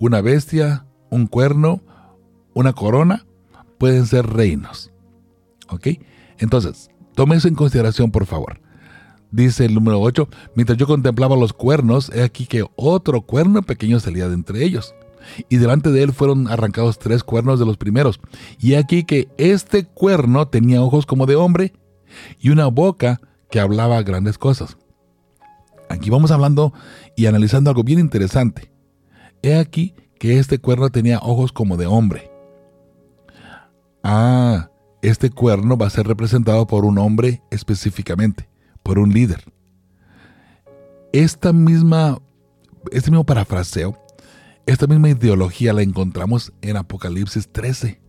una 0.00 0.22
bestia, 0.22 0.86
un 1.08 1.28
cuerno, 1.28 1.82
una 2.52 2.72
corona, 2.72 3.26
pueden 3.78 4.06
ser 4.06 4.26
reinos. 4.26 4.90
¿Ok? 5.68 5.86
Entonces, 6.38 6.90
tome 7.14 7.36
eso 7.36 7.48
en 7.48 7.54
consideración, 7.54 8.10
por 8.10 8.26
favor. 8.26 8.60
Dice 9.30 9.66
el 9.66 9.74
número 9.74 10.00
8, 10.00 10.28
mientras 10.54 10.78
yo 10.78 10.86
contemplaba 10.86 11.36
los 11.36 11.52
cuernos, 11.52 12.10
he 12.14 12.22
aquí 12.22 12.46
que 12.46 12.64
otro 12.76 13.22
cuerno 13.22 13.62
pequeño 13.62 14.00
salía 14.00 14.28
de 14.28 14.34
entre 14.34 14.64
ellos. 14.64 14.94
Y 15.50 15.56
delante 15.56 15.90
de 15.90 16.02
él 16.02 16.12
fueron 16.12 16.48
arrancados 16.48 16.98
tres 16.98 17.22
cuernos 17.22 17.58
de 17.58 17.66
los 17.66 17.76
primeros. 17.76 18.20
Y 18.58 18.72
he 18.72 18.78
aquí 18.78 19.04
que 19.04 19.28
este 19.36 19.84
cuerno 19.84 20.48
tenía 20.48 20.82
ojos 20.82 21.04
como 21.04 21.26
de 21.26 21.36
hombre 21.36 21.74
y 22.40 22.50
una 22.50 22.68
boca 22.68 23.20
que 23.50 23.60
hablaba 23.60 24.02
grandes 24.02 24.38
cosas. 24.38 24.78
Aquí 25.90 26.10
vamos 26.10 26.30
hablando 26.30 26.72
y 27.16 27.26
analizando 27.26 27.70
algo 27.70 27.84
bien 27.84 27.98
interesante. 27.98 28.70
He 29.42 29.56
aquí 29.56 29.94
que 30.18 30.38
este 30.38 30.58
cuerno 30.58 30.90
tenía 30.90 31.18
ojos 31.18 31.52
como 31.52 31.76
de 31.76 31.86
hombre. 31.86 32.30
Ah, 34.02 34.70
este 35.02 35.30
cuerno 35.30 35.76
va 35.76 35.86
a 35.86 35.90
ser 35.90 36.06
representado 36.06 36.66
por 36.66 36.84
un 36.84 36.98
hombre 36.98 37.42
específicamente 37.50 38.48
por 38.82 38.98
un 38.98 39.12
líder. 39.12 39.44
Esta 41.12 41.52
misma, 41.52 42.18
este 42.90 43.10
mismo 43.10 43.24
parafraseo, 43.24 43.98
esta 44.64 44.86
misma 44.86 45.10
ideología 45.10 45.72
la 45.72 45.82
encontramos 45.82 46.54
en 46.62 46.76
Apocalipsis 46.78 47.50
13. 47.52 48.00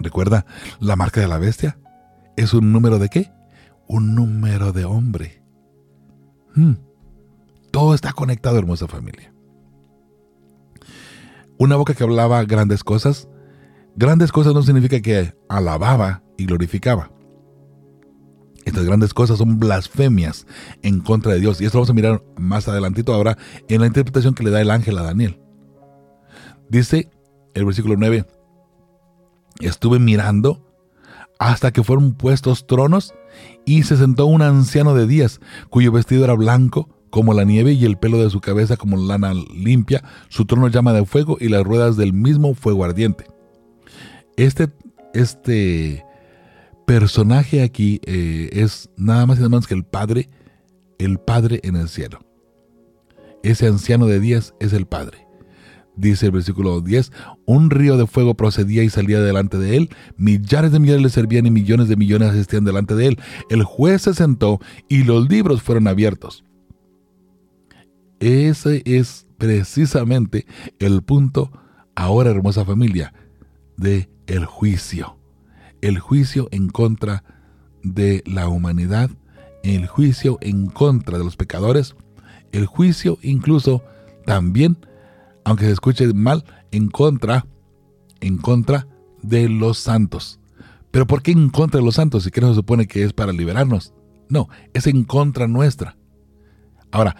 ¿Recuerda 0.00 0.46
la 0.80 0.96
marca 0.96 1.20
de 1.20 1.28
la 1.28 1.38
bestia? 1.38 1.78
¿Es 2.36 2.54
un 2.54 2.72
número 2.72 2.98
de 2.98 3.08
qué? 3.08 3.32
Un 3.86 4.14
número 4.14 4.72
de 4.72 4.84
hombre. 4.84 5.42
Hmm. 6.54 6.74
Todo 7.70 7.94
está 7.94 8.12
conectado, 8.12 8.58
hermosa 8.58 8.88
familia. 8.88 9.32
Una 11.56 11.76
boca 11.76 11.94
que 11.94 12.02
hablaba 12.02 12.42
grandes 12.44 12.82
cosas. 12.82 13.28
Grandes 13.96 14.32
cosas 14.32 14.54
no 14.54 14.62
significa 14.62 15.00
que 15.00 15.34
alababa 15.48 16.22
y 16.36 16.46
glorificaba. 16.46 17.10
Estas 18.64 18.84
grandes 18.84 19.14
cosas 19.14 19.38
son 19.38 19.58
blasfemias 19.58 20.46
en 20.82 21.00
contra 21.00 21.32
de 21.32 21.40
Dios. 21.40 21.60
Y 21.60 21.64
esto 21.64 21.78
lo 21.78 21.80
vamos 21.80 21.90
a 21.90 21.94
mirar 21.94 22.22
más 22.38 22.68
adelantito 22.68 23.12
ahora 23.12 23.36
en 23.68 23.80
la 23.80 23.86
interpretación 23.86 24.34
que 24.34 24.44
le 24.44 24.50
da 24.50 24.60
el 24.60 24.70
ángel 24.70 24.98
a 24.98 25.02
Daniel. 25.02 25.40
Dice 26.68 27.10
el 27.54 27.64
versículo 27.64 27.96
9, 27.96 28.26
estuve 29.60 29.98
mirando 29.98 30.66
hasta 31.38 31.72
que 31.72 31.82
fueron 31.82 32.14
puestos 32.14 32.66
tronos 32.66 33.14
y 33.64 33.82
se 33.82 33.96
sentó 33.96 34.26
un 34.26 34.42
anciano 34.42 34.94
de 34.94 35.06
días 35.06 35.40
cuyo 35.70 35.90
vestido 35.90 36.24
era 36.24 36.34
blanco 36.34 36.88
como 37.10 37.34
la 37.34 37.44
nieve 37.44 37.72
y 37.72 37.84
el 37.84 37.98
pelo 37.98 38.18
de 38.18 38.30
su 38.30 38.40
cabeza 38.40 38.76
como 38.76 38.96
lana 38.96 39.34
limpia, 39.34 40.04
su 40.28 40.44
trono 40.44 40.68
llama 40.68 40.92
de 40.92 41.04
fuego 41.04 41.38
y 41.40 41.48
las 41.48 41.64
ruedas 41.64 41.96
del 41.96 42.12
mismo 42.12 42.54
fuego 42.54 42.84
ardiente. 42.84 43.26
Este, 44.40 44.70
este 45.12 46.02
personaje 46.86 47.62
aquí 47.62 48.00
eh, 48.06 48.48
es 48.54 48.88
nada 48.96 49.26
más 49.26 49.36
y 49.36 49.40
nada 49.40 49.50
menos 49.50 49.66
que 49.66 49.74
el 49.74 49.84
Padre, 49.84 50.30
el 50.98 51.18
Padre 51.18 51.60
en 51.62 51.76
el 51.76 51.90
cielo. 51.90 52.20
Ese 53.42 53.66
anciano 53.66 54.06
de 54.06 54.18
días 54.18 54.54
es 54.58 54.72
el 54.72 54.86
Padre. 54.86 55.26
Dice 55.94 56.24
el 56.24 56.32
versículo 56.32 56.80
10, 56.80 57.12
un 57.44 57.68
río 57.68 57.98
de 57.98 58.06
fuego 58.06 58.34
procedía 58.34 58.82
y 58.82 58.88
salía 58.88 59.20
delante 59.20 59.58
de 59.58 59.76
él, 59.76 59.90
millares 60.16 60.72
de 60.72 60.78
millones 60.78 61.02
le 61.02 61.10
servían 61.10 61.44
y 61.44 61.50
millones 61.50 61.88
de 61.88 61.96
millones 61.96 62.30
asistían 62.30 62.64
delante 62.64 62.94
de 62.94 63.08
él. 63.08 63.18
El 63.50 63.62
juez 63.64 64.00
se 64.00 64.14
sentó 64.14 64.58
y 64.88 65.04
los 65.04 65.28
libros 65.28 65.60
fueron 65.60 65.86
abiertos. 65.86 66.44
Ese 68.20 68.80
es 68.86 69.26
precisamente 69.36 70.46
el 70.78 71.02
punto, 71.02 71.52
ahora 71.94 72.30
hermosa 72.30 72.64
familia, 72.64 73.12
de 73.80 74.08
el 74.26 74.44
juicio 74.44 75.20
el 75.80 75.98
juicio 75.98 76.48
en 76.50 76.68
contra 76.68 77.24
de 77.82 78.22
la 78.26 78.48
humanidad, 78.48 79.10
el 79.62 79.86
juicio 79.86 80.38
en 80.40 80.66
contra 80.66 81.18
de 81.18 81.24
los 81.24 81.36
pecadores, 81.36 81.94
el 82.52 82.66
juicio 82.66 83.18
incluso 83.22 83.82
también, 84.26 84.76
aunque 85.44 85.66
se 85.66 85.72
escuche 85.72 86.12
mal, 86.12 86.44
en 86.70 86.88
contra, 86.88 87.46
en 88.20 88.36
contra 88.38 88.86
de 89.22 89.48
los 89.48 89.78
santos. 89.78 90.38
Pero 90.90 91.06
¿por 91.06 91.22
qué 91.22 91.32
en 91.32 91.50
contra 91.50 91.80
de 91.80 91.86
los 91.86 91.94
santos? 91.94 92.24
Si 92.24 92.30
que 92.30 92.40
no 92.40 92.48
se 92.48 92.54
supone 92.54 92.86
que 92.86 93.04
es 93.04 93.12
para 93.12 93.32
liberarnos. 93.32 93.94
No, 94.28 94.48
es 94.74 94.86
en 94.86 95.04
contra 95.04 95.48
nuestra. 95.48 95.96
Ahora, 96.90 97.16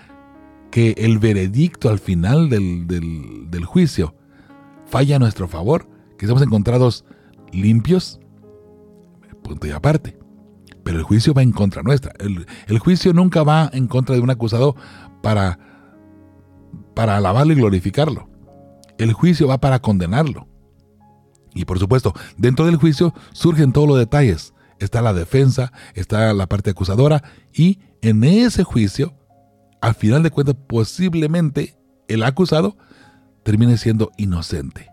que 0.70 0.94
el 0.98 1.18
veredicto 1.18 1.88
al 1.88 1.98
final 1.98 2.48
del, 2.48 2.86
del 2.86 3.64
juicio 3.64 4.14
falla 4.86 5.16
a 5.16 5.18
nuestro 5.18 5.48
favor, 5.48 5.88
que 6.20 6.26
seamos 6.26 6.42
encontrados 6.42 7.06
limpios, 7.50 8.20
punto 9.42 9.66
y 9.66 9.70
aparte. 9.70 10.18
Pero 10.84 10.98
el 10.98 11.02
juicio 11.02 11.32
va 11.32 11.40
en 11.40 11.50
contra 11.50 11.82
nuestra. 11.82 12.12
El, 12.18 12.78
juicio 12.78 13.14
nunca 13.14 13.42
va 13.42 13.70
en 13.72 13.86
contra 13.86 14.14
de 14.14 14.20
un 14.20 14.28
acusado 14.28 14.76
para, 15.22 15.58
para 16.94 17.16
alabarlo 17.16 17.54
y 17.54 17.56
glorificarlo. 17.56 18.28
El 18.98 19.14
juicio 19.14 19.48
va 19.48 19.62
para 19.62 19.78
condenarlo. 19.78 20.46
Y 21.54 21.64
por 21.64 21.78
supuesto, 21.78 22.12
dentro 22.36 22.66
del 22.66 22.76
juicio 22.76 23.14
surgen 23.32 23.72
todos 23.72 23.88
los 23.88 23.96
detalles. 23.96 24.52
Está 24.78 25.00
la 25.00 25.14
defensa, 25.14 25.72
está 25.94 26.34
la 26.34 26.48
parte 26.48 26.68
acusadora 26.68 27.22
y 27.50 27.78
en 28.02 28.24
ese 28.24 28.62
juicio, 28.62 29.14
al 29.80 29.94
final 29.94 30.22
de 30.22 30.30
cuentas, 30.30 30.56
posiblemente 30.68 31.78
el 32.08 32.22
acusado 32.24 32.76
termine 33.42 33.78
siendo 33.78 34.10
inocente. 34.18 34.89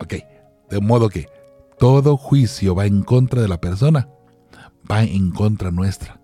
Ok, 0.00 0.14
de 0.70 0.80
modo 0.80 1.08
que 1.08 1.28
todo 1.78 2.16
juicio 2.16 2.74
va 2.74 2.86
en 2.86 3.02
contra 3.02 3.42
de 3.42 3.48
la 3.48 3.60
persona, 3.60 4.08
va 4.90 5.02
en 5.02 5.30
contra 5.30 5.70
nuestra. 5.70 6.20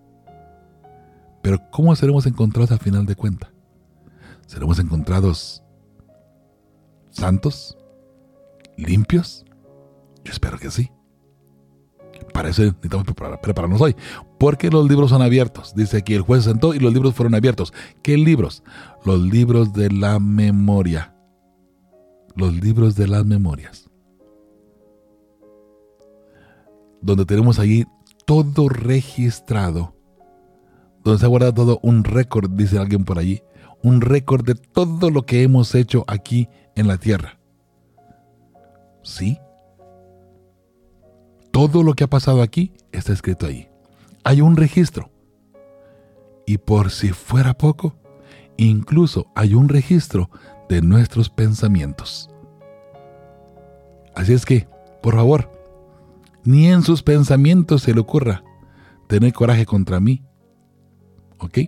Pero 1.41 1.59
¿cómo 1.71 1.95
seremos 1.95 2.25
encontrados 2.25 2.71
al 2.71 2.79
final 2.79 3.05
de 3.05 3.15
cuentas? 3.15 3.51
¿Seremos 4.47 4.79
encontrados 4.79 5.63
santos? 7.11 7.77
¿Limpios? 8.77 9.45
Yo 10.23 10.31
espero 10.31 10.57
que 10.57 10.71
sí. 10.71 10.91
Para 12.33 12.49
eso 12.49 12.63
necesitamos 12.63 13.05
prepararnos 13.41 13.81
hoy. 13.81 13.95
Porque 14.39 14.69
los 14.69 14.89
libros 14.89 15.09
son 15.11 15.21
abiertos. 15.21 15.73
Dice 15.75 15.97
aquí, 15.97 16.13
el 16.13 16.21
juez 16.21 16.43
se 16.43 16.49
sentó 16.49 16.73
y 16.73 16.79
los 16.79 16.93
libros 16.93 17.13
fueron 17.13 17.35
abiertos. 17.35 17.73
¿Qué 18.01 18.17
libros? 18.17 18.63
Los 19.05 19.19
libros 19.21 19.73
de 19.73 19.89
la 19.91 20.19
memoria. 20.19 21.14
Los 22.35 22.53
libros 22.53 22.95
de 22.95 23.07
las 23.07 23.25
memorias. 23.25 23.89
donde 27.05 27.25
tenemos 27.25 27.59
ahí 27.59 27.85
todo 28.25 28.67
registrado, 28.67 29.93
donde 31.03 31.19
se 31.19 31.25
ha 31.25 31.29
guardado 31.29 31.53
todo 31.53 31.79
un 31.83 32.03
récord, 32.03 32.49
dice 32.49 32.79
alguien 32.79 33.05
por 33.05 33.19
allí, 33.19 33.43
un 33.83 34.01
récord 34.01 34.43
de 34.43 34.55
todo 34.55 35.11
lo 35.11 35.23
que 35.23 35.43
hemos 35.43 35.75
hecho 35.75 36.03
aquí 36.07 36.49
en 36.75 36.87
la 36.87 36.97
tierra. 36.97 37.37
¿Sí? 39.03 39.37
Todo 41.51 41.83
lo 41.83 41.93
que 41.93 42.05
ha 42.05 42.09
pasado 42.09 42.41
aquí 42.41 42.73
está 42.91 43.13
escrito 43.13 43.45
ahí. 43.45 43.69
Hay 44.23 44.41
un 44.41 44.57
registro. 44.57 45.11
Y 46.47 46.57
por 46.57 46.89
si 46.89 47.09
fuera 47.09 47.55
poco, 47.55 47.95
incluso 48.57 49.31
hay 49.35 49.53
un 49.53 49.69
registro 49.69 50.31
de 50.69 50.81
nuestros 50.81 51.29
pensamientos. 51.29 52.29
Así 54.15 54.33
es 54.33 54.45
que, 54.45 54.67
por 55.01 55.15
favor, 55.15 55.51
ni 56.43 56.67
en 56.67 56.83
sus 56.83 57.03
pensamientos 57.03 57.83
se 57.83 57.93
le 57.93 57.99
ocurra 57.99 58.43
tener 59.07 59.33
coraje 59.33 59.65
contra 59.65 59.99
mí. 59.99 60.23
¿Ok? 61.39 61.59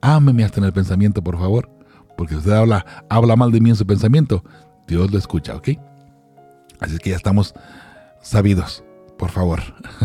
Ámeme 0.00 0.44
hasta 0.44 0.60
en 0.60 0.66
el 0.66 0.72
pensamiento, 0.72 1.22
por 1.22 1.38
favor. 1.38 1.70
Porque 2.16 2.36
usted 2.36 2.52
habla, 2.52 3.04
habla 3.08 3.36
mal 3.36 3.52
de 3.52 3.60
mí 3.60 3.70
en 3.70 3.76
su 3.76 3.86
pensamiento. 3.86 4.44
Dios 4.86 5.10
lo 5.10 5.18
escucha, 5.18 5.56
¿ok? 5.56 5.70
Así 6.80 6.94
es 6.94 7.00
que 7.00 7.10
ya 7.10 7.16
estamos 7.16 7.54
sabidos, 8.22 8.84
por 9.18 9.30
favor. 9.30 9.60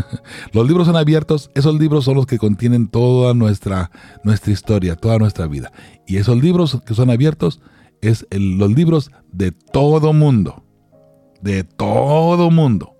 los 0.52 0.66
libros 0.66 0.86
son 0.86 0.96
abiertos. 0.96 1.50
Esos 1.54 1.78
libros 1.78 2.04
son 2.04 2.14
los 2.16 2.26
que 2.26 2.38
contienen 2.38 2.88
toda 2.88 3.34
nuestra, 3.34 3.90
nuestra 4.24 4.52
historia, 4.52 4.96
toda 4.96 5.18
nuestra 5.18 5.46
vida. 5.46 5.72
Y 6.06 6.16
esos 6.16 6.40
libros 6.40 6.80
que 6.84 6.94
son 6.94 7.10
abiertos 7.10 7.60
es 8.00 8.26
los 8.30 8.72
libros 8.72 9.10
de 9.32 9.52
todo 9.52 10.12
mundo. 10.12 10.64
De 11.40 11.64
todo 11.64 12.50
mundo. 12.50 12.96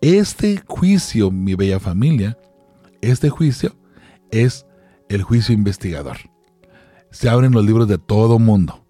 Este 0.00 0.62
juicio, 0.66 1.30
mi 1.30 1.54
bella 1.54 1.80
familia, 1.80 2.38
este 3.00 3.30
juicio 3.30 3.74
es 4.30 4.66
el 5.08 5.22
juicio 5.22 5.54
investigador. 5.54 6.16
Se 7.10 7.28
abren 7.28 7.52
los 7.52 7.64
libros 7.64 7.88
de 7.88 7.98
todo 7.98 8.38
mundo. 8.38 8.84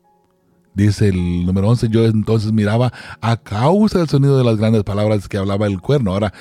Dice 0.75 1.09
el 1.09 1.47
número 1.47 1.69
11, 1.69 1.89
yo 1.89 2.05
entonces 2.05 2.53
miraba 2.53 2.93
a 3.21 3.37
causa 3.37 3.99
del 3.99 4.09
sonido 4.09 4.37
de 4.37 4.45
las 4.45 4.57
grandes 4.57 4.83
palabras 4.83 5.29
que 5.29 5.37
hablaba 5.37 5.67
el 5.67 5.81
cuerno. 5.81 6.13
Ahora, 6.13 6.33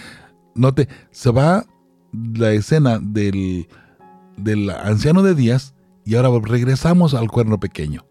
note, 0.55 0.87
se 1.11 1.29
va 1.29 1.65
la 2.11 2.51
escena 2.51 2.99
del, 2.99 3.67
del 4.37 4.69
anciano 4.71 5.21
de 5.21 5.35
Díaz 5.35 5.75
y 6.03 6.15
ahora 6.15 6.29
regresamos 6.43 7.13
al 7.13 7.29
cuerno 7.29 7.59
pequeño. 7.59 8.05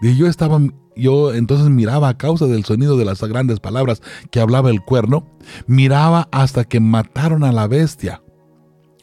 Dice, 0.00 0.16
yo 0.16 0.26
estaba, 0.26 0.60
yo 0.94 1.34
entonces 1.34 1.68
miraba 1.68 2.08
a 2.08 2.18
causa 2.18 2.46
del 2.46 2.64
sonido 2.64 2.96
de 2.96 3.04
las 3.04 3.22
grandes 3.22 3.60
palabras 3.60 4.02
que 4.30 4.40
hablaba 4.40 4.70
el 4.70 4.82
cuerno, 4.82 5.26
miraba 5.66 6.28
hasta 6.32 6.64
que 6.64 6.80
mataron 6.80 7.44
a 7.44 7.52
la 7.52 7.66
bestia. 7.66 8.22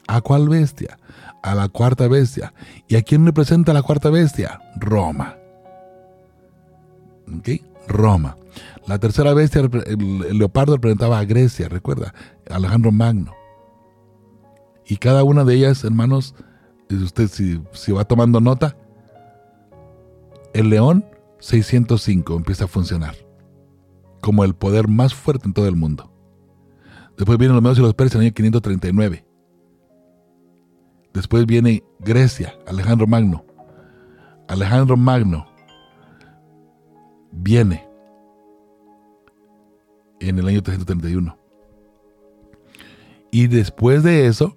¿A 0.07 0.21
cuál 0.21 0.49
bestia? 0.49 0.97
A 1.41 1.55
la 1.55 1.69
cuarta 1.69 2.07
bestia. 2.07 2.53
¿Y 2.87 2.95
a 2.95 3.01
quién 3.01 3.25
representa 3.25 3.73
la 3.73 3.81
cuarta 3.81 4.09
bestia? 4.09 4.59
Roma. 4.75 5.37
¿Ok? 7.37 7.49
Roma. 7.87 8.37
La 8.85 8.99
tercera 8.99 9.33
bestia, 9.33 9.61
el, 9.61 10.37
leopardo 10.37 10.75
representaba 10.75 11.19
a 11.19 11.25
Grecia, 11.25 11.69
recuerda, 11.69 12.13
Alejandro 12.49 12.91
Magno. 12.91 13.33
Y 14.85 14.97
cada 14.97 15.23
una 15.23 15.43
de 15.45 15.55
ellas, 15.55 15.83
hermanos, 15.83 16.35
usted 16.89 17.29
si, 17.29 17.61
si 17.71 17.91
va 17.91 18.03
tomando 18.03 18.41
nota, 18.41 18.75
el 20.53 20.69
león 20.69 21.05
605 21.39 22.35
empieza 22.35 22.65
a 22.65 22.67
funcionar 22.67 23.15
como 24.21 24.45
el 24.45 24.55
poder 24.55 24.87
más 24.87 25.13
fuerte 25.13 25.47
en 25.47 25.53
todo 25.53 25.67
el 25.67 25.75
mundo. 25.75 26.09
Después 27.17 27.37
vienen 27.37 27.55
los 27.55 27.63
medios 27.63 27.79
y 27.79 27.81
los 27.81 27.93
persas 27.93 28.15
en 28.15 28.21
el 28.21 28.27
año 28.27 28.33
539. 28.33 29.25
Después 31.13 31.45
viene 31.45 31.83
Grecia, 31.99 32.55
Alejandro 32.65 33.05
Magno. 33.05 33.45
Alejandro 34.47 34.97
Magno 34.97 35.45
viene 37.31 37.87
en 40.19 40.39
el 40.39 40.47
año 40.47 40.63
331. 40.63 41.37
Y 43.31 43.47
después 43.47 44.03
de 44.03 44.27
eso, 44.27 44.55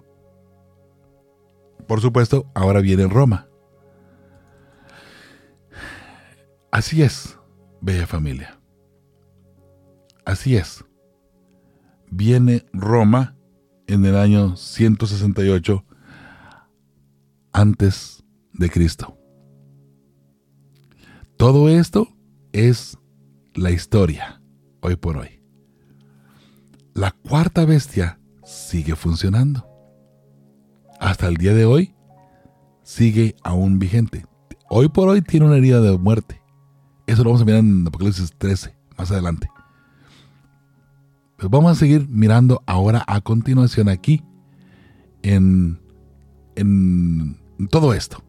por 1.87 1.99
supuesto, 1.99 2.45
ahora 2.53 2.79
viene 2.79 3.07
Roma. 3.07 3.46
Así 6.71 7.01
es, 7.01 7.37
bella 7.81 8.07
familia. 8.07 8.59
Así 10.25 10.55
es. 10.55 10.83
Viene 12.11 12.65
Roma 12.73 13.35
en 13.87 14.05
el 14.05 14.15
año 14.15 14.55
168 14.57 15.85
antes 17.53 18.23
de 18.53 18.69
Cristo. 18.69 19.17
Todo 21.37 21.69
esto 21.69 22.09
es 22.51 22.97
la 23.53 23.71
historia 23.71 24.41
hoy 24.81 24.95
por 24.95 25.17
hoy. 25.17 25.41
La 26.93 27.11
cuarta 27.11 27.63
bestia 27.65 28.19
sigue 28.43 28.95
funcionando. 28.95 29.67
Hasta 30.99 31.27
el 31.27 31.37
día 31.37 31.53
de 31.53 31.65
hoy 31.65 31.95
sigue 32.83 33.35
aún 33.43 33.79
vigente. 33.79 34.25
Hoy 34.69 34.89
por 34.89 35.07
hoy 35.09 35.21
tiene 35.21 35.45
una 35.45 35.57
herida 35.57 35.79
de 35.79 35.97
muerte. 35.97 36.41
Eso 37.07 37.23
lo 37.23 37.29
vamos 37.29 37.41
a 37.41 37.45
mirar 37.45 37.61
en 37.61 37.87
Apocalipsis 37.87 38.33
13, 38.37 38.75
más 38.97 39.11
adelante. 39.11 39.49
Pero 41.37 41.49
vamos 41.49 41.71
a 41.71 41.75
seguir 41.75 42.07
mirando 42.09 42.61
ahora 42.65 43.03
a 43.07 43.21
continuación 43.21 43.89
aquí 43.89 44.23
en, 45.21 45.79
en 46.55 47.37
todo 47.69 47.93
esto, 47.93 48.23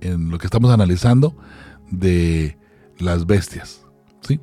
en 0.00 0.30
lo 0.30 0.38
que 0.38 0.46
estamos 0.46 0.70
analizando 0.70 1.36
de 1.90 2.56
las 2.98 3.26
bestias. 3.26 3.84
¿Sí? 4.20 4.40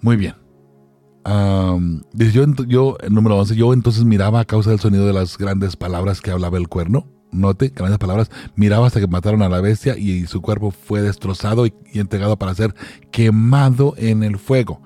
Muy 0.00 0.16
bien. 0.16 0.34
yo, 1.24 2.46
yo, 2.66 2.96
número 3.10 3.38
11, 3.38 3.56
yo 3.56 3.72
entonces 3.72 4.04
miraba 4.04 4.40
a 4.40 4.44
causa 4.44 4.70
del 4.70 4.80
sonido 4.80 5.06
de 5.06 5.12
las 5.12 5.36
grandes 5.36 5.76
palabras 5.76 6.20
que 6.20 6.30
hablaba 6.30 6.56
el 6.56 6.68
cuerno. 6.68 7.06
Note, 7.34 7.72
grandes 7.74 7.98
palabras, 7.98 8.30
miraba 8.56 8.86
hasta 8.86 9.00
que 9.00 9.06
mataron 9.06 9.42
a 9.42 9.48
la 9.48 9.60
bestia 9.60 9.96
y 9.98 10.26
su 10.26 10.40
cuerpo 10.40 10.70
fue 10.70 11.02
destrozado 11.02 11.66
y, 11.66 11.74
entregado 11.92 12.38
para 12.38 12.54
ser 12.54 12.74
quemado 13.10 13.94
en 13.96 14.22
el 14.22 14.38
fuego. 14.38 14.80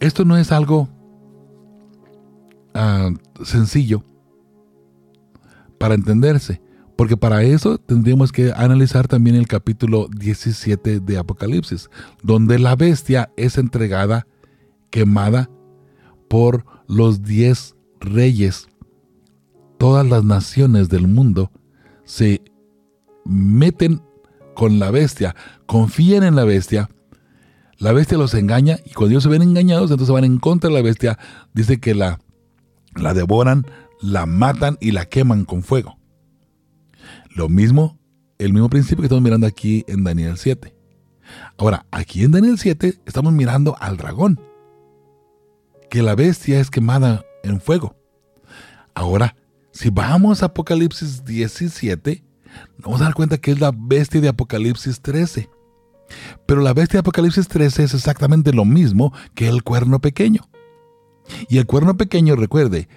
Esto 0.00 0.24
no 0.24 0.36
es 0.36 0.52
algo 0.52 0.88
ah, 2.74 3.10
sencillo 3.42 4.02
para 5.78 5.94
entenderse. 5.94 6.60
Porque 6.96 7.16
para 7.16 7.42
eso 7.42 7.78
tendríamos 7.78 8.30
que 8.30 8.52
analizar 8.54 9.08
también 9.08 9.36
el 9.36 9.48
capítulo 9.48 10.08
17 10.16 11.00
de 11.00 11.18
Apocalipsis, 11.18 11.90
donde 12.22 12.58
la 12.58 12.76
bestia 12.76 13.30
es 13.36 13.58
entregada, 13.58 14.26
quemada 14.90 15.50
por 16.28 16.64
los 16.86 17.22
diez 17.22 17.74
reyes. 18.00 18.68
Todas 19.78 20.06
las 20.06 20.24
naciones 20.24 20.88
del 20.88 21.08
mundo 21.08 21.50
se 22.04 22.42
meten 23.24 24.02
con 24.54 24.78
la 24.78 24.90
bestia, 24.90 25.34
confían 25.66 26.22
en 26.22 26.36
la 26.36 26.44
bestia, 26.44 26.90
la 27.78 27.92
bestia 27.92 28.18
los 28.18 28.34
engaña 28.34 28.78
y 28.84 28.92
cuando 28.92 29.12
ellos 29.12 29.24
se 29.24 29.28
ven 29.28 29.42
engañados, 29.42 29.90
entonces 29.90 30.12
van 30.12 30.24
en 30.24 30.38
contra 30.38 30.70
de 30.70 30.76
la 30.76 30.82
bestia, 30.82 31.18
dice 31.52 31.80
que 31.80 31.94
la, 31.94 32.20
la 32.94 33.14
devoran, 33.14 33.66
la 34.00 34.26
matan 34.26 34.78
y 34.80 34.92
la 34.92 35.06
queman 35.06 35.44
con 35.44 35.62
fuego. 35.62 35.98
Lo 37.34 37.48
mismo, 37.48 37.98
el 38.38 38.52
mismo 38.52 38.70
principio 38.70 39.02
que 39.02 39.06
estamos 39.06 39.24
mirando 39.24 39.46
aquí 39.46 39.84
en 39.88 40.04
Daniel 40.04 40.38
7. 40.38 40.74
Ahora, 41.58 41.86
aquí 41.90 42.22
en 42.22 42.30
Daniel 42.30 42.58
7 42.58 43.00
estamos 43.06 43.32
mirando 43.32 43.76
al 43.80 43.96
dragón, 43.96 44.40
que 45.90 46.02
la 46.02 46.14
bestia 46.14 46.60
es 46.60 46.70
quemada 46.70 47.24
en 47.42 47.60
fuego. 47.60 47.96
Ahora, 48.94 49.36
si 49.74 49.90
vamos 49.90 50.42
a 50.42 50.46
Apocalipsis 50.46 51.24
17, 51.24 52.24
nos 52.76 52.84
vamos 52.84 53.00
a 53.00 53.04
dar 53.04 53.14
cuenta 53.14 53.38
que 53.38 53.50
es 53.50 53.60
la 53.60 53.72
bestia 53.76 54.20
de 54.20 54.28
Apocalipsis 54.28 55.00
13. 55.02 55.50
Pero 56.46 56.60
la 56.60 56.72
bestia 56.72 56.98
de 56.98 57.00
Apocalipsis 57.00 57.48
13 57.48 57.82
es 57.82 57.94
exactamente 57.94 58.52
lo 58.52 58.64
mismo 58.64 59.12
que 59.34 59.48
el 59.48 59.64
cuerno 59.64 60.00
pequeño. 60.00 60.48
Y 61.48 61.58
el 61.58 61.66
cuerno 61.66 61.96
pequeño, 61.96 62.36
recuerde, 62.36 62.88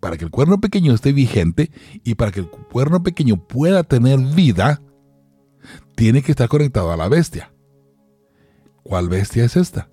para 0.00 0.16
que 0.16 0.24
el 0.24 0.32
cuerno 0.32 0.60
pequeño 0.60 0.92
esté 0.92 1.12
vigente 1.12 1.70
y 2.02 2.16
para 2.16 2.32
que 2.32 2.40
el 2.40 2.48
cuerno 2.48 3.04
pequeño 3.04 3.36
pueda 3.36 3.84
tener 3.84 4.18
vida, 4.18 4.82
tiene 5.94 6.22
que 6.22 6.32
estar 6.32 6.48
conectado 6.48 6.90
a 6.90 6.96
la 6.96 7.08
bestia. 7.08 7.52
¿Cuál 8.82 9.08
bestia 9.08 9.44
es 9.44 9.56
esta? 9.56 9.90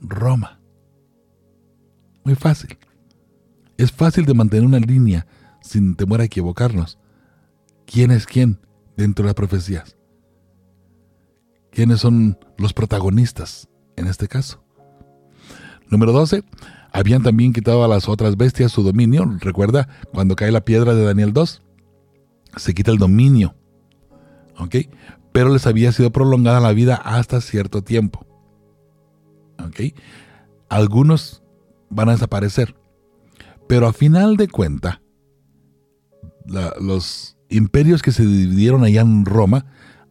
Roma. 0.00 0.60
Muy 2.24 2.34
fácil. 2.34 2.76
Es 3.76 3.92
fácil 3.92 4.24
de 4.24 4.34
mantener 4.34 4.66
una 4.66 4.80
línea 4.80 5.28
sin 5.70 5.94
temor 5.94 6.20
a 6.20 6.24
equivocarnos. 6.24 6.98
¿Quién 7.86 8.10
es 8.10 8.26
quién 8.26 8.58
dentro 8.96 9.22
de 9.22 9.28
las 9.28 9.34
profecías? 9.34 9.96
¿Quiénes 11.70 12.00
son 12.00 12.38
los 12.58 12.72
protagonistas 12.72 13.68
en 13.96 14.08
este 14.08 14.26
caso? 14.26 14.64
Número 15.88 16.10
12. 16.10 16.42
Habían 16.92 17.22
también 17.22 17.52
quitado 17.52 17.84
a 17.84 17.88
las 17.88 18.08
otras 18.08 18.36
bestias 18.36 18.72
su 18.72 18.82
dominio. 18.82 19.24
Recuerda 19.38 19.88
cuando 20.12 20.34
cae 20.34 20.50
la 20.50 20.64
piedra 20.64 20.94
de 20.94 21.04
Daniel 21.04 21.32
2. 21.32 21.62
Se 22.56 22.74
quita 22.74 22.90
el 22.90 22.98
dominio. 22.98 23.54
¿Ok? 24.58 24.74
Pero 25.30 25.50
les 25.50 25.68
había 25.68 25.92
sido 25.92 26.10
prolongada 26.10 26.58
la 26.58 26.72
vida 26.72 26.96
hasta 26.96 27.40
cierto 27.40 27.82
tiempo. 27.82 28.26
¿Ok? 29.64 29.94
Algunos 30.68 31.44
van 31.90 32.08
a 32.08 32.12
desaparecer. 32.12 32.74
Pero 33.68 33.86
a 33.86 33.92
final 33.92 34.36
de 34.36 34.48
cuenta, 34.48 35.00
los 36.80 37.36
imperios 37.48 38.02
que 38.02 38.12
se 38.12 38.24
dividieron 38.24 38.84
allá 38.84 39.02
en 39.02 39.24
Roma, 39.24 39.66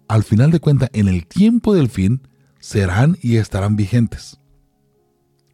al 0.07 0.23
final 0.23 0.51
de 0.51 0.59
cuentas, 0.59 0.89
en 0.93 1.07
el 1.07 1.27
tiempo 1.27 1.73
del 1.73 1.89
fin, 1.89 2.21
serán 2.59 3.17
y 3.21 3.37
estarán 3.37 3.75
vigentes. 3.75 4.39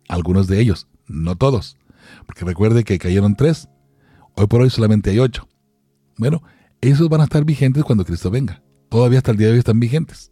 Algunos 0.07 0.47
de 0.47 0.59
ellos, 0.59 0.87
no 1.07 1.35
todos. 1.35 1.77
Porque 2.25 2.45
recuerde 2.45 2.83
que 2.83 2.99
cayeron 2.99 3.35
tres. 3.35 3.67
Hoy 4.35 4.47
por 4.47 4.61
hoy 4.61 4.69
solamente 4.69 5.09
hay 5.09 5.19
ocho. 5.19 5.47
Bueno, 6.17 6.43
esos 6.81 7.09
van 7.09 7.21
a 7.21 7.25
estar 7.25 7.43
vigentes 7.45 7.83
cuando 7.83 8.05
Cristo 8.05 8.29
venga. 8.29 8.61
Todavía 8.89 9.19
hasta 9.19 9.31
el 9.31 9.37
día 9.37 9.47
de 9.47 9.53
hoy 9.53 9.59
están 9.59 9.79
vigentes. 9.79 10.31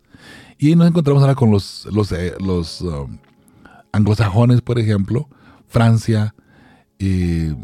Y 0.57 0.75
nos 0.75 0.87
encontramos 0.87 1.21
ahora 1.21 1.35
con 1.35 1.51
los, 1.51 1.87
los, 1.91 2.11
eh, 2.11 2.33
los 2.39 2.81
um, 2.81 3.17
anglosajones, 3.91 4.61
por 4.61 4.79
ejemplo, 4.79 5.27
Francia, 5.67 6.35
eh, 6.99 7.55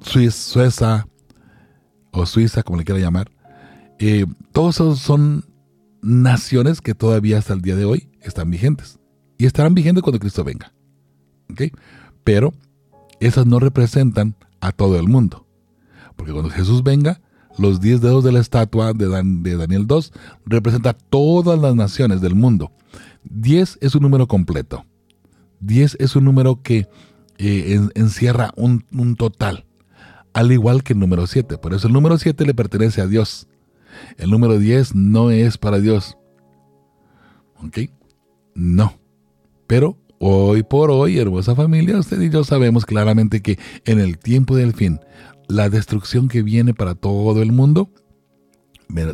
Suiza, 0.00 1.06
o 2.12 2.26
Suiza, 2.26 2.62
como 2.62 2.78
le 2.78 2.84
quiera 2.84 3.00
llamar. 3.00 3.30
Eh, 3.98 4.26
todos 4.52 4.76
esos 4.76 4.98
son 5.00 5.44
naciones 6.02 6.80
que 6.80 6.94
todavía 6.94 7.38
hasta 7.38 7.52
el 7.52 7.60
día 7.62 7.76
de 7.76 7.84
hoy 7.84 8.08
están 8.22 8.50
vigentes. 8.50 8.98
Y 9.38 9.46
estarán 9.46 9.74
vigentes 9.74 10.02
cuando 10.02 10.18
Cristo 10.18 10.44
venga. 10.44 10.72
Pero 12.24 12.52
esas 13.20 13.46
no 13.46 13.58
representan 13.58 14.34
a 14.60 14.72
todo 14.72 14.98
el 14.98 15.08
mundo. 15.08 15.46
Porque 16.16 16.32
cuando 16.32 16.50
Jesús 16.50 16.82
venga, 16.82 17.20
los 17.58 17.80
diez 17.80 18.00
dedos 18.00 18.24
de 18.24 18.32
la 18.32 18.40
estatua 18.40 18.92
de, 18.92 19.08
Dan- 19.08 19.42
de 19.42 19.56
Daniel 19.56 19.86
2 19.86 20.12
representa 20.46 20.92
todas 20.92 21.58
las 21.58 21.74
naciones 21.74 22.20
del 22.20 22.34
mundo. 22.34 22.72
10 23.24 23.78
es 23.80 23.94
un 23.94 24.02
número 24.02 24.26
completo. 24.28 24.84
10 25.60 25.96
es 26.00 26.16
un 26.16 26.24
número 26.24 26.62
que 26.62 26.88
eh, 27.38 27.74
en- 27.74 27.90
encierra 27.94 28.52
un, 28.56 28.84
un 28.92 29.16
total, 29.16 29.66
al 30.32 30.52
igual 30.52 30.82
que 30.82 30.92
el 30.92 30.98
número 30.98 31.26
7. 31.26 31.58
Por 31.58 31.74
eso 31.74 31.86
el 31.86 31.92
número 31.92 32.18
7 32.18 32.44
le 32.44 32.54
pertenece 32.54 33.00
a 33.00 33.06
Dios. 33.06 33.48
El 34.16 34.30
número 34.30 34.58
10 34.58 34.94
no 34.94 35.30
es 35.30 35.58
para 35.58 35.78
Dios. 35.78 36.16
¿Ok? 37.56 37.90
No. 38.54 38.98
Pero 39.66 39.98
hoy 40.18 40.62
por 40.62 40.90
hoy, 40.90 41.18
hermosa 41.18 41.54
familia, 41.54 41.98
usted 41.98 42.20
y 42.20 42.30
yo 42.30 42.44
sabemos 42.44 42.86
claramente 42.86 43.40
que 43.40 43.58
en 43.84 44.00
el 44.00 44.18
tiempo 44.18 44.56
del 44.56 44.74
fin, 44.74 45.00
la 45.48 45.68
destrucción 45.68 46.28
que 46.28 46.42
viene 46.42 46.74
para 46.74 46.94
todo 46.94 47.42
el 47.42 47.52
mundo 47.52 47.90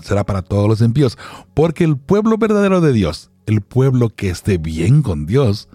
será 0.03 0.25
para 0.25 0.43
todos 0.43 0.69
los 0.69 0.81
impíos. 0.81 1.19
Porque 1.55 1.85
el 1.85 1.97
pueblo 1.99 2.39
verdadero 2.39 2.81
de 2.81 2.93
Dios, 2.93 3.31
el 3.47 3.61
pueblo 3.61 4.11
que 4.11 4.31
esté 4.31 4.59
bien 4.59 5.03
con 5.03 5.27
Dios, 5.27 5.69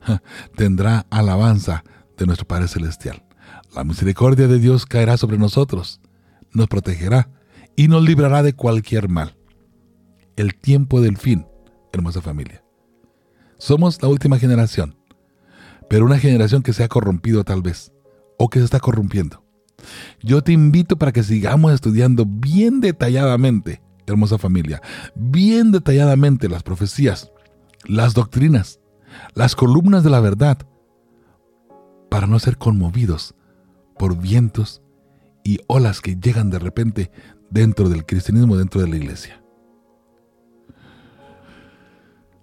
tendrá 0.56 1.06
alabanza 1.10 1.84
de 2.16 2.26
nuestro 2.26 2.46
Padre 2.46 2.68
Celestial. 2.68 3.25
La 3.76 3.84
misericordia 3.84 4.48
de 4.48 4.58
Dios 4.58 4.86
caerá 4.86 5.18
sobre 5.18 5.36
nosotros, 5.36 6.00
nos 6.54 6.66
protegerá 6.66 7.28
y 7.76 7.88
nos 7.88 8.02
librará 8.02 8.42
de 8.42 8.54
cualquier 8.54 9.10
mal. 9.10 9.36
El 10.34 10.54
tiempo 10.54 11.02
del 11.02 11.18
fin, 11.18 11.46
hermosa 11.92 12.22
familia. 12.22 12.64
Somos 13.58 14.00
la 14.00 14.08
última 14.08 14.38
generación, 14.38 14.96
pero 15.90 16.06
una 16.06 16.18
generación 16.18 16.62
que 16.62 16.72
se 16.72 16.84
ha 16.84 16.88
corrompido 16.88 17.44
tal 17.44 17.60
vez, 17.60 17.92
o 18.38 18.48
que 18.48 18.60
se 18.60 18.64
está 18.64 18.80
corrompiendo. 18.80 19.44
Yo 20.22 20.40
te 20.40 20.52
invito 20.52 20.96
para 20.96 21.12
que 21.12 21.22
sigamos 21.22 21.74
estudiando 21.74 22.24
bien 22.26 22.80
detalladamente, 22.80 23.82
hermosa 24.06 24.38
familia, 24.38 24.80
bien 25.14 25.70
detalladamente 25.70 26.48
las 26.48 26.62
profecías, 26.62 27.30
las 27.84 28.14
doctrinas, 28.14 28.80
las 29.34 29.54
columnas 29.54 30.02
de 30.02 30.08
la 30.08 30.20
verdad, 30.20 30.66
para 32.08 32.26
no 32.26 32.38
ser 32.38 32.56
conmovidos 32.56 33.34
por 33.98 34.18
vientos 34.18 34.82
y 35.44 35.60
olas 35.66 36.00
que 36.00 36.16
llegan 36.16 36.50
de 36.50 36.58
repente 36.58 37.10
dentro 37.50 37.88
del 37.88 38.04
cristianismo, 38.04 38.56
dentro 38.56 38.80
de 38.80 38.88
la 38.88 38.96
iglesia. 38.96 39.42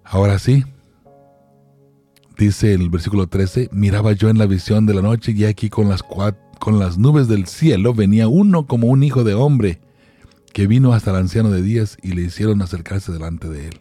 Ahora 0.04 0.38
sí, 0.38 0.64
dice 2.38 2.74
el 2.74 2.90
versículo 2.90 3.26
13, 3.26 3.70
miraba 3.72 4.12
yo 4.12 4.28
en 4.28 4.38
la 4.38 4.46
visión 4.46 4.86
de 4.86 4.94
la 4.94 5.02
noche 5.02 5.32
y 5.32 5.44
aquí 5.44 5.70
con 5.70 5.88
las, 5.88 6.02
con 6.02 6.78
las 6.78 6.98
nubes 6.98 7.28
del 7.28 7.46
cielo 7.46 7.94
venía 7.94 8.28
uno 8.28 8.66
como 8.66 8.88
un 8.88 9.02
hijo 9.02 9.24
de 9.24 9.34
hombre 9.34 9.80
que 10.52 10.66
vino 10.66 10.92
hasta 10.92 11.10
el 11.10 11.16
anciano 11.16 11.50
de 11.50 11.62
días 11.62 11.98
y 12.00 12.12
le 12.12 12.22
hicieron 12.22 12.62
acercarse 12.62 13.12
delante 13.12 13.48
de 13.48 13.68
él. 13.68 13.80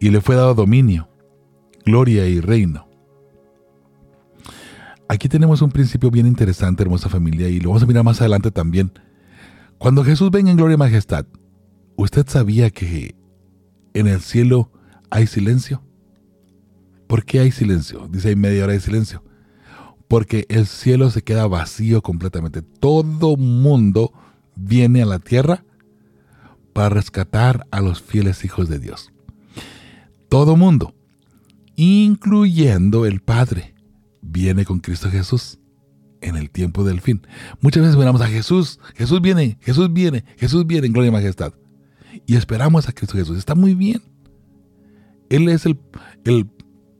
Y 0.00 0.10
le 0.10 0.20
fue 0.20 0.34
dado 0.34 0.54
dominio, 0.54 1.08
gloria 1.84 2.26
y 2.26 2.40
reino. 2.40 2.89
Aquí 5.10 5.28
tenemos 5.28 5.60
un 5.60 5.72
principio 5.72 6.08
bien 6.08 6.28
interesante, 6.28 6.84
hermosa 6.84 7.08
familia, 7.08 7.48
y 7.48 7.58
lo 7.58 7.70
vamos 7.70 7.82
a 7.82 7.86
mirar 7.86 8.04
más 8.04 8.20
adelante 8.20 8.52
también. 8.52 8.92
Cuando 9.76 10.04
Jesús 10.04 10.30
venga 10.30 10.52
en 10.52 10.56
gloria 10.56 10.76
y 10.76 10.78
majestad, 10.78 11.26
¿usted 11.96 12.28
sabía 12.28 12.70
que 12.70 13.16
en 13.92 14.06
el 14.06 14.20
cielo 14.20 14.70
hay 15.10 15.26
silencio? 15.26 15.82
¿Por 17.08 17.24
qué 17.24 17.40
hay 17.40 17.50
silencio? 17.50 18.06
Dice 18.06 18.28
hay 18.28 18.36
media 18.36 18.62
hora 18.62 18.74
de 18.74 18.78
silencio. 18.78 19.24
Porque 20.06 20.46
el 20.48 20.68
cielo 20.68 21.10
se 21.10 21.22
queda 21.22 21.48
vacío 21.48 22.02
completamente. 22.02 22.62
Todo 22.62 23.36
mundo 23.36 24.12
viene 24.54 25.02
a 25.02 25.06
la 25.06 25.18
tierra 25.18 25.64
para 26.72 26.90
rescatar 26.90 27.66
a 27.72 27.80
los 27.80 28.00
fieles 28.00 28.44
hijos 28.44 28.68
de 28.68 28.78
Dios. 28.78 29.12
Todo 30.28 30.54
mundo, 30.54 30.94
incluyendo 31.74 33.06
el 33.06 33.20
Padre, 33.22 33.74
viene 34.30 34.64
con 34.64 34.80
Cristo 34.80 35.10
Jesús 35.10 35.58
en 36.20 36.36
el 36.36 36.50
tiempo 36.50 36.84
del 36.84 37.00
fin. 37.00 37.26
Muchas 37.60 37.82
veces 37.82 37.96
miramos 37.96 38.20
a 38.20 38.28
Jesús, 38.28 38.78
Jesús 38.94 39.20
viene, 39.20 39.58
Jesús 39.60 39.92
viene, 39.92 40.24
Jesús 40.36 40.66
viene 40.66 40.86
en 40.86 40.92
gloria 40.92 41.08
y 41.08 41.12
majestad. 41.12 41.54
Y 42.26 42.36
esperamos 42.36 42.88
a 42.88 42.92
Cristo 42.92 43.16
Jesús. 43.16 43.38
Está 43.38 43.54
muy 43.54 43.74
bien. 43.74 44.02
Él 45.30 45.48
es 45.48 45.64
el, 45.64 45.78
el 46.24 46.50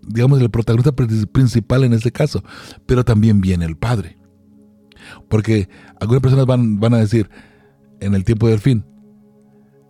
digamos, 0.07 0.41
el 0.41 0.51
protagonista 0.51 0.93
pri- 0.93 1.27
principal 1.27 1.85
en 1.85 1.93
este 1.93 2.13
caso, 2.13 2.43
pero 2.87 3.05
también 3.05 3.41
viene 3.41 3.65
el 3.65 3.77
Padre. 3.77 4.17
Porque 5.29 5.69
algunas 6.01 6.23
personas 6.23 6.47
van, 6.47 6.79
van 6.79 6.95
a 6.95 6.99
decir, 6.99 7.29
en 8.01 8.15
el 8.15 8.25
tiempo 8.25 8.49
del 8.49 8.61
fin, 8.61 8.85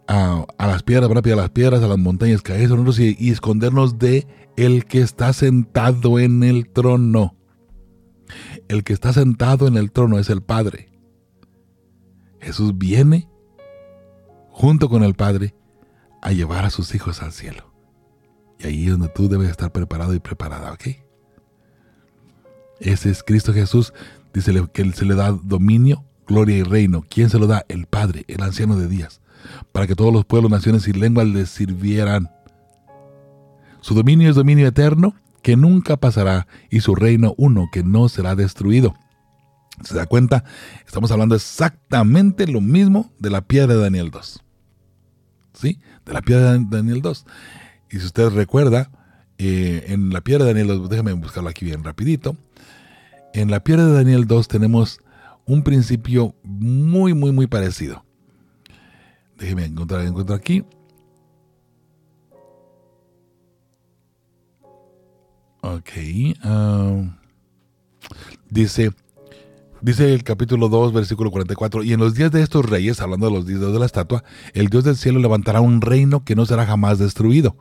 a, 0.09 0.45
a 0.59 0.67
las 0.67 0.83
piedras, 0.83 1.09
van 1.09 1.19
a 1.19 1.21
a 1.21 1.37
las 1.37 1.51
piedras, 1.51 1.83
a 1.83 1.89
las 1.89 1.99
montañas, 1.99 2.43
caer 2.43 2.71
nosotros 2.71 2.99
y 2.99 3.31
escondernos 3.31 3.99
de 3.99 4.27
el 4.57 4.85
que 4.87 5.01
está 5.01 5.33
sentado 5.33 6.19
en 6.19 6.43
el 6.43 6.69
trono. 6.69 7.37
El 8.69 8.85
que 8.85 8.93
está 8.93 9.13
sentado 9.13 9.67
en 9.67 9.77
el 9.77 9.91
trono 9.91 10.19
es 10.19 10.31
el 10.31 10.43
Padre. 10.43 10.91
Jesús 12.41 12.77
viene 12.77 13.29
junto 14.51 14.89
con 14.89 15.03
el 15.03 15.15
Padre 15.15 15.55
a 16.23 16.33
llevar 16.33 16.65
a 16.65 16.71
sus 16.71 16.95
hijos 16.95 17.23
al 17.23 17.33
cielo. 17.33 17.73
Y 18.59 18.67
ahí 18.67 18.85
es 18.85 18.91
donde 18.93 19.09
tú 19.09 19.29
debes 19.29 19.51
estar 19.51 19.73
preparado 19.73 20.15
y 20.15 20.21
preparada, 20.21 20.73
¿ok? 20.73 20.89
Ese 22.81 23.11
es 23.11 23.23
Cristo 23.23 23.53
Jesús. 23.53 23.93
Dice 24.33 24.53
que 24.73 24.93
se 24.93 25.05
le 25.05 25.15
da 25.15 25.33
dominio, 25.33 26.05
gloria 26.27 26.57
y 26.57 26.63
reino. 26.63 27.05
¿Quién 27.09 27.31
se 27.31 27.39
lo 27.39 27.47
da? 27.47 27.65
El 27.69 27.87
Padre, 27.87 28.25
el 28.29 28.43
anciano 28.43 28.77
de 28.77 28.89
días. 28.89 29.21
Para 29.73 29.87
que 29.87 29.97
todos 29.97 30.13
los 30.13 30.25
pueblos, 30.25 30.51
naciones 30.51 30.87
y 30.89 30.93
lenguas 30.93 31.27
le 31.27 31.47
sirvieran. 31.47 32.31
Su 33.81 33.95
dominio 33.95 34.29
es 34.29 34.37
dominio 34.37 34.67
eterno 34.67 35.15
que 35.43 35.57
nunca 35.57 35.97
pasará 35.97 36.47
y 36.71 36.81
su 36.81 36.95
reino 36.95 37.35
uno 37.39 37.69
que 37.73 37.83
no 37.83 38.09
será 38.09 38.35
destruido. 38.35 38.95
¿Se 39.83 39.95
da 39.95 40.07
cuenta? 40.07 40.45
Estamos 40.87 41.11
hablando 41.11 41.35
exactamente 41.35 42.47
lo 42.47 42.61
mismo 42.61 43.11
de 43.19 43.31
la 43.31 43.41
piedra 43.41 43.75
de 43.75 43.81
Daniel 43.81 44.11
2. 44.11 44.43
¿Sí? 45.55 45.79
De 46.05 46.13
la 46.13 46.21
piedra 46.21 46.53
de 46.53 46.67
Daniel 46.69 47.01
2. 47.01 47.27
Y 47.91 47.99
si 47.99 48.07
usted 48.07 48.29
recuerda, 48.31 48.91
eh, 49.39 49.87
en 49.89 50.11
la 50.11 50.21
piedra 50.21 50.45
de 50.45 50.53
Daniel 50.53 50.79
2, 50.79 50.91
déjame 50.91 51.13
buscarlo 51.15 51.49
aquí 51.49 51.65
bien 51.65 51.83
rapidito. 51.83 52.37
En 53.33 53.51
la 53.51 53.61
piedra 53.61 53.87
de 53.87 53.95
Daniel 53.95 54.27
2 54.27 54.49
tenemos 54.49 55.01
un 55.47 55.63
principio 55.63 56.35
muy, 56.43 57.15
muy, 57.15 57.33
muy 57.33 57.47
parecido. 57.47 58.05
Déjeme 59.39 59.65
encontrar, 59.65 60.03
encuentro 60.03 60.35
aquí. 60.35 60.65
Ok. 65.63 65.91
ah, 66.43 67.03
dice, 68.49 68.93
dice 69.83 70.15
el 70.15 70.25
capítulo 70.25 70.69
2, 70.69 70.93
versículo 70.93 71.31
44, 71.31 71.83
y 71.83 71.93
en 71.93 72.01
los 72.01 72.15
días 72.15 72.33
de 72.33 72.43
estos 72.43 72.69
reyes, 72.69 73.01
hablando 73.01 73.27
de 73.27 73.33
los 73.33 73.47
días 73.47 73.61
de 73.61 73.79
la 73.79 73.85
estatua, 73.85 74.25
el 74.55 74.69
Dios 74.69 74.85
del 74.85 74.97
cielo 74.97 75.19
levantará 75.21 75.61
un 75.61 75.83
reino 75.83 76.25
que 76.25 76.35
no 76.35 76.47
será 76.47 76.65
jamás 76.65 76.99
destruido, 76.99 77.57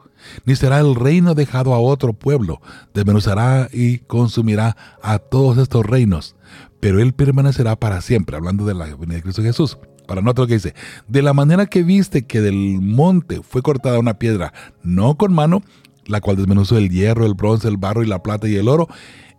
ni 0.46 0.56
será 0.56 0.80
el 0.80 0.96
reino 0.96 1.36
dejado 1.36 1.74
a 1.74 1.80
otro 1.80 2.14
pueblo, 2.14 2.62
desmenuzará 2.94 3.70
y 3.72 4.00
consumirá 4.00 4.78
a 5.02 5.20
todos 5.20 5.58
estos 5.58 5.86
reinos, 5.86 6.36
pero 6.80 7.02
él 7.02 7.14
permanecerá 7.14 7.76
para 7.76 8.02
siempre, 8.02 8.38
hablando 8.38 8.66
de 8.66 8.76
la 8.76 8.86
venida 8.96 9.16
de 9.16 9.24
Cristo 9.24 9.44
Jesús. 9.44 9.78
Ahora 10.08 10.24
nota 10.24 10.42
lo 10.42 10.48
que 10.48 10.56
dice, 10.56 10.74
de 11.08 11.22
la 11.22 11.34
manera 11.34 11.68
que 11.68 11.84
viste 11.84 12.26
que 12.26 12.42
del 12.42 12.80
monte 12.82 13.42
fue 13.44 13.62
cortada 13.62 14.00
una 14.00 14.18
piedra, 14.18 14.54
no 14.82 15.18
con 15.18 15.34
mano, 15.34 15.62
la 16.10 16.22
cual 16.22 16.36
desmenuzó 16.36 16.77
el 16.77 16.90
hierro, 16.90 17.26
el 17.26 17.36
bronce, 17.36 17.68
el 17.68 17.77
barro 17.77 18.03
y 18.03 18.07
la 18.07 18.23
plata 18.23 18.49
y 18.49 18.56
el 18.56 18.68
oro, 18.68 18.88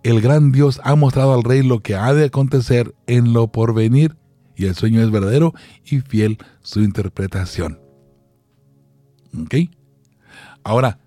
el 0.02 0.20
gran 0.20 0.52
Dios 0.52 0.80
ha 0.84 0.94
mostrado 0.94 1.34
al 1.34 1.42
rey 1.42 1.62
lo 1.62 1.80
que 1.80 1.96
ha 1.96 2.14
de 2.14 2.26
acontecer 2.26 2.94
en 3.06 3.32
lo 3.32 3.48
porvenir, 3.48 4.16
y 4.56 4.66
el 4.66 4.74
sueño 4.74 5.02
es 5.02 5.10
verdadero 5.10 5.52
y 5.84 6.00
fiel 6.00 6.38
su 6.62 6.80
interpretación. 6.80 7.80
¿Ok? 9.38 9.54
Ahora, 10.62 10.98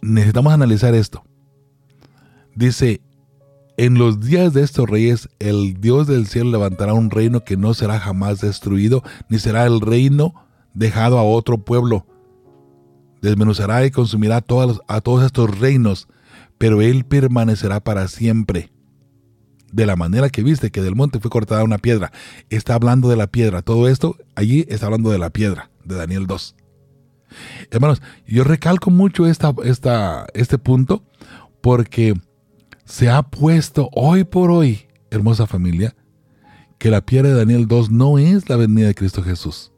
necesitamos 0.00 0.52
analizar 0.52 0.94
esto. 0.94 1.22
Dice, 2.54 3.00
en 3.76 3.94
los 3.94 4.20
días 4.20 4.52
de 4.52 4.62
estos 4.62 4.88
reyes, 4.88 5.28
el 5.38 5.80
Dios 5.80 6.06
del 6.06 6.26
cielo 6.26 6.50
levantará 6.50 6.94
un 6.94 7.10
reino 7.10 7.44
que 7.44 7.56
no 7.56 7.74
será 7.74 7.98
jamás 7.98 8.40
destruido, 8.40 9.02
ni 9.28 9.38
será 9.38 9.66
el 9.66 9.80
reino 9.80 10.34
dejado 10.74 11.18
a 11.18 11.22
otro 11.22 11.58
pueblo. 11.58 12.06
Desmenuzará 13.22 13.84
y 13.84 13.90
consumirá 13.90 14.36
a 14.36 14.40
todos, 14.40 15.24
estos 15.24 15.58
reinos, 15.58 16.08
pero 16.58 16.80
él 16.80 17.04
permanecerá 17.04 17.80
para 17.80 18.08
siempre. 18.08 18.72
De 19.72 19.86
la 19.86 19.96
manera 19.96 20.30
que 20.30 20.42
viste 20.42 20.70
que 20.70 20.82
del 20.82 20.96
monte 20.96 21.20
fue 21.20 21.30
cortada 21.30 21.62
una 21.62 21.78
piedra. 21.78 22.12
Está 22.48 22.74
hablando 22.74 23.08
de 23.08 23.16
la 23.16 23.28
piedra. 23.28 23.62
Todo 23.62 23.88
esto 23.88 24.16
allí 24.34 24.66
está 24.68 24.86
hablando 24.86 25.10
de 25.10 25.18
la 25.18 25.30
piedra, 25.30 25.70
de 25.84 25.94
Daniel 25.96 26.26
2. 26.26 26.56
Hermanos, 27.70 28.02
yo 28.26 28.44
recalco 28.44 28.90
mucho 28.90 29.26
esta, 29.26 29.54
este 30.34 30.58
punto 30.58 31.04
porque 31.60 32.14
se 32.84 33.08
ha 33.08 33.22
puesto 33.22 33.88
hoy 33.92 34.24
por 34.24 34.50
hoy, 34.50 34.88
hermosa 35.10 35.46
familia, 35.46 35.94
que 36.78 36.90
la 36.90 37.04
piedra 37.04 37.28
de 37.28 37.36
Daniel 37.36 37.68
2 37.68 37.90
no 37.90 38.18
es 38.18 38.48
la 38.48 38.56
venida 38.56 38.88
de 38.88 38.94
Cristo 38.94 39.22
Jesús. 39.22 39.72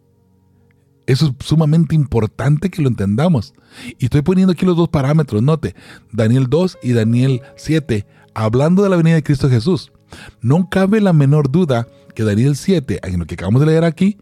Eso 1.13 1.27
es 1.27 1.47
sumamente 1.47 1.95
importante 1.95 2.71
que 2.71 2.83
lo 2.83 2.89
entendamos. 2.89 3.55
Y 3.99 4.07
estoy 4.07 4.23
poniendo 4.23 4.53
aquí 4.53 4.65
los 4.65 4.77
dos 4.77 4.89
parámetros, 4.89 5.43
note, 5.43 5.75
Daniel 6.11 6.47
2 6.49 6.79
y 6.83 6.93
Daniel 6.93 7.43
7, 7.57 8.07
hablando 8.35 8.83
de 8.83 8.89
la 8.89 8.97
venida 8.97 9.15
de 9.17 9.23
Cristo 9.23 9.49
Jesús. 9.49 9.93
No 10.41 10.69
cabe 10.71 11.01
la 11.01 11.13
menor 11.13 11.51
duda 11.51 11.87
que 12.15 12.25
Daniel 12.25 12.57
7, 12.57 13.01
en 13.03 13.19
lo 13.19 13.27
que 13.27 13.35
acabamos 13.35 13.61
de 13.61 13.67
leer 13.67 13.85
aquí, 13.85 14.19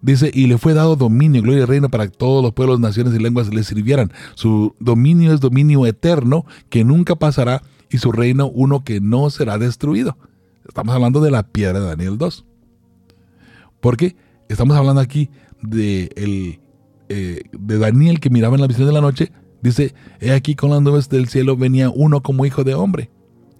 Dice, 0.00 0.30
y 0.32 0.46
le 0.46 0.58
fue 0.58 0.74
dado 0.74 0.94
dominio, 0.94 1.42
gloria 1.42 1.62
y 1.62 1.66
reino 1.66 1.88
para 1.88 2.06
que 2.06 2.16
todos 2.16 2.40
los 2.40 2.52
pueblos, 2.52 2.78
naciones 2.78 3.14
y 3.14 3.18
lenguas 3.18 3.52
le 3.52 3.64
sirvieran. 3.64 4.12
Su 4.34 4.76
dominio 4.78 5.34
es 5.34 5.40
dominio 5.40 5.86
eterno 5.86 6.46
que 6.68 6.84
nunca 6.84 7.16
pasará 7.16 7.62
y 7.90 7.98
su 7.98 8.12
reino 8.12 8.46
uno 8.46 8.84
que 8.84 9.00
no 9.00 9.28
será 9.30 9.58
destruido. 9.58 10.16
Estamos 10.68 10.94
hablando 10.94 11.20
de 11.20 11.32
la 11.32 11.42
piedra 11.42 11.80
de 11.80 11.86
Daniel 11.86 12.16
2. 12.16 12.44
Porque 13.80 14.14
estamos 14.48 14.76
hablando 14.76 15.00
aquí 15.00 15.30
de, 15.62 16.10
el, 16.16 16.60
eh, 17.08 17.42
de 17.52 17.78
Daniel 17.78 18.20
que 18.20 18.30
miraba 18.30 18.54
en 18.54 18.60
la 18.60 18.66
visión 18.66 18.86
de 18.86 18.92
la 18.92 19.00
noche. 19.00 19.32
Dice, 19.62 19.94
he 20.20 20.32
aquí 20.32 20.54
con 20.54 20.70
las 20.70 20.82
nubes 20.82 21.08
del 21.08 21.28
cielo 21.28 21.56
venía 21.56 21.90
uno 21.90 22.22
como 22.22 22.46
hijo 22.46 22.64
de 22.64 22.74
hombre, 22.74 23.10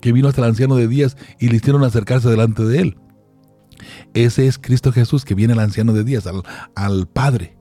que 0.01 0.13
vino 0.13 0.29
hasta 0.29 0.43
el 0.43 0.49
anciano 0.49 0.77
de 0.77 0.87
días 0.87 1.17
y 1.41 1.49
le 1.49 1.57
hicieron 1.57 1.83
acercarse 1.83 2.29
delante 2.29 2.65
de 2.65 2.79
él. 2.79 2.97
Ese 4.15 4.47
es 4.47 4.59
Cristo 4.59 4.93
Jesús 4.93 5.25
que 5.25 5.35
viene 5.35 5.53
al 5.53 5.61
anciano 5.61 5.93
de 5.93 6.05
días, 6.05 6.29
al, 6.75 7.09
Padre. 7.09 7.57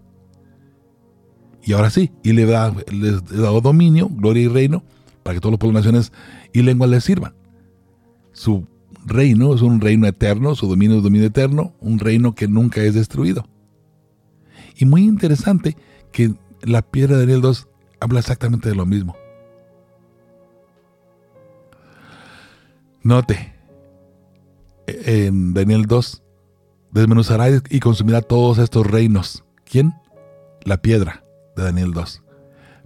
Y 1.64 1.74
ahora 1.74 1.90
sí, 1.90 2.12
y 2.24 2.34
le 2.34 2.46
da, 2.46 2.74
les 2.92 3.24
dominio, 3.26 4.10
gloria 4.10 4.44
y 4.44 4.48
reino, 4.48 4.84
para 5.24 5.36
que 5.36 5.42
todos 5.42 5.52
los 5.52 5.60
pueblos, 5.60 5.84
naciones 5.84 6.12
y 6.54 6.62
lenguas 6.62 6.90
le 6.90 7.02
sirvan. 7.02 7.36
Su 8.32 8.68
reino 9.06 9.54
es 9.54 9.62
un 9.62 9.82
reino 9.82 10.08
eterno, 10.08 10.56
su 10.56 10.68
dominio 10.68 10.98
es 10.98 11.04
dominio 11.04 11.28
eterno, 11.28 11.74
un 11.82 12.00
reino 12.00 12.36
que 12.36 12.48
nunca 12.48 12.82
es 12.82 12.94
destruido. 12.94 13.48
Y 14.78 14.86
muy 14.86 15.04
interesante 15.04 15.76
que 16.12 16.36
la 16.62 16.82
piedra 16.82 17.16
de 17.16 17.22
Daniel 17.22 17.42
2 17.42 17.68
habla 18.00 18.20
exactamente 18.20 18.70
de 18.70 18.76
lo 18.76 18.86
mismo. 18.86 19.16
Note, 23.02 23.56
en 24.86 25.54
Daniel 25.54 25.86
2, 25.86 26.24
desmenuzará 26.92 27.48
y 27.70 27.80
consumirá 27.80 28.22
todos 28.22 28.60
estos 28.60 28.86
reinos. 28.86 29.44
¿Quién? 29.66 29.94
La 30.64 30.78
piedra 30.78 31.24
de 31.56 31.64
Daniel 31.64 31.94
2. 31.94 32.24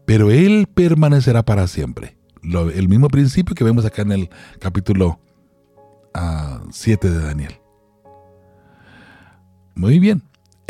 Pero 0.06 0.32
él 0.32 0.68
permanecerá 0.74 1.44
para 1.44 1.68
siempre. 1.68 2.18
el 2.44 2.88
mismo 2.88 3.08
principio 3.10 3.56
que 3.56 3.64
vemos 3.64 3.86
acá 3.86 4.04
en 4.04 4.12
el 4.14 4.30
capítulo 4.60 5.20
7 6.70 7.08
ah, 7.08 7.12
de 7.12 7.20
Daniel. 7.20 7.62
Muy 9.76 10.00
bien, 10.00 10.24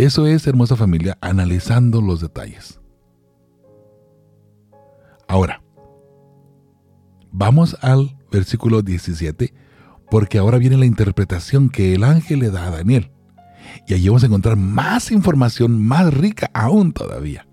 eso 0.05 0.25
es, 0.25 0.47
hermosa 0.47 0.75
familia, 0.75 1.17
analizando 1.21 2.01
los 2.01 2.21
detalles. 2.21 2.79
Ahora, 5.27 5.61
vamos 7.31 7.77
al 7.81 8.17
versículo 8.31 8.81
17 8.81 9.53
porque 10.09 10.39
ahora 10.39 10.57
viene 10.57 10.77
la 10.77 10.85
interpretación 10.87 11.69
que 11.69 11.93
el 11.93 12.03
ángel 12.03 12.39
le 12.39 12.49
da 12.49 12.65
a 12.65 12.71
Daniel. 12.71 13.11
Y 13.87 13.93
allí 13.93 14.09
vamos 14.09 14.23
a 14.23 14.25
encontrar 14.25 14.57
más 14.57 15.11
información 15.11 15.79
más 15.79 16.11
rica 16.11 16.49
aún 16.53 16.93
todavía. 16.93 17.47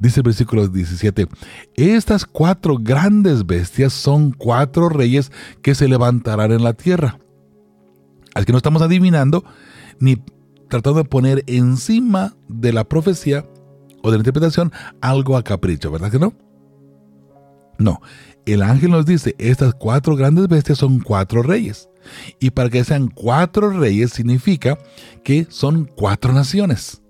Dice 0.00 0.20
el 0.20 0.24
versículo 0.24 0.66
17, 0.66 1.28
estas 1.76 2.26
cuatro 2.26 2.76
grandes 2.76 3.46
bestias 3.46 3.92
son 3.92 4.32
cuatro 4.32 4.88
reyes 4.88 5.30
que 5.62 5.76
se 5.76 5.86
levantarán 5.86 6.50
en 6.50 6.64
la 6.64 6.74
tierra. 6.74 7.18
Así 8.34 8.46
que 8.46 8.52
no 8.52 8.58
estamos 8.58 8.82
adivinando 8.82 9.44
ni 10.00 10.16
tratando 10.74 11.04
de 11.04 11.08
poner 11.08 11.44
encima 11.46 12.34
de 12.48 12.72
la 12.72 12.82
profecía 12.82 13.46
o 14.02 14.10
de 14.10 14.16
la 14.16 14.22
interpretación 14.22 14.72
algo 15.00 15.36
a 15.36 15.44
capricho, 15.44 15.88
¿verdad 15.88 16.10
que 16.10 16.18
no? 16.18 16.34
No, 17.78 18.00
el 18.44 18.60
ángel 18.60 18.90
nos 18.90 19.06
dice, 19.06 19.36
estas 19.38 19.74
cuatro 19.74 20.16
grandes 20.16 20.48
bestias 20.48 20.78
son 20.78 20.98
cuatro 20.98 21.44
reyes. 21.44 21.88
Y 22.40 22.50
para 22.50 22.70
que 22.70 22.82
sean 22.82 23.06
cuatro 23.06 23.70
reyes 23.70 24.10
significa 24.10 24.76
que 25.22 25.46
son 25.48 25.84
cuatro 25.84 26.32
naciones. 26.32 27.02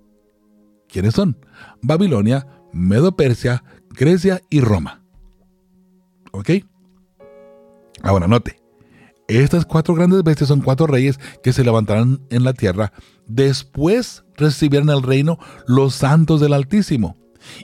¿Quiénes 0.87 1.15
son? 1.15 1.35
Babilonia, 1.81 2.45
Medo-Persia, 2.71 3.63
Grecia 3.89 4.43
y 4.51 4.59
Roma. 4.61 5.03
¿Ok? 6.33 6.51
Ahora 8.03 8.27
note, 8.27 8.59
estas 9.27 9.65
cuatro 9.65 9.95
grandes 9.95 10.21
bestias 10.21 10.49
son 10.49 10.61
cuatro 10.61 10.85
reyes 10.85 11.19
que 11.41 11.51
se 11.51 11.63
levantarán 11.63 12.21
en 12.29 12.43
la 12.43 12.53
tierra. 12.53 12.93
Después 13.27 14.23
recibirán 14.35 14.89
el 14.89 15.01
reino 15.01 15.39
los 15.67 15.95
santos 15.95 16.41
del 16.41 16.53
Altísimo 16.53 17.17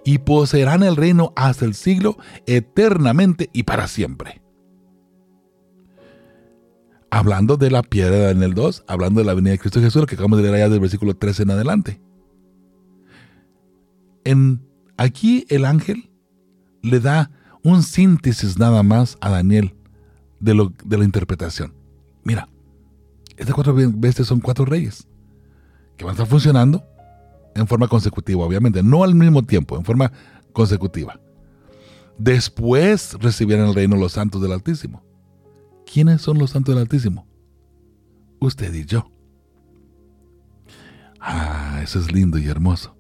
y 0.04 0.20
poseerán 0.20 0.84
el 0.84 0.96
reino 0.96 1.34
hasta 1.36 1.66
el 1.66 1.74
siglo, 1.74 2.18
eternamente 2.46 3.50
y 3.54 3.64
para 3.64 3.88
siempre. 3.88 4.42
Hablando 7.10 7.58
de 7.58 7.72
la 7.72 7.84
piedra 7.84 8.16
de 8.16 8.26
Daniel 8.26 8.54
2, 8.54 8.86
hablando 8.88 9.20
de 9.20 9.26
la 9.26 9.34
venida 9.34 9.52
de 9.52 9.60
Cristo 9.60 9.82
Jesús, 9.82 10.02
lo 10.02 10.08
que 10.08 10.16
acabamos 10.16 10.38
de 10.38 10.44
leer 10.44 10.56
allá 10.56 10.70
del 10.70 10.80
versículo 10.80 11.16
13 11.16 11.44
en 11.44 11.52
adelante. 11.52 12.02
Aquí 14.98 15.46
el 15.50 15.66
ángel 15.66 16.10
le 16.84 17.00
da 17.00 17.32
un 17.64 17.84
síntesis 17.84 18.58
nada 18.58 18.82
más 18.84 19.18
a 19.20 19.30
Daniel 19.30 19.76
de 20.40 20.56
la 20.56 21.04
interpretación. 21.04 21.74
Mira, 22.24 22.48
estas 23.36 23.56
cuatro 23.56 23.76
bestias 23.76 24.28
son 24.28 24.40
cuatro 24.40 24.66
reyes 24.66 25.08
que 26.02 26.06
van 26.06 26.14
a 26.14 26.16
estar 26.16 26.28
funcionando 26.28 26.84
en 27.54 27.68
forma 27.68 27.88
consecutiva, 27.88 28.44
obviamente, 28.44 28.82
no 28.82 29.04
al 29.04 29.14
mismo 29.14 29.44
tiempo, 29.44 29.78
en 29.78 29.86
forma 29.86 30.12
consecutiva. 30.52 31.20
Después 32.18 33.16
recibirán 33.20 33.68
el 33.68 33.76
reino 33.76 33.96
los 33.96 34.14
santos 34.14 34.42
del 34.42 34.52
Altísimo. 34.52 35.04
¿Quiénes 35.86 36.24
son 36.24 36.40
los 36.40 36.50
santos 36.50 36.74
del 36.74 36.82
Altísimo? 36.82 37.28
Usted 38.40 38.74
y 38.74 38.86
yo. 38.86 39.12
Ah, 41.20 41.82
eso 41.84 42.00
es 42.00 42.12
lindo 42.12 42.40
y 42.40 42.48
hermoso. 42.48 42.96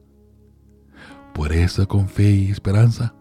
Por 1.34 1.53
eso, 1.53 1.88
con 1.88 2.07
fe 2.07 2.30
y 2.30 2.52
esperanza, 2.52 3.15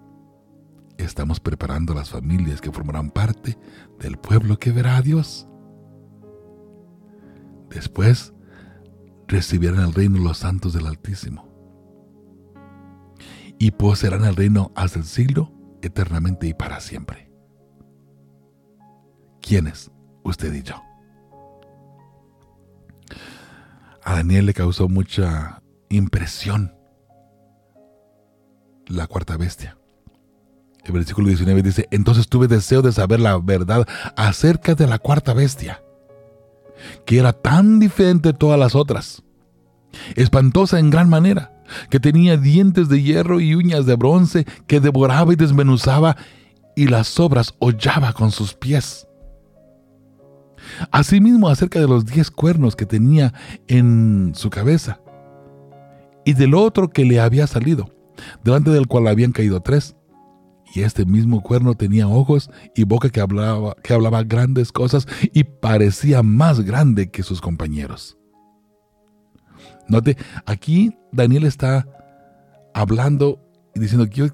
estamos 0.98 1.40
preparando 1.40 1.94
las 1.94 2.11
familias 2.11 2.61
que 2.61 2.70
formarán 2.70 3.11
parte 3.11 3.57
del 3.98 4.19
pueblo 4.19 4.59
que 4.59 4.73
verá 4.73 4.98
a 4.98 5.02
Dios. 5.02 5.48
Después 7.70 8.35
recibirán 9.31 9.81
el 9.81 9.94
reino 9.94 10.19
los 10.19 10.39
santos 10.39 10.73
del 10.73 10.86
Altísimo. 10.86 11.48
Y 13.59 13.70
poseerán 13.73 14.24
el 14.24 14.36
reino 14.36 14.73
hasta 14.74 14.98
el 14.98 15.05
siglo, 15.05 15.52
eternamente 15.82 16.47
y 16.48 16.55
para 16.55 16.81
siempre. 16.81 17.31
¿Quiénes? 19.40 19.90
Usted 20.24 20.52
y 20.52 20.62
yo. 20.62 20.82
A 24.02 24.15
Daniel 24.15 24.47
le 24.47 24.55
causó 24.55 24.89
mucha 24.89 25.62
impresión 25.89 26.74
la 28.86 29.07
cuarta 29.07 29.36
bestia. 29.36 29.77
El 30.85 30.93
versículo 30.93 31.28
19 31.28 31.62
dice, 31.62 31.86
entonces 31.90 32.28
tuve 32.28 32.48
deseo 32.48 32.82
de 32.82 32.93
saber 32.93 33.20
la 33.20 33.39
verdad 33.39 33.86
acerca 34.16 34.74
de 34.74 34.86
la 34.86 34.98
cuarta 34.98 35.35
bestia 35.35 35.82
que 37.07 37.19
era 37.19 37.32
tan 37.32 37.78
diferente 37.78 38.31
de 38.31 38.39
todas 38.39 38.59
las 38.59 38.74
otras, 38.74 39.23
espantosa 40.16 40.78
en 40.78 40.90
gran 40.90 41.09
manera, 41.09 41.52
que 41.89 42.01
tenía 42.01 42.36
dientes 42.36 42.89
de 42.89 43.02
hierro 43.02 43.40
y 43.40 43.55
uñas 43.55 43.86
de 43.86 43.97
bronce, 43.97 44.47
que 44.66 44.81
devoraba 44.81 45.32
y 45.32 45.36
desmenuzaba 45.36 46.16
y 46.77 46.86
las 46.86 47.09
sobras 47.09 47.55
hollaba 47.59 48.12
con 48.12 48.31
sus 48.31 48.55
pies. 48.55 49.07
Asimismo 50.90 51.48
acerca 51.48 51.81
de 51.81 51.89
los 51.89 52.07
diez 52.07 52.31
cuernos 52.31 52.77
que 52.77 52.86
tenía 52.86 53.32
en 53.66 54.32
su 54.35 54.51
cabeza, 54.51 55.01
y 56.24 56.35
del 56.35 56.55
otro 56.55 56.90
que 56.90 57.05
le 57.05 57.20
había 57.20 57.47
salido, 57.47 57.90
delante 58.44 58.70
del 58.70 58.86
cual 58.86 59.09
habían 59.09 59.32
caído 59.32 59.61
tres. 59.61 59.97
Y 60.74 60.82
este 60.82 61.05
mismo 61.05 61.42
cuerno 61.42 61.74
tenía 61.74 62.06
ojos 62.06 62.51
y 62.76 62.84
boca 62.84 63.10
que 63.10 63.20
hablaba, 63.20 63.74
que 63.82 63.92
hablaba 63.92 64.22
grandes 64.22 64.70
cosas 64.70 65.06
y 65.32 65.44
parecía 65.44 66.22
más 66.22 66.60
grande 66.60 67.10
que 67.10 67.22
sus 67.22 67.40
compañeros. 67.40 68.16
Note, 69.88 70.16
aquí 70.47 70.97
Daniel 71.10 71.44
está 71.44 71.86
hablando 72.74 73.40
y 73.74 73.80
diciendo 73.80 74.09
que 74.09 74.16
yo 74.16 74.26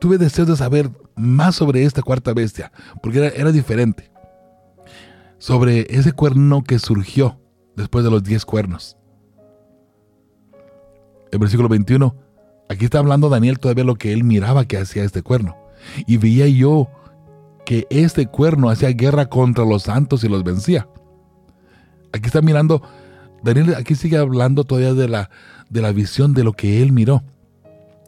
tuve 0.00 0.18
deseos 0.18 0.48
de 0.48 0.56
saber 0.56 0.90
más 1.14 1.54
sobre 1.54 1.84
esta 1.84 2.02
cuarta 2.02 2.34
bestia, 2.34 2.72
porque 3.00 3.18
era, 3.18 3.28
era 3.28 3.52
diferente. 3.52 4.10
Sobre 5.38 5.86
ese 5.90 6.12
cuerno 6.12 6.64
que 6.64 6.78
surgió 6.78 7.40
después 7.76 8.04
de 8.04 8.10
los 8.10 8.24
diez 8.24 8.44
cuernos. 8.44 8.96
El 11.30 11.38
versículo 11.38 11.68
21, 11.68 12.16
aquí 12.68 12.86
está 12.86 12.98
hablando 12.98 13.28
Daniel 13.28 13.58
todavía 13.58 13.84
lo 13.84 13.96
que 13.96 14.12
él 14.12 14.24
miraba 14.24 14.66
que 14.66 14.78
hacía 14.78 15.04
este 15.04 15.22
cuerno. 15.22 15.56
Y 16.06 16.16
veía 16.16 16.46
yo 16.48 16.88
que 17.64 17.86
este 17.90 18.26
cuerno 18.26 18.70
hacía 18.70 18.90
guerra 18.90 19.26
contra 19.26 19.64
los 19.64 19.84
santos 19.84 20.24
y 20.24 20.28
los 20.28 20.44
vencía. 20.44 20.88
Aquí 22.12 22.26
está 22.26 22.42
mirando, 22.42 22.82
Daniel 23.42 23.74
aquí 23.74 23.94
sigue 23.94 24.16
hablando 24.16 24.64
todavía 24.64 24.94
de 24.94 25.08
la, 25.08 25.30
de 25.68 25.82
la 25.82 25.92
visión 25.92 26.34
de 26.34 26.44
lo 26.44 26.52
que 26.52 26.82
él 26.82 26.92
miró. 26.92 27.22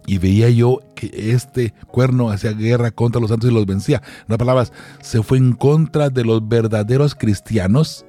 Y 0.07 0.19
veía 0.19 0.49
yo 0.51 0.81
que 0.95 1.33
este 1.33 1.75
cuerno 1.89 2.31
hacía 2.31 2.53
guerra 2.53 2.93
contra 2.93 3.21
los 3.21 3.31
santos 3.31 3.51
y 3.51 3.55
los 3.55 3.67
vencía. 3.67 4.03
En 4.21 4.35
otras 4.35 4.39
palabras, 4.39 4.73
se 5.01 5.23
fue 5.23 5.39
en 5.39 5.53
contra 5.53 6.11
de 6.11 6.25
los 6.25 6.47
verdaderos 6.47 7.17
cristianos 7.17 8.07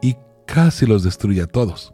y 0.00 0.16
casi 0.46 0.86
los 0.86 1.02
destruye 1.02 1.42
a 1.42 1.48
todos. 1.48 1.92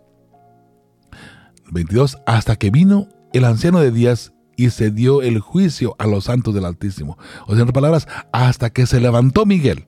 22. 1.70 2.18
Hasta 2.26 2.56
que 2.56 2.70
vino 2.70 3.08
el 3.34 3.44
anciano 3.44 3.80
de 3.80 3.90
días 3.90 4.32
y 4.56 4.70
se 4.70 4.90
dio 4.90 5.20
el 5.20 5.40
juicio 5.40 5.96
a 5.98 6.06
los 6.06 6.24
santos 6.24 6.54
del 6.54 6.64
Altísimo. 6.64 7.18
O 7.46 7.48
sea, 7.48 7.56
en 7.56 7.62
otras 7.62 7.74
palabras, 7.74 8.08
hasta 8.32 8.70
que 8.70 8.86
se 8.86 9.00
levantó 9.00 9.44
Miguel. 9.44 9.86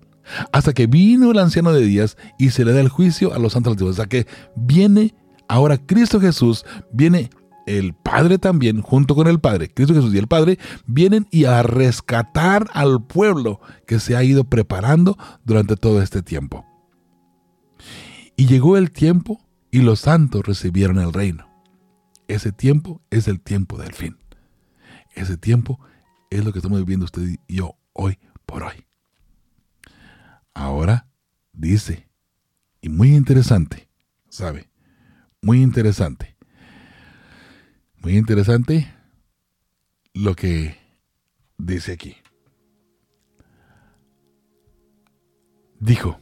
Hasta 0.53 0.73
que 0.73 0.89
vino 0.89 1.31
el 1.31 1.39
anciano 1.39 1.73
de 1.73 1.85
días 1.85 2.17
y 2.37 2.51
se 2.51 2.65
le 2.65 2.73
da 2.73 2.81
el 2.81 2.89
juicio 2.89 3.33
a 3.33 3.39
los 3.39 3.53
santos 3.53 3.77
del 3.77 3.87
Altísimo. 3.87 3.91
O 3.91 3.95
sea 3.95 4.07
que 4.07 4.27
viene 4.57 5.15
ahora 5.49 5.79
Cristo 5.79 6.21
Jesús, 6.21 6.65
viene 6.93 7.31
el 7.67 7.95
Padre 7.95 8.39
también, 8.39 8.81
junto 8.81 9.15
con 9.15 9.29
el 9.29 9.39
Padre, 9.39 9.73
Cristo 9.73 9.95
Jesús 9.95 10.13
y 10.13 10.19
el 10.19 10.27
Padre, 10.27 10.59
vienen 10.87 11.29
y 11.31 11.45
a 11.45 11.63
rescatar 11.63 12.69
al 12.73 13.05
pueblo 13.05 13.61
que 13.87 14.01
se 14.01 14.17
ha 14.17 14.25
ido 14.25 14.45
preparando 14.45 15.17
durante 15.45 15.77
todo 15.77 16.03
este 16.03 16.23
tiempo. 16.23 16.65
Y 18.37 18.47
llegó 18.47 18.77
el 18.77 18.91
tiempo 18.91 19.41
y 19.71 19.81
los 19.81 20.01
santos 20.01 20.45
recibieron 20.45 20.99
el 20.99 21.13
reino. 21.13 21.56
Ese 22.29 22.53
tiempo 22.53 23.03
es 23.11 23.29
el 23.29 23.41
tiempo 23.41 23.79
del 23.79 23.93
fin. 23.93 24.17
Ese 25.15 25.37
tiempo 25.37 25.81
es 26.31 26.45
lo 26.45 26.53
que 26.53 26.59
estamos 26.59 26.79
viviendo 26.81 27.05
usted 27.05 27.23
y 27.47 27.57
yo 27.57 27.77
hoy 27.93 28.19
por 28.45 28.63
hoy. 28.63 28.87
Ahora 30.55 31.09
dice, 31.53 32.09
y 32.81 32.89
muy 32.89 33.15
interesante, 33.15 33.89
¿sabe? 34.29 34.71
Muy 35.41 35.63
interesante. 35.63 36.37
Muy 37.99 38.17
interesante 38.17 38.93
lo 40.15 40.35
que 40.35 40.77
dice 41.59 41.93
aquí. 41.93 42.17
Dijo, 45.79 46.19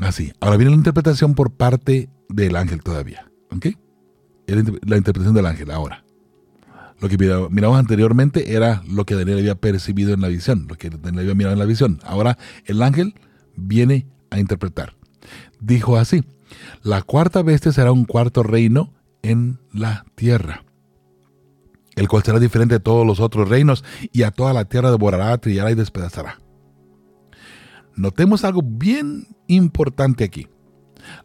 así, 0.00 0.32
ahora 0.40 0.56
viene 0.56 0.70
la 0.70 0.76
interpretación 0.76 1.34
por 1.34 1.56
parte 1.56 2.08
del 2.28 2.56
ángel 2.56 2.82
todavía, 2.82 3.30
¿ok? 3.50 3.66
La 4.54 4.96
interpretación 4.96 5.34
del 5.34 5.46
ángel 5.46 5.70
ahora. 5.70 6.04
Lo 7.00 7.08
que 7.08 7.18
miramos 7.50 7.78
anteriormente 7.78 8.54
era 8.54 8.82
lo 8.88 9.04
que 9.04 9.16
Daniel 9.16 9.38
había 9.38 9.54
percibido 9.56 10.14
en 10.14 10.20
la 10.20 10.28
visión, 10.28 10.66
lo 10.68 10.76
que 10.76 10.88
Daniel 10.88 11.24
había 11.24 11.34
mirado 11.34 11.54
en 11.54 11.58
la 11.58 11.64
visión. 11.64 12.00
Ahora 12.04 12.38
el 12.64 12.80
ángel 12.80 13.14
viene 13.56 14.06
a 14.30 14.38
interpretar. 14.38 14.94
Dijo 15.60 15.96
así, 15.96 16.22
la 16.82 17.02
cuarta 17.02 17.42
bestia 17.42 17.72
será 17.72 17.90
un 17.92 18.04
cuarto 18.04 18.42
reino 18.42 18.92
en 19.22 19.58
la 19.72 20.04
tierra, 20.14 20.64
el 21.96 22.08
cual 22.08 22.22
será 22.22 22.38
diferente 22.38 22.74
de 22.74 22.80
todos 22.80 23.06
los 23.06 23.20
otros 23.20 23.48
reinos, 23.48 23.84
y 24.12 24.22
a 24.22 24.30
toda 24.30 24.52
la 24.52 24.66
tierra 24.66 24.90
devorará, 24.90 25.36
trillará 25.38 25.70
y 25.70 25.74
despedazará. 25.74 26.38
Notemos 27.94 28.44
algo 28.44 28.62
bien 28.62 29.26
importante 29.48 30.24
aquí. 30.24 30.48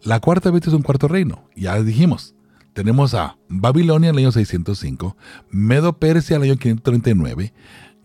La 0.04 0.20
cuarta 0.20 0.52
bestia 0.52 0.70
es 0.70 0.76
un 0.76 0.82
cuarto 0.82 1.08
reino, 1.08 1.50
ya 1.56 1.82
dijimos. 1.82 2.34
Tenemos 2.78 3.16
a 3.16 3.40
Babilonia 3.50 4.12
en 4.12 4.16
el 4.16 4.26
año 4.26 4.32
605, 4.32 5.18
Medo 5.50 5.98
Persia 5.98 6.36
en 6.36 6.44
el 6.44 6.52
año 6.52 6.60
539, 6.60 7.52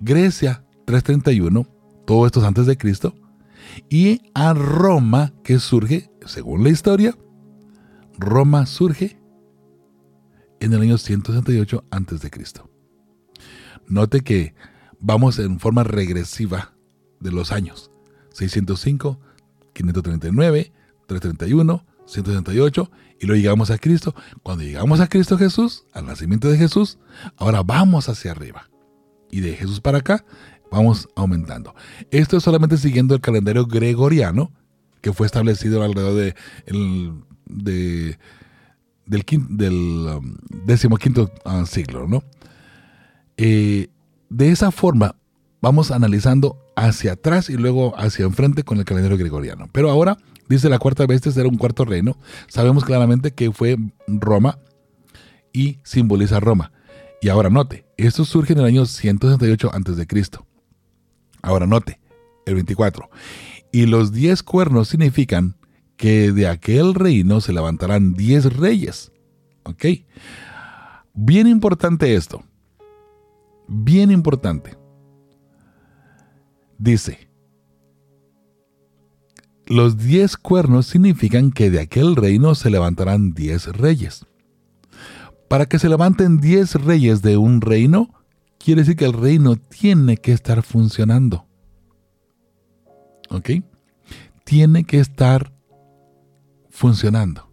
Grecia 0.01 0.65
331, 0.87 1.69
todo 2.07 2.25
esto 2.25 2.41
es 2.41 2.47
antes 2.47 2.65
de 2.65 2.79
Cristo, 2.79 3.15
y 3.91 4.23
a 4.33 4.55
Roma 4.55 5.35
que 5.45 5.59
surge, 5.59 6.11
según 6.25 6.65
la 6.65 6.71
historia, 6.71 7.15
Roma 8.17 8.65
surge 8.65 9.21
en 10.61 10.73
el 10.73 10.81
año 10.81 10.97
168 10.97 11.85
a.C. 11.91 12.31
Note 13.89 14.23
que 14.23 14.55
vamos 15.01 15.39
en 15.39 15.61
forma 15.61 15.85
regresiva 15.85 16.73
de 17.21 17.31
los 17.31 17.53
años. 17.53 17.91
605, 18.31 19.21
539, 19.75 20.73
331, 21.09 21.85
168 22.13 22.91
y 23.21 23.27
luego 23.27 23.41
llegamos 23.41 23.71
a 23.71 23.79
Cristo. 23.79 24.15
Cuando 24.43 24.65
llegamos 24.65 25.01
a 25.01 25.09
Cristo 25.09 25.39
Jesús, 25.39 25.85
al 25.93 26.07
nacimiento 26.07 26.49
de 26.49 26.59
Jesús, 26.59 26.99
ahora 27.37 27.63
vamos 27.63 28.09
hacia 28.09 28.31
arriba. 28.31 28.69
Y 29.31 29.41
de 29.41 29.55
Jesús 29.55 29.81
para 29.81 29.99
acá 29.99 30.25
vamos 30.71 31.09
aumentando. 31.17 31.75
Esto 32.11 32.37
es 32.37 32.43
solamente 32.43 32.77
siguiendo 32.77 33.15
el 33.15 33.21
calendario 33.21 33.67
gregoriano 33.67 34.53
que 35.01 35.13
fue 35.13 35.27
establecido 35.27 35.83
alrededor 35.83 36.15
de, 36.15 36.35
el, 36.67 37.13
de 37.47 38.19
del, 39.07 39.25
del 39.51 39.75
um, 39.75 40.37
decimoquinto 40.65 41.31
uh, 41.45 41.67
siglo, 41.67 42.07
¿no? 42.07 42.23
Eh, 43.37 43.89
de 44.29 44.51
esa 44.51 44.71
forma 44.71 45.17
vamos 45.61 45.91
analizando 45.91 46.59
hacia 46.77 47.13
atrás 47.13 47.51
y 47.51 47.57
luego 47.57 47.99
hacia 47.99 48.25
enfrente 48.25 48.63
con 48.63 48.79
el 48.79 48.85
calendario 48.85 49.19
gregoriano. 49.19 49.69
Pero 49.73 49.91
ahora, 49.91 50.19
dice 50.49 50.69
la 50.69 50.79
cuarta 50.79 51.07
bestia 51.07 51.33
será 51.33 51.49
un 51.49 51.57
cuarto 51.57 51.85
reino. 51.85 52.17
Sabemos 52.49 52.85
claramente 52.85 53.33
que 53.33 53.53
fue 53.53 53.77
Roma 54.07 54.59
y 55.53 55.79
simboliza 55.83 56.41
Roma. 56.41 56.73
Y 57.21 57.29
ahora 57.29 57.51
note, 57.51 57.87
esto 57.97 58.25
surge 58.25 58.53
en 58.53 58.61
el 58.61 58.65
año 58.65 58.85
168 58.85 59.71
a.C. 59.73 60.31
Ahora 61.43 61.67
note, 61.67 62.01
el 62.47 62.55
24. 62.55 63.11
Y 63.71 63.87
los 63.87 64.13
diez 64.13 64.43
cuernos 64.43 64.89
significan 64.89 65.57
que 65.97 66.33
de 66.33 66.49
aquel 66.49 66.95
reino 66.95 67.41
se 67.41 67.53
levantarán 67.53 68.15
diez 68.15 68.57
reyes. 68.57 69.13
¿Ok? 69.63 69.85
Bien 71.15 71.47
importante 71.47 72.15
esto. 72.15 72.43
Bien 73.69 74.11
importante. 74.11 74.77
Dice, 76.79 77.29
los 79.67 79.97
diez 79.97 80.37
cuernos 80.37 80.87
significan 80.87 81.51
que 81.51 81.71
de 81.71 81.81
aquel 81.81 82.17
reino 82.17 82.55
se 82.55 82.71
levantarán 82.71 83.33
diez 83.33 83.67
reyes. 83.67 84.27
Para 85.49 85.67
que 85.67 85.79
se 85.79 85.89
levanten 85.89 86.39
diez 86.39 86.75
reyes 86.75 87.23
de 87.23 87.37
un 87.37 87.61
reino, 87.61 88.09
quiere 88.59 88.83
decir 88.83 88.97
que 88.97 89.05
el 89.05 89.13
reino 89.13 89.57
tiene 89.57 90.17
que 90.17 90.33
estar 90.33 90.63
funcionando. 90.63 91.47
¿Ok? 93.31 93.51
Tiene 94.45 94.85
que 94.85 94.99
estar 94.99 95.53
funcionando. 96.71 97.51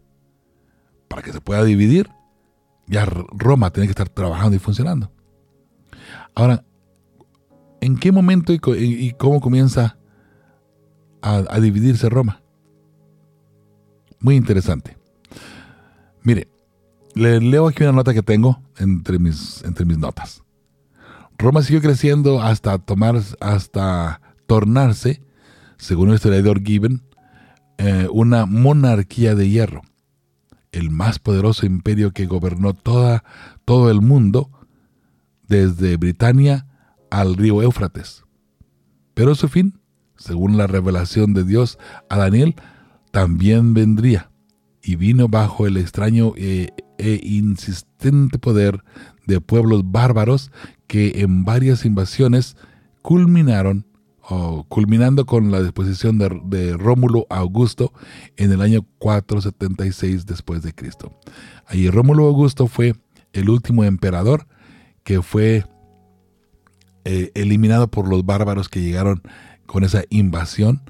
Para 1.07 1.21
que 1.21 1.31
se 1.31 1.41
pueda 1.41 1.63
dividir, 1.63 2.09
ya 2.87 3.05
Roma 3.05 3.71
tiene 3.71 3.87
que 3.87 3.91
estar 3.91 4.09
trabajando 4.09 4.55
y 4.55 4.59
funcionando. 4.59 5.11
Ahora, 6.33 6.65
¿en 7.81 7.97
qué 7.97 8.11
momento 8.11 8.53
y, 8.53 9.13
cómo 9.17 9.41
comienza 9.41 9.98
a, 11.21 11.59
dividirse 11.59 12.09
Roma? 12.09 12.41
Muy 14.19 14.35
interesante. 14.35 14.97
Mire, 16.23 16.47
le 17.15 17.39
leo 17.39 17.67
aquí 17.67 17.83
una 17.83 17.93
nota 17.93 18.13
que 18.13 18.23
tengo 18.23 18.61
entre 18.77 19.19
mis, 19.19 19.63
entre 19.63 19.85
mis 19.85 19.97
notas. 19.97 20.43
Roma 21.37 21.61
siguió 21.61 21.81
creciendo 21.81 22.41
hasta 22.41 22.77
tomar, 22.79 23.21
hasta 23.39 24.21
tornarse, 24.45 25.21
según 25.77 26.09
el 26.09 26.15
historiador 26.15 26.61
Gibbon, 26.61 27.03
eh, 27.77 28.07
una 28.11 28.45
monarquía 28.45 29.35
de 29.35 29.49
hierro, 29.49 29.83
el 30.73 30.89
más 30.89 31.19
poderoso 31.19 31.65
imperio 31.65 32.11
que 32.11 32.25
gobernó 32.25 32.73
toda, 32.73 33.23
todo 33.63 33.89
el 33.89 34.01
mundo, 34.01 34.51
desde 35.47 35.95
Britania 35.95 36.67
al 37.09 37.35
río 37.35 37.63
Éufrates, 37.63 38.23
Pero 39.13 39.33
su 39.33 39.47
fin, 39.47 39.78
según 40.19 40.57
la 40.57 40.67
revelación 40.67 41.33
de 41.33 41.43
Dios 41.43 41.79
a 42.09 42.17
Daniel, 42.17 42.55
también 43.11 43.73
vendría 43.73 44.29
y 44.81 44.95
vino 44.95 45.27
bajo 45.27 45.65
el 45.65 45.77
extraño 45.77 46.33
eh, 46.37 46.69
e 46.97 47.19
insistente 47.23 48.37
poder 48.37 48.83
de 49.25 49.41
pueblos 49.41 49.83
bárbaros 49.85 50.51
que 50.87 51.21
en 51.21 51.45
varias 51.45 51.85
invasiones 51.85 52.57
culminaron 53.01 53.85
o 54.21 54.63
culminando 54.67 55.25
con 55.25 55.51
la 55.51 55.61
disposición 55.61 56.17
de, 56.17 56.73
Rómulo 56.73 57.25
Augusto 57.29 57.93
en 58.37 58.51
el 58.51 58.61
año 58.61 58.85
476 58.99 60.25
después 60.25 60.61
de 60.61 60.73
Cristo. 60.73 61.17
Allí 61.65 61.89
Rómulo 61.89 62.25
Augusto 62.25 62.67
fue 62.67 62.95
el 63.33 63.49
último 63.49 63.83
emperador 63.83 64.47
que 65.03 65.21
fue 65.21 65.65
eh, 67.05 67.31
eliminado 67.33 67.89
por 67.89 68.07
los 68.07 68.23
bárbaros 68.25 68.69
que 68.69 68.81
llegaron 68.81 69.23
con 69.69 69.83
esa 69.83 70.01
invasión 70.09 70.81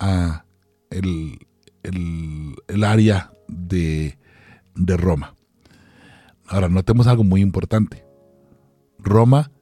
a 0.00 0.44
el, 0.90 1.38
el- 1.84 2.84
área 2.84 3.30
de, 3.46 4.18
de 4.74 4.96
Roma. 4.96 5.36
Ahora, 6.48 6.68
notemos 6.68 7.06
algo 7.06 7.22
muy 7.22 7.40
importante. 7.42 8.04
Roma 8.98 9.52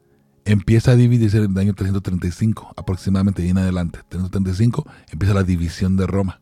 empieza 0.47 0.93
a 0.93 0.97
dividirse 0.97 1.37
en 1.37 1.51
el 1.53 1.59
año 1.59 1.75
335, 1.75 2.73
aproximadamente 2.77 3.45
y 3.45 3.51
en 3.51 3.59
adelante. 3.59 3.99
335 4.09 4.87
empieza 5.13 5.35
la 5.35 5.43
división 5.43 5.97
de 5.99 6.07
Roma. 6.07 6.41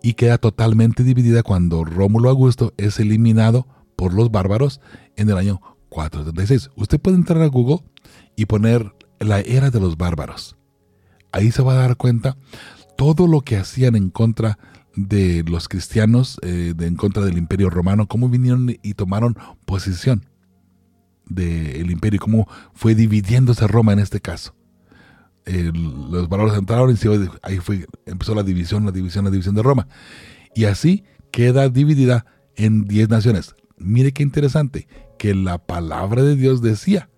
Y 0.00 0.14
queda 0.14 0.38
totalmente 0.38 1.02
dividida 1.02 1.42
cuando 1.42 1.82
Rómulo 1.84 2.30
Augusto 2.30 2.72
es 2.76 3.00
eliminado 3.00 3.66
por 3.96 4.14
los 4.14 4.30
bárbaros 4.30 4.80
en 5.16 5.28
el 5.28 5.38
año 5.38 5.60
436. 5.88 6.70
Usted 6.76 7.00
puede 7.00 7.16
entrar 7.16 7.42
a 7.42 7.46
Google 7.46 7.78
y 8.36 8.46
poner 8.46 8.94
la 9.18 9.40
era 9.40 9.70
de 9.70 9.80
los 9.80 9.96
bárbaros. 9.96 10.56
Ahí 11.34 11.50
se 11.50 11.62
va 11.62 11.72
a 11.72 11.78
dar 11.78 11.96
cuenta 11.96 12.36
todo 12.96 13.26
lo 13.26 13.40
que 13.40 13.56
hacían 13.56 13.96
en 13.96 14.08
contra 14.08 14.56
de 14.94 15.42
los 15.42 15.68
cristianos, 15.68 16.38
eh, 16.42 16.74
en 16.78 16.94
contra 16.94 17.24
del 17.24 17.36
imperio 17.36 17.70
romano, 17.70 18.06
cómo 18.06 18.28
vinieron 18.28 18.76
y 18.80 18.94
tomaron 18.94 19.36
posición 19.64 20.26
del 21.28 21.90
imperio, 21.90 22.20
cómo 22.20 22.46
fue 22.72 22.94
dividiéndose 22.94 23.66
Roma 23.66 23.92
en 23.92 23.98
este 23.98 24.20
caso. 24.20 24.54
Los 25.44 26.28
bárbaros 26.28 26.56
entraron 26.56 26.94
y 26.94 27.28
ahí 27.42 27.58
fue, 27.58 27.84
empezó 28.06 28.36
la 28.36 28.44
división, 28.44 28.84
la 28.84 28.92
división, 28.92 29.24
la 29.24 29.32
división 29.32 29.56
de 29.56 29.64
Roma. 29.64 29.88
Y 30.54 30.66
así 30.66 31.02
queda 31.32 31.68
dividida 31.68 32.26
en 32.54 32.84
10 32.84 33.08
naciones. 33.08 33.56
Mire 33.76 34.12
qué 34.12 34.22
interesante, 34.22 34.86
que 35.18 35.34
la 35.34 35.58
palabra 35.58 36.22
de 36.22 36.36
Dios 36.36 36.62
decía 36.62 37.10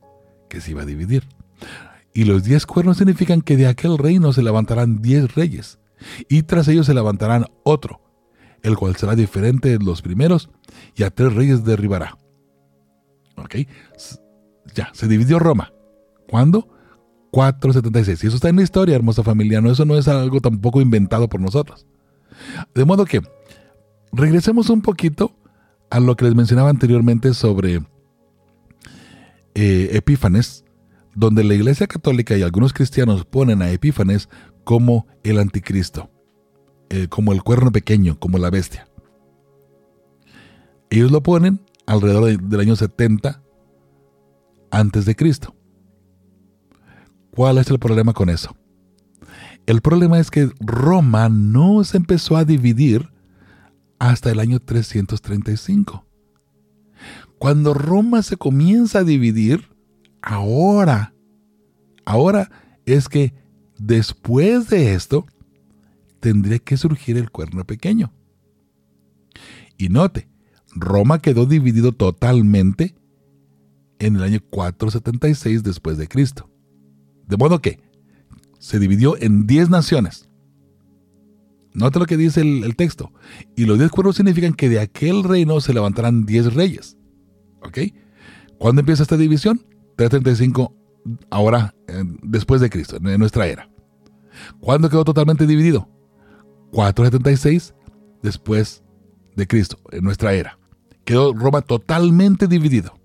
que 0.48 0.62
se 0.62 0.70
iba 0.70 0.82
a 0.82 0.86
dividir. 0.86 1.24
Y 2.16 2.24
los 2.24 2.44
diez 2.44 2.64
cuernos 2.64 2.96
significan 2.96 3.42
que 3.42 3.58
de 3.58 3.66
aquel 3.66 3.98
reino 3.98 4.32
se 4.32 4.42
levantarán 4.42 5.02
diez 5.02 5.34
reyes, 5.34 5.78
y 6.30 6.44
tras 6.44 6.66
ellos 6.66 6.86
se 6.86 6.94
levantarán 6.94 7.44
otro, 7.62 8.00
el 8.62 8.74
cual 8.74 8.96
será 8.96 9.14
diferente 9.14 9.76
de 9.76 9.84
los 9.84 10.00
primeros, 10.00 10.48
y 10.94 11.02
a 11.02 11.10
tres 11.10 11.34
reyes 11.34 11.62
derribará. 11.62 12.16
¿Ok? 13.36 13.56
Ya, 14.74 14.88
se 14.94 15.08
dividió 15.08 15.38
Roma. 15.38 15.74
¿Cuándo? 16.26 16.70
476. 17.32 18.24
Y 18.24 18.26
eso 18.28 18.36
está 18.36 18.48
en 18.48 18.56
la 18.56 18.62
historia, 18.62 18.96
hermosa 18.96 19.22
familia. 19.22 19.60
No, 19.60 19.70
eso 19.70 19.84
no 19.84 19.98
es 19.98 20.08
algo 20.08 20.40
tampoco 20.40 20.80
inventado 20.80 21.28
por 21.28 21.42
nosotros. 21.42 21.86
De 22.74 22.86
modo 22.86 23.04
que, 23.04 23.20
regresemos 24.10 24.70
un 24.70 24.80
poquito 24.80 25.36
a 25.90 26.00
lo 26.00 26.16
que 26.16 26.24
les 26.24 26.34
mencionaba 26.34 26.70
anteriormente 26.70 27.34
sobre 27.34 27.82
eh, 29.54 29.90
Epífanes, 29.92 30.64
donde 31.16 31.42
la 31.42 31.54
Iglesia 31.54 31.86
Católica 31.86 32.36
y 32.36 32.42
algunos 32.42 32.72
cristianos 32.72 33.24
ponen 33.24 33.62
a 33.62 33.70
Epífanes 33.70 34.28
como 34.64 35.06
el 35.24 35.38
anticristo, 35.38 36.10
eh, 36.90 37.08
como 37.08 37.32
el 37.32 37.42
cuerno 37.42 37.72
pequeño, 37.72 38.18
como 38.20 38.38
la 38.38 38.50
bestia. 38.50 38.86
Ellos 40.90 41.10
lo 41.10 41.22
ponen 41.22 41.60
alrededor 41.86 42.24
de- 42.26 42.36
del 42.36 42.60
año 42.60 42.76
70 42.76 43.42
antes 44.70 45.06
de 45.06 45.16
Cristo. 45.16 45.56
¿Cuál 47.30 47.58
es 47.58 47.70
el 47.70 47.78
problema 47.78 48.12
con 48.12 48.28
eso? 48.28 48.54
El 49.66 49.80
problema 49.80 50.18
es 50.18 50.30
que 50.30 50.50
Roma 50.60 51.28
no 51.28 51.82
se 51.84 51.96
empezó 51.96 52.36
a 52.36 52.44
dividir 52.44 53.10
hasta 53.98 54.30
el 54.30 54.38
año 54.38 54.60
335. 54.60 56.04
Cuando 57.38 57.74
Roma 57.74 58.22
se 58.22 58.36
comienza 58.36 59.00
a 59.00 59.04
dividir, 59.04 59.68
ahora, 60.22 61.14
ahora 62.04 62.50
es 62.84 63.08
que 63.08 63.34
después 63.78 64.68
de 64.68 64.94
esto 64.94 65.26
tendría 66.20 66.58
que 66.58 66.76
surgir 66.76 67.16
el 67.16 67.30
cuerno 67.30 67.64
pequeño. 67.64 68.12
Y 69.78 69.88
note, 69.88 70.28
Roma 70.74 71.20
quedó 71.20 71.46
dividido 71.46 71.92
totalmente 71.92 72.94
en 73.98 74.16
el 74.16 74.22
año 74.22 74.40
476 74.50 75.62
después 75.62 75.98
de 75.98 76.08
Cristo. 76.08 76.50
De 77.26 77.36
modo 77.36 77.60
que 77.60 77.80
se 78.58 78.78
dividió 78.78 79.16
en 79.20 79.46
10 79.46 79.70
naciones. 79.70 80.28
Note 81.72 81.98
lo 81.98 82.06
que 82.06 82.16
dice 82.16 82.40
el, 82.40 82.64
el 82.64 82.74
texto. 82.74 83.12
Y 83.54 83.66
los 83.66 83.78
10 83.78 83.90
cuernos 83.90 84.16
significan 84.16 84.54
que 84.54 84.68
de 84.68 84.80
aquel 84.80 85.24
reino 85.24 85.60
se 85.60 85.74
levantarán 85.74 86.24
10 86.24 86.54
reyes. 86.54 86.96
¿Ok? 87.62 87.78
¿Cuándo 88.58 88.80
empieza 88.80 89.02
esta 89.02 89.16
división? 89.16 89.64
335 89.96 90.74
ahora, 91.30 91.74
eh, 91.88 92.04
después 92.22 92.60
de 92.60 92.70
Cristo, 92.70 92.96
en 92.96 93.18
nuestra 93.18 93.46
era. 93.46 93.68
¿Cuándo 94.60 94.90
quedó 94.90 95.04
totalmente 95.04 95.46
dividido? 95.46 95.88
476 96.72 97.74
después 98.22 98.82
de 99.34 99.46
Cristo, 99.46 99.78
en 99.92 100.04
nuestra 100.04 100.32
era. 100.34 100.58
Quedó 101.04 101.32
Roma 101.32 101.62
totalmente 101.62 102.46
dividido. 102.46 102.98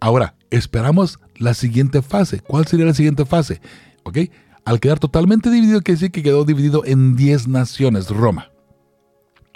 Ahora, 0.00 0.34
esperamos 0.50 1.18
la 1.36 1.54
siguiente 1.54 2.02
fase. 2.02 2.40
¿Cuál 2.40 2.66
sería 2.66 2.86
la 2.86 2.94
siguiente 2.94 3.24
fase? 3.24 3.60
¿Ok? 4.04 4.18
Al 4.64 4.80
quedar 4.80 4.98
totalmente 4.98 5.50
dividido, 5.50 5.80
quiere 5.80 5.96
decir 5.96 6.10
que 6.10 6.22
quedó 6.22 6.44
dividido 6.44 6.84
en 6.84 7.16
10 7.16 7.48
naciones, 7.48 8.10
Roma. 8.10 8.50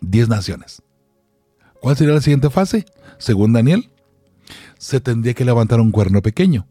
10 0.03 0.29
naciones. 0.29 0.83
¿Cuál 1.81 1.97
sería 1.97 2.15
la 2.15 2.21
siguiente 2.21 2.51
fase? 2.51 2.87
Según 3.19 3.53
Daniel, 3.53 3.91
se 4.81 4.99
tendría 4.99 5.35
que 5.35 5.45
levantar 5.45 5.79
un 5.79 5.91
cuerno 5.93 6.23
pequeño. 6.23 6.67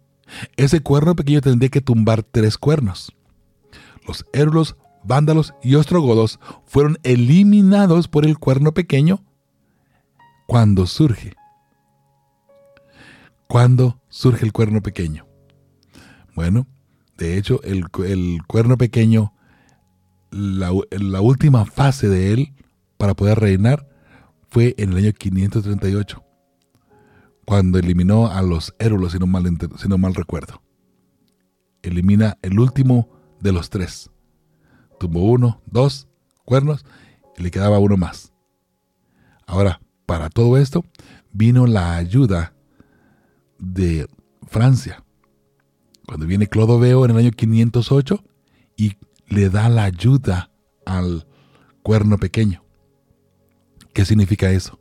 Ese 0.57 0.81
cuerno 0.81 1.15
pequeño 1.15 1.41
tendría 1.41 1.69
que 1.69 1.79
tumbar 1.79 2.23
tres 2.23 2.57
cuernos. 2.57 3.15
Los 4.07 4.25
érulos, 4.33 4.77
vándalos 5.03 5.53
y 5.61 5.75
ostrogodos 5.75 6.39
fueron 6.65 6.97
eliminados 7.03 8.07
por 8.07 8.25
el 8.25 8.39
cuerno 8.39 8.73
pequeño 8.73 9.23
cuando 10.47 10.87
surge. 10.87 11.35
¿Cuándo 13.47 14.01
surge 14.09 14.43
el 14.43 14.53
cuerno 14.53 14.81
pequeño? 14.81 15.27
Bueno, 16.35 16.65
de 17.15 17.37
hecho, 17.37 17.61
el, 17.63 17.89
cu- 17.89 18.03
el 18.05 18.39
cuerno 18.47 18.75
pequeño, 18.75 19.33
la, 20.31 20.71
la 20.91 21.21
última 21.21 21.65
fase 21.65 22.09
de 22.09 22.33
él 22.33 22.53
para 22.97 23.13
poder 23.13 23.39
reinar 23.39 23.87
fue 24.49 24.73
en 24.79 24.93
el 24.93 24.97
año 24.97 25.13
538, 25.13 26.23
cuando 27.49 27.79
eliminó 27.79 28.27
a 28.27 28.43
los 28.43 28.75
érulos, 28.77 29.13
si 29.13 29.17
no 29.17 29.97
mal, 29.97 30.13
recuerdo. 30.13 30.61
Elimina 31.81 32.37
el 32.43 32.59
último 32.59 33.09
de 33.41 33.51
los 33.51 33.71
tres. 33.71 34.11
Tumbó 34.99 35.23
uno, 35.23 35.59
dos 35.65 36.07
cuernos 36.45 36.85
y 37.39 37.41
le 37.41 37.49
quedaba 37.49 37.79
uno 37.79 37.97
más. 37.97 38.33
Ahora, 39.47 39.81
para 40.05 40.29
todo 40.29 40.59
esto, 40.59 40.85
vino 41.31 41.65
la 41.65 41.95
ayuda 41.95 42.53
de 43.57 44.07
Francia. 44.45 45.03
Cuando 46.05 46.27
viene 46.27 46.45
Clodoveo 46.45 47.03
en 47.03 47.09
el 47.09 47.17
año 47.17 47.31
508 47.31 48.23
y 48.77 48.93
le 49.25 49.49
da 49.49 49.69
la 49.69 49.85
ayuda 49.85 50.51
al 50.85 51.25
cuerno 51.81 52.19
pequeño. 52.19 52.63
¿Qué 53.91 54.05
significa 54.05 54.51
eso? 54.51 54.78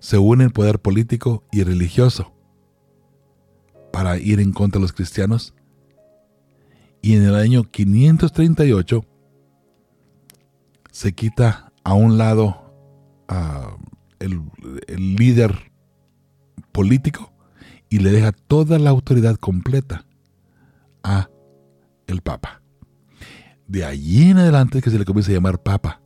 Se 0.00 0.18
une 0.18 0.44
el 0.44 0.50
poder 0.50 0.78
político 0.78 1.44
y 1.50 1.62
religioso 1.64 2.32
para 3.92 4.18
ir 4.18 4.40
en 4.40 4.52
contra 4.52 4.78
de 4.78 4.82
los 4.82 4.92
cristianos. 4.92 5.54
Y 7.02 7.16
en 7.16 7.24
el 7.24 7.34
año 7.34 7.64
538 7.64 9.04
se 10.92 11.12
quita 11.12 11.72
a 11.84 11.94
un 11.94 12.18
lado 12.18 12.74
ah, 13.28 13.76
el, 14.18 14.42
líder 15.16 15.72
político 16.72 17.32
y 17.88 18.00
le 18.00 18.10
deja 18.10 18.32
toda 18.32 18.78
la 18.78 18.90
autoridad 18.90 19.36
completa 19.36 20.04
a 21.02 21.28
el 22.06 22.20
Papa. 22.20 22.62
De 23.66 23.84
allí 23.84 24.30
en 24.30 24.38
adelante 24.38 24.82
que 24.82 24.90
se 24.90 24.98
le 24.98 25.04
comienza 25.04 25.30
a 25.30 25.34
llamar 25.34 25.62
Papa 25.62 26.00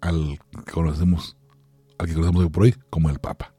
al 0.00 0.38
que 0.66 0.72
conocemos, 0.72 1.36
al 2.02 2.08
que 2.08 2.14
conocemos 2.14 2.50
por 2.50 2.64
hoy 2.64 2.74
como 2.90 3.10
el 3.10 3.18
Papa. 3.18 3.54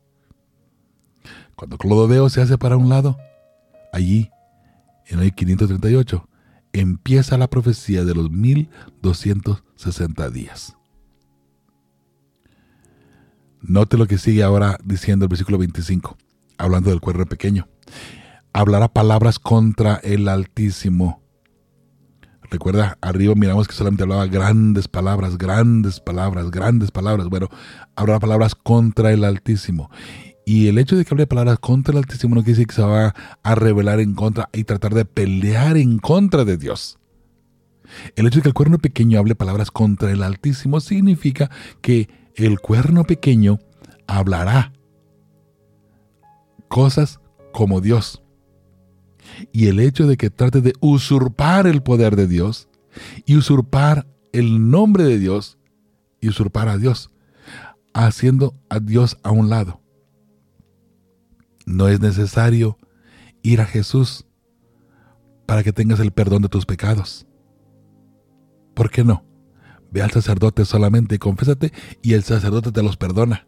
Cuando 1.56 1.78
Clodoveo 1.78 2.30
se 2.30 2.42
hace 2.42 2.58
para 2.58 2.78
un 2.78 2.90
lado, 2.90 3.18
allí 3.92 4.30
en 5.08 5.20
el 5.20 5.34
538, 5.34 6.28
empieza 6.74 7.38
la 7.38 7.50
profecía 7.50 8.04
de 8.04 8.16
los 8.16 8.30
1260 8.32 10.30
días. 10.30 10.76
Note 13.62 13.98
lo 13.98 14.08
que 14.08 14.18
sigue 14.18 14.44
ahora 14.44 14.78
diciendo 14.84 15.26
el 15.26 15.30
versículo 15.30 15.58
25, 15.58 16.18
hablando 16.58 16.90
del 16.90 17.00
cuerno 17.00 17.26
pequeño. 17.26 17.70
Hablará 18.52 18.90
palabras 18.90 19.40
contra 19.40 19.96
el 20.04 20.28
Altísimo. 20.28 21.23
Recuerda, 22.54 23.00
arriba 23.02 23.34
miramos 23.34 23.68
que 23.68 23.74
solamente 23.74 24.04
hablaba 24.04 24.28
grandes 24.28 24.88
palabras, 24.88 25.40
grandes 25.40 26.00
palabras, 26.00 26.52
grandes 26.52 26.92
palabras. 26.92 27.28
Bueno, 27.28 27.50
hablará 27.96 28.20
palabras 28.20 28.54
contra 28.54 29.12
el 29.12 29.24
Altísimo. 29.24 29.90
Y 30.46 30.68
el 30.68 30.78
hecho 30.78 30.96
de 30.96 31.04
que 31.04 31.16
hable 31.16 31.26
palabras 31.26 31.58
contra 31.58 31.94
el 31.94 31.98
Altísimo 31.98 32.36
no 32.36 32.44
quiere 32.44 32.58
decir 32.58 32.68
que 32.68 32.76
se 32.76 32.84
va 32.84 33.16
a 33.42 33.56
rebelar 33.56 34.00
en 34.00 34.14
contra 34.14 34.50
y 34.54 34.66
tratar 34.66 34.94
de 34.94 35.04
pelear 35.04 35.78
en 35.78 35.98
contra 35.98 36.46
de 36.46 36.58
Dios. 36.58 37.00
El 38.16 38.28
hecho 38.28 38.38
de 38.38 38.44
que 38.44 38.50
el 38.50 38.54
cuerno 38.54 38.78
pequeño 38.78 39.18
hable 39.18 39.34
palabras 39.34 39.72
contra 39.72 40.12
el 40.12 40.22
Altísimo 40.22 40.80
significa 40.80 41.50
que 41.82 42.08
el 42.36 42.60
cuerno 42.60 43.04
pequeño 43.04 43.58
hablará 44.06 44.74
cosas 46.68 47.20
como 47.52 47.82
Dios. 47.82 48.23
Y 49.52 49.68
el 49.68 49.80
hecho 49.80 50.08
de 50.08 50.18
que 50.18 50.30
trate 50.30 50.62
de 50.62 50.74
usurpar 50.80 51.68
el 51.68 51.82
poder 51.82 52.16
de 52.16 52.28
Dios 52.28 52.68
y 53.26 53.36
usurpar 53.36 54.08
el 54.32 54.70
nombre 54.70 55.04
de 55.04 55.20
Dios 55.20 55.58
y 56.22 56.30
usurpar 56.30 56.70
a 56.70 56.78
Dios, 56.78 57.12
haciendo 57.94 58.56
a 58.70 58.80
Dios 58.80 59.18
a 59.24 59.32
un 59.32 59.50
lado. 59.50 59.82
No 61.66 61.88
es 61.88 62.00
necesario 62.00 62.78
ir 63.42 63.62
a 63.62 63.66
Jesús 63.66 64.26
para 65.46 65.64
que 65.64 65.74
tengas 65.74 66.00
el 66.00 66.12
perdón 66.12 66.42
de 66.42 66.50
tus 66.50 66.66
pecados. 66.66 67.28
¿Por 68.74 68.90
qué 68.90 69.04
no? 69.04 69.26
Ve 69.92 70.02
al 70.02 70.12
sacerdote 70.12 70.66
solamente 70.66 71.20
confésate 71.20 71.72
y 72.02 72.14
el 72.14 72.24
sacerdote 72.24 72.72
te 72.72 72.82
los 72.82 72.98
perdona. 72.98 73.48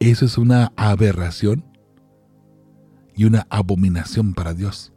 Eso 0.00 0.26
es 0.26 0.36
una 0.38 0.72
aberración 0.76 1.64
y 3.18 3.24
una 3.24 3.48
abominación 3.50 4.32
para 4.32 4.54
Dios. 4.54 4.92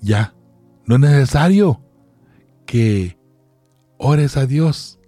Ya, 0.00 0.34
no 0.86 0.96
es 0.96 1.00
necesario 1.00 1.80
que 2.66 3.16
ores 3.96 4.36
a 4.36 4.44
Dios 4.44 4.98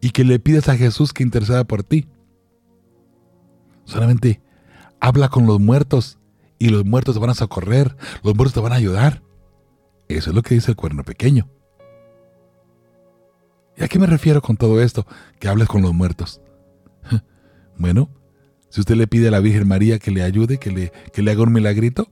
y 0.00 0.10
que 0.10 0.24
le 0.24 0.40
pidas 0.40 0.68
a 0.68 0.76
Jesús 0.76 1.12
que 1.12 1.22
interceda 1.22 1.62
por 1.62 1.84
ti. 1.84 2.08
Solamente 3.84 4.42
habla 4.98 5.28
con 5.28 5.46
los 5.46 5.60
muertos 5.60 6.18
y 6.58 6.70
los 6.70 6.84
muertos 6.84 7.14
te 7.14 7.20
van 7.20 7.30
a 7.30 7.34
socorrer, 7.34 7.96
los 8.24 8.34
muertos 8.34 8.54
te 8.54 8.60
van 8.60 8.72
a 8.72 8.76
ayudar. 8.76 9.22
Eso 10.08 10.30
es 10.30 10.34
lo 10.34 10.42
que 10.42 10.56
dice 10.56 10.72
el 10.72 10.76
cuerno 10.76 11.04
pequeño. 11.04 11.48
¿Y 13.76 13.84
a 13.84 13.88
qué 13.88 14.00
me 14.00 14.06
refiero 14.06 14.42
con 14.42 14.56
todo 14.56 14.82
esto? 14.82 15.06
Que 15.38 15.46
hables 15.46 15.68
con 15.68 15.82
los 15.82 15.94
muertos. 15.94 16.40
Bueno, 17.78 18.10
si 18.72 18.80
usted 18.80 18.96
le 18.96 19.06
pide 19.06 19.28
a 19.28 19.30
la 19.30 19.40
Virgen 19.40 19.68
María 19.68 19.98
que 19.98 20.10
le 20.10 20.22
ayude, 20.22 20.56
que 20.56 20.70
le, 20.70 20.92
que 21.12 21.20
le 21.20 21.30
haga 21.30 21.42
un 21.42 21.52
milagrito, 21.52 22.08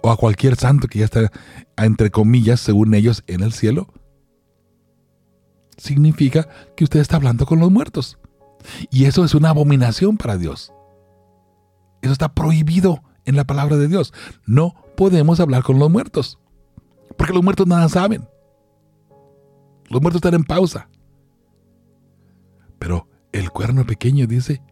o 0.00 0.10
a 0.10 0.16
cualquier 0.16 0.56
santo 0.56 0.88
que 0.88 1.00
ya 1.00 1.04
está, 1.04 1.30
entre 1.76 2.10
comillas, 2.10 2.60
según 2.60 2.94
ellos, 2.94 3.22
en 3.26 3.42
el 3.42 3.52
cielo, 3.52 3.92
significa 5.76 6.48
que 6.74 6.84
usted 6.84 7.00
está 7.00 7.16
hablando 7.16 7.44
con 7.44 7.60
los 7.60 7.70
muertos. 7.70 8.18
Y 8.90 9.04
eso 9.04 9.26
es 9.26 9.34
una 9.34 9.50
abominación 9.50 10.16
para 10.16 10.38
Dios. 10.38 10.72
Eso 12.00 12.12
está 12.12 12.32
prohibido 12.32 13.02
en 13.26 13.36
la 13.36 13.44
palabra 13.44 13.76
de 13.76 13.86
Dios. 13.86 14.14
No 14.46 14.74
podemos 14.96 15.38
hablar 15.38 15.64
con 15.64 15.78
los 15.78 15.90
muertos. 15.90 16.38
Porque 17.18 17.34
los 17.34 17.44
muertos 17.44 17.66
nada 17.66 17.90
saben. 17.90 18.26
Los 19.90 20.00
muertos 20.00 20.20
están 20.20 20.32
en 20.32 20.44
pausa. 20.44 20.88
Pero 22.78 23.06
el 23.32 23.50
cuerno 23.50 23.84
pequeño 23.84 24.26
dice 24.26 24.62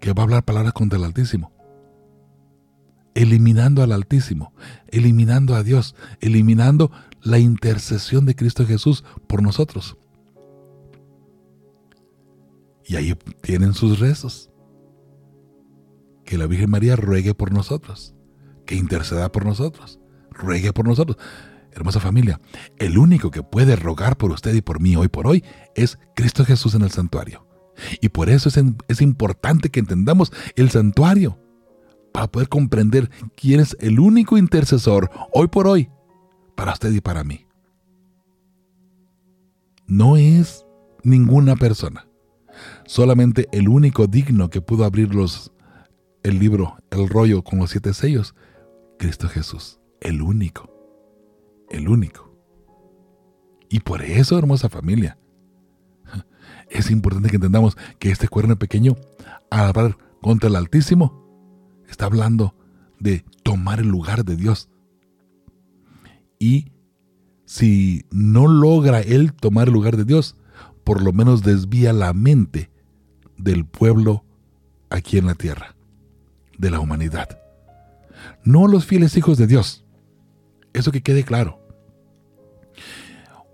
que 0.00 0.12
va 0.12 0.22
a 0.22 0.24
hablar 0.24 0.44
palabras 0.44 0.72
contra 0.72 0.98
el 0.98 1.04
Altísimo. 1.04 1.52
Eliminando 3.14 3.82
al 3.82 3.92
Altísimo, 3.92 4.52
eliminando 4.88 5.54
a 5.54 5.62
Dios, 5.62 5.94
eliminando 6.20 6.90
la 7.22 7.38
intercesión 7.38 8.24
de 8.24 8.34
Cristo 8.34 8.66
Jesús 8.66 9.04
por 9.26 9.42
nosotros. 9.42 9.96
Y 12.86 12.96
ahí 12.96 13.14
tienen 13.42 13.74
sus 13.74 13.98
rezos. 14.00 14.50
Que 16.24 16.38
la 16.38 16.46
Virgen 16.46 16.70
María 16.70 16.96
ruegue 16.96 17.34
por 17.34 17.52
nosotros, 17.52 18.14
que 18.64 18.76
interceda 18.76 19.32
por 19.32 19.44
nosotros, 19.44 19.98
ruegue 20.30 20.72
por 20.72 20.86
nosotros. 20.86 21.18
Hermosa 21.72 22.00
familia, 22.00 22.40
el 22.78 22.98
único 22.98 23.30
que 23.30 23.42
puede 23.42 23.76
rogar 23.76 24.16
por 24.16 24.30
usted 24.30 24.54
y 24.54 24.60
por 24.60 24.80
mí 24.80 24.96
hoy 24.96 25.08
por 25.08 25.26
hoy 25.26 25.44
es 25.74 25.98
Cristo 26.14 26.44
Jesús 26.44 26.74
en 26.74 26.82
el 26.82 26.90
santuario. 26.90 27.49
Y 28.00 28.08
por 28.10 28.30
eso 28.30 28.48
es, 28.48 28.60
es 28.88 29.00
importante 29.00 29.70
que 29.70 29.80
entendamos 29.80 30.32
el 30.56 30.70
santuario, 30.70 31.38
para 32.12 32.28
poder 32.28 32.48
comprender 32.48 33.10
quién 33.36 33.60
es 33.60 33.76
el 33.80 34.00
único 34.00 34.38
intercesor 34.38 35.10
hoy 35.32 35.48
por 35.48 35.66
hoy 35.66 35.90
para 36.54 36.72
usted 36.72 36.92
y 36.92 37.00
para 37.00 37.24
mí. 37.24 37.46
No 39.86 40.16
es 40.16 40.64
ninguna 41.02 41.56
persona, 41.56 42.06
solamente 42.86 43.48
el 43.52 43.68
único 43.68 44.06
digno 44.06 44.50
que 44.50 44.60
pudo 44.60 44.84
abrir 44.84 45.14
los, 45.14 45.52
el 46.22 46.38
libro, 46.38 46.76
el 46.90 47.08
rollo 47.08 47.42
con 47.42 47.58
los 47.58 47.70
siete 47.70 47.92
sellos, 47.94 48.34
Cristo 48.98 49.28
Jesús, 49.28 49.80
el 50.00 50.22
único, 50.22 50.70
el 51.70 51.88
único. 51.88 52.30
Y 53.68 53.80
por 53.80 54.02
eso, 54.02 54.38
hermosa 54.38 54.68
familia, 54.68 55.18
es 56.68 56.90
importante 56.90 57.28
que 57.28 57.36
entendamos 57.36 57.76
que 57.98 58.10
este 58.10 58.28
cuerno 58.28 58.58
pequeño, 58.58 58.96
al 59.50 59.66
hablar 59.66 59.98
contra 60.20 60.48
el 60.48 60.56
Altísimo, 60.56 61.24
está 61.88 62.06
hablando 62.06 62.54
de 62.98 63.24
tomar 63.42 63.80
el 63.80 63.88
lugar 63.88 64.24
de 64.24 64.36
Dios. 64.36 64.68
Y 66.38 66.72
si 67.44 68.04
no 68.10 68.46
logra 68.46 69.00
él 69.00 69.32
tomar 69.32 69.68
el 69.68 69.74
lugar 69.74 69.96
de 69.96 70.04
Dios, 70.04 70.36
por 70.84 71.02
lo 71.02 71.12
menos 71.12 71.42
desvía 71.42 71.92
la 71.92 72.12
mente 72.12 72.70
del 73.36 73.64
pueblo 73.64 74.24
aquí 74.88 75.18
en 75.18 75.26
la 75.26 75.34
tierra, 75.34 75.74
de 76.58 76.70
la 76.70 76.80
humanidad. 76.80 77.38
No 78.44 78.66
los 78.68 78.86
fieles 78.86 79.16
hijos 79.16 79.38
de 79.38 79.46
Dios. 79.46 79.84
Eso 80.72 80.92
que 80.92 81.02
quede 81.02 81.24
claro. 81.24 81.59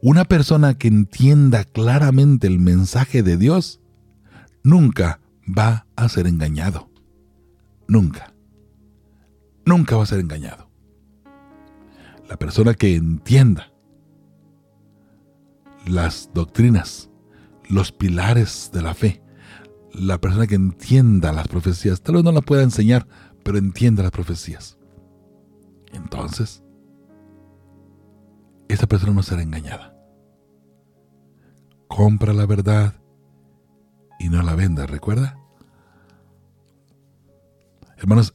Una 0.09 0.25
persona 0.25 0.79
que 0.79 0.87
entienda 0.87 1.65
claramente 1.65 2.47
el 2.47 2.61
mensaje 2.61 3.25
de 3.25 3.37
Dios 3.37 3.81
nunca 4.63 5.19
va 5.45 5.89
a 5.97 6.09
ser 6.09 6.29
engañado. 6.29 6.89
Nunca. 7.89 8.33
Nunca 9.65 9.97
va 9.97 10.05
a 10.05 10.07
ser 10.07 10.21
engañado. 10.21 10.71
La 12.29 12.37
persona 12.37 12.75
que 12.75 12.95
entienda 12.95 13.73
las 15.89 16.31
doctrinas, 16.33 17.11
los 17.69 17.91
pilares 17.91 18.71
de 18.73 18.83
la 18.83 18.95
fe, 18.95 19.25
la 19.93 20.21
persona 20.21 20.47
que 20.47 20.55
entienda 20.55 21.33
las 21.33 21.49
profecías, 21.49 22.01
tal 22.01 22.15
vez 22.15 22.23
no 22.23 22.31
la 22.31 22.43
pueda 22.43 22.63
enseñar, 22.63 23.09
pero 23.43 23.59
entienda 23.59 24.05
las 24.05 24.13
profecías. 24.13 24.79
Entonces, 25.93 26.63
esa 28.69 28.87
persona 28.87 29.13
no 29.13 29.25
será 29.25 29.43
engañada. 29.43 29.96
Compra 31.97 32.35
la 32.35 32.45
verdad 32.45 32.93
y 34.19 34.29
no 34.29 34.43
la 34.43 34.55
venda, 34.55 34.85
¿recuerda? 34.85 35.39
Hermanos, 37.97 38.35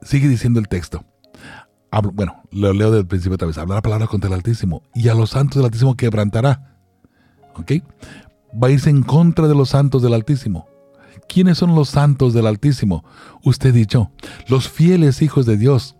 sigue 0.00 0.26
diciendo 0.26 0.58
el 0.58 0.68
texto. 0.68 1.04
bueno, 2.14 2.42
lo 2.50 2.72
leo 2.72 2.90
del 2.90 3.06
principio 3.06 3.34
otra 3.34 3.46
vez. 3.46 3.58
Hablará 3.58 3.82
palabras 3.82 4.08
contra 4.08 4.28
el 4.28 4.34
Altísimo 4.34 4.82
y 4.94 5.08
a 5.08 5.14
los 5.14 5.30
santos 5.30 5.56
del 5.56 5.66
Altísimo 5.66 5.98
quebrantará. 5.98 6.78
¿Ok? 7.56 7.72
Va 8.54 8.70
en 8.70 9.02
contra 9.02 9.46
de 9.46 9.54
los 9.54 9.68
santos 9.68 10.00
del 10.00 10.14
Altísimo. 10.14 10.66
¿Quiénes 11.28 11.58
son 11.58 11.74
los 11.74 11.90
santos 11.90 12.32
del 12.32 12.46
Altísimo? 12.46 13.04
Usted 13.44 13.74
dicho, 13.74 14.12
los 14.48 14.70
fieles 14.70 15.20
hijos 15.20 15.44
de 15.44 15.58
Dios, 15.58 15.94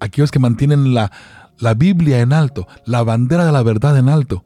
aquellos 0.00 0.30
que 0.30 0.38
mantienen 0.38 0.92
la, 0.92 1.10
la 1.58 1.72
Biblia 1.72 2.20
en 2.20 2.34
alto, 2.34 2.68
la 2.84 3.02
bandera 3.04 3.46
de 3.46 3.52
la 3.52 3.62
verdad 3.62 3.96
en 3.96 4.10
alto, 4.10 4.44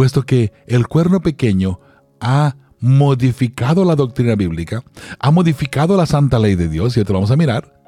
puesto 0.00 0.22
que 0.22 0.50
el 0.66 0.88
cuerno 0.88 1.20
pequeño 1.20 1.78
ha 2.22 2.56
modificado 2.78 3.84
la 3.84 3.96
doctrina 3.96 4.34
bíblica, 4.34 4.82
ha 5.18 5.30
modificado 5.30 5.94
la 5.94 6.06
santa 6.06 6.38
ley 6.38 6.54
de 6.54 6.68
Dios, 6.68 6.96
y 6.96 7.00
esto 7.00 7.12
lo 7.12 7.18
vamos 7.18 7.30
a 7.30 7.36
mirar, 7.36 7.78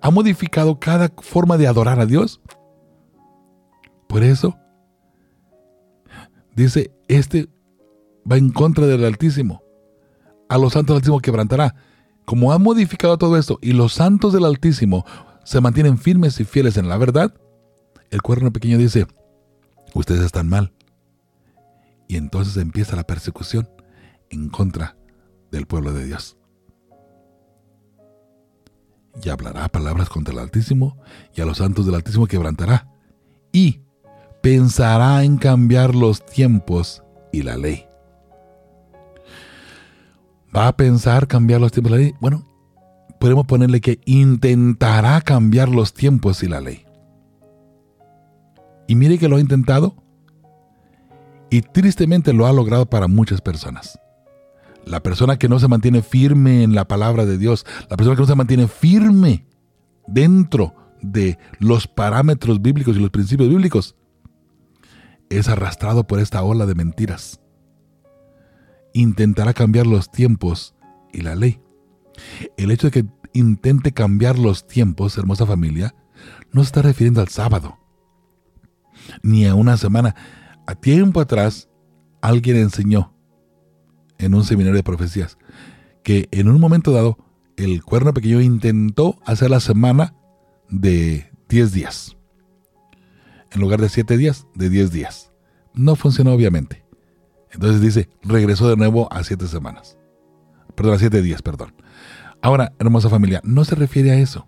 ha 0.00 0.10
modificado 0.10 0.80
cada 0.80 1.12
forma 1.16 1.56
de 1.56 1.68
adorar 1.68 2.00
a 2.00 2.06
Dios. 2.06 2.40
Por 4.08 4.24
eso, 4.24 4.58
dice, 6.56 6.90
este 7.06 7.48
va 8.28 8.36
en 8.36 8.50
contra 8.50 8.88
del 8.88 9.04
Altísimo. 9.04 9.62
A 10.48 10.58
los 10.58 10.72
santos 10.72 10.94
del 10.94 10.96
Altísimo 10.96 11.20
quebrantará. 11.20 11.76
como 12.24 12.52
ha 12.52 12.58
modificado 12.58 13.16
todo 13.16 13.36
esto 13.36 13.60
y 13.62 13.74
los 13.74 13.92
santos 13.92 14.32
del 14.32 14.44
Altísimo 14.44 15.06
se 15.44 15.60
mantienen 15.60 15.98
firmes 15.98 16.40
y 16.40 16.44
fieles 16.44 16.78
en 16.78 16.88
la 16.88 16.96
verdad, 16.96 17.32
el 18.10 18.22
cuerno 18.22 18.52
pequeño 18.52 18.76
dice, 18.76 19.06
ustedes 19.94 20.22
están 20.22 20.48
mal. 20.48 20.72
Y 22.08 22.16
entonces 22.16 22.56
empieza 22.56 22.96
la 22.96 23.04
persecución 23.04 23.68
en 24.30 24.48
contra 24.48 24.96
del 25.50 25.66
pueblo 25.66 25.92
de 25.92 26.04
Dios. 26.04 26.36
Y 29.22 29.28
hablará 29.28 29.68
palabras 29.68 30.08
contra 30.08 30.34
el 30.34 30.40
Altísimo 30.40 30.98
y 31.34 31.40
a 31.40 31.46
los 31.46 31.58
santos 31.58 31.86
del 31.86 31.94
Altísimo 31.94 32.26
quebrantará. 32.26 32.90
Y 33.52 33.80
pensará 34.42 35.22
en 35.22 35.36
cambiar 35.38 35.94
los 35.94 36.24
tiempos 36.26 37.02
y 37.32 37.42
la 37.42 37.56
ley. 37.56 37.86
¿Va 40.54 40.68
a 40.68 40.76
pensar 40.76 41.26
cambiar 41.26 41.60
los 41.60 41.72
tiempos 41.72 41.90
y 41.90 41.94
la 41.94 42.00
ley? 42.00 42.14
Bueno, 42.20 42.46
podemos 43.18 43.46
ponerle 43.46 43.80
que 43.80 44.00
intentará 44.04 45.20
cambiar 45.20 45.68
los 45.68 45.94
tiempos 45.94 46.42
y 46.42 46.48
la 46.48 46.60
ley. 46.60 46.84
Y 48.86 48.96
mire 48.96 49.18
que 49.18 49.28
lo 49.28 49.36
ha 49.36 49.40
intentado 49.40 50.03
y 51.50 51.62
tristemente 51.62 52.32
lo 52.32 52.46
ha 52.46 52.52
logrado 52.52 52.86
para 52.86 53.08
muchas 53.08 53.40
personas. 53.40 53.98
La 54.84 55.02
persona 55.02 55.38
que 55.38 55.48
no 55.48 55.58
se 55.58 55.68
mantiene 55.68 56.02
firme 56.02 56.62
en 56.62 56.74
la 56.74 56.86
palabra 56.86 57.24
de 57.24 57.38
Dios, 57.38 57.64
la 57.88 57.96
persona 57.96 58.16
que 58.16 58.22
no 58.22 58.28
se 58.28 58.34
mantiene 58.34 58.68
firme 58.68 59.46
dentro 60.06 60.74
de 61.00 61.38
los 61.58 61.86
parámetros 61.86 62.60
bíblicos 62.60 62.96
y 62.96 63.00
los 63.00 63.10
principios 63.10 63.48
bíblicos, 63.48 63.96
es 65.30 65.48
arrastrado 65.48 66.06
por 66.06 66.18
esta 66.18 66.42
ola 66.42 66.66
de 66.66 66.74
mentiras. 66.74 67.40
Intentará 68.92 69.54
cambiar 69.54 69.86
los 69.86 70.10
tiempos 70.10 70.74
y 71.12 71.22
la 71.22 71.34
ley. 71.34 71.60
El 72.56 72.70
hecho 72.70 72.88
de 72.88 72.90
que 72.90 73.06
intente 73.32 73.92
cambiar 73.92 74.38
los 74.38 74.66
tiempos, 74.66 75.18
hermosa 75.18 75.46
familia, 75.46 75.94
no 76.52 76.62
se 76.62 76.66
está 76.66 76.82
refiriendo 76.82 77.20
al 77.20 77.28
sábado, 77.28 77.78
ni 79.22 79.46
a 79.46 79.54
una 79.54 79.76
semana. 79.76 80.14
A 80.66 80.74
tiempo 80.74 81.20
atrás, 81.20 81.68
alguien 82.20 82.56
enseñó 82.56 83.12
en 84.18 84.34
un 84.34 84.44
seminario 84.44 84.76
de 84.76 84.82
profecías 84.82 85.38
que 86.02 86.28
en 86.30 86.48
un 86.48 86.60
momento 86.60 86.92
dado 86.92 87.18
el 87.56 87.82
cuerno 87.82 88.14
pequeño 88.14 88.40
intentó 88.40 89.18
hacer 89.24 89.50
la 89.50 89.60
semana 89.60 90.14
de 90.68 91.30
10 91.48 91.72
días. 91.72 92.16
En 93.52 93.60
lugar 93.60 93.80
de 93.80 93.88
7 93.88 94.16
días, 94.16 94.46
de 94.54 94.68
10 94.68 94.90
días. 94.90 95.32
No 95.74 95.96
funcionó 95.96 96.32
obviamente. 96.32 96.84
Entonces 97.52 97.80
dice, 97.80 98.08
regresó 98.22 98.68
de 98.68 98.76
nuevo 98.76 99.12
a 99.12 99.22
7 99.22 99.46
semanas. 99.46 99.96
Perdón, 100.74 100.94
a 100.94 100.98
7 100.98 101.22
días, 101.22 101.42
perdón. 101.42 101.74
Ahora, 102.42 102.72
hermosa 102.78 103.08
familia, 103.08 103.40
no 103.44 103.64
se 103.64 103.74
refiere 103.74 104.10
a 104.10 104.18
eso. 104.18 104.46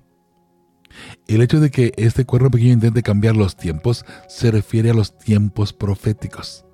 El 1.26 1.42
hecho 1.42 1.60
de 1.60 1.70
que 1.70 1.92
este 1.96 2.24
cuerno 2.24 2.50
pequeño 2.50 2.72
intente 2.72 3.02
cambiar 3.02 3.36
los 3.36 3.56
tiempos 3.56 4.04
se 4.28 4.50
refiere 4.50 4.90
a 4.90 4.94
los 4.94 5.16
tiempos 5.18 5.72
proféticos, 5.72 6.64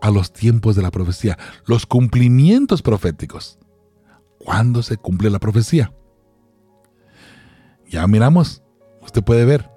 a 0.00 0.10
los 0.10 0.32
tiempos 0.32 0.76
de 0.76 0.82
la 0.82 0.90
profecía, 0.90 1.38
los 1.66 1.86
cumplimientos 1.86 2.82
proféticos. 2.82 3.58
¿Cuándo 4.38 4.82
se 4.82 4.96
cumple 4.96 5.30
la 5.30 5.38
profecía? 5.38 5.92
Ya 7.88 8.06
miramos, 8.06 8.62
usted 9.00 9.22
puede 9.22 9.44
ver. 9.44 9.70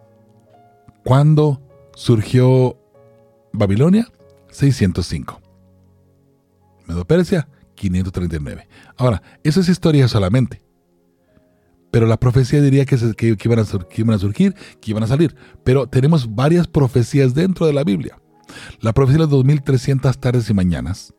¿Cuándo 1.03 1.61
surgió 1.95 2.77
Babilonia? 3.53 4.07
605. 4.51 5.41
Medo 6.85 7.05
Persia, 7.05 7.47
539. 7.75 8.67
Ahora, 8.97 9.23
eso 9.43 9.61
es 9.61 9.69
historia 9.69 10.07
solamente. 10.07 10.61
Pero 11.91 12.07
la 12.07 12.17
profecía 12.17 12.61
diría 12.61 12.85
que, 12.85 12.97
se- 12.97 13.13
que- 13.13 13.35
que 13.37 13.47
iban 13.47 13.59
a, 13.59 13.65
sur- 13.65 13.87
que 13.87 14.01
iban 14.01 14.15
a 14.15 14.19
surgir, 14.19 14.55
que 14.79 14.91
iban 14.91 15.03
a 15.03 15.07
salir. 15.07 15.35
Pero 15.63 15.87
tenemos 15.87 16.33
varias 16.35 16.67
profecías 16.67 17.33
dentro 17.33 17.65
de 17.65 17.73
la 17.73 17.83
Biblia. 17.83 18.17
La 18.79 18.93
profecía 18.93 19.17
de 19.19 19.23
las 19.25 19.29
2300 19.29 20.17
tardes 20.19 20.49
y 20.49 20.53
mañanas. 20.53 21.13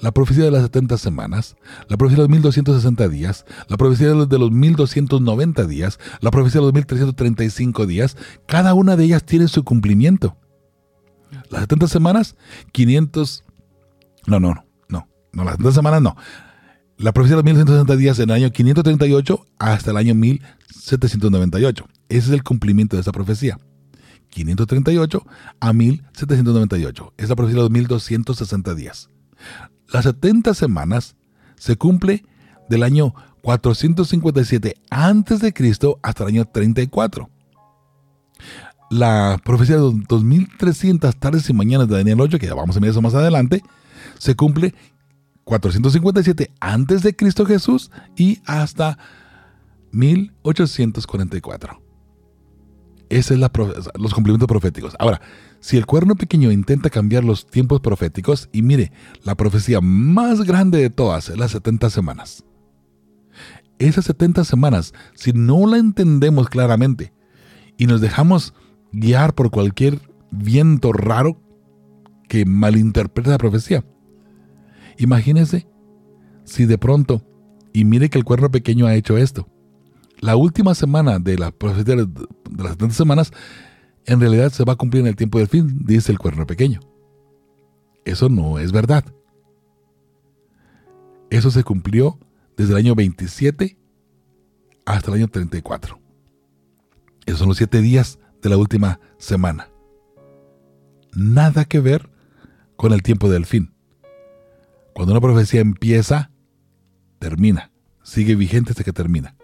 La 0.00 0.12
profecía 0.12 0.44
de 0.44 0.50
las 0.50 0.62
70 0.64 0.98
semanas, 0.98 1.56
la 1.88 1.96
profecía 1.96 2.16
de 2.22 2.28
los 2.28 2.30
1260 2.30 3.08
días, 3.08 3.46
la 3.68 3.78
profecía 3.78 4.08
de 4.08 4.14
los, 4.14 4.28
de 4.28 4.38
los 4.38 4.50
1290 4.50 5.64
días, 5.64 5.98
la 6.20 6.30
profecía 6.30 6.60
de 6.60 6.66
los 6.66 6.74
1335 6.74 7.86
días, 7.86 8.16
cada 8.46 8.74
una 8.74 8.94
de 8.96 9.04
ellas 9.04 9.24
tiene 9.24 9.48
su 9.48 9.64
cumplimiento. 9.64 10.36
Las 11.48 11.62
70 11.62 11.88
semanas, 11.88 12.36
500... 12.72 13.44
No, 14.26 14.38
no, 14.38 14.48
no, 14.54 14.64
no, 14.90 15.08
no, 15.32 15.44
las 15.44 15.52
70 15.54 15.72
semanas 15.72 16.02
no. 16.02 16.14
La 17.00 17.12
profecía 17.12 17.36
de 17.36 17.42
los 17.42 17.44
1160 17.46 17.96
días 17.96 18.18
en 18.18 18.28
el 18.28 18.36
año 18.36 18.52
538 18.52 19.46
hasta 19.58 19.90
el 19.90 19.96
año 19.96 20.14
1798. 20.14 21.86
Ese 22.10 22.18
es 22.18 22.28
el 22.28 22.42
cumplimiento 22.42 22.96
de 22.96 23.00
esa 23.00 23.10
profecía. 23.10 23.58
538 24.28 25.26
a 25.60 25.72
1798. 25.72 27.14
Es 27.16 27.30
la 27.30 27.36
profecía 27.36 27.56
de 27.56 27.62
los 27.62 27.70
1260 27.70 28.74
días. 28.74 29.08
Las 29.90 30.04
70 30.04 30.52
semanas 30.52 31.16
se 31.56 31.76
cumple 31.76 32.22
del 32.68 32.82
año 32.82 33.14
457 33.40 34.74
antes 34.90 35.40
de 35.40 35.54
Cristo 35.54 35.98
hasta 36.02 36.24
el 36.24 36.28
año 36.28 36.44
34. 36.44 37.30
La 38.90 39.40
profecía 39.42 39.76
de 39.76 39.80
los 39.80 40.06
2300 40.06 41.16
tardes 41.16 41.48
y 41.48 41.54
mañanas 41.54 41.88
de 41.88 41.96
Daniel 41.96 42.20
8, 42.20 42.38
que 42.38 42.46
ya 42.46 42.54
vamos 42.54 42.76
a 42.76 42.80
ver 42.80 42.90
eso 42.90 43.00
más 43.00 43.14
adelante, 43.14 43.62
se 44.18 44.34
cumple 44.36 44.74
457 45.50 46.52
antes 46.60 47.02
de 47.02 47.16
Cristo 47.16 47.44
Jesús 47.44 47.90
y 48.16 48.40
hasta 48.46 48.98
1844. 49.90 51.82
Ese 53.08 53.34
es 53.34 53.40
los 53.40 54.14
cumplimientos 54.14 54.46
proféticos. 54.46 54.94
Ahora, 55.00 55.20
si 55.58 55.76
el 55.76 55.86
cuerno 55.86 56.14
pequeño 56.14 56.52
intenta 56.52 56.88
cambiar 56.88 57.24
los 57.24 57.48
tiempos 57.48 57.80
proféticos, 57.80 58.48
y 58.52 58.62
mire, 58.62 58.92
la 59.24 59.34
profecía 59.34 59.80
más 59.80 60.42
grande 60.42 60.78
de 60.78 60.88
todas 60.88 61.28
es 61.28 61.36
las 61.36 61.50
70 61.50 61.90
semanas. 61.90 62.44
Esas 63.80 64.04
70 64.04 64.44
semanas, 64.44 64.94
si 65.14 65.32
no 65.32 65.66
la 65.66 65.78
entendemos 65.78 66.48
claramente 66.48 67.12
y 67.76 67.86
nos 67.86 68.00
dejamos 68.00 68.54
guiar 68.92 69.34
por 69.34 69.50
cualquier 69.50 69.98
viento 70.30 70.92
raro 70.92 71.42
que 72.28 72.44
malinterpreta 72.44 73.30
la 73.30 73.38
profecía, 73.38 73.84
imagínese 75.00 75.66
si 76.44 76.66
de 76.66 76.78
pronto, 76.78 77.22
y 77.72 77.84
mire 77.84 78.10
que 78.10 78.18
el 78.18 78.24
cuerno 78.24 78.50
pequeño 78.50 78.86
ha 78.86 78.94
hecho 78.94 79.16
esto, 79.16 79.48
la 80.20 80.36
última 80.36 80.74
semana 80.74 81.18
de 81.18 81.38
la 81.38 81.50
de 81.50 81.96
las 82.62 82.72
70 82.72 82.94
semanas, 82.94 83.32
en 84.04 84.20
realidad 84.20 84.50
se 84.50 84.64
va 84.64 84.74
a 84.74 84.76
cumplir 84.76 85.02
en 85.02 85.08
el 85.08 85.16
tiempo 85.16 85.38
del 85.38 85.48
fin, 85.48 85.80
dice 85.84 86.12
el 86.12 86.18
cuerno 86.18 86.46
pequeño. 86.46 86.80
Eso 88.04 88.28
no 88.28 88.58
es 88.58 88.72
verdad. 88.72 89.04
Eso 91.30 91.50
se 91.50 91.62
cumplió 91.62 92.18
desde 92.56 92.72
el 92.72 92.78
año 92.78 92.94
27 92.94 93.78
hasta 94.84 95.10
el 95.10 95.18
año 95.18 95.28
34. 95.28 95.98
Esos 97.26 97.38
son 97.38 97.48
los 97.48 97.56
siete 97.56 97.80
días 97.80 98.18
de 98.42 98.48
la 98.48 98.56
última 98.56 99.00
semana. 99.18 99.68
Nada 101.14 101.64
que 101.64 101.80
ver 101.80 102.10
con 102.76 102.92
el 102.92 103.02
tiempo 103.02 103.30
del 103.30 103.46
fin. 103.46 103.72
Cuando 104.94 105.12
una 105.12 105.20
profecía 105.20 105.60
empieza, 105.60 106.30
termina. 107.18 107.70
Sigue 108.02 108.34
vigente 108.34 108.70
hasta 108.72 108.84
que 108.84 108.92
termina. 108.92 109.36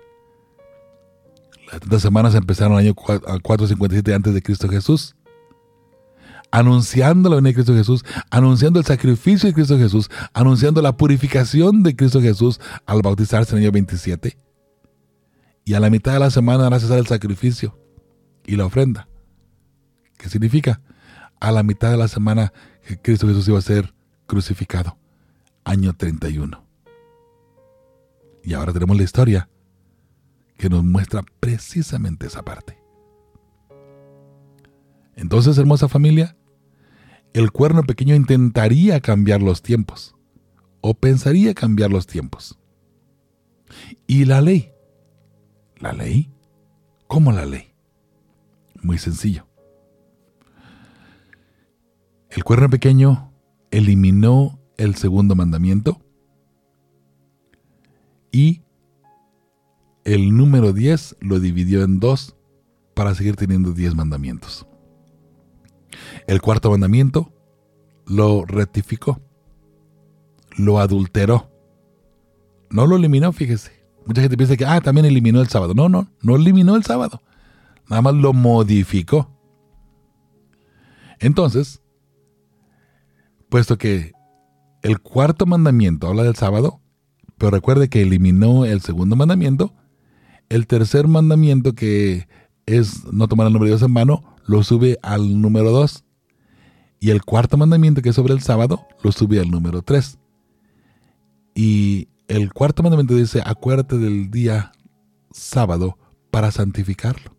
Las 1.66 1.74
70 1.74 2.00
semanas 2.00 2.34
empezaron 2.34 2.74
el 2.74 2.86
año 2.86 2.94
457 2.94 4.14
antes 4.14 4.34
de 4.34 4.42
Cristo 4.42 4.68
Jesús. 4.68 5.16
Anunciando 6.52 7.28
la 7.28 7.36
venida 7.36 7.50
de 7.50 7.54
Cristo 7.54 7.74
Jesús, 7.74 8.04
anunciando 8.30 8.78
el 8.78 8.86
sacrificio 8.86 9.48
de 9.48 9.54
Cristo 9.54 9.76
Jesús, 9.76 10.08
anunciando 10.32 10.80
la 10.80 10.96
purificación 10.96 11.82
de 11.82 11.96
Cristo 11.96 12.20
Jesús 12.20 12.60
al 12.86 13.02
bautizarse 13.02 13.52
en 13.52 13.58
el 13.58 13.64
año 13.64 13.72
27. 13.72 14.38
Y 15.64 15.74
a 15.74 15.80
la 15.80 15.90
mitad 15.90 16.12
de 16.12 16.20
la 16.20 16.30
semana 16.30 16.66
hará 16.68 16.78
cesar 16.78 16.98
el 16.98 17.06
sacrificio 17.06 17.78
y 18.46 18.56
la 18.56 18.66
ofrenda. 18.66 19.08
¿Qué 20.16 20.28
significa? 20.28 20.80
A 21.40 21.50
la 21.50 21.64
mitad 21.64 21.90
de 21.90 21.96
la 21.96 22.08
semana 22.08 22.52
que 22.86 22.96
Cristo 22.96 23.26
Jesús 23.26 23.48
iba 23.48 23.58
a 23.58 23.62
ser 23.62 23.92
crucificado. 24.26 24.96
Año 25.66 25.94
31. 25.94 26.64
Y 28.44 28.54
ahora 28.54 28.72
tenemos 28.72 28.96
la 28.96 29.02
historia 29.02 29.48
que 30.56 30.70
nos 30.70 30.84
muestra 30.84 31.24
precisamente 31.40 32.28
esa 32.28 32.44
parte. 32.44 32.78
Entonces, 35.16 35.58
hermosa 35.58 35.88
familia, 35.88 36.36
el 37.32 37.50
cuerno 37.50 37.82
pequeño 37.82 38.14
intentaría 38.14 39.00
cambiar 39.00 39.42
los 39.42 39.60
tiempos 39.60 40.14
o 40.82 40.94
pensaría 40.94 41.52
cambiar 41.52 41.90
los 41.90 42.06
tiempos. 42.06 42.56
¿Y 44.06 44.24
la 44.24 44.40
ley? 44.40 44.70
¿La 45.80 45.92
ley? 45.92 46.30
¿Cómo 47.08 47.32
la 47.32 47.44
ley? 47.44 47.74
Muy 48.82 48.98
sencillo. 48.98 49.48
El 52.30 52.44
cuerno 52.44 52.70
pequeño 52.70 53.32
eliminó 53.72 54.55
el 54.76 54.94
segundo 54.94 55.34
mandamiento 55.34 56.00
y 58.30 58.62
el 60.04 60.36
número 60.36 60.72
10 60.72 61.16
lo 61.20 61.40
dividió 61.40 61.82
en 61.82 61.98
dos 61.98 62.36
para 62.94 63.14
seguir 63.14 63.36
teniendo 63.36 63.72
10 63.72 63.94
mandamientos. 63.94 64.66
El 66.26 66.40
cuarto 66.40 66.70
mandamiento 66.70 67.32
lo 68.06 68.44
rectificó, 68.44 69.20
lo 70.56 70.78
adulteró, 70.78 71.50
no 72.70 72.86
lo 72.86 72.96
eliminó, 72.96 73.32
fíjese. 73.32 73.72
Mucha 74.06 74.20
gente 74.20 74.36
piensa 74.36 74.56
que, 74.56 74.64
ah, 74.64 74.80
también 74.80 75.06
eliminó 75.06 75.40
el 75.40 75.48
sábado. 75.48 75.74
No, 75.74 75.88
no, 75.88 76.08
no 76.22 76.36
eliminó 76.36 76.76
el 76.76 76.84
sábado. 76.84 77.22
Nada 77.88 78.02
más 78.02 78.14
lo 78.14 78.32
modificó. 78.32 79.30
Entonces, 81.18 81.82
puesto 83.48 83.78
que 83.78 84.12
el 84.86 85.00
cuarto 85.00 85.46
mandamiento 85.46 86.06
habla 86.06 86.22
del 86.22 86.36
sábado, 86.36 86.80
pero 87.38 87.50
recuerde 87.50 87.88
que 87.88 88.02
eliminó 88.02 88.64
el 88.64 88.80
segundo 88.82 89.16
mandamiento, 89.16 89.74
el 90.48 90.68
tercer 90.68 91.08
mandamiento 91.08 91.74
que 91.74 92.28
es 92.66 93.04
no 93.12 93.26
tomar 93.26 93.48
el 93.48 93.52
nombre 93.52 93.68
de 93.68 93.76
Dios 93.76 93.82
en 93.82 93.94
vano, 93.94 94.36
lo 94.46 94.62
sube 94.62 94.96
al 95.02 95.40
número 95.40 95.72
2. 95.72 96.04
Y 97.00 97.10
el 97.10 97.24
cuarto 97.24 97.56
mandamiento 97.56 98.00
que 98.00 98.10
es 98.10 98.14
sobre 98.14 98.32
el 98.32 98.42
sábado, 98.42 98.86
lo 99.02 99.10
sube 99.10 99.40
al 99.40 99.50
número 99.50 99.82
3. 99.82 100.18
Y 101.56 102.06
el 102.28 102.52
cuarto 102.52 102.84
mandamiento 102.84 103.14
dice, 103.14 103.42
acuérdate 103.44 103.98
del 103.98 104.30
día 104.30 104.70
sábado 105.32 105.98
para 106.30 106.52
santificarlo. 106.52 107.36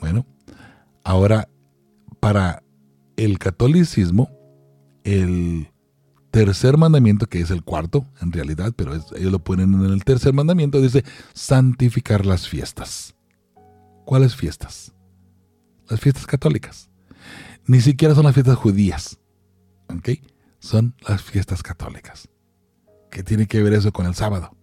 Bueno, 0.00 0.26
ahora 1.04 1.48
para 2.20 2.62
el 3.16 3.38
catolicismo, 3.38 4.28
el 5.02 5.70
tercer 6.36 6.76
mandamiento, 6.76 7.26
que 7.28 7.40
es 7.40 7.50
el 7.50 7.62
cuarto 7.62 8.04
en 8.20 8.30
realidad, 8.30 8.74
pero 8.76 8.92
ellos 8.94 9.32
lo 9.32 9.38
ponen 9.38 9.72
en 9.72 9.90
el 9.90 10.04
tercer 10.04 10.34
mandamiento, 10.34 10.82
dice 10.82 11.02
santificar 11.32 12.26
las 12.26 12.46
fiestas. 12.46 13.14
¿Cuáles 14.04 14.36
fiestas? 14.36 14.92
Las 15.88 15.98
fiestas 15.98 16.26
católicas. 16.26 16.90
Ni 17.66 17.80
siquiera 17.80 18.14
son 18.14 18.24
las 18.24 18.34
fiestas 18.34 18.58
judías. 18.58 19.18
¿Ok? 19.88 20.10
Son 20.58 20.94
las 21.08 21.22
fiestas 21.22 21.62
católicas. 21.62 22.28
¿Qué 23.10 23.22
tiene 23.22 23.46
que 23.46 23.62
ver 23.62 23.72
eso 23.72 23.90
con 23.90 24.04
el 24.04 24.14
sábado? 24.14 24.54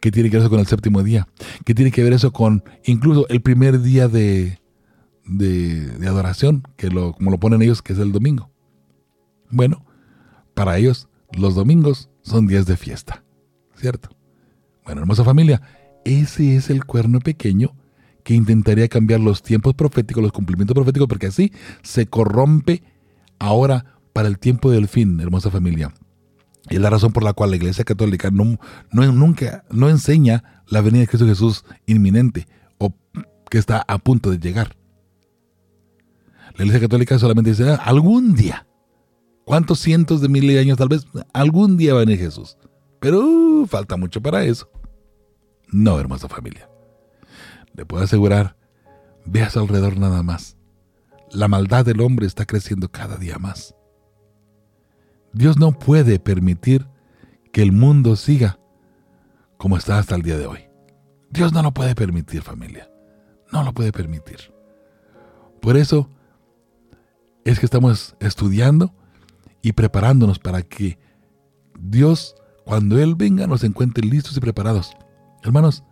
¿Qué 0.00 0.10
tiene 0.10 0.30
que 0.30 0.38
ver 0.38 0.44
eso 0.44 0.50
con 0.50 0.60
el 0.60 0.66
séptimo 0.66 1.02
día? 1.02 1.28
¿Qué 1.66 1.74
tiene 1.74 1.90
que 1.90 2.02
ver 2.02 2.14
eso 2.14 2.32
con 2.32 2.64
incluso 2.84 3.28
el 3.28 3.42
primer 3.42 3.82
día 3.82 4.08
de, 4.08 4.58
de, 5.26 6.08
adoración, 6.08 6.62
que 6.78 6.88
lo, 6.88 7.12
como 7.12 7.30
lo 7.30 7.38
ponen 7.38 7.60
ellos, 7.60 7.82
que 7.82 7.92
es 7.92 7.98
el 7.98 8.10
domingo? 8.10 8.50
Bueno, 9.50 9.84
para 10.54 10.78
ellos 10.78 11.09
los 11.32 11.54
domingos 11.54 12.10
son 12.22 12.46
días 12.46 12.66
de 12.66 12.76
fiesta, 12.76 13.24
¿cierto? 13.76 14.10
Bueno, 14.84 15.02
hermosa 15.02 15.24
familia, 15.24 15.62
ese 16.04 16.56
es 16.56 16.70
el 16.70 16.84
cuerno 16.84 17.20
pequeño 17.20 17.74
que 18.24 18.34
intentaría 18.34 18.88
cambiar 18.88 19.20
los 19.20 19.42
tiempos 19.42 19.74
proféticos, 19.74 20.22
los 20.22 20.32
cumplimientos 20.32 20.74
proféticos, 20.74 21.08
porque 21.08 21.28
así 21.28 21.52
se 21.82 22.06
corrompe 22.06 22.82
ahora 23.38 23.96
para 24.12 24.28
el 24.28 24.38
tiempo 24.38 24.70
del 24.70 24.88
fin, 24.88 25.18
hermosa 25.20 25.50
familia. 25.50 25.92
Y 26.68 26.76
es 26.76 26.80
la 26.80 26.90
razón 26.90 27.12
por 27.12 27.22
la 27.22 27.32
cual 27.32 27.50
la 27.50 27.56
Iglesia 27.56 27.84
Católica 27.84 28.30
no, 28.30 28.58
no, 28.92 29.12
nunca 29.12 29.64
no 29.70 29.88
enseña 29.88 30.62
la 30.68 30.80
venida 30.80 31.00
de 31.00 31.08
Cristo 31.08 31.26
Jesús 31.26 31.64
inminente 31.86 32.46
o 32.78 32.94
que 33.50 33.58
está 33.58 33.84
a 33.88 33.98
punto 33.98 34.30
de 34.30 34.38
llegar. 34.38 34.76
La 36.56 36.64
Iglesia 36.64 36.80
Católica 36.80 37.18
solamente 37.18 37.50
dice, 37.50 37.70
ah, 37.70 37.76
algún 37.76 38.34
día, 38.34 38.66
¿cuántos 39.50 39.80
cientos 39.80 40.20
de 40.20 40.28
miles 40.28 40.54
de 40.54 40.60
años 40.60 40.78
tal 40.78 40.86
vez? 40.86 41.08
Algún 41.32 41.76
día 41.76 41.92
va 41.92 42.02
a 42.02 42.04
venir 42.04 42.20
Jesús. 42.20 42.56
Pero 43.00 43.18
uh, 43.18 43.66
falta 43.66 43.96
mucho 43.96 44.22
para 44.22 44.44
eso. 44.44 44.70
No, 45.72 45.98
hermosa 45.98 46.28
familia. 46.28 46.70
Le 47.74 47.84
puedo 47.84 48.04
asegurar, 48.04 48.56
ve 49.24 49.42
a 49.42 49.50
su 49.50 49.58
alrededor 49.58 49.98
nada 49.98 50.22
más. 50.22 50.56
La 51.32 51.48
maldad 51.48 51.84
del 51.84 52.00
hombre 52.00 52.28
está 52.28 52.46
creciendo 52.46 52.92
cada 52.92 53.16
día 53.16 53.38
más. 53.40 53.74
Dios 55.32 55.58
no 55.58 55.72
puede 55.72 56.20
permitir 56.20 56.86
que 57.52 57.62
el 57.62 57.72
mundo 57.72 58.14
siga 58.14 58.60
como 59.56 59.76
está 59.76 59.98
hasta 59.98 60.14
el 60.14 60.22
día 60.22 60.38
de 60.38 60.46
hoy. 60.46 60.60
Dios 61.28 61.52
no 61.52 61.60
lo 61.62 61.74
puede 61.74 61.96
permitir, 61.96 62.42
familia. 62.42 62.88
No 63.52 63.64
lo 63.64 63.72
puede 63.72 63.90
permitir. 63.90 64.54
Por 65.60 65.76
eso 65.76 66.08
es 67.44 67.58
que 67.58 67.66
estamos 67.66 68.14
estudiando 68.20 68.94
y 69.62 69.72
preparándonos 69.72 70.38
para 70.38 70.62
que 70.62 70.98
Dios, 71.78 72.34
cuando 72.64 72.98
Él 72.98 73.14
venga, 73.14 73.46
nos 73.46 73.64
encuentre 73.64 74.06
listos 74.06 74.36
y 74.36 74.40
preparados. 74.40 74.92
Hermanos, 75.42 75.84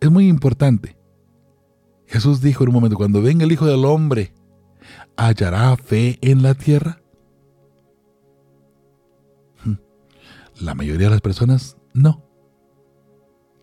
es 0.00 0.10
muy 0.10 0.28
importante. 0.28 0.96
Jesús 2.06 2.40
dijo 2.40 2.62
en 2.64 2.68
un 2.68 2.74
momento, 2.74 2.96
cuando 2.96 3.22
venga 3.22 3.44
el 3.44 3.52
Hijo 3.52 3.66
del 3.66 3.84
Hombre, 3.84 4.32
¿hallará 5.16 5.76
fe 5.76 6.18
en 6.20 6.42
la 6.42 6.54
tierra? 6.54 7.00
La 10.60 10.74
mayoría 10.74 11.08
de 11.08 11.10
las 11.10 11.20
personas 11.20 11.76
no. 11.92 12.24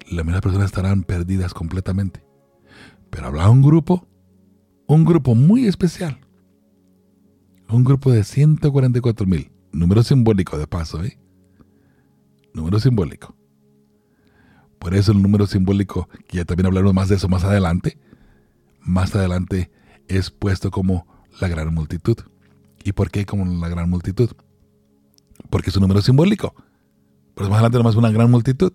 La 0.05 0.23
mayoría 0.23 0.25
de 0.25 0.33
las 0.33 0.41
personas 0.41 0.65
estarán 0.67 1.03
perdidas 1.03 1.53
completamente. 1.53 2.23
Pero 3.09 3.27
habrá 3.27 3.49
un 3.49 3.61
grupo, 3.61 4.07
un 4.85 5.05
grupo 5.05 5.33
muy 5.33 5.65
especial. 5.65 6.19
Un 7.73 7.83
grupo 7.83 8.11
de 8.11 8.23
144 8.23 9.25
mil. 9.25 9.51
Número 9.71 10.03
simbólico 10.03 10.59
de 10.59 10.67
paso, 10.67 11.03
¿eh? 11.03 11.17
Número 12.53 12.79
simbólico. 12.79 13.35
Por 14.77 14.93
eso 14.93 15.11
el 15.11 15.19
número 15.19 15.47
simbólico, 15.47 16.07
que 16.27 16.37
ya 16.37 16.45
también 16.45 16.67
hablaremos 16.67 16.93
más 16.93 17.09
de 17.09 17.15
eso 17.15 17.27
más 17.29 17.43
adelante, 17.43 17.97
más 18.79 19.15
adelante 19.15 19.71
es 20.07 20.29
puesto 20.29 20.69
como 20.69 21.07
la 21.41 21.47
gran 21.47 21.73
multitud. 21.73 22.15
¿Y 22.83 22.91
por 22.91 23.09
qué 23.09 23.25
como 23.25 23.43
la 23.43 23.69
gran 23.69 23.89
multitud? 23.89 24.29
Porque 25.49 25.71
es 25.71 25.75
un 25.75 25.81
número 25.81 26.03
simbólico. 26.03 26.53
Pero 27.33 27.49
más 27.49 27.55
adelante 27.55 27.79
nomás 27.79 27.95
una 27.95 28.11
gran 28.11 28.29
multitud. 28.29 28.71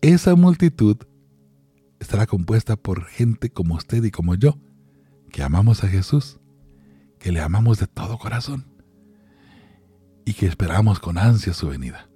Esa 0.00 0.34
multitud 0.34 0.96
estará 2.00 2.26
compuesta 2.26 2.74
por 2.74 3.04
gente 3.04 3.50
como 3.50 3.76
usted 3.76 4.02
y 4.02 4.10
como 4.10 4.34
yo, 4.34 4.58
que 5.30 5.44
amamos 5.44 5.84
a 5.84 5.88
Jesús, 5.88 6.40
que 7.26 7.32
le 7.32 7.40
amamos 7.40 7.80
de 7.80 7.88
todo 7.88 8.18
corazón 8.18 8.66
y 10.24 10.34
que 10.34 10.46
esperamos 10.46 11.00
con 11.00 11.18
ansia 11.18 11.52
su 11.54 11.66
venida. 11.66 12.08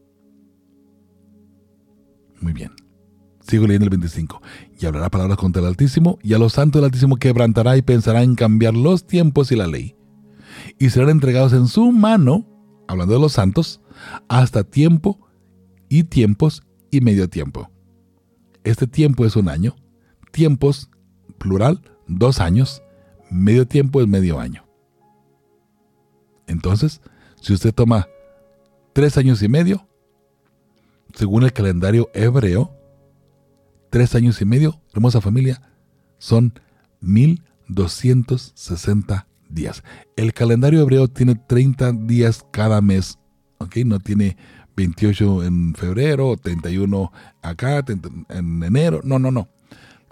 Muy 2.40 2.52
bien. 2.52 2.70
Sigo 3.40 3.66
leyendo 3.66 3.86
el 3.86 3.90
25. 3.90 4.40
Y 4.80 4.86
hablará 4.86 5.10
palabras 5.10 5.36
contra 5.36 5.62
el 5.62 5.66
Altísimo, 5.66 6.20
y 6.22 6.34
a 6.34 6.38
los 6.38 6.52
santos 6.52 6.80
del 6.80 6.84
Altísimo 6.84 7.16
quebrantará 7.16 7.76
y 7.76 7.82
pensará 7.82 8.22
en 8.22 8.36
cambiar 8.36 8.74
los 8.74 9.04
tiempos 9.04 9.50
y 9.50 9.56
la 9.56 9.66
ley. 9.66 9.96
Y 10.78 10.90
serán 10.90 11.10
entregados 11.10 11.54
en 11.54 11.66
su 11.66 11.90
mano, 11.90 12.46
hablando 12.86 13.14
de 13.14 13.20
los 13.20 13.32
santos, 13.32 13.80
hasta 14.28 14.62
tiempo 14.62 15.28
y 15.88 16.04
tiempos 16.04 16.62
y 16.92 17.00
medio 17.00 17.28
tiempo. 17.28 17.68
Este 18.62 18.86
tiempo 18.86 19.26
es 19.26 19.34
un 19.34 19.48
año, 19.48 19.74
tiempos, 20.30 20.88
plural, 21.36 21.82
dos 22.06 22.38
años, 22.38 22.84
medio 23.28 23.66
tiempo 23.66 24.00
es 24.00 24.06
medio 24.06 24.38
año. 24.38 24.69
Entonces, 26.50 27.00
si 27.40 27.52
usted 27.52 27.72
toma 27.72 28.08
tres 28.92 29.16
años 29.16 29.40
y 29.42 29.48
medio, 29.48 29.86
según 31.14 31.44
el 31.44 31.52
calendario 31.52 32.10
hebreo, 32.12 32.76
tres 33.88 34.14
años 34.14 34.40
y 34.40 34.44
medio, 34.44 34.80
hermosa 34.92 35.20
familia, 35.20 35.62
son 36.18 36.54
1260 37.00 39.26
días. 39.48 39.82
El 40.16 40.32
calendario 40.32 40.80
hebreo 40.80 41.08
tiene 41.08 41.36
30 41.36 41.92
días 41.92 42.44
cada 42.50 42.80
mes 42.80 43.18
no 43.84 44.00
tiene 44.00 44.38
28 44.76 45.44
en 45.44 45.74
febrero, 45.74 46.36
31 46.36 47.12
acá, 47.42 47.84
en 48.30 48.62
enero, 48.62 49.00
no, 49.04 49.18
no, 49.18 49.30
no. 49.30 49.48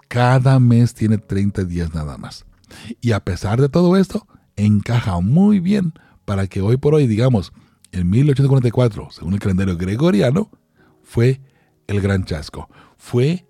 Cada 0.07 0.59
mes 0.59 0.93
tiene 0.93 1.17
30 1.17 1.63
días 1.63 1.93
nada 1.93 2.17
más. 2.17 2.45
Y 3.01 3.13
a 3.13 3.23
pesar 3.23 3.59
de 3.59 3.69
todo 3.69 3.97
esto, 3.97 4.27
encaja 4.55 5.19
muy 5.19 5.59
bien 5.59 5.93
para 6.29 6.45
que 6.45 6.61
hoy 6.61 6.77
por 6.77 6.93
hoy, 6.93 7.07
digamos, 7.07 7.53
en 7.91 8.07
1844, 8.07 9.07
según 9.09 9.33
el 9.33 9.39
calendario 9.39 9.75
gregoriano, 9.75 10.51
fue 11.01 11.41
el 11.87 12.01
gran 12.01 12.23
chasco. 12.23 12.69
Fue 12.99 13.47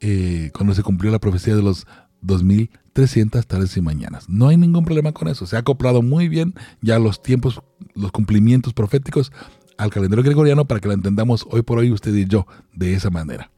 eh, 0.00 0.50
cuando 0.54 0.72
se 0.72 0.82
cumplió 0.82 1.12
la 1.12 1.18
profecía 1.18 1.54
de 1.54 1.60
los 1.60 1.86
2300 2.22 3.46
tardes 3.46 3.76
y 3.76 3.82
mañanas. 3.82 4.26
No 4.30 4.48
hay 4.48 4.56
ningún 4.56 4.86
problema 4.86 5.12
con 5.12 5.28
eso. 5.28 5.44
Se 5.44 5.56
ha 5.56 5.58
acoplado 5.58 6.00
muy 6.00 6.30
bien 6.30 6.54
ya 6.80 6.98
los 6.98 7.20
tiempos, 7.20 7.60
los 7.94 8.10
cumplimientos 8.10 8.72
proféticos 8.72 9.30
al 9.76 9.90
calendario 9.90 10.24
gregoriano 10.24 10.64
para 10.64 10.80
que 10.80 10.88
lo 10.88 10.94
entendamos 10.94 11.46
hoy 11.50 11.60
por 11.60 11.76
hoy 11.76 11.92
usted 11.92 12.14
y 12.14 12.24
yo 12.24 12.46
de 12.72 12.94
esa 12.94 13.10
manera. 13.10 13.50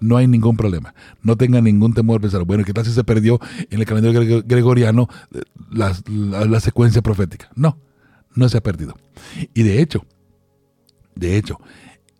No 0.00 0.16
hay 0.16 0.26
ningún 0.26 0.56
problema. 0.56 0.94
No 1.22 1.36
tenga 1.36 1.60
ningún 1.60 1.92
temor 1.94 2.20
de 2.20 2.22
pensar, 2.22 2.44
bueno, 2.44 2.64
¿qué 2.64 2.72
tal 2.72 2.84
si 2.84 2.92
se 2.92 3.04
perdió 3.04 3.38
en 3.70 3.80
el 3.80 3.86
calendario 3.86 4.42
gregoriano 4.46 5.08
eh, 5.32 5.42
la, 5.70 5.94
la 6.46 6.60
secuencia 6.60 7.02
profética? 7.02 7.50
No, 7.54 7.78
no 8.34 8.48
se 8.48 8.56
ha 8.56 8.62
perdido. 8.62 8.96
Y 9.54 9.62
de 9.62 9.82
hecho, 9.82 10.04
de 11.14 11.36
hecho, 11.36 11.58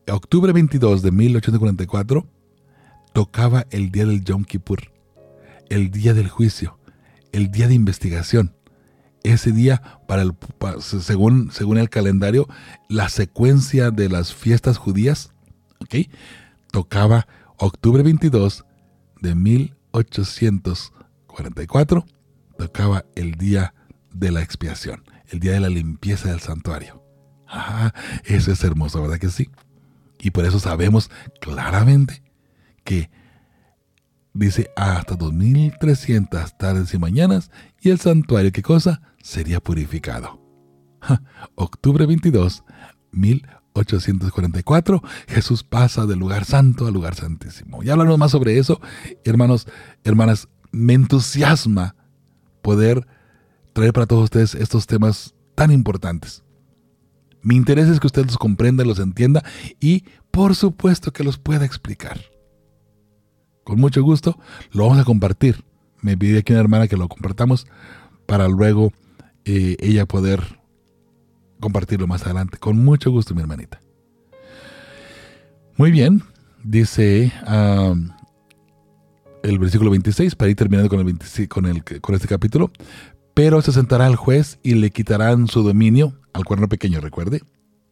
octubre 0.08 0.52
22 0.52 1.02
de 1.02 1.10
1844 1.10 2.26
tocaba 3.12 3.66
el 3.70 3.90
día 3.90 4.04
del 4.04 4.24
Yom 4.24 4.44
Kippur, 4.44 4.92
el 5.68 5.90
día 5.90 6.12
del 6.14 6.28
juicio, 6.28 6.78
el 7.32 7.50
día 7.50 7.68
de 7.68 7.74
investigación. 7.74 8.54
Ese 9.22 9.52
día, 9.52 10.00
para 10.06 10.22
el, 10.22 10.32
según, 10.80 11.50
según 11.52 11.76
el 11.76 11.90
calendario, 11.90 12.48
la 12.88 13.08
secuencia 13.08 13.90
de 13.90 14.08
las 14.08 14.34
fiestas 14.34 14.78
judías, 14.78 15.32
¿ok? 15.80 16.08
tocaba 16.70 17.26
octubre 17.60 18.02
22 18.02 18.64
de 19.20 19.34
1844, 19.34 22.06
tocaba 22.56 23.04
el 23.14 23.34
día 23.34 23.74
de 24.12 24.32
la 24.32 24.40
expiación, 24.42 25.04
el 25.28 25.40
día 25.40 25.52
de 25.52 25.60
la 25.60 25.68
limpieza 25.68 26.30
del 26.30 26.40
santuario. 26.40 27.04
Ajá, 27.46 27.92
eso 28.24 28.50
es 28.50 28.64
hermoso, 28.64 29.02
¿verdad 29.02 29.18
que 29.18 29.28
sí? 29.28 29.50
Y 30.18 30.30
por 30.30 30.46
eso 30.46 30.58
sabemos 30.58 31.10
claramente 31.40 32.22
que 32.82 33.10
dice 34.32 34.70
hasta 34.74 35.16
2300 35.16 36.56
tardes 36.56 36.94
y 36.94 36.98
mañanas 36.98 37.50
y 37.80 37.90
el 37.90 38.00
santuario, 38.00 38.52
¿qué 38.52 38.62
cosa? 38.62 39.02
Sería 39.22 39.60
purificado. 39.60 40.40
Octubre 41.56 42.06
22, 42.06 42.64
1844, 43.12 43.59
Jesús 45.28 45.64
pasa 45.64 46.06
del 46.06 46.18
lugar 46.18 46.44
santo 46.44 46.86
al 46.86 46.94
lugar 46.94 47.14
santísimo. 47.14 47.82
Ya 47.82 47.92
hablaremos 47.92 48.18
más 48.18 48.30
sobre 48.30 48.58
eso, 48.58 48.80
hermanos, 49.24 49.66
hermanas, 50.04 50.48
me 50.72 50.94
entusiasma 50.94 51.94
poder 52.62 53.06
traer 53.72 53.92
para 53.92 54.06
todos 54.06 54.24
ustedes 54.24 54.54
estos 54.54 54.86
temas 54.86 55.34
tan 55.54 55.70
importantes. 55.70 56.42
Mi 57.42 57.56
interés 57.56 57.88
es 57.88 58.00
que 58.00 58.06
usted 58.06 58.26
los 58.26 58.38
comprenda, 58.38 58.84
los 58.84 58.98
entienda 58.98 59.42
y 59.80 60.04
por 60.30 60.54
supuesto 60.54 61.12
que 61.12 61.24
los 61.24 61.38
pueda 61.38 61.64
explicar. 61.64 62.20
Con 63.64 63.80
mucho 63.80 64.02
gusto 64.02 64.38
lo 64.72 64.84
vamos 64.84 64.98
a 64.98 65.04
compartir. 65.04 65.64
Me 66.02 66.16
pide 66.16 66.38
aquí 66.38 66.52
una 66.52 66.60
hermana 66.60 66.88
que 66.88 66.96
lo 66.96 67.08
compartamos 67.08 67.66
para 68.26 68.48
luego 68.48 68.92
eh, 69.44 69.76
ella 69.80 70.06
poder 70.06 70.59
compartirlo 71.60 72.06
más 72.06 72.24
adelante. 72.24 72.58
Con 72.58 72.78
mucho 72.84 73.10
gusto, 73.10 73.34
mi 73.34 73.42
hermanita. 73.42 73.80
Muy 75.76 75.90
bien, 75.90 76.22
dice 76.62 77.32
um, 77.46 78.10
el 79.42 79.58
versículo 79.58 79.90
26, 79.90 80.34
para 80.34 80.50
ir 80.50 80.56
terminando 80.56 80.90
con, 80.90 80.98
el 80.98 81.06
26 81.06 81.48
con, 81.48 81.66
el, 81.66 81.82
con 82.00 82.14
este 82.14 82.28
capítulo. 82.28 82.70
Pero 83.34 83.62
se 83.62 83.72
sentará 83.72 84.06
el 84.06 84.16
juez 84.16 84.58
y 84.62 84.74
le 84.74 84.90
quitarán 84.90 85.46
su 85.46 85.62
dominio 85.62 86.18
al 86.32 86.44
cuerno 86.44 86.68
pequeño, 86.68 87.00
recuerde, 87.00 87.42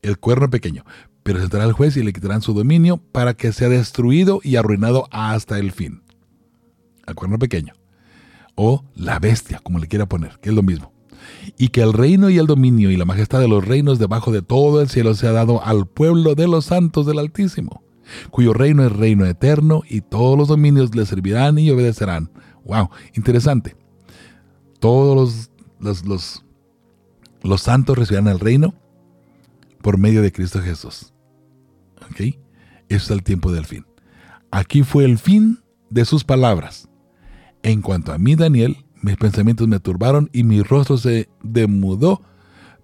el 0.02 0.18
cuerno 0.18 0.50
pequeño. 0.50 0.84
Pero 1.22 1.38
se 1.38 1.44
sentará 1.44 1.64
el 1.64 1.72
juez 1.72 1.96
y 1.96 2.02
le 2.02 2.12
quitarán 2.12 2.42
su 2.42 2.52
dominio 2.52 2.98
para 2.98 3.34
que 3.34 3.52
sea 3.52 3.68
destruido 3.68 4.40
y 4.42 4.56
arruinado 4.56 5.08
hasta 5.10 5.58
el 5.58 5.72
fin. 5.72 6.02
Al 7.06 7.14
cuerno 7.14 7.38
pequeño. 7.38 7.74
O 8.54 8.84
la 8.94 9.18
bestia, 9.18 9.60
como 9.62 9.78
le 9.78 9.86
quiera 9.86 10.06
poner, 10.06 10.38
que 10.40 10.50
es 10.50 10.54
lo 10.54 10.62
mismo. 10.62 10.92
Y 11.56 11.68
que 11.68 11.82
el 11.82 11.92
reino 11.92 12.30
y 12.30 12.38
el 12.38 12.46
dominio 12.46 12.90
y 12.90 12.96
la 12.96 13.04
majestad 13.04 13.40
de 13.40 13.48
los 13.48 13.66
reinos 13.66 13.98
debajo 13.98 14.32
de 14.32 14.42
todo 14.42 14.80
el 14.80 14.88
cielo 14.88 15.14
sea 15.14 15.32
dado 15.32 15.64
al 15.64 15.86
pueblo 15.86 16.34
de 16.34 16.48
los 16.48 16.66
santos 16.66 17.06
del 17.06 17.18
Altísimo, 17.18 17.82
cuyo 18.30 18.52
reino 18.52 18.84
es 18.84 18.92
reino 18.92 19.24
eterno 19.26 19.82
y 19.88 20.00
todos 20.00 20.36
los 20.36 20.48
dominios 20.48 20.94
le 20.94 21.06
servirán 21.06 21.58
y 21.58 21.70
obedecerán. 21.70 22.30
¡Wow! 22.64 22.90
Interesante 23.14 23.76
todos 24.78 25.50
los, 25.80 26.04
los, 26.04 26.44
los, 27.42 27.60
santos 27.60 27.98
recibirán 27.98 28.28
el 28.28 28.40
reino 28.40 28.74
por 29.82 29.98
medio 29.98 30.22
de 30.22 30.32
Cristo 30.32 30.60
Jesús. 30.60 31.12
¿Ok? 32.10 32.36
Es 32.88 33.10
el 33.10 33.22
tiempo 33.22 33.52
del 33.52 33.66
fin. 33.66 33.86
Aquí 34.50 34.82
fue 34.82 35.04
el 35.04 35.18
fin 35.18 35.60
de 35.90 36.04
sus 36.04 36.24
palabras. 36.24 36.88
En 37.62 37.82
cuanto 37.82 38.12
a 38.12 38.18
mí, 38.18 38.34
Daniel, 38.34 38.84
mis 39.02 39.16
pensamientos 39.16 39.68
me 39.68 39.80
turbaron 39.80 40.30
y 40.32 40.44
mi 40.44 40.62
rostro 40.62 40.98
se 40.98 41.28
demudó, 41.42 42.22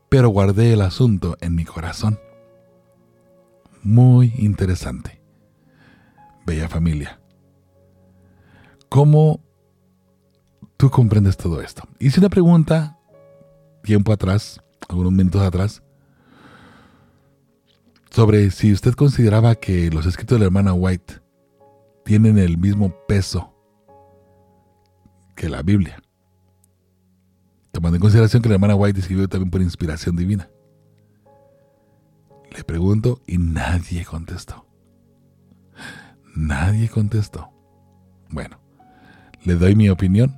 pero 0.08 0.28
guardé 0.28 0.72
el 0.72 0.82
asunto 0.82 1.36
en 1.40 1.54
mi 1.54 1.64
corazón. 1.64 2.18
Muy 3.82 4.32
interesante. 4.38 5.20
Bella 6.46 6.68
familia. 6.68 7.20
¿Cómo 8.88 9.44
tú 10.76 10.90
comprendes 10.90 11.36
todo 11.36 11.60
esto. 11.60 11.82
Hice 11.98 12.20
una 12.20 12.28
pregunta 12.28 12.98
tiempo 13.82 14.12
atrás, 14.12 14.60
algunos 14.88 15.12
minutos 15.12 15.42
atrás, 15.42 15.82
sobre 18.10 18.50
si 18.50 18.72
usted 18.72 18.92
consideraba 18.92 19.54
que 19.54 19.90
los 19.90 20.06
escritos 20.06 20.36
de 20.36 20.40
la 20.40 20.46
hermana 20.46 20.72
White 20.72 21.20
tienen 22.04 22.38
el 22.38 22.58
mismo 22.58 22.94
peso 23.08 23.52
que 25.34 25.48
la 25.48 25.62
Biblia. 25.62 26.03
Tomando 27.74 27.96
en 27.96 28.00
consideración 28.00 28.40
que 28.40 28.48
la 28.48 28.54
hermana 28.54 28.76
White 28.76 29.00
escribió 29.00 29.28
también 29.28 29.50
por 29.50 29.60
inspiración 29.60 30.14
divina. 30.14 30.48
Le 32.56 32.62
pregunto 32.62 33.20
y 33.26 33.36
nadie 33.36 34.04
contestó. 34.04 34.64
Nadie 36.36 36.88
contestó. 36.88 37.50
Bueno, 38.30 38.60
le 39.42 39.56
doy 39.56 39.74
mi 39.74 39.88
opinión 39.88 40.36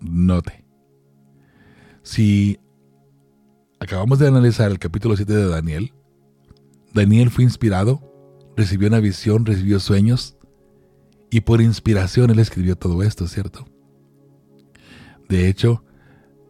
Note. 0.00 0.66
Si 2.02 2.60
acabamos 3.80 4.18
de 4.18 4.28
analizar 4.28 4.70
el 4.70 4.78
capítulo 4.78 5.16
7 5.16 5.32
de 5.32 5.48
Daniel, 5.48 5.94
Daniel 6.92 7.30
fue 7.30 7.44
inspirado, 7.44 8.02
recibió 8.54 8.88
una 8.88 9.00
visión, 9.00 9.46
recibió 9.46 9.80
sueños, 9.80 10.36
y 11.30 11.40
por 11.40 11.62
inspiración 11.62 12.30
él 12.30 12.38
escribió 12.38 12.76
todo 12.76 13.02
esto, 13.02 13.26
¿cierto? 13.26 13.66
De 15.28 15.48
hecho, 15.48 15.82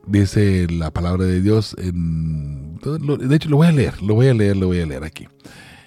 dice 0.07 0.66
la 0.70 0.91
palabra 0.91 1.24
de 1.24 1.41
Dios 1.41 1.77
en... 1.78 2.77
De 2.77 3.37
hecho, 3.37 3.49
lo 3.49 3.57
voy 3.57 3.66
a 3.66 3.73
leer, 3.73 4.03
lo 4.03 4.15
voy 4.15 4.28
a 4.28 4.35
leer, 4.35 4.57
lo 4.57 4.69
voy 4.69 4.81
a 4.81 4.87
leer 4.87 5.05
aquí. 5.05 5.27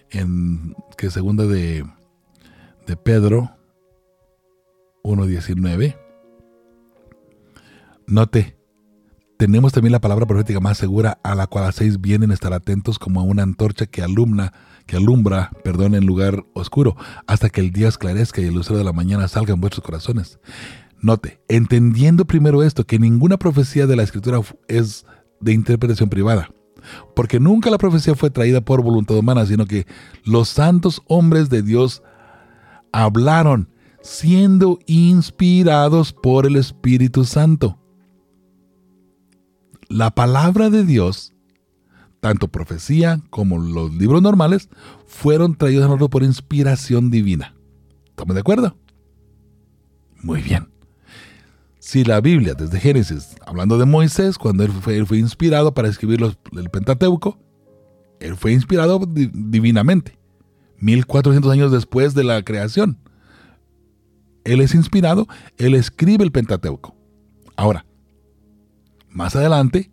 En 0.09 0.75
que 0.97 1.09
segunda 1.09 1.45
de, 1.45 1.85
de 2.87 2.97
Pedro 2.97 3.51
1.19 5.03 5.95
Note, 8.09 8.57
tenemos 9.37 9.71
también 9.71 9.91
la 9.91 10.01
palabra 10.01 10.25
profética 10.25 10.59
más 10.59 10.79
segura 10.79 11.19
a 11.23 11.35
la 11.35 11.45
cual 11.45 11.65
hacéis 11.65 12.01
bien 12.01 12.23
en 12.23 12.31
estar 12.31 12.53
atentos 12.53 12.97
como 12.97 13.19
a 13.19 13.23
una 13.23 13.43
antorcha 13.43 13.85
que 13.85 14.01
alumna, 14.01 14.51
que 14.87 14.97
alumbra, 14.97 15.51
perdón, 15.63 15.93
en 15.93 16.07
lugar 16.07 16.43
oscuro, 16.53 16.97
hasta 17.27 17.49
que 17.49 17.61
el 17.61 17.71
día 17.71 17.87
esclarezca 17.87 18.41
y 18.41 18.45
el 18.45 18.55
lucero 18.55 18.79
de 18.79 18.83
la 18.83 18.93
mañana 18.93 19.27
salga 19.27 19.53
en 19.53 19.61
vuestros 19.61 19.85
corazones. 19.85 20.39
Note, 21.01 21.39
entendiendo 21.47 22.25
primero 22.25 22.63
esto, 22.63 22.85
que 22.85 22.99
ninguna 22.99 23.37
profecía 23.37 23.87
de 23.87 23.95
la 23.95 24.03
escritura 24.03 24.41
es 24.67 25.05
de 25.39 25.53
interpretación 25.53 26.09
privada, 26.09 26.49
porque 27.15 27.39
nunca 27.39 27.69
la 27.69 27.77
profecía 27.77 28.15
fue 28.15 28.29
traída 28.29 28.61
por 28.61 28.81
voluntad 28.81 29.17
humana, 29.17 29.45
sino 29.45 29.65
que 29.65 29.87
los 30.25 30.49
santos 30.49 31.01
hombres 31.07 31.49
de 31.49 31.61
Dios 31.61 32.03
hablaron 32.91 33.69
siendo 34.01 34.79
inspirados 34.87 36.13
por 36.13 36.45
el 36.45 36.55
Espíritu 36.55 37.25
Santo 37.25 37.79
la 39.89 40.11
palabra 40.11 40.69
de 40.69 40.85
Dios, 40.85 41.33
tanto 42.19 42.47
profecía 42.47 43.21
como 43.31 43.57
los 43.57 43.93
libros 43.93 44.21
normales, 44.21 44.69
fueron 45.05 45.55
traídos 45.55 45.85
a 45.85 45.87
nosotros 45.87 46.09
por 46.09 46.23
inspiración 46.23 47.09
divina. 47.09 47.55
¿Estamos 48.09 48.35
de 48.35 48.41
acuerdo? 48.41 48.77
Muy 50.21 50.41
bien. 50.41 50.69
Si 51.89 52.03
la 52.03 52.21
Biblia, 52.21 52.53
desde 52.53 52.79
Génesis, 52.79 53.35
hablando 53.47 53.79
de 53.79 53.85
Moisés, 53.85 54.37
cuando 54.37 54.63
él 54.63 54.69
fue, 54.71 55.17
inspirado 55.17 55.73
para 55.73 55.87
escribir 55.87 56.21
el 56.21 56.69
Pentateuco, 56.69 57.39
él 58.19 58.35
fue 58.35 58.51
inspirado 58.53 58.99
di- 59.07 59.31
divinamente. 59.33 60.19
1400 60.77 61.51
años 61.51 61.71
después 61.71 62.13
de 62.13 62.23
la 62.23 62.43
creación. 62.43 62.99
Él 64.43 64.61
es 64.61 64.75
inspirado, 64.75 65.25
él 65.57 65.73
escribe 65.73 66.23
el 66.23 66.31
Pentateuco. 66.31 66.95
Ahora, 67.55 67.87
más 69.09 69.35
adelante, 69.35 69.89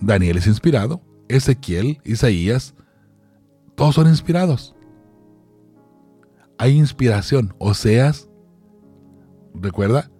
Daniel 0.00 0.36
es 0.38 0.48
inspirado, 0.48 1.00
Ezequiel, 1.28 2.00
Isaías, 2.04 2.74
todos 3.76 3.94
son 3.94 4.08
inspirados. 4.08 4.74
Hay 6.58 6.76
inspiración. 6.76 7.54
Oseas, 7.58 8.28
recuerda, 9.54 10.10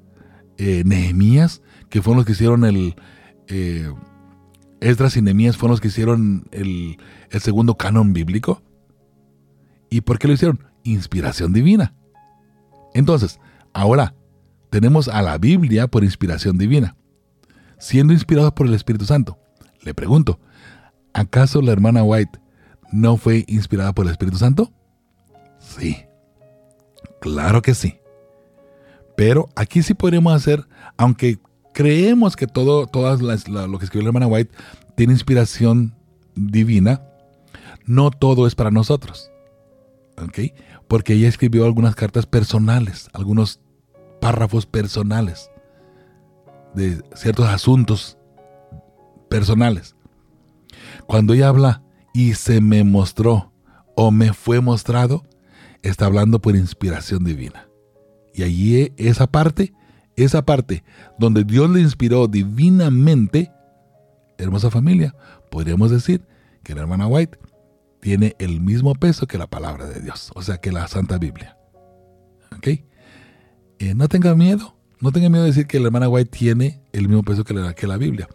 eh, 0.60 0.82
Nehemías, 0.84 1.62
que 1.88 2.02
fueron 2.02 2.18
los 2.18 2.26
que 2.26 2.32
hicieron 2.32 2.64
el... 2.64 2.94
Eh, 3.48 3.92
y 4.82 5.22
Nehemías 5.22 5.56
fueron 5.56 5.72
los 5.72 5.80
que 5.80 5.88
hicieron 5.88 6.48
el, 6.52 6.98
el 7.30 7.40
segundo 7.40 7.76
canon 7.76 8.12
bíblico. 8.12 8.62
¿Y 9.90 10.02
por 10.02 10.18
qué 10.18 10.28
lo 10.28 10.34
hicieron? 10.34 10.64
Inspiración 10.84 11.52
divina. 11.52 11.94
Entonces, 12.94 13.40
ahora 13.74 14.14
tenemos 14.70 15.08
a 15.08 15.20
la 15.20 15.36
Biblia 15.36 15.86
por 15.88 16.04
inspiración 16.04 16.56
divina 16.56 16.96
siendo 17.80 18.12
inspirados 18.12 18.52
por 18.52 18.68
el 18.68 18.74
Espíritu 18.74 19.06
Santo. 19.06 19.38
Le 19.82 19.94
pregunto, 19.94 20.38
¿acaso 21.12 21.60
la 21.62 21.72
hermana 21.72 22.04
White 22.04 22.38
no 22.92 23.16
fue 23.16 23.44
inspirada 23.48 23.92
por 23.92 24.06
el 24.06 24.12
Espíritu 24.12 24.38
Santo? 24.38 24.70
Sí, 25.58 25.96
claro 27.20 27.62
que 27.62 27.74
sí. 27.74 27.99
Pero 29.20 29.50
aquí 29.54 29.82
sí 29.82 29.92
podríamos 29.92 30.32
hacer, 30.32 30.66
aunque 30.96 31.38
creemos 31.74 32.36
que 32.36 32.46
todo, 32.46 32.86
todas 32.86 33.20
lo 33.20 33.78
que 33.78 33.84
escribió 33.84 34.04
la 34.04 34.08
hermana 34.08 34.26
White 34.26 34.50
tiene 34.96 35.12
inspiración 35.12 35.94
divina, 36.34 37.02
no 37.84 38.10
todo 38.12 38.46
es 38.46 38.54
para 38.54 38.70
nosotros. 38.70 39.30
¿Ok? 40.16 40.54
Porque 40.88 41.12
ella 41.12 41.28
escribió 41.28 41.66
algunas 41.66 41.94
cartas 41.94 42.24
personales, 42.24 43.10
algunos 43.12 43.60
párrafos 44.22 44.64
personales 44.64 45.50
de 46.74 47.02
ciertos 47.14 47.46
asuntos 47.46 48.16
personales. 49.28 49.96
Cuando 51.06 51.34
ella 51.34 51.48
habla 51.48 51.82
y 52.14 52.32
se 52.32 52.62
me 52.62 52.84
mostró 52.84 53.52
o 53.96 54.10
me 54.10 54.32
fue 54.32 54.62
mostrado, 54.62 55.26
está 55.82 56.06
hablando 56.06 56.40
por 56.40 56.56
inspiración 56.56 57.22
divina. 57.22 57.69
Y 58.40 58.42
allí 58.42 58.92
esa 58.96 59.26
parte, 59.26 59.74
esa 60.16 60.46
parte 60.46 60.82
donde 61.18 61.44
Dios 61.44 61.68
le 61.68 61.82
inspiró 61.82 62.26
divinamente, 62.26 63.52
hermosa 64.38 64.70
familia, 64.70 65.14
podríamos 65.50 65.90
decir 65.90 66.22
que 66.62 66.74
la 66.74 66.80
hermana 66.80 67.06
White 67.06 67.38
tiene 68.00 68.36
el 68.38 68.62
mismo 68.62 68.94
peso 68.94 69.26
que 69.26 69.36
la 69.36 69.46
palabra 69.46 69.84
de 69.84 70.00
Dios, 70.00 70.32
o 70.34 70.40
sea 70.40 70.56
que 70.56 70.72
la 70.72 70.88
Santa 70.88 71.18
Biblia. 71.18 71.58
¿Ok? 72.56 72.66
Eh, 73.78 73.94
no 73.94 74.08
tenga 74.08 74.34
miedo, 74.34 74.74
no 75.00 75.12
tenga 75.12 75.28
miedo 75.28 75.44
de 75.44 75.50
decir 75.50 75.66
que 75.66 75.78
la 75.78 75.88
hermana 75.88 76.08
White 76.08 76.30
tiene 76.30 76.80
el 76.94 77.08
mismo 77.08 77.22
peso 77.22 77.44
que 77.44 77.52
la, 77.52 77.74
que 77.74 77.86
la 77.86 77.98
Biblia. 77.98 78.26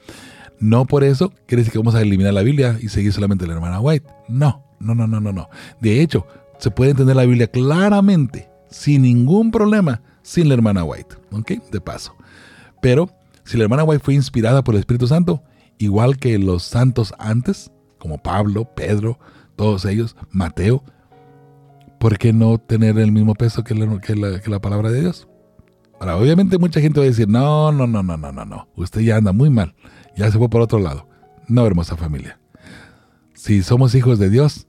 No 0.59 0.85
por 0.85 1.03
eso 1.03 1.33
quiere 1.47 1.61
decir 1.61 1.71
que 1.71 1.79
vamos 1.79 1.95
a 1.95 2.01
eliminar 2.03 2.31
la 2.31 2.43
Biblia 2.43 2.77
y 2.79 2.89
seguir 2.89 3.11
solamente 3.11 3.47
la 3.47 3.53
hermana 3.53 3.79
White. 3.79 4.05
No, 4.27 4.63
no, 4.79 4.93
no, 4.93 5.07
no, 5.07 5.19
no, 5.19 5.33
no. 5.33 5.49
De 5.81 5.99
hecho, 6.01 6.27
se 6.59 6.69
puede 6.69 6.91
entender 6.91 7.15
la 7.15 7.25
Biblia 7.25 7.47
claramente, 7.47 8.49
sin 8.75 9.03
ningún 9.03 9.51
problema, 9.51 10.01
sin 10.21 10.49
la 10.49 10.55
hermana 10.55 10.83
White. 10.83 11.15
¿Ok? 11.31 11.51
De 11.71 11.79
paso. 11.79 12.13
Pero 12.81 13.09
si 13.45 13.57
la 13.57 13.63
hermana 13.63 13.85
White 13.85 14.03
fue 14.03 14.13
inspirada 14.13 14.63
por 14.63 14.75
el 14.75 14.79
Espíritu 14.79 15.07
Santo, 15.07 15.41
igual 15.77 16.17
que 16.17 16.37
los 16.37 16.63
santos 16.63 17.13
antes, 17.17 17.71
como 17.99 18.17
Pablo, 18.17 18.65
Pedro, 18.75 19.17
todos 19.55 19.85
ellos, 19.85 20.17
Mateo, 20.29 20.83
¿por 21.99 22.17
qué 22.17 22.33
no 22.33 22.57
tener 22.57 22.99
el 22.99 23.13
mismo 23.13 23.33
peso 23.33 23.63
que 23.63 23.73
la, 23.75 24.59
palabra 24.59 24.91
de 24.91 25.01
Dios? 25.01 25.29
Ahora, 26.01 26.17
obviamente 26.17 26.57
mucha 26.57 26.81
gente 26.81 26.99
va 26.99 27.05
a 27.05 27.09
decir, 27.09 27.29
no, 27.29 27.71
no, 27.71 27.87
no, 27.87 28.03
no, 28.03 28.17
no, 28.17 28.31
no, 28.33 28.45
no, 28.45 28.67
usted 28.75 29.01
ya 29.01 29.15
anda 29.15 29.31
muy 29.31 29.49
mal, 29.49 29.73
ya 30.17 30.29
se 30.29 30.37
fue 30.37 30.49
por 30.49 30.59
otro 30.59 30.79
lado. 30.79 31.07
No, 31.47 31.65
hermosa 31.65 31.95
familia. 31.95 32.39
Si 33.35 33.63
somos 33.63 33.95
hijos 33.95 34.19
de 34.19 34.29
Dios, 34.29 34.67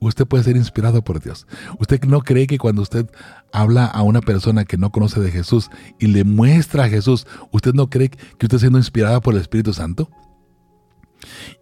usted 0.00 0.26
puede 0.26 0.44
ser 0.44 0.56
inspirado 0.56 1.02
por 1.02 1.22
Dios. 1.22 1.46
¿Usted 1.78 2.02
no 2.04 2.20
cree 2.20 2.46
que 2.46 2.58
cuando 2.58 2.82
usted 2.82 3.10
habla 3.52 3.86
a 3.86 4.02
una 4.02 4.20
persona 4.20 4.64
que 4.64 4.76
no 4.76 4.90
conoce 4.90 5.20
de 5.20 5.30
Jesús 5.30 5.70
y 5.98 6.08
le 6.08 6.24
muestra 6.24 6.84
a 6.84 6.88
Jesús, 6.88 7.26
usted 7.52 7.74
no 7.74 7.88
cree 7.88 8.10
que 8.10 8.46
usted 8.46 8.58
siendo 8.58 8.78
inspirada 8.78 9.20
por 9.20 9.34
el 9.34 9.40
Espíritu 9.40 9.72
Santo? 9.72 10.10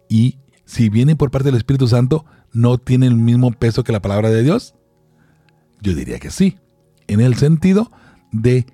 Y 0.09 0.39
si 0.65 0.89
viene 0.89 1.15
por 1.15 1.31
parte 1.31 1.47
del 1.47 1.57
Espíritu 1.57 1.87
Santo, 1.87 2.25
¿no 2.51 2.77
tiene 2.77 3.07
el 3.07 3.15
mismo 3.15 3.51
peso 3.51 3.83
que 3.83 3.91
la 3.91 4.01
palabra 4.01 4.29
de 4.29 4.43
Dios? 4.43 4.75
Yo 5.81 5.93
diría 5.93 6.19
que 6.19 6.31
sí, 6.31 6.57
en 7.07 7.21
el 7.21 7.35
sentido 7.35 7.91
de 8.31 8.65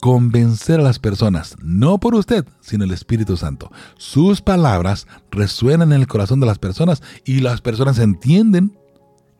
convencer 0.00 0.80
a 0.80 0.82
las 0.82 0.98
personas, 0.98 1.56
no 1.62 1.98
por 2.00 2.14
usted, 2.14 2.46
sino 2.60 2.84
el 2.84 2.90
Espíritu 2.90 3.36
Santo. 3.36 3.70
Sus 3.98 4.40
palabras 4.40 5.06
resuenan 5.30 5.92
en 5.92 6.00
el 6.00 6.06
corazón 6.06 6.40
de 6.40 6.46
las 6.46 6.58
personas 6.58 7.02
y 7.24 7.40
las 7.40 7.60
personas 7.60 7.98
entienden, 7.98 8.76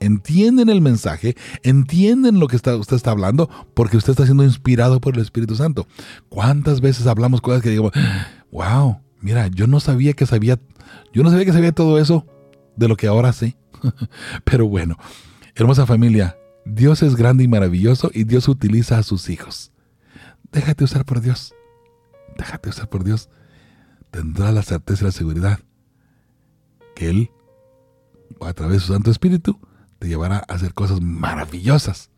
entienden 0.01 0.69
el 0.69 0.81
mensaje, 0.81 1.37
entienden 1.63 2.41
lo 2.41 2.49
que 2.49 2.57
está- 2.57 2.77
usted 2.77 2.97
está 2.97 3.11
hablando 3.13 3.49
porque 3.75 3.97
usted 3.97 4.11
está 4.13 4.25
siendo 4.25 4.45
inspirado 4.45 5.01
por 5.01 5.15
el 5.15 5.21
Espíritu 5.23 5.55
Santo. 5.55 5.87
¿Cuántas 6.29 6.81
veces 6.81 7.07
hablamos 7.07 7.41
cosas 7.41 7.63
que 7.63 7.71
digamos, 7.71 7.93
wow, 8.51 8.99
mira, 9.21 9.47
yo 9.49 9.67
no 9.67 9.79
sabía 9.81 10.13
que 10.15 10.27
sabía, 10.27 10.59
yo 11.13 11.23
no 11.23 11.31
sabía 11.31 11.45
que 11.45 11.53
sabía 11.53 11.73
todo 11.73 11.99
eso 11.99 12.27
de 12.77 12.89
lo 12.89 12.97
que 12.97 13.07
ahora 13.07 13.33
sé? 13.33 13.57
Pero 14.45 14.67
bueno, 14.67 14.97
hermosa 15.55 15.87
familia, 15.87 16.37
Dios 16.65 17.03
es 17.03 17.17
grande 17.17 17.45
y 17.45 17.49
maravilloso 17.49 18.11
y 18.13 18.25
Dios 18.25 18.49
utiliza 18.49 18.99
a 18.99 19.03
sus 19.03 19.29
hijos. 19.29 19.73
Déjate 20.53 20.85
usar 20.85 21.05
por 21.05 21.21
Dios. 21.21 21.55
Déjate 22.37 22.71
usar 22.71 22.89
por 22.89 23.05
Dios. 23.05 23.29
Tendrás 24.11 24.53
la 24.53 24.63
certeza 24.63 25.05
y 25.05 25.07
la 25.07 25.13
seguridad 25.13 25.61
que 26.97 27.09
Él, 27.11 27.31
a 28.41 28.53
través 28.53 28.81
de 28.81 28.87
su 28.87 28.93
Santo 28.93 29.11
Espíritu, 29.11 29.59
te 30.01 30.09
llevará 30.09 30.39
a 30.39 30.55
hacer 30.55 30.75
cosas 30.75 31.01
maravillosas. 31.01 32.11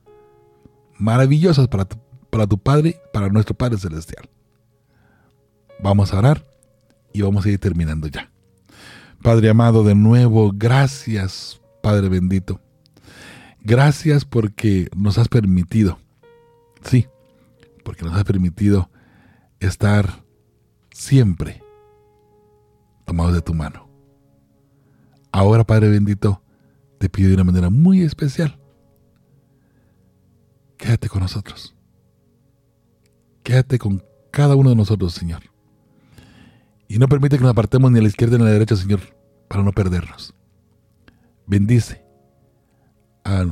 Maravillosas 0.98 1.66
para 1.66 1.84
tu, 1.84 1.98
para 2.30 2.46
tu 2.46 2.56
Padre, 2.56 3.00
para 3.12 3.28
nuestro 3.28 3.56
Padre 3.56 3.76
Celestial. 3.76 4.30
Vamos 5.82 6.14
a 6.14 6.18
orar 6.18 6.46
y 7.12 7.22
vamos 7.22 7.44
a 7.44 7.50
ir 7.50 7.58
terminando 7.58 8.06
ya. 8.06 8.30
Padre 9.20 9.50
amado, 9.50 9.82
de 9.82 9.96
nuevo, 9.96 10.52
gracias, 10.54 11.60
Padre 11.82 12.08
bendito. 12.08 12.60
Gracias 13.60 14.24
porque 14.24 14.88
nos 14.96 15.18
has 15.18 15.28
permitido, 15.28 15.98
sí, 16.82 17.08
porque 17.84 18.04
nos 18.04 18.14
has 18.14 18.24
permitido 18.24 18.90
estar 19.58 20.24
siempre 20.92 21.62
tomados 23.04 23.34
de 23.34 23.42
tu 23.42 23.54
mano. 23.54 23.88
Ahora, 25.32 25.64
Padre 25.64 25.88
bendito, 25.88 26.41
te 27.02 27.08
pido 27.08 27.30
de 27.30 27.34
una 27.34 27.42
manera 27.42 27.68
muy 27.68 28.02
especial, 28.02 28.60
quédate 30.76 31.08
con 31.08 31.20
nosotros. 31.20 31.74
Quédate 33.42 33.76
con 33.80 34.04
cada 34.30 34.54
uno 34.54 34.70
de 34.70 34.76
nosotros, 34.76 35.12
Señor. 35.12 35.42
Y 36.86 36.98
no 36.98 37.08
permite 37.08 37.38
que 37.38 37.42
nos 37.42 37.50
apartemos 37.50 37.90
ni 37.90 37.98
a 37.98 38.02
la 38.02 38.06
izquierda 38.06 38.36
ni 38.36 38.44
a 38.44 38.46
la 38.46 38.52
derecha, 38.52 38.76
Señor, 38.76 39.00
para 39.48 39.64
no 39.64 39.72
perdernos. 39.72 40.32
Bendice 41.44 42.04
a 43.24 43.46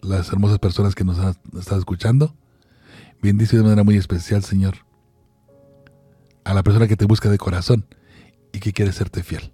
las 0.00 0.32
hermosas 0.32 0.58
personas 0.58 0.94
que 0.94 1.04
nos 1.04 1.18
han 1.18 1.34
estado 1.58 1.78
escuchando. 1.78 2.34
Bendice 3.20 3.58
de 3.58 3.64
manera 3.64 3.84
muy 3.84 3.98
especial, 3.98 4.42
Señor, 4.44 4.76
a 6.44 6.54
la 6.54 6.62
persona 6.62 6.88
que 6.88 6.96
te 6.96 7.04
busca 7.04 7.28
de 7.28 7.36
corazón 7.36 7.84
y 8.50 8.60
que 8.60 8.72
quiere 8.72 8.92
serte 8.92 9.22
fiel. 9.22 9.52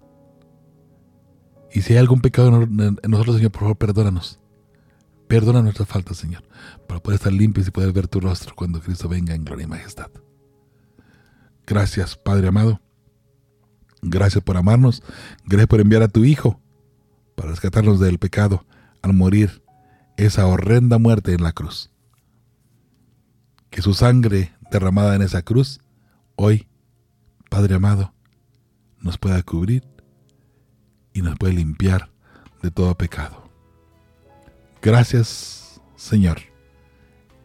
Y 1.71 1.81
si 1.81 1.93
hay 1.93 1.99
algún 1.99 2.21
pecado 2.21 2.63
en 2.63 2.97
nosotros, 3.07 3.35
Señor, 3.37 3.51
por 3.51 3.61
favor, 3.61 3.77
perdónanos. 3.77 4.39
Perdona 5.27 5.61
nuestras 5.61 5.87
faltas, 5.87 6.17
Señor, 6.17 6.43
para 6.87 6.99
poder 6.99 7.17
estar 7.17 7.31
limpios 7.31 7.67
y 7.67 7.71
poder 7.71 7.93
ver 7.93 8.07
tu 8.07 8.19
rostro 8.19 8.55
cuando 8.55 8.81
Cristo 8.81 9.07
venga 9.07 9.35
en 9.35 9.45
gloria 9.45 9.65
y 9.65 9.67
majestad. 9.67 10.09
Gracias, 11.67 12.15
Padre 12.15 12.47
amado. 12.47 12.81
Gracias 14.01 14.43
por 14.43 14.57
amarnos. 14.57 15.03
Gracias 15.45 15.67
por 15.67 15.81
enviar 15.81 16.01
a 16.01 16.07
tu 16.07 16.25
Hijo 16.25 16.59
para 17.35 17.51
rescatarnos 17.51 17.99
del 17.99 18.17
pecado 18.17 18.65
al 19.03 19.13
morir 19.13 19.63
esa 20.17 20.47
horrenda 20.47 20.97
muerte 20.97 21.33
en 21.33 21.43
la 21.43 21.51
cruz. 21.51 21.91
Que 23.69 23.83
su 23.83 23.93
sangre 23.93 24.53
derramada 24.71 25.15
en 25.15 25.21
esa 25.21 25.43
cruz, 25.43 25.79
hoy, 26.35 26.67
Padre 27.49 27.75
amado, 27.75 28.13
nos 28.99 29.19
pueda 29.19 29.41
cubrir 29.43 29.83
y 31.13 31.21
nos 31.21 31.37
puede 31.37 31.53
limpiar 31.53 32.09
de 32.61 32.71
todo 32.71 32.95
pecado. 32.95 33.49
Gracias, 34.81 35.81
Señor. 35.95 36.39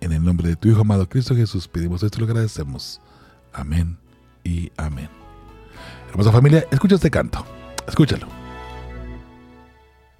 En 0.00 0.12
el 0.12 0.22
nombre 0.22 0.48
de 0.48 0.56
tu 0.56 0.68
Hijo 0.68 0.82
amado 0.82 1.08
Cristo 1.08 1.34
Jesús 1.34 1.66
pedimos 1.66 2.02
esto 2.02 2.18
y 2.18 2.20
lo 2.20 2.26
agradecemos. 2.26 3.00
Amén 3.52 3.98
y 4.44 4.70
amén. 4.76 5.08
Hermosa 6.10 6.30
familia, 6.30 6.66
escucha 6.70 6.96
este 6.96 7.10
canto. 7.10 7.44
Escúchalo. 7.88 8.28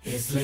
Es 0.03 0.35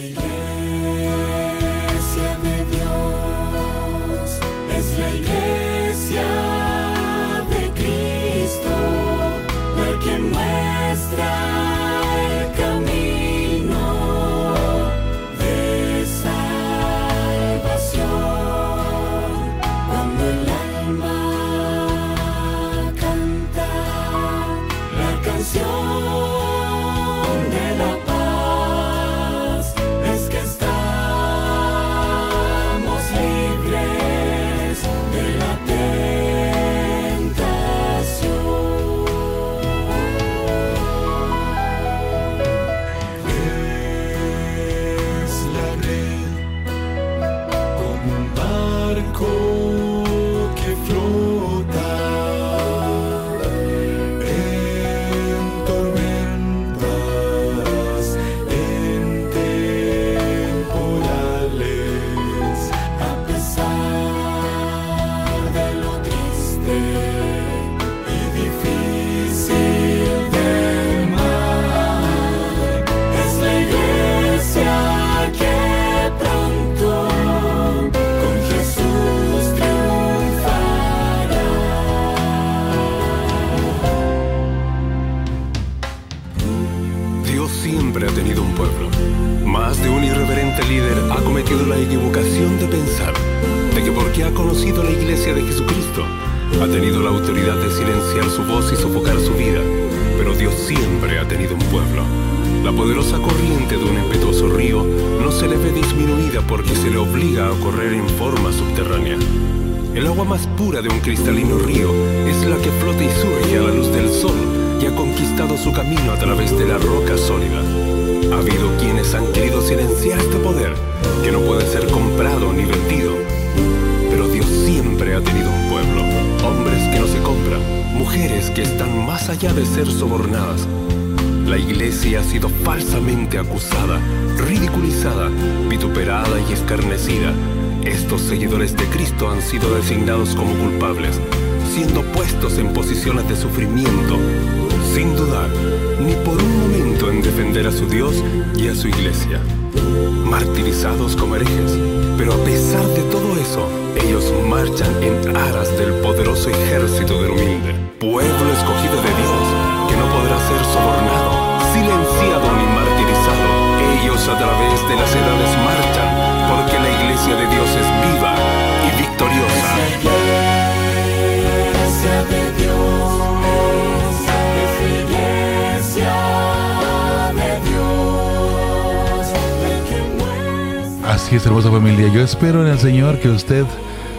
espero 182.41 182.67
en 182.67 182.73
el 182.73 182.79
Señor 182.79 183.19
que 183.19 183.29
usted 183.29 183.67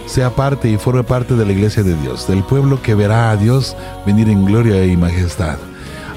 sea 0.05 0.29
parte 0.29 0.69
y 0.69 0.77
forme 0.77 1.03
parte 1.03 1.33
de 1.33 1.43
la 1.43 1.53
iglesia 1.53 1.81
de 1.81 1.95
Dios, 1.95 2.27
del 2.27 2.43
pueblo 2.43 2.79
que 2.79 2.93
verá 2.93 3.31
a 3.31 3.35
Dios 3.35 3.75
venir 4.05 4.29
en 4.29 4.45
gloria 4.45 4.85
y 4.85 4.95
majestad. 4.95 5.57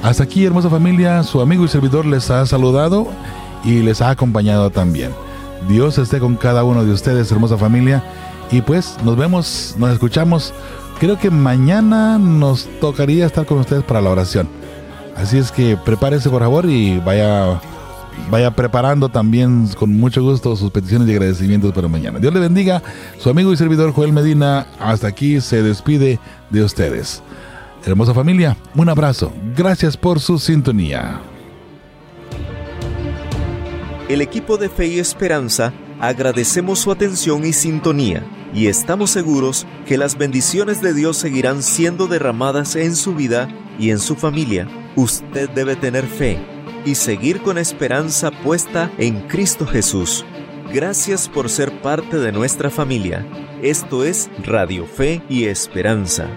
Hasta 0.03 0.25
aquí, 0.25 0.45
hermosa 0.45 0.69
familia, 0.69 1.23
su 1.23 1.41
amigo 1.41 1.65
y 1.65 1.69
servidor 1.69 2.05
les 2.05 2.31
ha 2.31 2.45
saludado 2.45 3.09
y 3.65 3.81
les 3.81 4.03
ha 4.03 4.11
acompañado 4.11 4.69
también. 4.69 5.13
Dios 5.67 5.97
esté 5.97 6.19
con 6.21 6.37
cada 6.37 6.63
uno 6.63 6.85
de 6.85 6.93
ustedes, 6.93 7.33
hermosa 7.33 7.57
familia. 7.57 8.05
Y 8.51 8.61
pues 8.61 8.99
nos 9.03 9.17
vemos, 9.17 9.75
nos 9.79 9.91
escuchamos. 9.91 10.53
Creo 11.01 11.19
que 11.19 11.31
mañana 11.31 12.19
nos 12.19 12.69
tocaría 12.83 13.25
estar 13.25 13.47
con 13.47 13.61
ustedes 13.61 13.83
para 13.83 14.03
la 14.03 14.11
oración. 14.11 14.47
Así 15.17 15.39
es 15.39 15.51
que 15.51 15.79
prepárese 15.83 16.29
por 16.29 16.43
favor 16.43 16.67
y 16.67 16.99
vaya 16.99 17.59
vaya 18.31 18.51
preparando 18.51 19.09
también 19.09 19.69
con 19.79 19.93
mucho 19.93 20.23
gusto 20.23 20.57
sus 20.57 20.71
peticiones 20.71 21.09
y 21.09 21.13
agradecimientos 21.13 21.73
para 21.73 21.89
mañana. 21.89 22.19
Dios 22.19 22.33
le 22.33 22.41
bendiga. 22.41 22.83
Su 23.19 23.31
amigo 23.31 23.53
y 23.53 23.57
servidor 23.57 23.93
Joel 23.93 24.13
Medina 24.13 24.67
hasta 24.79 25.09
aquí 25.09 25.41
se 25.41 25.63
despide 25.63 26.19
de 26.51 26.63
ustedes. 26.63 27.23
Hermosa 27.85 28.15
familia, 28.15 28.57
un 28.75 28.89
abrazo. 28.89 29.33
Gracias 29.57 29.97
por 29.97 30.21
su 30.21 30.39
sintonía. 30.39 31.21
El 34.09 34.21
equipo 34.21 34.57
de 34.57 34.69
Fe 34.69 34.87
y 34.87 34.99
Esperanza 34.99 35.73
agradecemos 36.01 36.79
su 36.79 36.91
atención 36.91 37.45
y 37.45 37.53
sintonía 37.53 38.25
y 38.55 38.69
estamos 38.69 39.11
seguros 39.11 39.67
que 39.87 39.99
las 39.99 40.17
bendiciones 40.17 40.81
de 40.81 40.95
Dios 40.95 41.17
seguirán 41.17 41.63
siendo 41.63 42.07
derramadas 42.07 42.77
en 42.77 42.97
su 42.97 43.15
vida 43.15 43.49
y 43.79 43.91
en 43.91 43.99
su 43.99 44.15
familia. 44.15 44.69
Usted 44.97 45.51
debe 45.51 45.75
tener 45.75 46.07
fe 46.07 46.54
y 46.85 46.95
seguir 46.95 47.43
con 47.43 47.59
esperanza 47.59 48.31
puesta 48.31 48.91
en 48.99 49.21
Cristo 49.29 49.67
Jesús. 49.67 50.25
Gracias 50.73 51.29
por 51.29 51.49
ser 51.49 51.71
parte 51.81 52.19
de 52.19 52.33
nuestra 52.33 52.71
familia. 52.71 53.27
Esto 53.63 54.05
es 54.05 54.31
Radio 54.45 54.87
Fe 54.87 55.23
y 55.29 55.45
Esperanza. 55.45 56.29